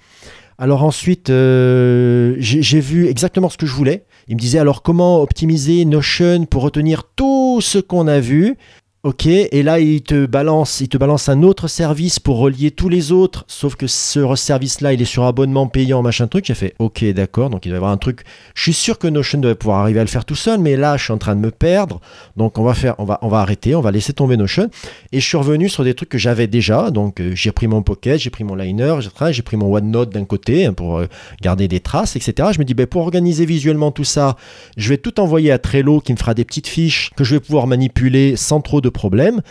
Alors 0.59 0.85
ensuite, 0.85 1.31
euh, 1.31 2.37
j'ai 2.39 2.81
vu 2.81 3.07
exactement 3.07 3.49
ce 3.49 3.57
que 3.57 3.67
je 3.67 3.75
voulais. 3.75 4.05
Il 4.29 4.37
me 4.37 4.41
disait 4.41 4.59
alors 4.59 4.83
comment 4.83 5.21
optimiser 5.21 5.85
Notion 5.85 6.47
pour 6.47 6.63
retenir 6.63 7.05
tout 7.17 7.61
ce 7.61 7.79
qu'on 7.79 8.07
a 8.07 8.21
vu? 8.21 8.57
Ok, 9.05 9.27
et 9.27 9.63
là 9.63 9.81
il 9.81 10.01
te 10.01 10.25
balance, 10.25 10.81
il 10.81 10.89
te 10.89 10.97
balance 10.97 11.29
un 11.29 11.43
autre 11.43 11.69
service 11.69 12.19
pour 12.19 12.39
relier 12.39 12.71
tous 12.71 12.89
les 12.89 13.13
autres, 13.13 13.45
sauf 13.49 13.77
que 13.77 13.87
ce 13.87 14.35
service-là 14.35 14.95
il 14.95 15.03
est 15.03 15.05
sur 15.05 15.25
abonnement 15.25 15.67
payant, 15.67 16.01
machin 16.01 16.27
truc. 16.27 16.47
J'ai 16.47 16.55
fait 16.55 16.73
ok, 16.79 17.05
d'accord, 17.13 17.51
donc 17.51 17.67
il 17.67 17.69
doit 17.69 17.75
y 17.75 17.77
avoir 17.77 17.93
un 17.93 17.99
truc. 17.99 18.23
Je 18.55 18.63
suis 18.63 18.73
sûr 18.73 18.99
que 18.99 19.07
Notion 19.07 19.41
devait 19.41 19.57
pouvoir 19.57 19.81
arriver 19.81 20.01
à 20.01 20.05
le 20.05 20.09
faire 20.09 20.25
tout 20.25 20.35
seul, 20.35 20.59
mais 20.59 20.77
là 20.79 20.97
je 20.97 21.05
suis 21.05 21.13
en 21.13 21.19
train 21.19 21.37
de 21.37 21.41
me 21.43 21.51
perdre, 21.51 22.01
donc 22.39 22.59
on 22.59 22.63
va 22.63 22.73
faire, 22.73 22.95
on 22.97 23.05
va, 23.05 23.19
on 23.21 23.29
va 23.29 23.41
arrêter, 23.41 23.75
on 23.75 23.83
va 23.83 23.91
laisser 23.91 24.15
tomber 24.15 24.39
Notion. 24.39 24.71
Et 25.13 25.21
je 25.21 25.27
suis 25.27 25.37
revenu 25.37 25.69
sur 25.69 25.85
des 25.85 25.93
trucs 25.93 26.09
que 26.09 26.17
j'avais 26.17 26.47
déjà, 26.47 26.91
donc 26.91 27.21
euh, 27.21 27.33
j'ai 27.35 27.53
pris 27.53 27.67
mon 27.67 27.83
Pocket, 27.83 28.19
j'ai 28.19 28.31
pris 28.31 28.43
mon 28.43 28.55
Liner, 28.55 28.97
j'ai 29.03 29.43
pris 29.43 29.59
mon 29.59 29.71
OneNote 29.71 30.15
d'un 30.15 30.25
côté 30.25 30.65
hein, 30.65 30.73
pour 30.73 30.97
euh, 30.97 31.09
garder 31.43 31.69
des 31.69 31.81
traces, 31.81 32.17
etc. 32.17 32.49
Je 32.55 32.59
me 32.59 32.65
dis 32.65 32.73
ben, 32.73 32.87
pour 32.87 33.03
organiser 33.03 33.45
visuellement 33.45 33.91
tout 33.91 34.03
ça, 34.03 34.39
je 34.79 34.89
vais 34.89 34.97
tout 34.97 35.21
envoyer 35.21 35.53
à 35.53 35.59
Trello 35.59 36.01
qui 36.01 36.15
me 36.15 36.17
fera 36.17 36.33
des 36.33 36.47
petites 36.47 36.69
fiches 36.69 37.11
que 37.15 37.23
je 37.23 37.35
vais 37.35 37.41
pouvoir 37.41 37.67
manipuler 37.67 38.37
sans 38.37 38.63
trop 38.63 38.81
de 38.81 38.94
problèmes. 38.95 39.43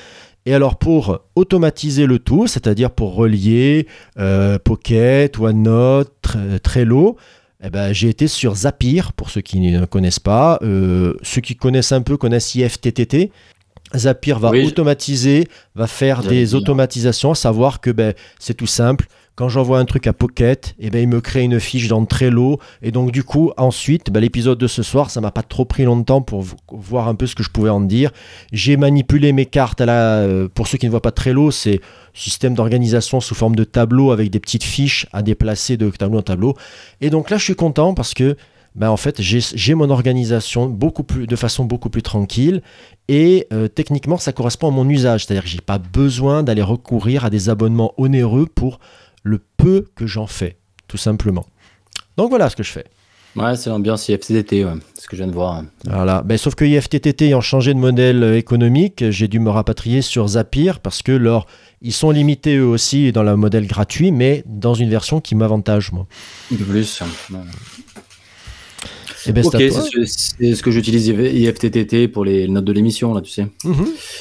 Et 0.45 0.53
alors 0.53 0.75
pour 0.77 1.19
automatiser 1.35 2.05
le 2.07 2.17
tout, 2.19 2.47
c'est-à-dire 2.47 2.89
pour 2.91 3.13
relier 3.15 3.87
euh, 4.19 4.57
Pocket, 4.59 5.37
OneNote, 5.37 6.11
Tre- 6.21 6.59
Trello, 6.59 7.15
eh 7.63 7.69
ben, 7.69 7.93
j'ai 7.93 8.09
été 8.09 8.27
sur 8.27 8.53
Zapier, 8.55 9.03
pour 9.15 9.29
ceux 9.29 9.39
qui 9.39 9.59
ne 9.61 9.85
connaissent 9.85 10.19
pas. 10.19 10.59
Euh, 10.63 11.13
ceux 11.21 11.39
qui 11.39 11.55
connaissent 11.55 11.93
un 11.93 12.01
peu 12.01 12.17
connaissent 12.17 12.55
IFTTT. 12.55 13.31
Zapier 13.95 14.33
va 14.33 14.49
Oui, 14.49 14.65
automatiser, 14.65 15.47
va 15.75 15.87
faire 15.87 16.23
des 16.23 16.55
automatisations, 16.55 17.31
à 17.31 17.35
savoir 17.35 17.79
que 17.79 17.91
ben, 17.91 18.13
c'est 18.39 18.55
tout 18.55 18.67
simple. 18.67 19.05
Quand 19.35 19.49
j'envoie 19.49 19.79
un 19.79 19.85
truc 19.85 20.05
à 20.05 20.13
Pocket, 20.13 20.75
eh 20.77 20.91
ben, 20.91 21.01
il 21.01 21.07
me 21.07 21.19
crée 21.19 21.41
une 21.41 21.59
fiche 21.59 21.87
dans 21.87 22.05
Trello. 22.05 22.59
Et 22.83 22.91
donc, 22.91 23.11
du 23.11 23.23
coup, 23.23 23.51
ensuite, 23.57 24.11
ben, 24.11 24.19
l'épisode 24.19 24.59
de 24.59 24.67
ce 24.67 24.83
soir, 24.83 25.09
ça 25.09 25.21
m'a 25.21 25.31
pas 25.31 25.41
trop 25.41 25.65
pris 25.65 25.85
longtemps 25.85 26.21
pour 26.21 26.41
vo- 26.43 26.55
voir 26.71 27.07
un 27.07 27.15
peu 27.15 27.25
ce 27.25 27.33
que 27.33 27.41
je 27.41 27.49
pouvais 27.49 27.71
en 27.71 27.81
dire. 27.81 28.11
J'ai 28.51 28.77
manipulé 28.77 29.33
mes 29.33 29.47
cartes 29.47 29.81
à 29.81 29.87
la. 29.87 30.17
euh, 30.17 30.47
Pour 30.53 30.67
ceux 30.67 30.77
qui 30.77 30.85
ne 30.85 30.91
voient 30.91 31.01
pas 31.01 31.11
Trello, 31.11 31.49
c'est 31.49 31.81
système 32.13 32.53
d'organisation 32.53 33.19
sous 33.21 33.33
forme 33.33 33.55
de 33.55 33.63
tableau 33.63 34.11
avec 34.11 34.29
des 34.29 34.39
petites 34.39 34.63
fiches 34.63 35.07
à 35.13 35.23
déplacer 35.23 35.77
de 35.77 35.89
tableau 35.89 36.19
en 36.19 36.23
tableau. 36.23 36.53
Et 37.01 37.09
donc 37.09 37.31
là, 37.31 37.37
je 37.37 37.43
suis 37.43 37.55
content 37.55 37.95
parce 37.95 38.13
que. 38.13 38.37
Ben 38.75 38.89
en 38.89 38.97
fait, 38.97 39.21
j'ai 39.21 39.75
mon 39.75 39.91
organisation 39.91 40.65
beaucoup 40.65 41.03
plus, 41.03 41.27
de 41.27 41.35
façon 41.35 41.63
beaucoup 41.63 41.91
plus 41.91 42.01
tranquille 42.01 42.63
et 43.07 43.45
euh, 43.53 43.67
techniquement, 43.67 44.17
ça 44.17 44.31
correspond 44.33 44.69
à 44.69 44.71
mon 44.71 44.89
usage. 44.89 45.25
C'est-à-dire 45.25 45.43
que 45.43 45.49
j'ai 45.49 45.61
pas 45.61 45.77
besoin 45.77 46.41
d'aller 46.41 46.63
recourir 46.63 47.23
à 47.23 47.29
des 47.29 47.49
abonnements 47.49 47.93
onéreux 47.97 48.47
pour 48.47 48.79
peu 49.63 49.85
que 49.95 50.05
j'en 50.07 50.27
fais, 50.27 50.57
tout 50.87 50.97
simplement. 50.97 51.45
Donc 52.17 52.29
voilà 52.29 52.49
ce 52.49 52.55
que 52.55 52.63
je 52.63 52.71
fais. 52.71 52.85
Ouais, 53.35 53.55
c'est 53.55 53.71
l'ambiance 53.71 54.07
IFTTT, 54.09 54.63
ouais. 54.63 54.73
ce 54.99 55.07
que 55.07 55.15
je 55.15 55.23
viens 55.23 55.27
de 55.27 55.33
voir. 55.33 55.63
Voilà. 55.85 56.21
Ben, 56.21 56.37
sauf 56.37 56.53
que 56.53 56.63
IFTTT 56.65 57.23
ayant 57.23 57.41
changé 57.41 57.73
de 57.73 57.79
modèle 57.79 58.21
euh, 58.21 58.37
économique, 58.37 59.03
j'ai 59.09 59.27
dû 59.27 59.39
me 59.39 59.49
rapatrier 59.49 60.03
sur 60.03 60.27
Zapier 60.27 60.73
parce 60.83 61.01
que 61.01 61.11
leur, 61.11 61.47
ils 61.81 61.93
sont 61.93 62.11
limités 62.11 62.57
eux 62.57 62.65
aussi 62.67 63.11
dans 63.11 63.23
le 63.23 63.35
modèle 63.35 63.65
gratuit, 63.65 64.11
mais 64.11 64.43
dans 64.45 64.75
une 64.75 64.89
version 64.91 65.19
qui 65.19 65.33
m'avantage 65.33 65.91
moi. 65.91 66.05
Peu 66.49 66.57
plus. 66.57 67.01
Ouais. 67.31 67.37
Et 69.25 69.31
ben, 69.31 69.43
Ok, 69.45 69.55
c'est 69.57 69.65
à 69.65 69.69
toi. 69.71 69.83
c'est 70.05 70.53
ce- 70.53 70.61
que 70.61 70.69
j'utilise 70.69 71.07
IFTTT 71.07 72.09
pour 72.09 72.25
les 72.25 72.47
notes 72.47 72.65
de 72.65 72.71
l'émission, 72.73 73.15
là, 73.15 73.21
tu 73.21 73.31
sais. 73.31 73.47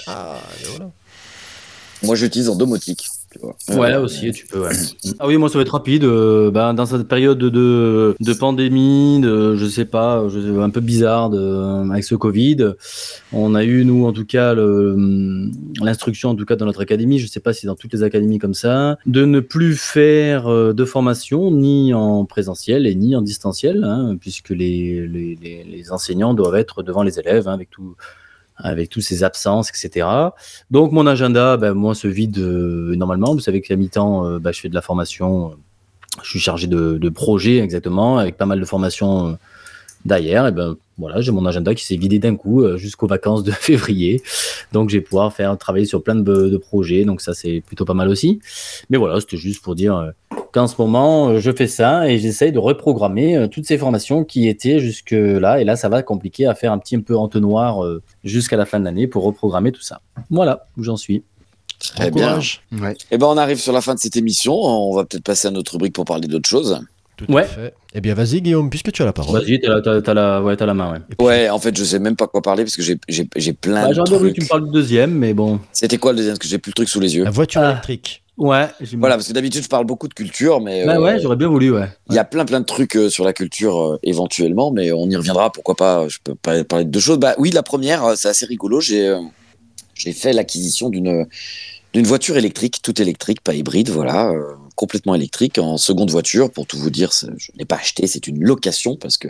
Ah, 0.06 0.38
voilà. 0.70 0.90
Moi, 2.02 2.14
j'utilise 2.16 2.48
en 2.48 2.56
domotique. 2.56 3.04
Tu 3.32 3.38
vois. 3.40 3.56
Ouais, 3.80 3.92
Euh, 3.94 4.02
aussi, 4.02 4.30
tu 4.32 4.46
peux, 4.46 4.60
ouais. 4.60 4.70
Ah 5.18 5.26
oui, 5.26 5.36
moi, 5.36 5.48
ça 5.48 5.58
va 5.58 5.62
être 5.62 5.72
rapide. 5.72 6.04
euh, 6.04 6.50
ben, 6.50 6.74
dans 6.74 6.86
cette 6.86 7.08
période 7.08 7.38
de, 7.38 8.14
de 8.18 8.32
pandémie, 8.32 9.20
de, 9.20 9.56
je 9.56 9.66
sais 9.66 9.84
pas, 9.84 10.28
je- 10.28 10.60
un 10.60 10.70
peu 10.70 10.80
bizarre 10.80 11.30
de, 11.30 11.90
avec 11.90 12.04
ce 12.04 12.14
Covid, 12.14 12.72
on 13.32 13.54
a 13.54 13.64
eu, 13.64 13.84
nous, 13.84 14.04
en 14.06 14.12
tout 14.12 14.24
cas, 14.26 14.54
le- 14.54 15.48
l'instruction, 15.82 16.30
en 16.30 16.34
tout 16.34 16.44
cas, 16.44 16.56
dans 16.56 16.66
notre 16.66 16.82
académie, 16.82 17.18
je 17.18 17.26
sais 17.26 17.40
pas 17.40 17.52
si 17.52 17.66
dans 17.66 17.74
toutes 17.74 17.92
les 17.92 18.02
académies 18.02 18.38
comme 18.38 18.54
ça, 18.54 18.98
de 19.06 19.24
ne 19.24 19.40
plus 19.40 19.76
faire 19.76 20.46
euh, 20.48 20.72
de 20.72 20.84
formation 20.84 21.50
ni 21.50 21.94
en 21.94 22.24
présentiel 22.24 22.86
et 22.86 22.94
ni 22.94 23.16
en 23.16 23.22
distanciel, 23.22 23.84
hein, 23.84 24.16
puisque 24.20 24.50
les, 24.50 25.06
les, 25.06 25.38
les, 25.42 25.64
les 25.64 25.92
enseignants 25.92 26.34
doivent 26.34 26.56
être 26.56 26.82
devant 26.82 27.02
les 27.02 27.18
élèves 27.18 27.48
hein, 27.48 27.54
avec 27.54 27.70
tout 27.70 27.94
avec 28.62 28.88
tous 28.88 29.00
ces 29.00 29.24
absences, 29.24 29.70
etc. 29.70 30.06
Donc 30.70 30.92
mon 30.92 31.06
agenda, 31.06 31.56
ben, 31.56 31.74
moi, 31.74 31.94
se 31.94 32.08
vide 32.08 32.38
euh, 32.38 32.94
normalement. 32.96 33.34
Vous 33.34 33.40
savez 33.40 33.60
qu'à 33.60 33.76
mi-temps, 33.76 34.26
euh, 34.26 34.38
ben, 34.38 34.52
je 34.52 34.60
fais 34.60 34.68
de 34.68 34.74
la 34.74 34.82
formation. 34.82 35.50
euh, 35.50 35.54
je 36.22 36.28
suis 36.28 36.40
chargé 36.40 36.66
de, 36.66 37.08
projets 37.08 37.58
exactement, 37.58 38.18
avec 38.18 38.36
pas 38.36 38.44
mal 38.44 38.60
de 38.60 38.64
formations 38.66 39.38
derrière. 40.04 40.46
Et 40.46 40.52
ben 40.52 40.76
voilà, 40.98 41.22
j'ai 41.22 41.32
mon 41.32 41.46
agenda 41.46 41.74
qui 41.74 41.86
s'est 41.86 41.96
vidé 41.96 42.18
d'un 42.18 42.36
coup 42.36 42.62
jusqu'aux 42.76 43.06
vacances 43.06 43.42
de 43.44 43.50
février. 43.50 44.22
Donc 44.72 44.90
je 44.90 44.98
vais 44.98 45.00
pouvoir 45.00 45.32
faire 45.32 45.56
travailler 45.56 45.86
sur 45.86 46.02
plein 46.02 46.14
de, 46.14 46.22
de 46.22 46.56
projets. 46.58 47.06
Donc 47.06 47.22
ça 47.22 47.32
c'est 47.32 47.62
plutôt 47.66 47.86
pas 47.86 47.94
mal 47.94 48.10
aussi. 48.10 48.40
Mais 48.90 48.98
voilà, 48.98 49.20
c'était 49.20 49.38
juste 49.38 49.62
pour 49.62 49.74
dire 49.74 50.12
qu'en 50.52 50.66
ce 50.68 50.74
moment 50.78 51.28
euh, 51.30 51.38
je 51.40 51.50
fais 51.50 51.66
ça 51.66 52.08
et 52.08 52.18
j'essaye 52.18 52.52
de 52.52 52.58
reprogrammer 52.58 53.36
euh, 53.36 53.46
toutes 53.48 53.66
ces 53.66 53.78
formations 53.78 54.24
qui 54.24 54.48
étaient 54.48 54.78
jusque 54.78 55.10
là. 55.12 55.60
Et 55.60 55.64
là 55.64 55.76
ça 55.76 55.88
va 55.88 56.02
compliquer 56.02 56.46
à 56.46 56.54
faire 56.54 56.72
un 56.72 56.78
petit 56.78 56.98
peu 56.98 57.16
entonnoir 57.16 57.84
euh, 57.84 58.02
jusqu'à 58.24 58.56
la 58.56 58.66
fin 58.66 58.78
de 58.78 58.84
l'année 58.84 59.06
pour 59.06 59.24
reprogrammer 59.24 59.72
tout 59.72 59.82
ça. 59.82 60.00
Voilà 60.30 60.66
où 60.76 60.82
j'en 60.84 60.96
suis. 60.96 61.22
Très 61.80 62.10
Bon 62.10 62.18
bien. 62.20 62.28
courage. 62.28 62.62
Ouais. 62.80 62.96
Eh 63.10 63.18
ben, 63.18 63.26
on 63.26 63.36
arrive 63.36 63.58
sur 63.58 63.72
la 63.72 63.80
fin 63.80 63.94
de 63.94 63.98
cette 63.98 64.16
émission. 64.16 64.54
On 64.54 64.94
va 64.94 65.04
peut-être 65.04 65.24
passer 65.24 65.48
à 65.48 65.50
notre 65.50 65.72
rubrique 65.72 65.94
pour 65.94 66.04
parler 66.04 66.28
d'autre 66.28 66.48
chose. 66.48 66.78
Tout 67.16 67.30
Ouais. 67.32 67.42
à 67.42 67.46
fait. 67.46 67.74
Eh 67.94 68.00
bien, 68.00 68.14
vas-y, 68.14 68.40
Guillaume, 68.40 68.70
puisque 68.70 68.92
tu 68.92 69.02
as 69.02 69.04
la 69.04 69.12
parole. 69.12 69.40
Vas-y, 69.42 69.60
t'as 69.60 69.68
la, 69.68 69.80
t'as- 69.82 70.00
t'as 70.00 70.14
la, 70.14 70.40
ouais, 70.42 70.56
t'as 70.56 70.64
la 70.66 70.74
main, 70.74 70.92
ouais. 70.92 70.98
Et 71.10 71.14
puis- 71.16 71.26
Ouais, 71.26 71.50
en 71.50 71.58
fait, 71.58 71.76
je 71.76 71.82
sais 71.82 71.98
même 71.98 72.14
pas 72.14 72.28
quoi 72.28 72.40
parler 72.40 72.62
parce 72.62 72.76
que 72.76 72.82
j'ai- 72.82 72.98
j'ai 73.08 73.28
j'ai 73.36 73.52
plein 73.52 73.82
Bah, 73.82 73.88
de 73.88 73.94
J'aurais 73.94 74.10
bien 74.10 74.18
voulu 74.18 74.30
que 74.30 74.34
trucs. 74.36 74.44
tu 74.48 74.54
me 74.54 74.58
parles 74.60 74.64
du 74.66 74.70
deuxième, 74.70 75.10
mais 75.12 75.34
bon. 75.34 75.58
C'était 75.72 75.98
quoi 75.98 76.12
le 76.12 76.18
deuxième? 76.18 76.34
Parce 76.34 76.38
que 76.44 76.48
j'ai 76.48 76.58
plus 76.58 76.70
le 76.70 76.74
truc 76.74 76.88
sous 76.88 77.00
les 77.00 77.16
yeux. 77.16 77.24
La 77.24 77.30
voiture 77.30 77.60
Ah. 77.64 77.72
électrique. 77.72 78.21
Ouais, 78.38 78.66
Voilà, 78.96 79.16
parce 79.16 79.28
que 79.28 79.32
d'habitude, 79.34 79.62
je 79.62 79.68
parle 79.68 79.84
beaucoup 79.84 80.08
de 80.08 80.14
culture, 80.14 80.60
mais 80.60 80.86
Bah 80.86 80.96
euh, 80.96 81.00
ouais, 81.02 81.20
j'aurais 81.20 81.36
bien 81.36 81.48
voulu, 81.48 81.70
ouais. 81.70 81.86
il 82.08 82.14
y 82.14 82.18
a 82.18 82.24
plein 82.24 82.44
plein 82.46 82.60
de 82.60 82.64
trucs 82.64 82.96
euh, 82.96 83.10
sur 83.10 83.24
la 83.24 83.34
culture 83.34 83.78
euh, 83.80 83.98
éventuellement, 84.02 84.70
mais 84.72 84.90
on 84.90 85.08
y 85.10 85.16
reviendra. 85.16 85.52
Pourquoi 85.52 85.76
pas 85.76 86.08
Je 86.08 86.18
peux 86.24 86.34
parler 86.34 86.84
de 86.86 86.90
deux 86.90 86.98
choses. 87.00 87.18
Bah 87.18 87.34
oui, 87.38 87.50
la 87.50 87.62
première, 87.62 88.04
euh, 88.04 88.14
c'est 88.16 88.28
assez 88.28 88.46
rigolo. 88.46 88.80
J'ai 88.80 89.06
euh, 89.06 89.20
j'ai 89.94 90.12
fait 90.12 90.32
l'acquisition 90.32 90.88
d'une 90.88 91.26
d'une 91.92 92.06
voiture 92.06 92.38
électrique, 92.38 92.80
toute 92.82 93.00
électrique, 93.00 93.42
pas 93.42 93.52
hybride, 93.52 93.90
voilà, 93.90 94.30
euh, 94.30 94.54
complètement 94.76 95.14
électrique, 95.14 95.58
en 95.58 95.76
seconde 95.76 96.10
voiture. 96.10 96.50
Pour 96.50 96.66
tout 96.66 96.78
vous 96.78 96.88
dire, 96.88 97.10
je 97.12 97.52
n'ai 97.58 97.66
pas 97.66 97.76
acheté, 97.76 98.06
c'est 98.06 98.26
une 98.26 98.42
location 98.42 98.96
parce 98.96 99.18
que 99.18 99.28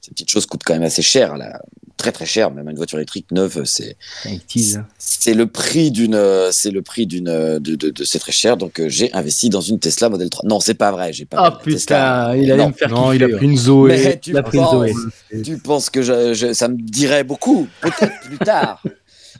ces 0.00 0.12
petites 0.12 0.30
choses 0.30 0.46
coûtent 0.46 0.62
quand 0.64 0.74
même 0.74 0.84
assez 0.84 1.02
cher, 1.02 1.36
là, 1.36 1.60
très 1.96 2.12
très 2.12 2.26
cher. 2.26 2.50
Même 2.50 2.68
une 2.68 2.76
voiture 2.76 2.98
électrique 2.98 3.26
neuve, 3.32 3.62
c'est 3.64 3.96
c'est 4.98 5.34
le 5.34 5.46
prix 5.46 5.90
d'une 5.90 6.14
euh, 6.14 6.50
c'est 6.52 6.70
le 6.70 6.82
prix 6.82 7.06
d'une 7.06 7.28
euh, 7.28 7.58
de, 7.58 7.74
de, 7.74 7.90
de- 7.90 8.04
c'est 8.04 8.18
très 8.18 8.32
cher. 8.32 8.56
Donc 8.56 8.80
euh, 8.80 8.88
j'ai 8.88 9.12
investi 9.14 9.48
dans 9.50 9.60
une 9.60 9.78
Tesla 9.78 10.08
Model 10.08 10.30
3. 10.30 10.48
Non, 10.48 10.60
c'est 10.60 10.74
pas 10.74 10.90
vrai, 10.92 11.12
j'ai 11.12 11.24
pas. 11.24 11.36
Ah 11.40 11.50
pris 11.50 11.72
la 11.72 11.76
Tesla. 11.78 12.30
putain, 12.32 12.42
il 12.42 12.52
allait 12.52 12.62
Non. 12.62 12.68
me 12.68 12.74
faire 12.74 12.88
Non, 12.90 13.12
il 13.12 13.24
a 13.24 13.28
pris 13.28 13.46
une 13.46 13.56
Zoé. 13.56 13.96
Mais 13.96 14.18
tu 14.20 14.30
Il 14.30 14.36
a 14.36 14.42
pris 14.42 14.58
une 14.58 14.64
penses, 14.64 14.72
Zoé. 14.74 15.42
tu 15.42 15.58
penses 15.58 15.90
que 15.90 16.02
je- 16.02 16.34
je- 16.34 16.52
ça 16.52 16.68
me 16.68 16.76
dirait 16.76 17.24
beaucoup, 17.24 17.66
peut-être 17.80 18.20
plus 18.24 18.38
tard. 18.38 18.82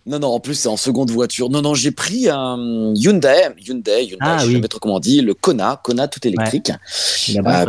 Non, 0.09 0.21
non, 0.21 0.29
en 0.29 0.39
plus, 0.39 0.55
c'est 0.55 0.69
en 0.69 0.77
seconde 0.77 1.11
voiture. 1.11 1.51
Non, 1.51 1.63
non, 1.63 1.75
j'ai 1.75 1.91
pris 1.91 2.29
un 2.29 2.93
Hyundai, 2.95 3.49
Hyundai, 3.59 4.05
Hyundai, 4.05 4.17
Ah, 4.21 4.37
je 4.37 4.43
sais 4.43 4.47
oui. 4.47 4.53
jamais 4.53 4.69
trop 4.69 4.79
comment 4.79 4.97
on 4.97 5.01
dit, 5.01 5.21
le 5.21 5.35
Kona, 5.35 5.81
Kona 5.83 6.07
tout 6.07 6.25
électrique. 6.29 6.71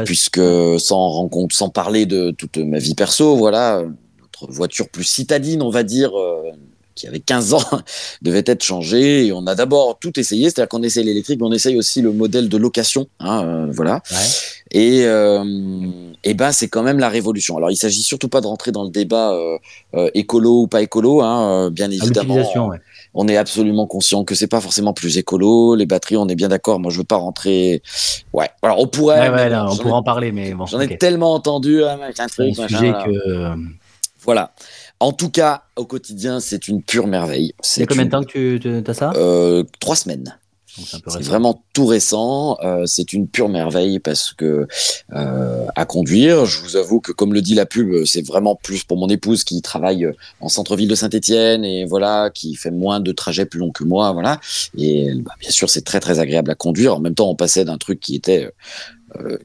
Puisque 0.06 0.40
sans 0.78 1.10
rencontre, 1.10 1.56
sans 1.56 1.70
parler 1.70 2.06
de 2.06 2.30
toute 2.30 2.58
ma 2.58 2.78
vie 2.78 2.94
perso, 2.94 3.36
voilà, 3.38 3.82
notre 4.42 4.54
voiture 4.54 4.90
plus 4.90 5.04
citadine, 5.04 5.62
on 5.62 5.70
va 5.70 5.84
dire, 5.84 6.12
euh, 6.18 6.44
qui 6.96 7.08
avait 7.08 7.20
15 7.20 7.54
ans, 7.54 7.62
devait 8.22 8.44
être 8.46 8.64
changée. 8.64 9.28
Et 9.28 9.32
on 9.34 9.46
a 9.48 9.56
d'abord 9.56 9.98
tout 10.00 10.20
essayé, 10.20 10.46
c'est-à-dire 10.46 10.70
qu'on 10.70 10.84
essaye 10.84 11.04
l'électrique, 11.04 11.40
mais 11.40 11.46
on 11.48 11.52
essaye 11.54 11.78
aussi 11.78 12.02
le 12.02 12.12
modèle 12.12 12.50
de 12.50 12.58
location, 12.58 13.08
hein, 13.20 13.44
euh, 13.46 13.68
voilà. 13.72 14.02
Ouais. 14.12 14.18
Et, 14.72 15.04
euh, 15.06 15.44
et 16.24 16.34
ben 16.34 16.52
c'est 16.52 16.68
quand 16.68 16.84
même 16.84 17.00
la 17.00 17.08
révolution. 17.08 17.56
Alors 17.56 17.72
il 17.72 17.78
s'agit 17.78 18.02
surtout 18.04 18.28
pas 18.28 18.42
de 18.42 18.48
rentrer 18.48 18.72
dans 18.72 18.84
le 18.84 18.90
débat 18.90 19.34
écolo 20.14 20.64
ou 20.64 20.68
pas 20.68 20.82
écolo, 20.82 21.22
hein, 21.22 21.70
bien 21.72 21.90
évidemment. 21.90 22.36
On 23.14 23.28
est 23.28 23.38
absolument 23.38 23.88
conscient 23.88 24.24
que 24.26 24.36
c'est 24.36 24.48
pas 24.48 24.60
forcément 24.62 24.94
plus 24.94 25.18
écolo. 25.18 25.74
Les 25.76 25.86
batteries, 25.86 26.18
on 26.18 26.28
est 26.28 26.36
bien 26.36 26.50
d'accord. 26.50 26.80
Moi, 26.80 26.92
je 26.92 26.98
veux 26.98 27.04
pas 27.06 27.16
rentrer. 27.16 27.82
Ouais. 28.34 28.50
Alors 28.62 28.80
on 28.80 28.88
pourrait. 28.88 29.30
Ouais, 29.30 29.36
ouais, 29.50 29.56
on 29.56 29.68
j'en 29.70 29.76
ai- 29.76 29.82
pourra 29.82 29.96
en 29.96 30.04
parler, 30.04 30.32
mais 30.34 30.54
bon. 30.54 30.66
J'en 30.66 30.80
ai 30.82 30.98
tellement 30.98 31.34
entendu, 31.34 31.82
C'est 32.14 32.22
un 32.22 32.28
truc, 32.28 32.56
sujet 32.56 32.92
que. 33.06 33.54
Voilà. 34.28 34.54
En 35.00 35.14
tout 35.14 35.30
cas, 35.32 35.64
au 35.76 35.86
quotididien, 35.86 36.40
c'est 36.40 36.68
une 36.68 36.84
pure 36.84 37.08
merveille. 37.08 37.54
C'est 37.62 37.86
combien 37.88 38.04
de 38.04 38.08
une- 38.08 38.12
temps 38.12 38.24
que 38.24 38.58
tu 38.58 38.84
as 38.86 38.94
ça 38.94 39.14
Euh, 39.16 39.64
Trois 39.80 39.96
semaines. 39.96 40.38
C'est 41.08 41.24
vraiment 41.24 41.64
tout 41.74 41.88
récent. 41.88 42.56
euh, 42.64 42.86
c'est 42.86 43.12
une 43.12 43.28
pure 43.28 43.50
merveille 43.50 43.98
parce 43.98 44.32
que 44.32 44.68
euh, 45.12 45.66
à 45.76 45.86
conduire, 45.86 46.46
je 46.46 46.62
vous 46.62 46.76
avoue 46.76 47.00
que 47.00 47.12
comme 47.12 47.34
le 47.34 47.42
dit 47.42 47.56
la 47.56 47.66
pub, 47.66 48.06
c'est 48.06 48.22
vraiment 48.24 48.54
plus 48.56 48.84
pour 48.84 48.98
mon 48.98 49.08
épouse 49.08 49.44
qui 49.44 49.60
travaille 49.64 50.08
en 50.40 50.50
centre-ville 50.50 50.88
de 50.88 50.94
Saint-Étienne 50.94 51.66
et 51.66 51.86
voilà, 51.86 52.30
qui 52.32 52.54
fait 52.54 52.70
moins 52.70 53.00
de 53.00 53.12
trajets 53.12 53.48
plus 53.48 53.60
longs 53.60 53.72
que 53.72 53.84
moi, 53.84 54.12
voilà. 54.12 54.40
Et 54.78 55.12
bah, 55.16 55.32
bien 55.40 55.50
sûr, 55.50 55.68
c'est 55.68 55.82
très 55.84 56.00
très 56.00 56.20
agréable 56.20 56.52
à 56.52 56.56
conduire. 56.56 56.96
En 56.96 57.00
même 57.00 57.16
temps, 57.16 57.30
on 57.30 57.36
passait 57.36 57.66
d'un 57.66 57.80
truc 57.80 58.00
qui 58.00 58.14
était 58.16 58.52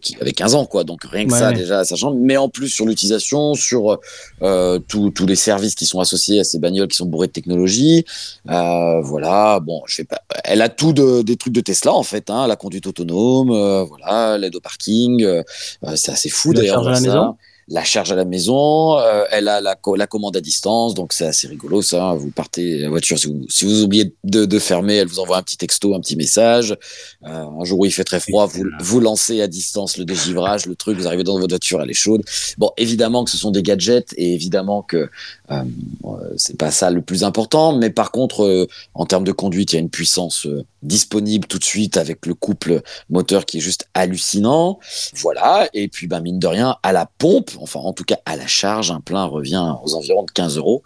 qui 0.00 0.16
avait 0.20 0.32
15 0.32 0.54
ans, 0.54 0.66
quoi. 0.66 0.84
Donc 0.84 1.04
rien 1.04 1.26
que 1.26 1.32
Ouais, 1.32 1.38
ça 1.38 1.48
ouais. 1.48 1.54
déjà, 1.54 1.84
ça 1.84 1.96
change. 1.96 2.14
Mais 2.18 2.36
en 2.36 2.48
plus 2.48 2.68
sur 2.68 2.86
l'utilisation, 2.86 3.54
sur 3.54 3.98
euh, 4.42 4.78
tous 4.88 5.10
tous 5.10 5.26
les 5.26 5.36
services 5.36 5.74
qui 5.74 5.86
sont 5.86 6.00
associés 6.00 6.40
à 6.40 6.44
ces 6.44 6.58
bagnoles 6.58 6.88
qui 6.88 6.96
sont 6.96 7.06
bourrés 7.06 7.26
de 7.28 7.32
technologie. 7.32 8.04
Euh, 8.50 9.00
voilà, 9.02 9.60
bon, 9.60 9.82
je 9.86 9.96
sais 9.96 10.04
pas. 10.04 10.20
Elle 10.44 10.62
a 10.62 10.68
tout 10.68 10.92
de, 10.92 11.22
des 11.22 11.36
trucs 11.36 11.52
de 11.52 11.60
Tesla 11.60 11.92
en 11.92 12.02
fait, 12.02 12.30
hein, 12.30 12.46
la 12.46 12.56
conduite 12.56 12.86
autonome, 12.86 13.50
euh, 13.50 13.84
voilà, 13.84 14.38
l'aide 14.38 14.56
au 14.56 14.60
parking. 14.60 15.22
euh, 15.22 15.42
euh, 15.84 15.92
c'est 15.96 16.12
assez 16.12 16.28
fou 16.28 16.52
La 16.52 16.60
d'ailleurs. 16.60 16.74
charge 16.82 16.86
à 16.86 16.90
la 16.90 16.96
ça. 16.96 17.02
maison? 17.02 17.36
La 17.68 17.84
charge 17.84 18.10
à 18.10 18.16
la 18.16 18.24
maison, 18.24 18.98
euh, 18.98 19.24
elle 19.30 19.46
a 19.48 19.60
la, 19.60 19.76
co- 19.76 19.94
la 19.94 20.06
commande 20.06 20.36
à 20.36 20.40
distance, 20.40 20.94
donc 20.94 21.12
c'est 21.12 21.26
assez 21.26 21.46
rigolo 21.46 21.80
ça. 21.80 22.14
Vous 22.14 22.30
partez 22.30 22.78
la 22.78 22.88
voiture, 22.88 23.18
si 23.18 23.28
vous, 23.28 23.46
si 23.48 23.64
vous 23.64 23.82
oubliez 23.84 24.14
de, 24.24 24.44
de 24.44 24.58
fermer, 24.58 24.96
elle 24.96 25.06
vous 25.06 25.20
envoie 25.20 25.38
un 25.38 25.42
petit 25.42 25.56
texto, 25.56 25.94
un 25.94 26.00
petit 26.00 26.16
message. 26.16 26.76
Euh, 27.24 27.28
un 27.28 27.64
jour 27.64 27.78
où 27.78 27.86
il 27.86 27.92
fait 27.92 28.04
très 28.04 28.20
froid, 28.20 28.46
vous, 28.46 28.64
vous 28.80 29.00
lancez 29.00 29.40
à 29.40 29.46
distance 29.46 29.96
le 29.96 30.04
dégivrage, 30.04 30.66
le 30.66 30.74
truc, 30.74 30.98
vous 30.98 31.06
arrivez 31.06 31.22
dans 31.24 31.38
votre 31.38 31.48
voiture, 31.52 31.80
elle 31.80 31.90
est 31.90 31.94
chaude. 31.94 32.22
Bon, 32.58 32.70
évidemment 32.76 33.24
que 33.24 33.30
ce 33.30 33.38
sont 33.38 33.52
des 33.52 33.62
gadgets 33.62 34.12
et 34.16 34.34
évidemment 34.34 34.82
que 34.82 35.08
euh, 35.52 35.64
euh, 36.04 36.34
c'est 36.36 36.56
pas 36.56 36.70
ça 36.70 36.90
le 36.90 37.02
plus 37.02 37.24
important, 37.24 37.76
mais 37.76 37.90
par 37.90 38.10
contre, 38.10 38.44
euh, 38.44 38.66
en 38.94 39.06
termes 39.06 39.24
de 39.24 39.32
conduite, 39.32 39.72
il 39.72 39.76
y 39.76 39.78
a 39.78 39.80
une 39.82 39.90
puissance 39.90 40.46
euh, 40.46 40.64
disponible 40.82 41.46
tout 41.46 41.58
de 41.58 41.64
suite 41.64 41.96
avec 41.96 42.26
le 42.26 42.34
couple 42.34 42.82
moteur 43.10 43.44
qui 43.44 43.58
est 43.58 43.60
juste 43.60 43.88
hallucinant. 43.94 44.78
Voilà, 45.16 45.68
et 45.74 45.88
puis 45.88 46.06
ben, 46.06 46.20
mine 46.20 46.38
de 46.38 46.46
rien, 46.46 46.76
à 46.82 46.92
la 46.92 47.08
pompe, 47.18 47.50
enfin 47.60 47.80
en 47.80 47.92
tout 47.92 48.04
cas 48.04 48.18
à 48.26 48.36
la 48.36 48.46
charge, 48.46 48.90
un 48.90 49.00
plein 49.00 49.24
revient 49.24 49.74
aux 49.84 49.94
environs 49.94 50.24
de 50.24 50.30
15 50.30 50.56
euros, 50.56 50.82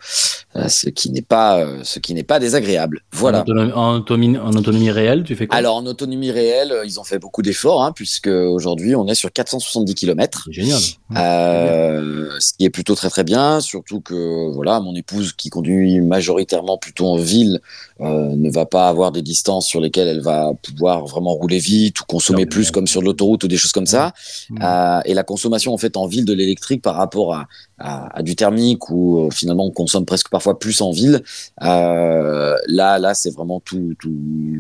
ce 0.69 0.89
qui 0.89 1.11
n'est 1.11 1.23
pas, 1.23 1.67
ce 1.83 1.99
qui 1.99 2.15
n'est 2.15 2.23
pas 2.25 2.39
désagréable. 2.39 3.03
En 3.15 3.19
Voilà. 3.19 3.41
autonomie, 3.43 3.73
en 3.73 3.95
autonomie, 3.97 4.39
en 4.39 4.53
autonomie 4.53 4.91
réelle, 4.91 5.25
tu 5.25 5.35
fais 5.35 5.47
quoi? 5.47 5.57
Alors 5.57 5.77
en 5.77 5.87
autonomie 5.87 6.31
réelle, 6.31 6.75
ils 6.85 7.01
ont 7.01 7.05
fait 7.05 7.19
beaucoup 7.19 7.43
d'efforts, 7.43 7.83
hein, 7.83 7.93
puisque 7.93 8.29
aujourd'hui 8.29 8.95
on 8.95 9.07
est 9.09 9.15
sur 9.15 9.33
470 9.33 9.95
km. 9.95 10.49
Génial. 10.51 10.81
Euh, 11.17 12.31
ce 12.41 12.53
qui 12.53 12.65
est 12.65 12.71
plutôt 12.71 12.95
très 12.95 13.11
très 13.11 13.25
bien, 13.25 13.61
surtout 13.61 14.01
que 14.01 14.15
voilà, 14.57 14.81
mon 14.81 14.95
épouse 14.97 15.33
qui 15.33 15.51
conduit 15.51 16.01
majoritairement 16.01 16.79
plutôt 16.79 17.07
en 17.07 17.17
ville 17.17 17.61
euh, 18.01 18.35
ne 18.35 18.51
va 18.51 18.67
pas 18.67 18.89
avoir 18.89 19.13
des 19.13 19.23
distances 19.23 19.67
sur 19.67 19.81
lesquelles 19.81 20.09
elle 20.09 20.21
va 20.21 20.53
pouvoir 20.63 21.07
vraiment 21.07 21.33
rouler 21.33 21.59
vite 21.59 22.01
ou 22.01 22.05
consommer 22.05 22.43
Non, 22.43 22.51
plus 22.51 22.71
comme 22.71 22.87
sur 22.87 23.01
l'autoroute 23.03 23.45
ou 23.45 23.49
des 23.49 23.57
choses 23.57 23.73
comme 23.73 23.87
ça. 23.87 24.13
Euh, 24.61 25.01
et 25.05 25.15
la 25.15 25.23
consommation 25.23 25.73
en 25.73 25.79
fait 25.79 25.97
en 25.97 26.07
ville 26.07 26.25
de 26.25 26.33
l'électrique 26.33 26.83
par 26.83 26.97
rapport 26.97 27.35
à, 27.35 27.47
à, 27.79 28.19
à 28.19 28.23
du 28.23 28.37
thermique 28.37 28.89
où 28.91 29.27
euh, 29.27 29.31
finalement 29.31 29.67
on 29.67 29.71
consomme 29.71 30.05
presque 30.07 30.29
parfois 30.31 30.59
plus 30.59 30.81
en 30.81 30.91
ville. 30.93 31.23
Euh, 31.63 32.57
là, 32.69 32.99
là, 32.99 33.15
c'est 33.15 33.31
vraiment 33.31 33.61
tout, 33.61 33.95
tout, 33.99 34.15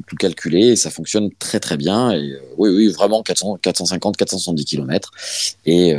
tout 0.06 0.16
calculé 0.16 0.68
et 0.68 0.76
ça 0.76 0.90
fonctionne 0.90 1.30
très 1.38 1.60
très 1.60 1.76
bien. 1.76 2.10
Et 2.12 2.32
euh, 2.32 2.40
oui, 2.58 2.70
oui, 2.70 2.88
vraiment 2.88 3.22
400, 3.22 3.58
450, 3.62 4.16
470 4.16 4.64
km 4.64 5.10
et, 5.64 5.90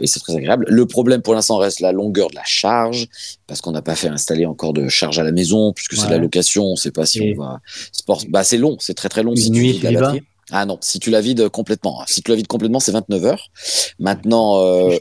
et 0.00 0.06
c'est 0.06 0.20
très 0.20 0.36
agréable. 0.36 0.66
Le 0.68 0.86
problème 0.86 1.22
pour 1.22 1.34
l'instant 1.34 1.58
reste 1.58 1.80
la 1.80 1.92
longueur 1.92 2.30
de 2.30 2.34
la 2.36 2.44
charge 2.44 3.08
parce 3.46 3.60
qu'on 3.60 3.72
n'a 3.72 3.82
pas 3.82 3.94
fait 3.94 4.08
installer 4.08 4.46
encore 4.46 4.72
de 4.72 4.88
charge 4.88 5.18
à 5.18 5.24
la 5.24 5.32
maison 5.32 5.72
puisque 5.72 5.96
c'est 5.96 6.06
de 6.06 6.12
la 6.12 6.18
location. 6.18 6.64
On 6.64 6.70
ne 6.72 6.76
sait 6.76 6.90
pas 6.90 7.06
si 7.06 7.18
Et- 7.22 7.34
on 7.36 7.42
va. 7.42 7.60
Sport... 7.92 8.22
Bah, 8.28 8.44
c'est 8.44 8.58
long, 8.58 8.76
c'est 8.80 8.94
très 8.94 9.08
très 9.08 9.22
long 9.22 9.32
Une 9.32 9.36
si 9.36 9.50
nuit, 9.50 9.78
tu 9.80 9.90
la. 9.90 10.14
Ah 10.50 10.66
non, 10.66 10.76
si 10.80 10.98
tu 10.98 11.10
la 11.10 11.20
vides 11.20 11.48
complètement. 11.48 12.02
Si 12.06 12.20
tu 12.20 12.30
la 12.30 12.36
vides 12.36 12.46
complètement, 12.46 12.80
c'est 12.80 12.92
29 12.92 13.24
heures. 13.24 13.50
Maintenant, 13.98 14.60
euh, 14.60 14.98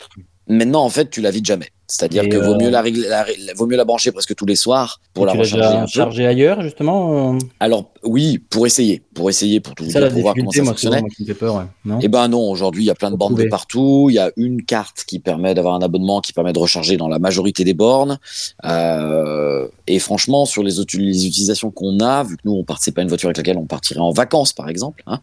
maintenant 0.51 0.83
en 0.83 0.89
fait, 0.89 1.09
tu 1.09 1.21
la 1.21 1.31
vides 1.31 1.45
jamais. 1.45 1.67
C'est-à-dire 1.87 2.29
que 2.29 2.37
vaut 2.37 2.53
euh, 2.53 2.57
mieux 2.57 2.69
la, 2.69 2.81
régler- 2.81 3.07
la 3.09 3.23
ré- 3.23 3.35
vaut 3.57 3.65
mieux 3.67 3.75
la 3.75 3.83
brancher 3.83 4.11
presque 4.13 4.33
tous 4.35 4.45
les 4.45 4.55
soirs 4.55 5.01
pour 5.13 5.25
la 5.25 5.33
tu 5.33 5.37
l'as 5.39 5.43
recharger 5.43 5.67
déjà 5.67 5.81
un 5.81 5.85
peu. 5.85 5.91
chargé 5.91 6.25
ailleurs, 6.25 6.61
justement 6.61 7.33
euh, 7.33 7.37
Alors 7.59 7.91
oui, 8.03 8.39
pour 8.49 8.65
essayer, 8.65 9.01
pour 9.13 9.29
essayer, 9.29 9.59
pour 9.59 9.75
tout 9.75 9.89
ça 9.89 10.09
pour 10.09 10.21
voir 10.21 10.33
comment 10.35 10.51
ça 10.51 10.63
moi, 10.63 10.71
fonctionnait. 10.71 10.97
souvent, 10.97 11.07
moi, 11.07 11.15
qui 11.15 11.21
me 11.23 11.27
fait 11.27 11.33
peur. 11.33 11.55
ouais. 11.55 11.63
Non? 11.85 11.99
Eh 12.01 12.07
ben 12.07 12.27
non, 12.27 12.49
aujourd'hui 12.49 12.83
il 12.83 12.87
y 12.87 12.91
a 12.91 12.95
plein 12.95 13.11
de 13.11 13.15
bornes 13.15 13.35
de 13.35 13.43
partout. 13.45 14.07
Il 14.09 14.15
y 14.15 14.19
a 14.19 14.31
une 14.37 14.63
carte 14.63 15.03
qui 15.05 15.19
permet 15.19 15.53
d'avoir 15.53 15.75
un 15.75 15.81
abonnement 15.81 16.21
qui 16.21 16.33
permet 16.33 16.53
de 16.53 16.59
recharger 16.59 16.97
dans 16.97 17.07
la 17.07 17.19
majorité 17.19 17.63
des 17.63 17.73
bornes. 17.73 18.17
Euh, 18.65 19.67
et 19.87 19.99
franchement, 19.99 20.45
sur 20.45 20.63
les, 20.63 20.79
utilisations 20.79 21.69
qu'on 21.69 21.99
a, 21.99 22.23
vu 22.23 22.37
que 22.37 22.41
nous 22.45 22.53
on 22.53 22.63
part, 22.63 22.79
c'est 22.81 22.91
pas 22.91 23.03
une 23.03 23.09
voiture 23.09 23.27
avec 23.27 23.37
laquelle 23.37 23.57
on 23.57 23.65
partirait 23.65 23.99
en 23.99 24.11
vacances 24.11 24.53
par 24.53 24.69
exemple. 24.69 25.03
Hein, 25.05 25.19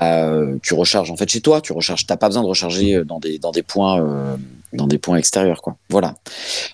euh, 0.00 0.56
tu 0.62 0.74
recharges 0.74 1.10
en 1.10 1.16
fait 1.16 1.28
chez 1.28 1.40
toi. 1.40 1.60
Tu 1.60 1.72
recharges. 1.72 2.06
T'as 2.06 2.16
pas 2.16 2.28
besoin 2.28 2.42
de 2.42 2.48
recharger 2.48 3.04
dans 3.04 3.20
des 3.20 3.38
dans 3.38 3.50
des 3.50 3.62
points 3.62 4.00
euh, 4.00 4.36
dans 4.72 4.86
des 4.86 4.98
points 4.98 5.16
extérieurs 5.16 5.62
quoi. 5.62 5.76
Voilà. 5.88 6.14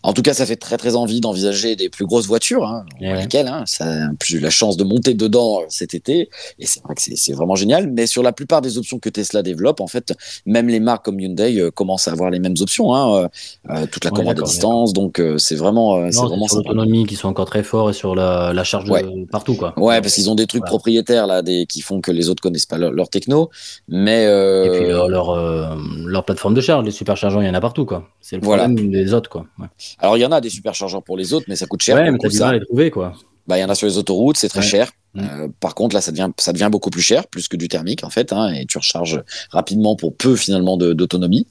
En 0.02 0.12
tout 0.12 0.22
cas, 0.22 0.34
ça 0.34 0.46
fait 0.46 0.56
très 0.56 0.76
très 0.76 0.96
envie 0.96 1.20
d'envisager 1.20 1.76
des 1.76 1.88
plus 1.88 2.06
grosses 2.06 2.26
voitures. 2.26 2.66
Hein, 2.66 2.84
Eh 3.00 3.08
ouais. 3.08 3.22
lesquelles, 3.22 3.48
hein, 3.48 3.64
ça, 3.66 3.84
eu 4.30 4.38
la 4.38 4.50
chance 4.50 4.76
de 4.76 4.84
monter 4.84 5.14
dedans 5.14 5.39
cet 5.68 5.94
été. 5.94 6.28
Et 6.58 6.66
c'est 6.66 6.82
vrai 6.82 6.94
que 6.94 7.00
c'est 7.02 7.32
vraiment 7.32 7.54
génial. 7.54 7.90
Mais 7.90 8.06
sur 8.06 8.22
la 8.22 8.32
plupart 8.32 8.60
des 8.60 8.78
options 8.78 8.98
que 8.98 9.08
Tesla 9.08 9.42
développe, 9.42 9.80
en 9.80 9.86
fait, 9.86 10.12
même 10.46 10.68
les 10.68 10.80
marques 10.80 11.04
comme 11.04 11.18
Hyundai 11.20 11.58
euh, 11.60 11.70
commencent 11.70 12.08
à 12.08 12.12
avoir 12.12 12.30
les 12.30 12.38
mêmes 12.38 12.54
options. 12.60 12.94
Hein, 12.94 13.24
euh, 13.24 13.28
euh, 13.70 13.86
toute 13.90 14.04
la 14.04 14.10
Ouais, 14.10 14.16
commande 14.18 14.38
à 14.40 14.42
distance. 14.42 14.92
Donc, 14.92 15.22
c'est 15.38 15.54
vraiment, 15.56 15.98
Non, 16.00 16.26
vraiment 16.26 16.46
sur 16.48 16.56
l'autonomie 16.58 17.06
qui 17.06 17.16
sont 17.16 17.28
encore 17.28 17.46
très 17.46 17.62
forts 17.62 17.90
et 17.90 17.92
sur 17.92 18.14
la, 18.14 18.52
la 18.52 18.64
charge 18.64 18.84
de- 18.84 19.26
partout. 19.30 19.54
Quoi. 19.54 19.72
Ouais, 19.78 20.00
parce 20.00 20.14
qu'ils 20.14 20.30
ont 20.30 20.34
des 20.34 20.46
trucs 20.46 20.60
Voilà. 20.62 20.70
propriétaires 20.70 21.26
là, 21.26 21.42
des, 21.42 21.66
qui 21.66 21.80
font 21.80 22.00
que 22.00 22.10
les 22.10 22.28
autres 22.28 22.42
connaissent 22.42 22.66
pas 22.66 22.78
leur, 22.78 22.92
leur 22.92 23.08
techno. 23.08 23.50
Mais 23.88 24.26
euh, 24.26 24.64
Et 24.64 24.78
puis 24.78 24.88
leur, 24.88 25.08
leur, 25.08 25.30
euh, 25.30 25.74
leur 26.06 26.24
plateforme 26.24 26.54
de 26.54 26.60
charge, 26.60 26.84
les 26.84 26.90
superchargeurs, 26.90 27.42
il 27.42 27.46
y 27.46 27.50
en 27.50 27.54
a 27.54 27.60
partout. 27.60 27.84
quoi. 27.84 28.08
C'est 28.20 28.36
le 28.36 28.42
Voilà. 28.42 28.64
problème 28.64 28.90
des 28.90 29.14
autres. 29.14 29.30
Quoi. 29.30 29.46
Ouais, 29.58 29.66
alors 29.98 30.16
il 30.16 30.20
y 30.20 30.26
en 30.26 30.32
a 30.32 30.40
des 30.40 30.50
superchargeurs 30.50 31.02
pour 31.02 31.16
les 31.16 31.32
autres, 31.32 31.46
mais 31.48 31.56
ça 31.56 31.66
coûte 31.66 31.82
cher. 31.82 31.96
Ouais, 31.96 32.10
mais 32.10 32.18
t'as 32.18 32.28
du 32.28 32.38
mal 32.38 32.54
à 32.54 32.58
les 32.58 32.64
trouver. 32.66 32.90
Quoi. 32.90 33.12
Bah, 33.46 33.58
il 33.58 33.60
y 33.60 33.64
en 33.64 33.68
a 33.68 33.74
sur 33.74 33.86
les 33.86 33.98
autoroutes, 33.98 34.36
c'est 34.36 34.48
très 34.48 34.60
Ouais. 34.60 34.66
cher. 34.66 34.90
Mm. 35.14 35.20
Euh, 35.20 35.48
par 35.60 35.74
contre, 35.74 35.94
là, 35.94 36.00
ça 36.00 36.12
devient, 36.12 36.30
ça 36.38 36.52
devient 36.52 36.68
beaucoup 36.70 36.90
plus 36.90 37.02
cher, 37.02 37.26
plus 37.26 37.48
que 37.48 37.56
du 37.56 37.68
thermique, 37.68 38.04
en 38.04 38.10
fait, 38.10 38.32
hein, 38.32 38.52
et 38.52 38.64
tu 38.66 38.78
recharges 38.78 39.22
rapidement 39.50 39.96
pour 39.96 40.14
peu, 40.14 40.36
finalement, 40.36 40.76
d'autonomie. 40.76 41.46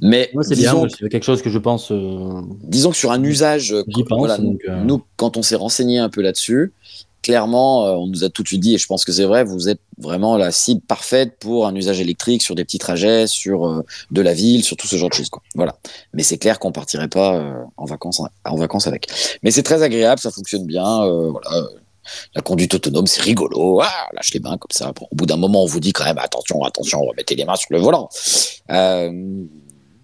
Mais 0.00 0.30
Moi, 0.34 0.44
c'est 0.44 0.54
bien, 0.54 0.74
c'est 0.88 1.08
quelque 1.08 1.24
chose 1.24 1.42
que 1.42 1.50
je 1.50 1.58
pense. 1.58 1.90
euh, 1.90 2.40
disons 2.62 2.90
que 2.90 2.96
sur 2.96 3.10
un 3.12 3.22
usage, 3.22 3.74
pense, 4.08 4.18
voilà, 4.18 4.38
donc, 4.38 4.60
euh. 4.68 4.82
nous, 4.84 5.02
quand 5.16 5.36
on 5.36 5.42
s'est 5.42 5.56
renseigné 5.56 5.98
un 5.98 6.08
peu 6.08 6.22
là-dessus, 6.22 6.72
clairement, 7.22 7.84
on 8.02 8.08
nous 8.08 8.24
a 8.24 8.30
tout 8.30 8.42
de 8.42 8.48
suite 8.48 8.60
dit, 8.60 8.74
et 8.74 8.78
je 8.78 8.86
pense 8.86 9.04
que 9.04 9.12
c'est 9.12 9.24
vrai, 9.24 9.44
vous 9.44 9.68
êtes 9.68 9.80
vraiment 9.98 10.36
la 10.36 10.50
cible 10.50 10.80
parfaite 10.80 11.36
pour 11.38 11.66
un 11.68 11.74
usage 11.76 12.00
électrique 12.00 12.42
sur 12.42 12.56
des 12.56 12.64
petits 12.64 12.78
trajets, 12.78 13.28
sur 13.28 13.84
de 14.10 14.20
la 14.22 14.34
ville, 14.34 14.64
sur 14.64 14.76
tout 14.76 14.88
ce 14.88 14.96
genre 14.96 15.08
de 15.08 15.14
choses. 15.14 15.28
Quoi. 15.28 15.40
Voilà. 15.54 15.76
Mais 16.14 16.24
c'est 16.24 16.38
clair 16.38 16.58
qu'on 16.58 16.72
partirait 16.72 17.06
pas 17.06 17.64
en 17.76 17.84
vacances 17.84 18.18
en, 18.18 18.26
en 18.44 18.56
vacances 18.56 18.88
avec. 18.88 19.06
Mais 19.44 19.52
c'est 19.52 19.62
très 19.62 19.82
agréable, 19.84 20.20
ça 20.20 20.32
fonctionne 20.32 20.66
bien. 20.66 21.04
euh, 21.04 21.30
voilà. 21.30 21.68
La 22.34 22.42
conduite 22.42 22.74
autonome, 22.74 23.06
c'est 23.06 23.22
rigolo. 23.22 23.80
Ah, 23.82 24.08
lâche 24.14 24.32
les 24.34 24.40
mains 24.40 24.58
comme 24.58 24.70
ça. 24.72 24.92
Bon, 24.92 25.06
au 25.10 25.14
bout 25.14 25.26
d'un 25.26 25.36
moment, 25.36 25.62
on 25.62 25.66
vous 25.66 25.80
dit 25.80 25.92
quand 25.92 26.04
même 26.04 26.18
attention, 26.18 26.62
attention, 26.64 27.00
remettez 27.02 27.34
les 27.34 27.44
mains 27.44 27.56
sur 27.56 27.68
le 27.70 27.78
volant. 27.78 28.08
Euh, 28.70 29.10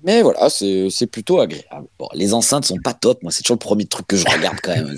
mais 0.05 0.23
voilà, 0.23 0.49
c'est 0.49 1.07
plutôt 1.11 1.41
agréable. 1.41 1.89
Bon, 1.99 2.09
les 2.15 2.33
enceintes 2.33 2.65
sont 2.65 2.77
pas 2.83 2.95
top. 2.95 3.21
Moi, 3.25 3.33
c'est 3.33 3.43
toujours 3.43 3.57
le 3.57 3.59
premier 3.59 3.85
truc 3.85 4.07
que 4.07 4.17
je 4.17 4.25
regarde 4.31 4.57
quand 4.63 4.75
même. 4.75 4.95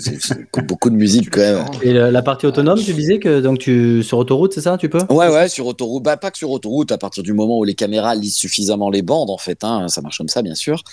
Beaucoup 0.67 0.91
de 0.91 0.95
musique 0.95 1.31
quand 1.31 1.39
même. 1.41 1.65
Et 1.81 1.91
la, 1.91 2.11
la 2.11 2.21
partie 2.21 2.45
autonome, 2.45 2.79
tu 2.79 2.93
disais 2.93 3.17
que 3.17 3.41
donc 3.41 3.57
tu 3.57 4.03
sur 4.03 4.19
autoroute, 4.19 4.53
c'est 4.53 4.61
ça, 4.61 4.77
tu 4.77 4.89
peux? 4.89 5.01
Ouais, 5.09 5.27
ouais, 5.27 5.49
sur 5.49 5.65
autoroute. 5.65 6.03
Bah, 6.03 6.17
pas 6.17 6.29
que 6.29 6.37
sur 6.37 6.51
autoroute, 6.51 6.91
à 6.91 6.99
partir 6.99 7.23
du 7.23 7.33
moment 7.33 7.57
où 7.57 7.63
les 7.63 7.73
caméras 7.73 8.13
lisent 8.13 8.35
suffisamment 8.35 8.91
les 8.91 9.01
bandes, 9.01 9.31
en 9.31 9.39
fait, 9.39 9.63
hein, 9.63 9.87
ça 9.87 10.01
marche 10.01 10.19
comme 10.19 10.29
ça, 10.29 10.43
bien 10.43 10.55
sûr. 10.55 10.83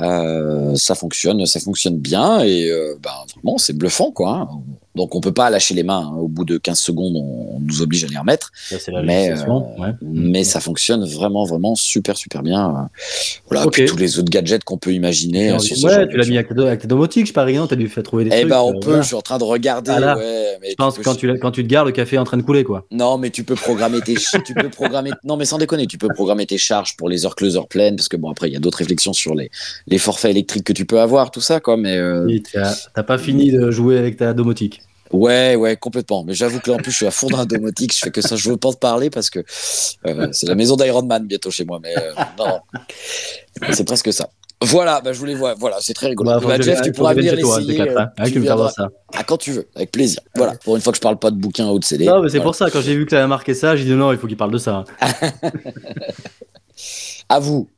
Euh, 0.00 0.74
ça 0.76 0.94
fonctionne, 0.94 1.46
ça 1.46 1.58
fonctionne 1.58 1.96
bien 1.98 2.40
et 2.44 2.68
euh, 2.70 2.96
bah, 3.02 3.24
vraiment, 3.34 3.56
c'est 3.56 3.72
bluffant, 3.72 4.12
quoi. 4.12 4.30
hein. 4.30 4.48
Donc, 4.94 5.14
on 5.14 5.20
peut 5.20 5.32
pas 5.32 5.50
lâcher 5.50 5.74
les 5.74 5.82
mains. 5.82 6.10
hein. 6.12 6.16
Au 6.16 6.28
bout 6.28 6.44
de 6.44 6.56
15 6.56 6.78
secondes, 6.78 7.14
on, 7.16 7.56
on 7.56 7.60
nous 7.60 7.82
oblige 7.82 8.04
à 8.04 8.06
les 8.06 8.16
remettre. 8.16 8.52
Ça, 8.54 8.78
c'est 8.78 8.92
la 8.92 9.02
Mais, 9.02 9.28
législation. 9.30 9.80
ouais. 9.80 9.90
Mais 10.02 10.44
ça 10.44 10.60
fonctionne 10.60 11.04
vraiment, 11.04 11.44
vraiment 11.44 11.74
super, 11.74 12.16
super 12.16 12.42
bien. 12.42 12.68
euh. 12.70 12.98
Voilà, 13.50 13.66
Ok. 13.66 13.72
puis 13.74 13.84
tous 13.86 13.96
les 13.96 14.18
autres 14.18 14.30
gadgets 14.30 14.62
qu'on 14.64 14.78
peut 14.78 14.92
imaginer. 14.92 15.50
euh, 15.50 15.58
sur 15.58 15.76
genre 15.76 15.90
Ouais, 15.98 16.08
tu 16.08 16.16
l'as 16.16 16.26
mis 16.26 16.38
avec 16.38 16.80
tes 16.80 16.86
domotiques, 16.86 17.32
par 17.32 17.48
exemple, 17.48 17.70
t'as 17.70 17.76
dû 17.76 17.88
faire 17.88 18.02
trouver 18.04 18.24
des 18.24 18.30
Eh 18.32 18.40
trucs. 18.40 18.50
ben, 18.50 18.58
euh, 18.58 18.62
on 18.62 18.72
peut. 18.78 18.86
voilà. 18.90 19.02
Je 19.02 19.06
suis 19.08 19.16
en 19.16 19.22
train 19.22 19.38
de 19.38 19.44
regarder. 19.44 19.90
Voilà. 19.90 20.16
ouais, 20.16 20.58
mais 20.62 20.70
Je 20.70 20.74
pense 20.76 20.94
tu 20.94 21.00
peux- 21.00 21.04
quand 21.04 21.14
tu, 21.16 21.38
quand 21.40 21.50
tu 21.50 21.62
te 21.64 21.68
gares, 21.68 21.84
le 21.84 21.92
café 21.92 22.16
est 22.16 22.18
en 22.20 22.24
train 22.24 22.36
de 22.36 22.42
couler, 22.42 22.62
quoi. 22.64 22.86
Non, 22.92 23.18
mais 23.18 23.30
tu 23.30 23.42
peux 23.44 23.56
programmer 23.56 24.00
tes, 24.00 24.14
tu 24.14 24.54
peux 24.54 24.68
programmer, 24.70 25.10
non, 25.24 25.36
mais 25.36 25.44
sans 25.44 25.58
déconner, 25.58 25.86
tu 25.88 25.98
peux 25.98 26.08
programmer 26.08 26.46
tes 26.46 26.58
charges 26.58 26.96
pour 26.96 27.08
les 27.08 27.26
heures 27.26 27.34
closes, 27.34 27.56
heures 27.56 27.68
pleines, 27.68 27.96
parce 27.96 28.08
que 28.08 28.16
bon, 28.16 28.30
après, 28.30 28.48
il 28.48 28.52
y 28.52 28.56
a 28.56 28.60
d'autres 28.60 28.78
réflexions 28.78 29.12
sur 29.12 29.34
les, 29.34 29.50
les 29.88 29.98
forfaits 29.98 30.30
électriques 30.30 30.64
que 30.64 30.72
tu 30.72 30.86
peux 30.86 31.00
avoir, 31.00 31.32
tout 31.32 31.40
ça, 31.40 31.58
quoi, 31.58 31.76
mais, 31.76 31.96
euh, 31.96 32.28
t'as 32.94 33.02
pas 33.02 33.18
fini 33.18 33.50
de 33.50 33.70
jouer 33.72 33.98
avec 33.98 34.16
ta 34.18 34.32
domotique. 34.34 34.82
Ouais, 35.12 35.54
ouais, 35.56 35.76
complètement. 35.76 36.24
Mais 36.24 36.34
j'avoue 36.34 36.60
que 36.60 36.70
là, 36.70 36.76
en 36.76 36.80
plus, 36.80 36.90
je 36.92 36.96
suis 36.98 37.06
à 37.06 37.10
fond 37.10 37.28
dans 37.28 37.38
la 37.38 37.44
domotique, 37.46 37.92
je 37.94 37.98
fais 37.98 38.10
que 38.10 38.20
ça, 38.20 38.36
je 38.36 38.48
veux 38.50 38.56
pas 38.56 38.72
te 38.72 38.78
parler 38.78 39.10
parce 39.10 39.30
que, 39.30 39.40
euh, 40.06 40.28
c'est 40.32 40.46
la 40.46 40.54
maison 40.54 40.76
d'Iron 40.76 41.02
Man 41.04 41.26
bientôt 41.26 41.50
chez 41.50 41.64
moi, 41.64 41.78
mais, 41.82 41.94
euh, 41.96 42.12
non. 42.38 42.60
C'est 43.72 43.84
presque 43.84 44.12
ça. 44.12 44.28
Voilà, 44.62 45.00
bah, 45.02 45.12
je 45.12 45.18
voulais 45.18 45.34
voir, 45.34 45.54
voilà, 45.58 45.76
c'est 45.80 45.92
très 45.92 46.06
rigolo. 46.06 46.30
Bah, 46.30 46.40
Bah, 46.40 46.60
Jeff, 46.60 46.78
je- 46.78 46.84
tu 46.84 46.92
pourras 46.92 47.12
venir 47.12 47.34
l'essayer. 47.34 47.80
hein. 47.82 48.10
Ah, 48.16 48.24
tu 48.26 48.32
tu 48.32 48.38
me 48.40 48.44
feras 48.44 48.54
viendras 48.56 48.70
ça. 48.72 48.88
à 49.12 49.22
quand 49.24 49.36
tu 49.36 49.50
veux, 49.52 49.68
avec 49.74 49.90
plaisir. 49.90 50.20
Voilà, 50.36 50.54
pour 50.64 50.76
une 50.76 50.80
fois 50.82 50.92
que 50.92 50.96
je 50.96 51.02
parle 51.02 51.18
pas 51.18 51.30
de 51.30 51.36
bouquins 51.36 51.66
haut 51.68 51.78
de 51.78 51.84
CD. 51.84 52.06
Non, 52.06 52.22
mais 52.22 52.28
c'est 52.28 52.38
Voilà. 52.38 52.44
pour 52.44 52.54
ça, 52.54 52.70
quand 52.70 52.80
j'ai 52.80 52.94
vu 52.96 53.04
que 53.04 53.10
tu 53.10 53.16
avais 53.16 53.26
marqué 53.26 53.52
ça, 53.52 53.76
j'ai 53.76 53.84
dit 53.84 53.90
non, 53.92 54.10
il 54.12 54.18
faut 54.18 54.26
qu'il 54.26 54.36
parle 54.38 54.52
de 54.52 54.58
ça. 54.58 54.84
À 57.28 57.38
vous. 57.40 57.68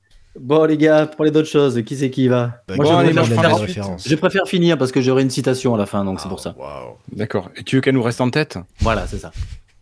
Bon, 0.40 0.64
les 0.64 0.76
gars, 0.76 1.06
pour 1.06 1.24
les 1.24 1.30
d'autres 1.30 1.48
choses, 1.48 1.82
qui 1.84 1.96
c'est 1.96 2.10
qui 2.10 2.28
va 2.28 2.62
Bah, 2.68 2.74
Moi, 2.76 2.84
bon, 2.84 2.90
je, 2.92 2.96
allez, 2.96 3.14
préfère 3.14 3.50
moi, 3.50 3.58
je 3.60 3.64
référence. 3.66 4.08
je 4.08 4.14
préfère 4.16 4.46
finir 4.46 4.76
parce 4.78 4.92
que 4.92 5.00
j'aurai 5.00 5.22
une 5.22 5.30
citation 5.30 5.74
à 5.74 5.78
la 5.78 5.86
fin, 5.86 6.04
donc 6.04 6.20
c'est 6.20 6.28
pour 6.28 6.40
ça. 6.40 6.54
Ah, 6.58 6.62
waouh. 6.84 6.96
D'accord. 7.12 7.50
Et 7.56 7.62
tu 7.64 7.76
veux 7.76 7.82
qu'elle 7.82 7.94
nous 7.94 8.02
reste 8.02 8.20
en 8.20 8.30
tête? 8.30 8.58
Voilà, 8.80 9.06
c'est 9.06 9.18
ça. 9.18 9.32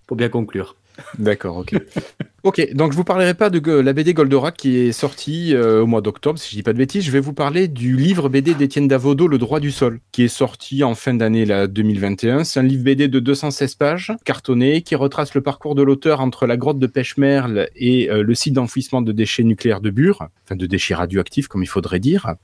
Faut 0.08 0.14
bien 0.14 0.28
conclure. 0.28 0.76
D'accord, 1.18 1.56
ok. 1.58 1.74
ok, 2.44 2.74
donc 2.74 2.92
je 2.92 2.96
vous 2.96 3.04
parlerai 3.04 3.32
pas 3.32 3.48
de 3.48 3.72
la 3.72 3.92
BD 3.94 4.12
Goldorak 4.12 4.54
qui 4.54 4.76
est 4.76 4.92
sortie 4.92 5.54
euh, 5.54 5.82
au 5.82 5.86
mois 5.86 6.02
d'octobre, 6.02 6.38
si 6.38 6.50
je 6.50 6.56
dis 6.56 6.62
pas 6.62 6.74
de 6.74 6.78
bêtises. 6.78 7.02
Je 7.02 7.10
vais 7.10 7.20
vous 7.20 7.32
parler 7.32 7.68
du 7.68 7.96
livre 7.96 8.28
BD 8.28 8.52
d'Étienne 8.54 8.86
Davodo, 8.86 9.26
Le 9.26 9.38
droit 9.38 9.60
du 9.60 9.70
sol, 9.70 10.00
qui 10.12 10.24
est 10.24 10.28
sorti 10.28 10.84
en 10.84 10.94
fin 10.94 11.14
d'année 11.14 11.46
là, 11.46 11.66
2021. 11.66 12.44
C'est 12.44 12.60
un 12.60 12.62
livre 12.62 12.84
BD 12.84 13.08
de 13.08 13.18
216 13.18 13.76
pages, 13.76 14.12
cartonné, 14.26 14.82
qui 14.82 14.94
retrace 14.94 15.34
le 15.34 15.40
parcours 15.40 15.74
de 15.74 15.82
l'auteur 15.82 16.20
entre 16.20 16.46
la 16.46 16.58
grotte 16.58 16.78
de 16.78 16.86
Pêche-Merle 16.86 17.68
et 17.76 18.10
euh, 18.10 18.22
le 18.22 18.34
site 18.34 18.52
d'enfouissement 18.52 19.00
de 19.00 19.12
déchets 19.12 19.42
nucléaires 19.42 19.80
de 19.80 19.88
Bure, 19.88 20.28
enfin 20.44 20.54
de 20.54 20.66
déchets 20.66 20.94
radioactifs 20.94 21.48
comme 21.48 21.62
il 21.62 21.68
faudrait 21.68 22.00
dire. 22.00 22.34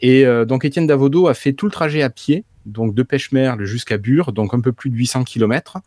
Et 0.00 0.24
euh, 0.24 0.46
donc 0.46 0.64
Étienne 0.64 0.86
Davodo 0.86 1.28
a 1.28 1.34
fait 1.34 1.52
tout 1.52 1.66
le 1.66 1.72
trajet 1.72 2.00
à 2.00 2.08
pied. 2.08 2.44
Donc 2.64 2.94
de 2.94 3.02
Pêche-Merle 3.02 3.64
jusqu'à 3.64 3.98
Bure, 3.98 4.32
donc 4.32 4.54
un 4.54 4.60
peu 4.60 4.72
plus 4.72 4.88
de 4.88 4.94
800 4.94 5.24
km. 5.24 5.78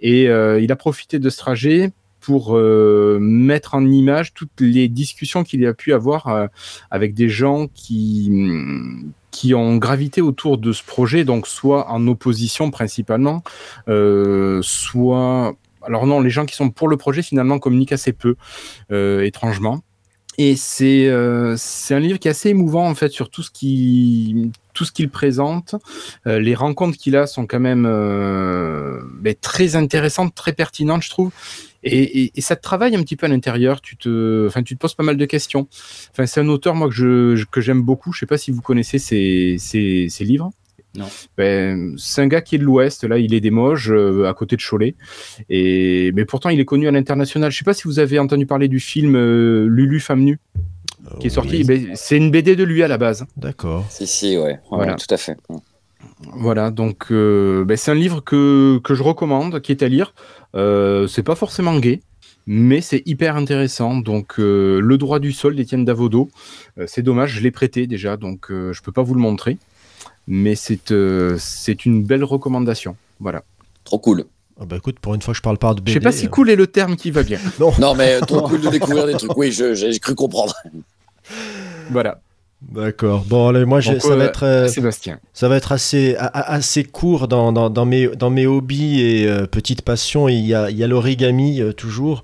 Et 0.00 0.24
il 0.24 0.72
a 0.72 0.76
profité 0.76 1.18
de 1.18 1.28
ce 1.28 1.36
trajet 1.36 1.92
pour 2.22 2.56
euh, 2.56 3.18
mettre 3.20 3.74
en 3.74 3.84
image 3.84 4.32
toutes 4.32 4.60
les 4.60 4.88
discussions 4.88 5.42
qu'il 5.42 5.66
a 5.66 5.74
pu 5.74 5.92
avoir 5.92 6.28
euh, 6.28 6.46
avec 6.90 7.14
des 7.14 7.28
gens 7.28 7.66
qui, 7.74 8.30
ont 9.54 9.76
gravité 9.76 10.20
autour 10.20 10.56
de 10.56 10.72
ce 10.72 10.84
projet, 10.84 11.24
donc 11.24 11.48
soit 11.48 11.90
en 11.90 12.06
opposition 12.06 12.70
principalement, 12.70 13.42
euh, 13.88 14.60
soit... 14.62 15.54
Alors 15.84 16.06
non, 16.06 16.20
les 16.20 16.30
gens 16.30 16.46
qui 16.46 16.54
sont 16.54 16.70
pour 16.70 16.86
le 16.86 16.96
projet 16.96 17.22
finalement 17.22 17.58
communiquent 17.58 17.92
assez 17.92 18.12
peu, 18.12 18.36
étrangement. 18.88 19.82
Et 20.38 20.56
c'est 20.56 21.08
euh, 21.08 21.56
un 21.90 22.00
livre 22.00 22.18
qui 22.18 22.28
est 22.28 22.30
assez 22.30 22.48
émouvant 22.48 22.88
en 22.88 22.94
fait 22.94 23.10
sur 23.10 23.28
tout 23.28 23.42
ce 23.42 23.50
qui 23.50 24.50
tout 24.72 24.84
ce 24.86 24.92
qu'il 24.92 25.10
présente. 25.10 25.74
Euh, 26.26 26.38
les 26.38 26.54
rencontres 26.54 26.96
qu'il 26.96 27.16
a 27.16 27.26
sont 27.26 27.46
quand 27.46 27.60
même 27.60 27.84
euh, 27.86 29.02
ben, 29.20 29.34
très 29.38 29.76
intéressantes, 29.76 30.34
très 30.34 30.54
pertinentes, 30.54 31.02
je 31.02 31.10
trouve. 31.10 31.30
Et, 31.84 32.22
et, 32.22 32.32
et 32.34 32.40
ça 32.40 32.56
te 32.56 32.62
travaille 32.62 32.96
un 32.96 33.02
petit 33.02 33.16
peu 33.16 33.26
à 33.26 33.28
l'intérieur. 33.28 33.82
Tu 33.82 33.96
te, 33.96 34.46
enfin, 34.46 34.62
tu 34.62 34.74
te 34.74 34.80
poses 34.80 34.94
pas 34.94 35.02
mal 35.02 35.18
de 35.18 35.24
questions. 35.26 35.68
Enfin, 36.12 36.24
c'est 36.26 36.40
un 36.40 36.48
auteur 36.48 36.74
moi 36.74 36.88
que 36.88 36.94
je 36.94 37.44
que 37.44 37.60
j'aime 37.60 37.82
beaucoup. 37.82 38.12
Je 38.12 38.20
sais 38.20 38.26
pas 38.26 38.38
si 38.38 38.50
vous 38.50 38.62
connaissez 38.62 38.98
ses, 38.98 39.56
ses, 39.58 40.08
ses 40.08 40.24
livres. 40.24 40.50
Non. 40.94 41.06
Ben, 41.38 41.94
c'est 41.96 42.20
un 42.20 42.26
gars 42.26 42.40
qui 42.42 42.56
est 42.56 42.58
de 42.58 42.64
l'Ouest. 42.64 43.04
Là, 43.04 43.18
il 43.18 43.32
est 43.34 43.40
des 43.40 43.50
Moges, 43.50 43.90
euh, 43.90 44.28
à 44.28 44.34
côté 44.34 44.56
de 44.56 44.62
Cholet. 44.62 44.94
Et 45.48 46.12
mais 46.14 46.24
pourtant, 46.24 46.50
il 46.50 46.60
est 46.60 46.64
connu 46.66 46.86
à 46.86 46.90
l'international. 46.90 47.50
Je 47.50 47.58
sais 47.58 47.64
pas 47.64 47.74
si 47.74 47.84
vous 47.84 47.98
avez 47.98 48.18
entendu 48.18 48.44
parler 48.46 48.68
du 48.68 48.78
film 48.80 49.14
euh, 49.16 49.66
Lulu 49.66 50.00
femme 50.00 50.20
nue 50.20 50.38
qui 51.18 51.26
est 51.28 51.30
sorti. 51.30 51.56
Oui. 51.58 51.64
Ben, 51.64 51.90
c'est 51.94 52.16
une 52.16 52.30
BD 52.30 52.56
de 52.56 52.64
lui 52.64 52.82
à 52.82 52.88
la 52.88 52.98
base. 52.98 53.24
D'accord. 53.36 53.86
Si, 53.90 54.06
si, 54.06 54.36
ouais. 54.36 54.44
Ouais, 54.44 54.58
Voilà. 54.70 54.94
tout 54.96 55.12
à 55.12 55.16
fait. 55.16 55.36
Voilà, 56.34 56.70
donc 56.70 57.06
euh, 57.10 57.64
ben, 57.64 57.76
c'est 57.76 57.90
un 57.90 57.94
livre 57.96 58.20
que, 58.22 58.78
que 58.84 58.94
je 58.94 59.02
recommande, 59.02 59.60
qui 59.60 59.72
est 59.72 59.82
à 59.82 59.88
lire. 59.88 60.14
Euh, 60.54 61.06
c'est 61.08 61.22
pas 61.24 61.34
forcément 61.34 61.76
gay, 61.78 62.00
mais 62.46 62.80
c'est 62.80 63.02
hyper 63.06 63.36
intéressant. 63.36 63.96
Donc, 63.96 64.34
euh, 64.38 64.80
Le 64.80 64.98
droit 64.98 65.18
du 65.18 65.32
sol 65.32 65.56
d'Étienne 65.56 65.84
Davodo. 65.84 66.30
Euh, 66.78 66.84
c'est 66.86 67.02
dommage, 67.02 67.32
je 67.34 67.40
l'ai 67.40 67.50
prêté 67.50 67.86
déjà, 67.86 68.16
donc 68.16 68.50
euh, 68.50 68.72
je 68.72 68.82
peux 68.82 68.92
pas 68.92 69.02
vous 69.02 69.14
le 69.14 69.20
montrer. 69.20 69.58
Mais 70.26 70.54
c'est 70.54 70.90
euh, 70.92 71.36
c'est 71.38 71.84
une 71.84 72.02
belle 72.04 72.24
recommandation. 72.24 72.96
Voilà. 73.20 73.42
Trop 73.84 73.98
cool. 73.98 74.24
Ah 74.60 74.64
bah 74.66 74.76
écoute, 74.76 74.98
pour 75.00 75.14
une 75.14 75.22
fois 75.22 75.32
que 75.32 75.38
je 75.38 75.42
parle 75.42 75.58
pas 75.58 75.74
de 75.74 75.80
BD. 75.80 75.90
Je 75.92 75.94
sais 75.94 76.00
pas 76.00 76.12
si 76.12 76.26
euh, 76.26 76.28
cool 76.28 76.50
est 76.50 76.56
le 76.56 76.66
terme 76.68 76.94
qui 76.96 77.10
va 77.10 77.22
bien. 77.22 77.38
Non, 77.78 77.94
mais 77.94 78.20
trop 78.20 78.42
cool 78.42 78.60
de 78.60 78.68
découvrir 78.68 79.06
des 79.06 79.14
trucs. 79.14 79.36
Oui, 79.36 79.50
j'ai 79.50 79.98
cru 79.98 80.14
comprendre. 80.14 80.54
Voilà. 81.90 82.20
D'accord. 82.60 83.24
Bon, 83.26 83.48
allez, 83.48 83.64
moi, 83.64 83.80
Donc, 83.80 84.00
ça, 84.00 84.08
euh, 84.12 84.16
va 84.16 84.24
être, 84.24 84.44
euh, 84.44 84.68
Sébastien. 84.68 85.18
ça 85.32 85.48
va 85.48 85.56
être 85.56 85.72
assez, 85.72 86.14
a- 86.14 86.26
a- 86.26 86.52
assez 86.52 86.84
court 86.84 87.26
dans, 87.26 87.50
dans, 87.52 87.70
dans 87.70 87.84
mes, 87.84 88.06
dans 88.08 88.30
mes 88.30 88.46
hobbies 88.46 89.00
et 89.00 89.26
euh, 89.28 89.46
petites 89.46 89.82
passions. 89.82 90.28
Il 90.28 90.46
y 90.46 90.54
a, 90.54 90.70
il 90.70 90.76
y 90.76 90.84
a 90.84 90.86
l'origami 90.86 91.60
euh, 91.60 91.72
toujours. 91.72 92.22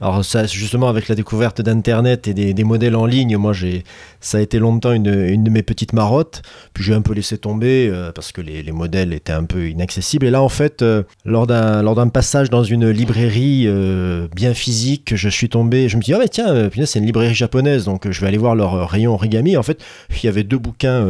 Alors 0.00 0.24
ça, 0.24 0.46
justement, 0.46 0.88
avec 0.88 1.08
la 1.08 1.14
découverte 1.14 1.60
d'Internet 1.60 2.28
et 2.28 2.34
des, 2.34 2.64
modèles 2.64 2.96
en 2.96 3.06
ligne, 3.06 3.36
moi, 3.36 3.52
j'ai, 3.52 3.84
ça 4.20 4.38
a 4.38 4.40
été 4.40 4.58
longtemps 4.58 4.92
une, 4.92 5.08
une 5.08 5.44
de 5.44 5.50
mes 5.50 5.62
petites 5.62 5.92
marottes. 5.92 6.42
Puis 6.74 6.84
j'ai 6.84 6.94
un 6.94 7.02
peu 7.02 7.14
laissé 7.14 7.38
tomber 7.38 7.88
euh, 7.90 8.12
parce 8.12 8.32
que 8.32 8.40
les, 8.40 8.62
les 8.62 8.72
modèles 8.72 9.12
étaient 9.12 9.32
un 9.32 9.44
peu 9.44 9.68
inaccessibles. 9.68 10.26
Et 10.26 10.30
là, 10.30 10.42
en 10.42 10.48
fait, 10.48 10.82
euh, 10.82 11.02
lors 11.24 11.46
d'un, 11.46 11.82
lors 11.82 11.94
d'un 11.94 12.08
passage 12.08 12.50
dans 12.50 12.62
une 12.62 12.88
librairie 12.88 13.64
euh, 13.66 14.28
bien 14.34 14.54
physique, 14.54 15.16
je 15.16 15.28
suis 15.28 15.48
tombé, 15.48 15.88
je 15.88 15.96
me 15.96 16.02
dis, 16.02 16.14
ah 16.14 16.18
mais 16.18 16.28
tiens, 16.28 16.68
c'est 16.84 16.98
une 16.98 17.06
librairie 17.06 17.34
japonaise, 17.34 17.84
donc 17.84 18.10
je 18.10 18.20
vais 18.20 18.26
aller 18.26 18.38
voir 18.38 18.54
leur 18.54 18.88
rayon 18.88 19.14
origami. 19.14 19.56
En 19.56 19.62
fait, 19.62 19.82
il 20.10 20.24
y 20.24 20.28
avait 20.28 20.44
deux 20.44 20.58
bouquins 20.58 21.06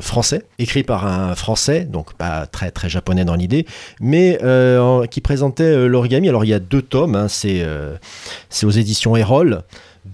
français, 0.00 0.42
écrits 0.58 0.82
par 0.82 1.06
un 1.06 1.34
français, 1.34 1.84
donc 1.84 2.14
pas 2.14 2.46
très 2.46 2.70
très 2.70 2.88
japonais 2.88 3.24
dans 3.24 3.34
l'idée, 3.34 3.66
mais 4.00 4.38
qui 5.10 5.20
présentaient 5.20 5.64
euh, 5.64 5.86
l'origami. 5.86 6.28
Alors 6.28 6.44
il 6.44 6.48
y 6.48 6.54
a 6.54 6.58
deux 6.58 6.82
tomes, 6.82 7.14
hein, 7.14 7.28
c'est 7.28 7.64
c'est 8.50 8.66
aux 8.66 8.70
éditions 8.70 9.16
Erol. 9.16 9.62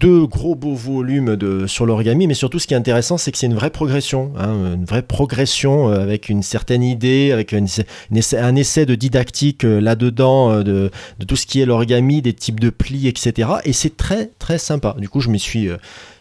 Deux 0.00 0.26
gros 0.26 0.56
beaux 0.56 0.74
volumes 0.74 1.36
de, 1.36 1.66
sur 1.66 1.86
l'origami, 1.86 2.26
mais 2.26 2.34
surtout 2.34 2.58
ce 2.58 2.66
qui 2.66 2.74
est 2.74 2.76
intéressant, 2.76 3.16
c'est 3.16 3.30
que 3.30 3.38
c'est 3.38 3.46
une 3.46 3.54
vraie 3.54 3.70
progression, 3.70 4.32
hein, 4.36 4.74
une 4.74 4.84
vraie 4.84 5.02
progression 5.02 5.88
euh, 5.88 6.00
avec 6.00 6.28
une 6.28 6.42
certaine 6.42 6.82
idée, 6.82 7.30
avec 7.32 7.52
un 7.54 8.56
essai 8.56 8.86
de 8.86 8.94
didactique 8.96 9.64
euh, 9.64 9.80
là-dedans 9.80 10.50
euh, 10.50 10.62
de, 10.62 10.90
tout 11.28 11.36
ce 11.36 11.46
qui 11.46 11.60
est 11.60 11.66
l'origami, 11.66 12.22
des 12.22 12.32
types 12.32 12.58
de 12.58 12.70
plis, 12.70 13.06
etc. 13.06 13.48
Et 13.64 13.72
c'est 13.72 13.96
très 13.96 14.30
très 14.38 14.58
sympa. 14.58 14.96
Du 14.98 15.08
coup, 15.08 15.20
je 15.20 15.30
m'y 15.30 15.38
suis, 15.38 15.68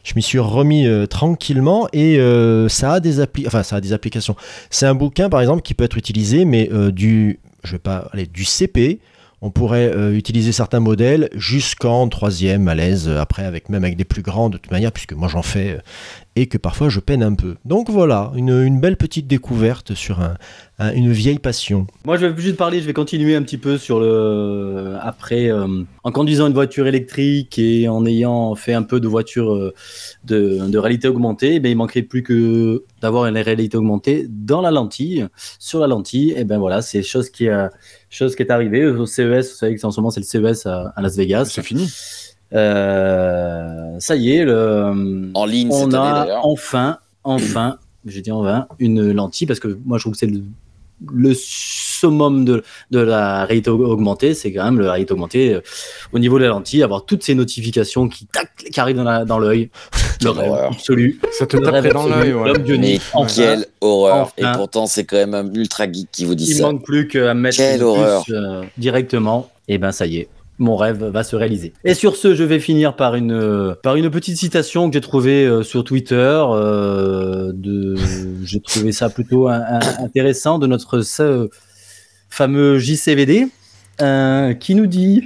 suis 0.04 0.40
remis 0.40 0.86
tranquillement 1.10 1.88
et 1.94 2.20
ça 2.70 2.94
a 2.94 3.00
des 3.00 3.20
appli 3.20 3.48
enfin 3.48 3.64
ça 3.64 3.78
a 3.78 3.82
des 3.82 3.94
applications. 3.94 4.36
C'est 4.70 4.86
un 4.86 4.96
bouquin 4.96 5.30
par 5.30 5.42
exemple 5.42 5.62
qui 5.62 5.74
peut 5.74 5.84
être 5.84 5.98
utilisé, 5.98 6.46
mais 6.46 6.70
du, 6.92 7.40
je 7.64 7.74
vais 7.74 7.80
pas 7.80 8.10
du 8.32 8.46
CP 8.46 9.00
On 9.46 9.52
pourrait 9.52 9.92
euh, 9.94 10.16
utiliser 10.16 10.54
certains 10.54 10.80
modèles 10.80 11.28
jusqu'en 11.36 12.08
troisième 12.08 12.70
à 12.70 12.76
l'aise, 12.76 13.10
euh, 13.10 13.20
après 13.20 13.44
avec 13.44 13.68
même 13.68 13.84
avec 13.84 13.98
des 13.98 14.06
plus 14.06 14.22
grands 14.22 14.50
de 14.50 14.58
toute 14.58 14.72
manière, 14.72 14.94
puisque 14.94 15.12
moi 15.12 15.28
j'en 15.28 15.42
fais 15.42 15.72
euh, 15.72 15.80
et 16.36 16.48
que 16.48 16.58
parfois 16.58 16.90
je 16.90 17.00
peine 17.00 17.22
un 17.24 17.36
peu. 17.36 17.56
Donc 17.66 17.90
voilà, 17.90 18.32
une, 18.36 18.50
une 18.50 18.80
belle 18.80 18.98
petite 18.98 19.28
découverte 19.28 19.94
sur 19.94 20.20
un- 20.22 20.36
un- 20.80 20.92
une 20.94 21.12
vieille 21.12 21.38
passion. 21.40 21.86
Moi, 22.06 22.18
je 22.18 22.26
vais 22.26 22.42
juste 22.42 22.58
parler, 22.58 22.82
je 22.82 22.88
vais 22.88 22.94
continuer 22.94 23.36
un 23.36 23.44
petit 23.44 23.60
peu 23.60 23.78
sur 23.78 24.00
le. 24.00 24.96
Après, 25.02 25.52
euh, 25.52 25.68
en 26.04 26.12
conduisant 26.12 26.48
une 26.48 26.54
voiture 26.54 26.88
électrique 26.88 27.60
et 27.60 27.88
en 27.88 28.06
ayant 28.06 28.56
fait 28.56 28.74
un 28.74 28.82
peu 28.84 29.00
de 29.00 29.08
voiture 29.08 29.54
euh, 29.54 29.74
de, 30.26 30.68
de 30.68 30.78
réalité 30.80 31.08
augmentée, 31.08 31.60
ben, 31.60 31.70
il 31.70 31.76
manquerait 31.76 32.02
plus 32.02 32.24
que 32.24 32.84
d'avoir 33.02 33.26
une 33.28 33.38
réalité 33.38 33.78
augmentée 33.78 34.26
dans 34.30 34.62
la 34.62 34.72
lentille. 34.72 35.28
Sur 35.60 35.80
la 35.80 35.88
lentille, 35.88 36.34
et 36.36 36.44
ben 36.46 36.58
voilà, 36.58 36.82
c'est 36.82 37.04
chose 37.04 37.30
qui, 37.30 37.48
a, 37.50 37.70
chose 38.10 38.36
qui 38.36 38.42
est 38.44 38.52
arrivée 38.52 38.86
au 38.86 39.06
CES. 39.06 39.52
Vous 39.52 39.58
savez 39.58 39.76
que 39.76 39.86
en 39.86 39.92
ce 39.92 40.00
moment, 40.00 40.10
c'est 40.10 40.22
le 40.22 40.26
CES 40.54 40.66
à, 40.66 40.94
à 40.96 41.02
Las 41.02 41.16
Vegas. 41.16 41.46
C'est 41.46 41.62
fini. 41.64 41.88
Euh, 42.54 43.96
ça 44.00 44.16
y 44.16 44.32
est, 44.36 44.44
le, 44.46 45.32
En 45.34 45.46
ligne 45.46 45.70
on 45.72 45.86
cette 45.86 45.94
a 45.96 46.40
enfin, 46.44 46.98
enfin, 47.24 47.78
j'ai 48.06 48.22
dit 48.22 48.32
enfin, 48.32 48.68
une 48.80 49.12
lentille 49.12 49.48
parce 49.48 49.60
que 49.60 49.78
moi 49.86 49.98
je 49.98 50.04
trouve 50.04 50.14
que 50.14 50.20
c'est 50.20 50.28
le, 50.28 50.42
le 51.12 51.34
summum 51.34 52.46
de, 52.46 52.64
de 52.92 53.00
la 53.00 53.46
réalité 53.46 53.70
aug- 53.70 53.82
augmentée, 53.86 54.34
c'est 54.34 54.52
quand 54.54 54.64
même 54.66 54.80
la 54.80 54.92
réalité 54.92 55.14
augmentée 55.14 55.54
euh, 55.56 55.62
au 56.14 56.20
niveau 56.20 56.38
de 56.38 56.44
la 56.44 56.50
lentille, 56.50 56.84
avoir 56.84 57.06
toutes 57.06 57.24
ces 57.24 57.36
notifications 57.36 58.08
qui, 58.08 58.26
tac, 58.28 58.52
qui 58.72 58.80
arrivent 58.80 58.98
dans 58.98 59.04
la- 59.04 59.26
dans 59.26 59.40
l'œil. 59.40 59.70
Le 60.24 60.30
rêve 60.30 60.52
horreur. 60.52 60.72
absolu. 60.72 61.20
Ça 61.38 61.46
te 61.46 61.58
Le 61.58 61.68
rêve 61.68 61.84
taperait 61.84 61.94
dans 61.94 62.08
l'œil. 62.08 62.34
ouais. 62.34 62.48
L'homme 62.54 62.62
bionique. 62.64 63.02
Mais 63.02 63.20
Enfin, 63.20 63.34
quelle 63.36 63.66
horreur. 63.82 64.16
enfin. 64.38 64.54
Et 64.54 64.56
pourtant, 64.56 64.86
c'est 64.86 65.04
quand 65.04 65.18
même 65.18 65.34
un 65.34 65.52
ultra 65.54 65.92
geek 65.92 66.08
qui 66.14 66.24
vous 66.24 66.36
dit 66.36 66.46
il 66.50 66.56
ça. 66.56 66.64
manque 66.64 66.86
plus 66.86 67.08
qu'à 67.10 67.34
mettre 67.34 67.58
Quelle 67.58 67.78
une 67.82 67.84
horreur. 67.84 68.24
puce, 68.24 68.34
euh, 68.34 68.62
directement. 68.78 69.50
Et 69.68 69.78
ben 69.80 69.92
ça 69.92 70.06
y 70.06 70.18
est. 70.20 70.30
Mon 70.60 70.76
rêve 70.76 71.04
va 71.04 71.24
se 71.24 71.36
réaliser. 71.36 71.74
Et 71.84 71.96
sur 71.96 72.16
ce, 72.16 72.36
je 72.36 72.44
vais 72.44 72.60
finir 72.60 72.96
par 72.96 73.16
une, 73.16 73.76
par 73.82 73.96
une 73.96 74.10
petite 74.12 74.38
citation 74.38 74.88
que 74.90 74.94
j'ai 74.94 75.02
trouvée 75.02 75.46
euh, 75.46 75.64
sur 75.64 75.84
Twitter. 75.84 76.16
euh, 76.16 77.52
de, 77.54 77.96
j'ai 78.44 78.60
trouvé 78.60 78.92
ça 78.92 79.10
plutôt 79.10 79.48
intéressant 79.48 80.60
de 80.60 80.68
notre 80.68 81.02
fameux 82.30 82.78
JCVD 82.80 83.48
euh, 84.02 84.54
qui 84.54 84.76
nous 84.76 84.88
dit 84.88 85.24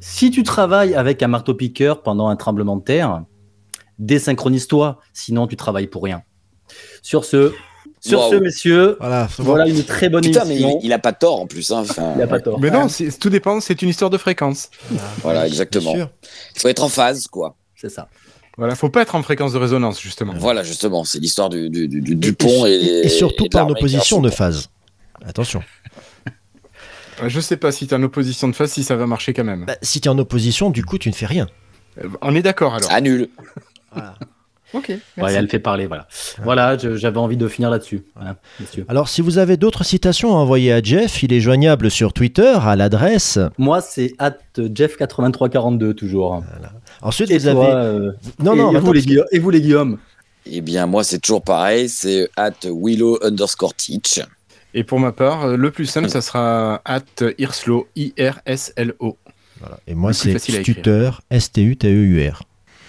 Si 0.00 0.30
tu 0.30 0.42
travailles 0.42 0.94
avec 0.94 1.22
un 1.22 1.28
marteau-piqueur 1.28 2.02
pendant 2.02 2.28
un 2.28 2.36
tremblement 2.36 2.76
de 2.76 2.82
terre, 2.82 3.24
désynchronise-toi, 3.98 4.98
sinon 5.12 5.46
tu 5.46 5.56
travailles 5.56 5.86
pour 5.86 6.02
rien. 6.02 6.22
Sur 7.02 7.24
ce, 7.24 7.52
sur 8.00 8.28
ce, 8.30 8.36
messieurs, 8.36 8.96
Voilà, 9.00 9.28
voilà 9.38 9.66
une 9.66 9.82
très 9.84 10.08
bonne 10.08 10.22
Putain, 10.24 10.44
mais 10.44 10.56
il, 10.56 10.78
il 10.82 10.92
a 10.92 10.98
pas 10.98 11.12
tort 11.12 11.40
en 11.40 11.46
plus. 11.46 11.70
Hein. 11.70 11.80
Enfin, 11.80 12.14
Il 12.16 12.22
a 12.22 12.26
pas 12.26 12.40
tort. 12.40 12.58
Mais 12.60 12.70
non, 12.70 12.86
tout 13.20 13.30
dépend, 13.30 13.60
c'est 13.60 13.80
une 13.82 13.88
histoire 13.88 14.10
de 14.10 14.18
fréquence. 14.18 14.70
Voilà, 15.22 15.46
exactement. 15.46 15.94
Il 15.94 16.60
faut 16.60 16.68
être 16.68 16.82
en 16.82 16.88
phase, 16.88 17.26
quoi. 17.28 17.56
C'est 17.76 17.90
ça. 17.90 18.08
Voilà, 18.56 18.74
faut 18.74 18.90
pas 18.90 19.02
être 19.02 19.14
en 19.14 19.22
fréquence 19.22 19.52
de 19.52 19.58
résonance, 19.58 20.00
justement. 20.00 20.32
Voilà, 20.36 20.64
justement, 20.64 21.04
c'est 21.04 21.20
l'histoire 21.20 21.48
du, 21.48 21.70
du, 21.70 21.86
du, 21.86 22.00
du 22.00 22.16
Dupont 22.16 22.66
et, 22.66 22.70
et, 22.72 23.06
et 23.06 23.08
surtout 23.08 23.44
et 23.44 23.48
pas 23.48 23.58
en 23.58 23.66
l'armée 23.66 23.78
opposition 23.78 24.20
de 24.20 24.30
phase. 24.30 24.68
Attention. 25.24 25.62
Euh, 27.22 27.28
Je 27.28 27.40
sais 27.40 27.56
pas 27.56 27.70
si 27.70 27.86
t'es 27.86 27.94
en 27.94 28.02
opposition 28.02 28.48
de 28.48 28.54
face, 28.56 28.72
si 28.72 28.82
ça 28.82 28.96
va 28.96 29.06
marcher 29.06 29.32
quand 29.32 29.44
même. 29.44 29.64
Bah, 29.66 29.76
si 29.82 30.00
tu 30.00 30.08
es 30.08 30.10
en 30.10 30.18
opposition, 30.18 30.70
du 30.70 30.84
coup, 30.84 30.98
tu 30.98 31.08
ne 31.08 31.14
fais 31.14 31.26
rien. 31.26 31.46
On 32.20 32.34
est 32.34 32.42
d'accord 32.42 32.74
alors. 32.74 32.90
Annule. 32.90 33.28
Ok. 34.74 34.92
Elle 35.16 35.48
fait 35.48 35.58
parler, 35.58 35.86
voilà. 35.86 36.06
Voilà, 36.42 36.76
j'avais 36.76 37.18
envie 37.18 37.36
de 37.38 37.48
finir 37.48 37.70
là-dessus. 37.70 38.02
Voilà. 38.14 38.36
Alors, 38.88 39.08
si 39.08 39.22
vous 39.22 39.38
avez 39.38 39.56
d'autres 39.56 39.82
citations 39.84 40.32
à 40.32 40.38
envoyer 40.40 40.72
à 40.72 40.82
Jeff, 40.82 41.22
il 41.22 41.32
est 41.32 41.40
joignable 41.40 41.90
sur 41.90 42.12
Twitter 42.12 42.54
à 42.60 42.76
l'adresse. 42.76 43.38
Moi, 43.56 43.80
c'est 43.80 44.12
at 44.18 44.36
Jeff8342 44.58 45.94
toujours. 45.94 46.42
Ensuite, 47.02 47.30
Et 47.30 47.38
vous 47.38 47.50
toi, 47.52 47.64
avez. 47.64 47.72
euh, 47.74 48.12
Non, 48.40 48.54
et, 48.54 48.56
non, 48.58 48.72
et 48.72 48.76
attends, 48.76 48.86
vous, 48.86 48.92
les 48.92 49.00
parce 49.00 49.06
que- 49.06 49.10
Guilla- 49.10 49.26
et 49.32 49.38
vous 49.38 49.50
les 49.50 49.60
Guillaume? 49.60 49.98
Eh 50.50 50.60
bien, 50.60 50.86
moi, 50.86 51.04
c'est 51.04 51.18
toujours 51.18 51.42
pareil. 51.42 51.88
C'est 51.88 52.28
at 52.36 52.52
Willow 52.64 53.18
underscore 53.22 53.74
teach. 53.74 54.20
Et 54.74 54.84
pour 54.84 54.98
ma 55.00 55.12
part, 55.12 55.44
euh, 55.46 55.56
le 55.56 55.70
plus 55.70 55.86
simple, 55.86 56.08
ça 56.10 56.20
sera 56.20 56.80
at 56.84 57.00
Irslo, 57.38 57.88
I-R-S-L-O. 57.96 59.16
voilà. 59.60 59.78
Et 59.86 59.94
moi, 59.94 60.12
c'est. 60.12 60.38
Stutter, 60.38 61.10
S-T-U-T-E-U-R. 61.30 62.42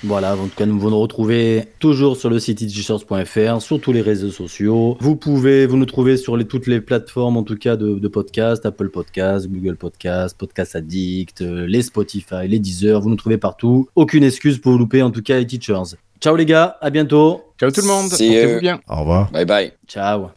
Voilà, 0.04 0.36
en 0.36 0.48
tout 0.48 0.56
cas, 0.56 0.66
nous 0.66 0.80
vous 0.80 0.90
nous 0.90 1.00
retrouvez 1.00 1.66
toujours 1.80 2.16
sur 2.16 2.30
le 2.30 2.40
site 2.40 2.62
itchshorts.fr, 2.62 3.62
sur 3.62 3.82
tous 3.82 3.92
les 3.92 4.02
réseaux 4.02 4.32
sociaux. 4.32 4.98
Vous 5.02 5.16
pouvez 5.16 5.66
vous 5.66 5.76
nous 5.78 5.86
trouver 5.86 6.16
sur 6.16 6.38
les, 6.38 6.46
toutes 6.46 6.68
les 6.68 6.80
plateformes, 6.80 7.38
en 7.38 7.44
tout 7.44 7.58
cas, 7.58 7.76
de, 7.76 7.96
de 7.96 8.08
podcast, 8.08 8.66
Apple 8.66 8.90
Podcast, 8.90 9.48
Google 9.50 9.76
Podcast, 9.76 10.38
Podcast 10.38 10.76
Addict, 10.76 11.42
euh, 11.42 11.68
les 11.68 11.82
Spotify, 11.82 12.48
les 12.48 12.60
Deezer. 12.60 13.02
Vous 13.02 13.10
nous 13.10 13.18
trouvez 13.18 13.38
partout. 13.38 13.90
Aucune 13.96 14.24
excuse 14.24 14.58
pour 14.58 14.72
vous 14.72 14.78
louper, 14.78 15.02
en 15.02 15.12
tout 15.12 15.22
cas, 15.22 15.38
les 15.38 15.46
teachers. 15.48 15.96
Ciao 16.22 16.36
les 16.36 16.46
gars, 16.46 16.78
à 16.82 16.90
bientôt. 16.90 17.42
Ciao 17.60 17.72
tout 17.72 17.82
le 17.82 17.88
monde, 17.88 18.10
portez-vous 18.10 18.60
bien. 18.60 18.80
Au 18.88 19.02
revoir. 19.02 19.32
Bye 19.32 19.46
bye. 19.46 19.74
Ciao. 19.88 20.30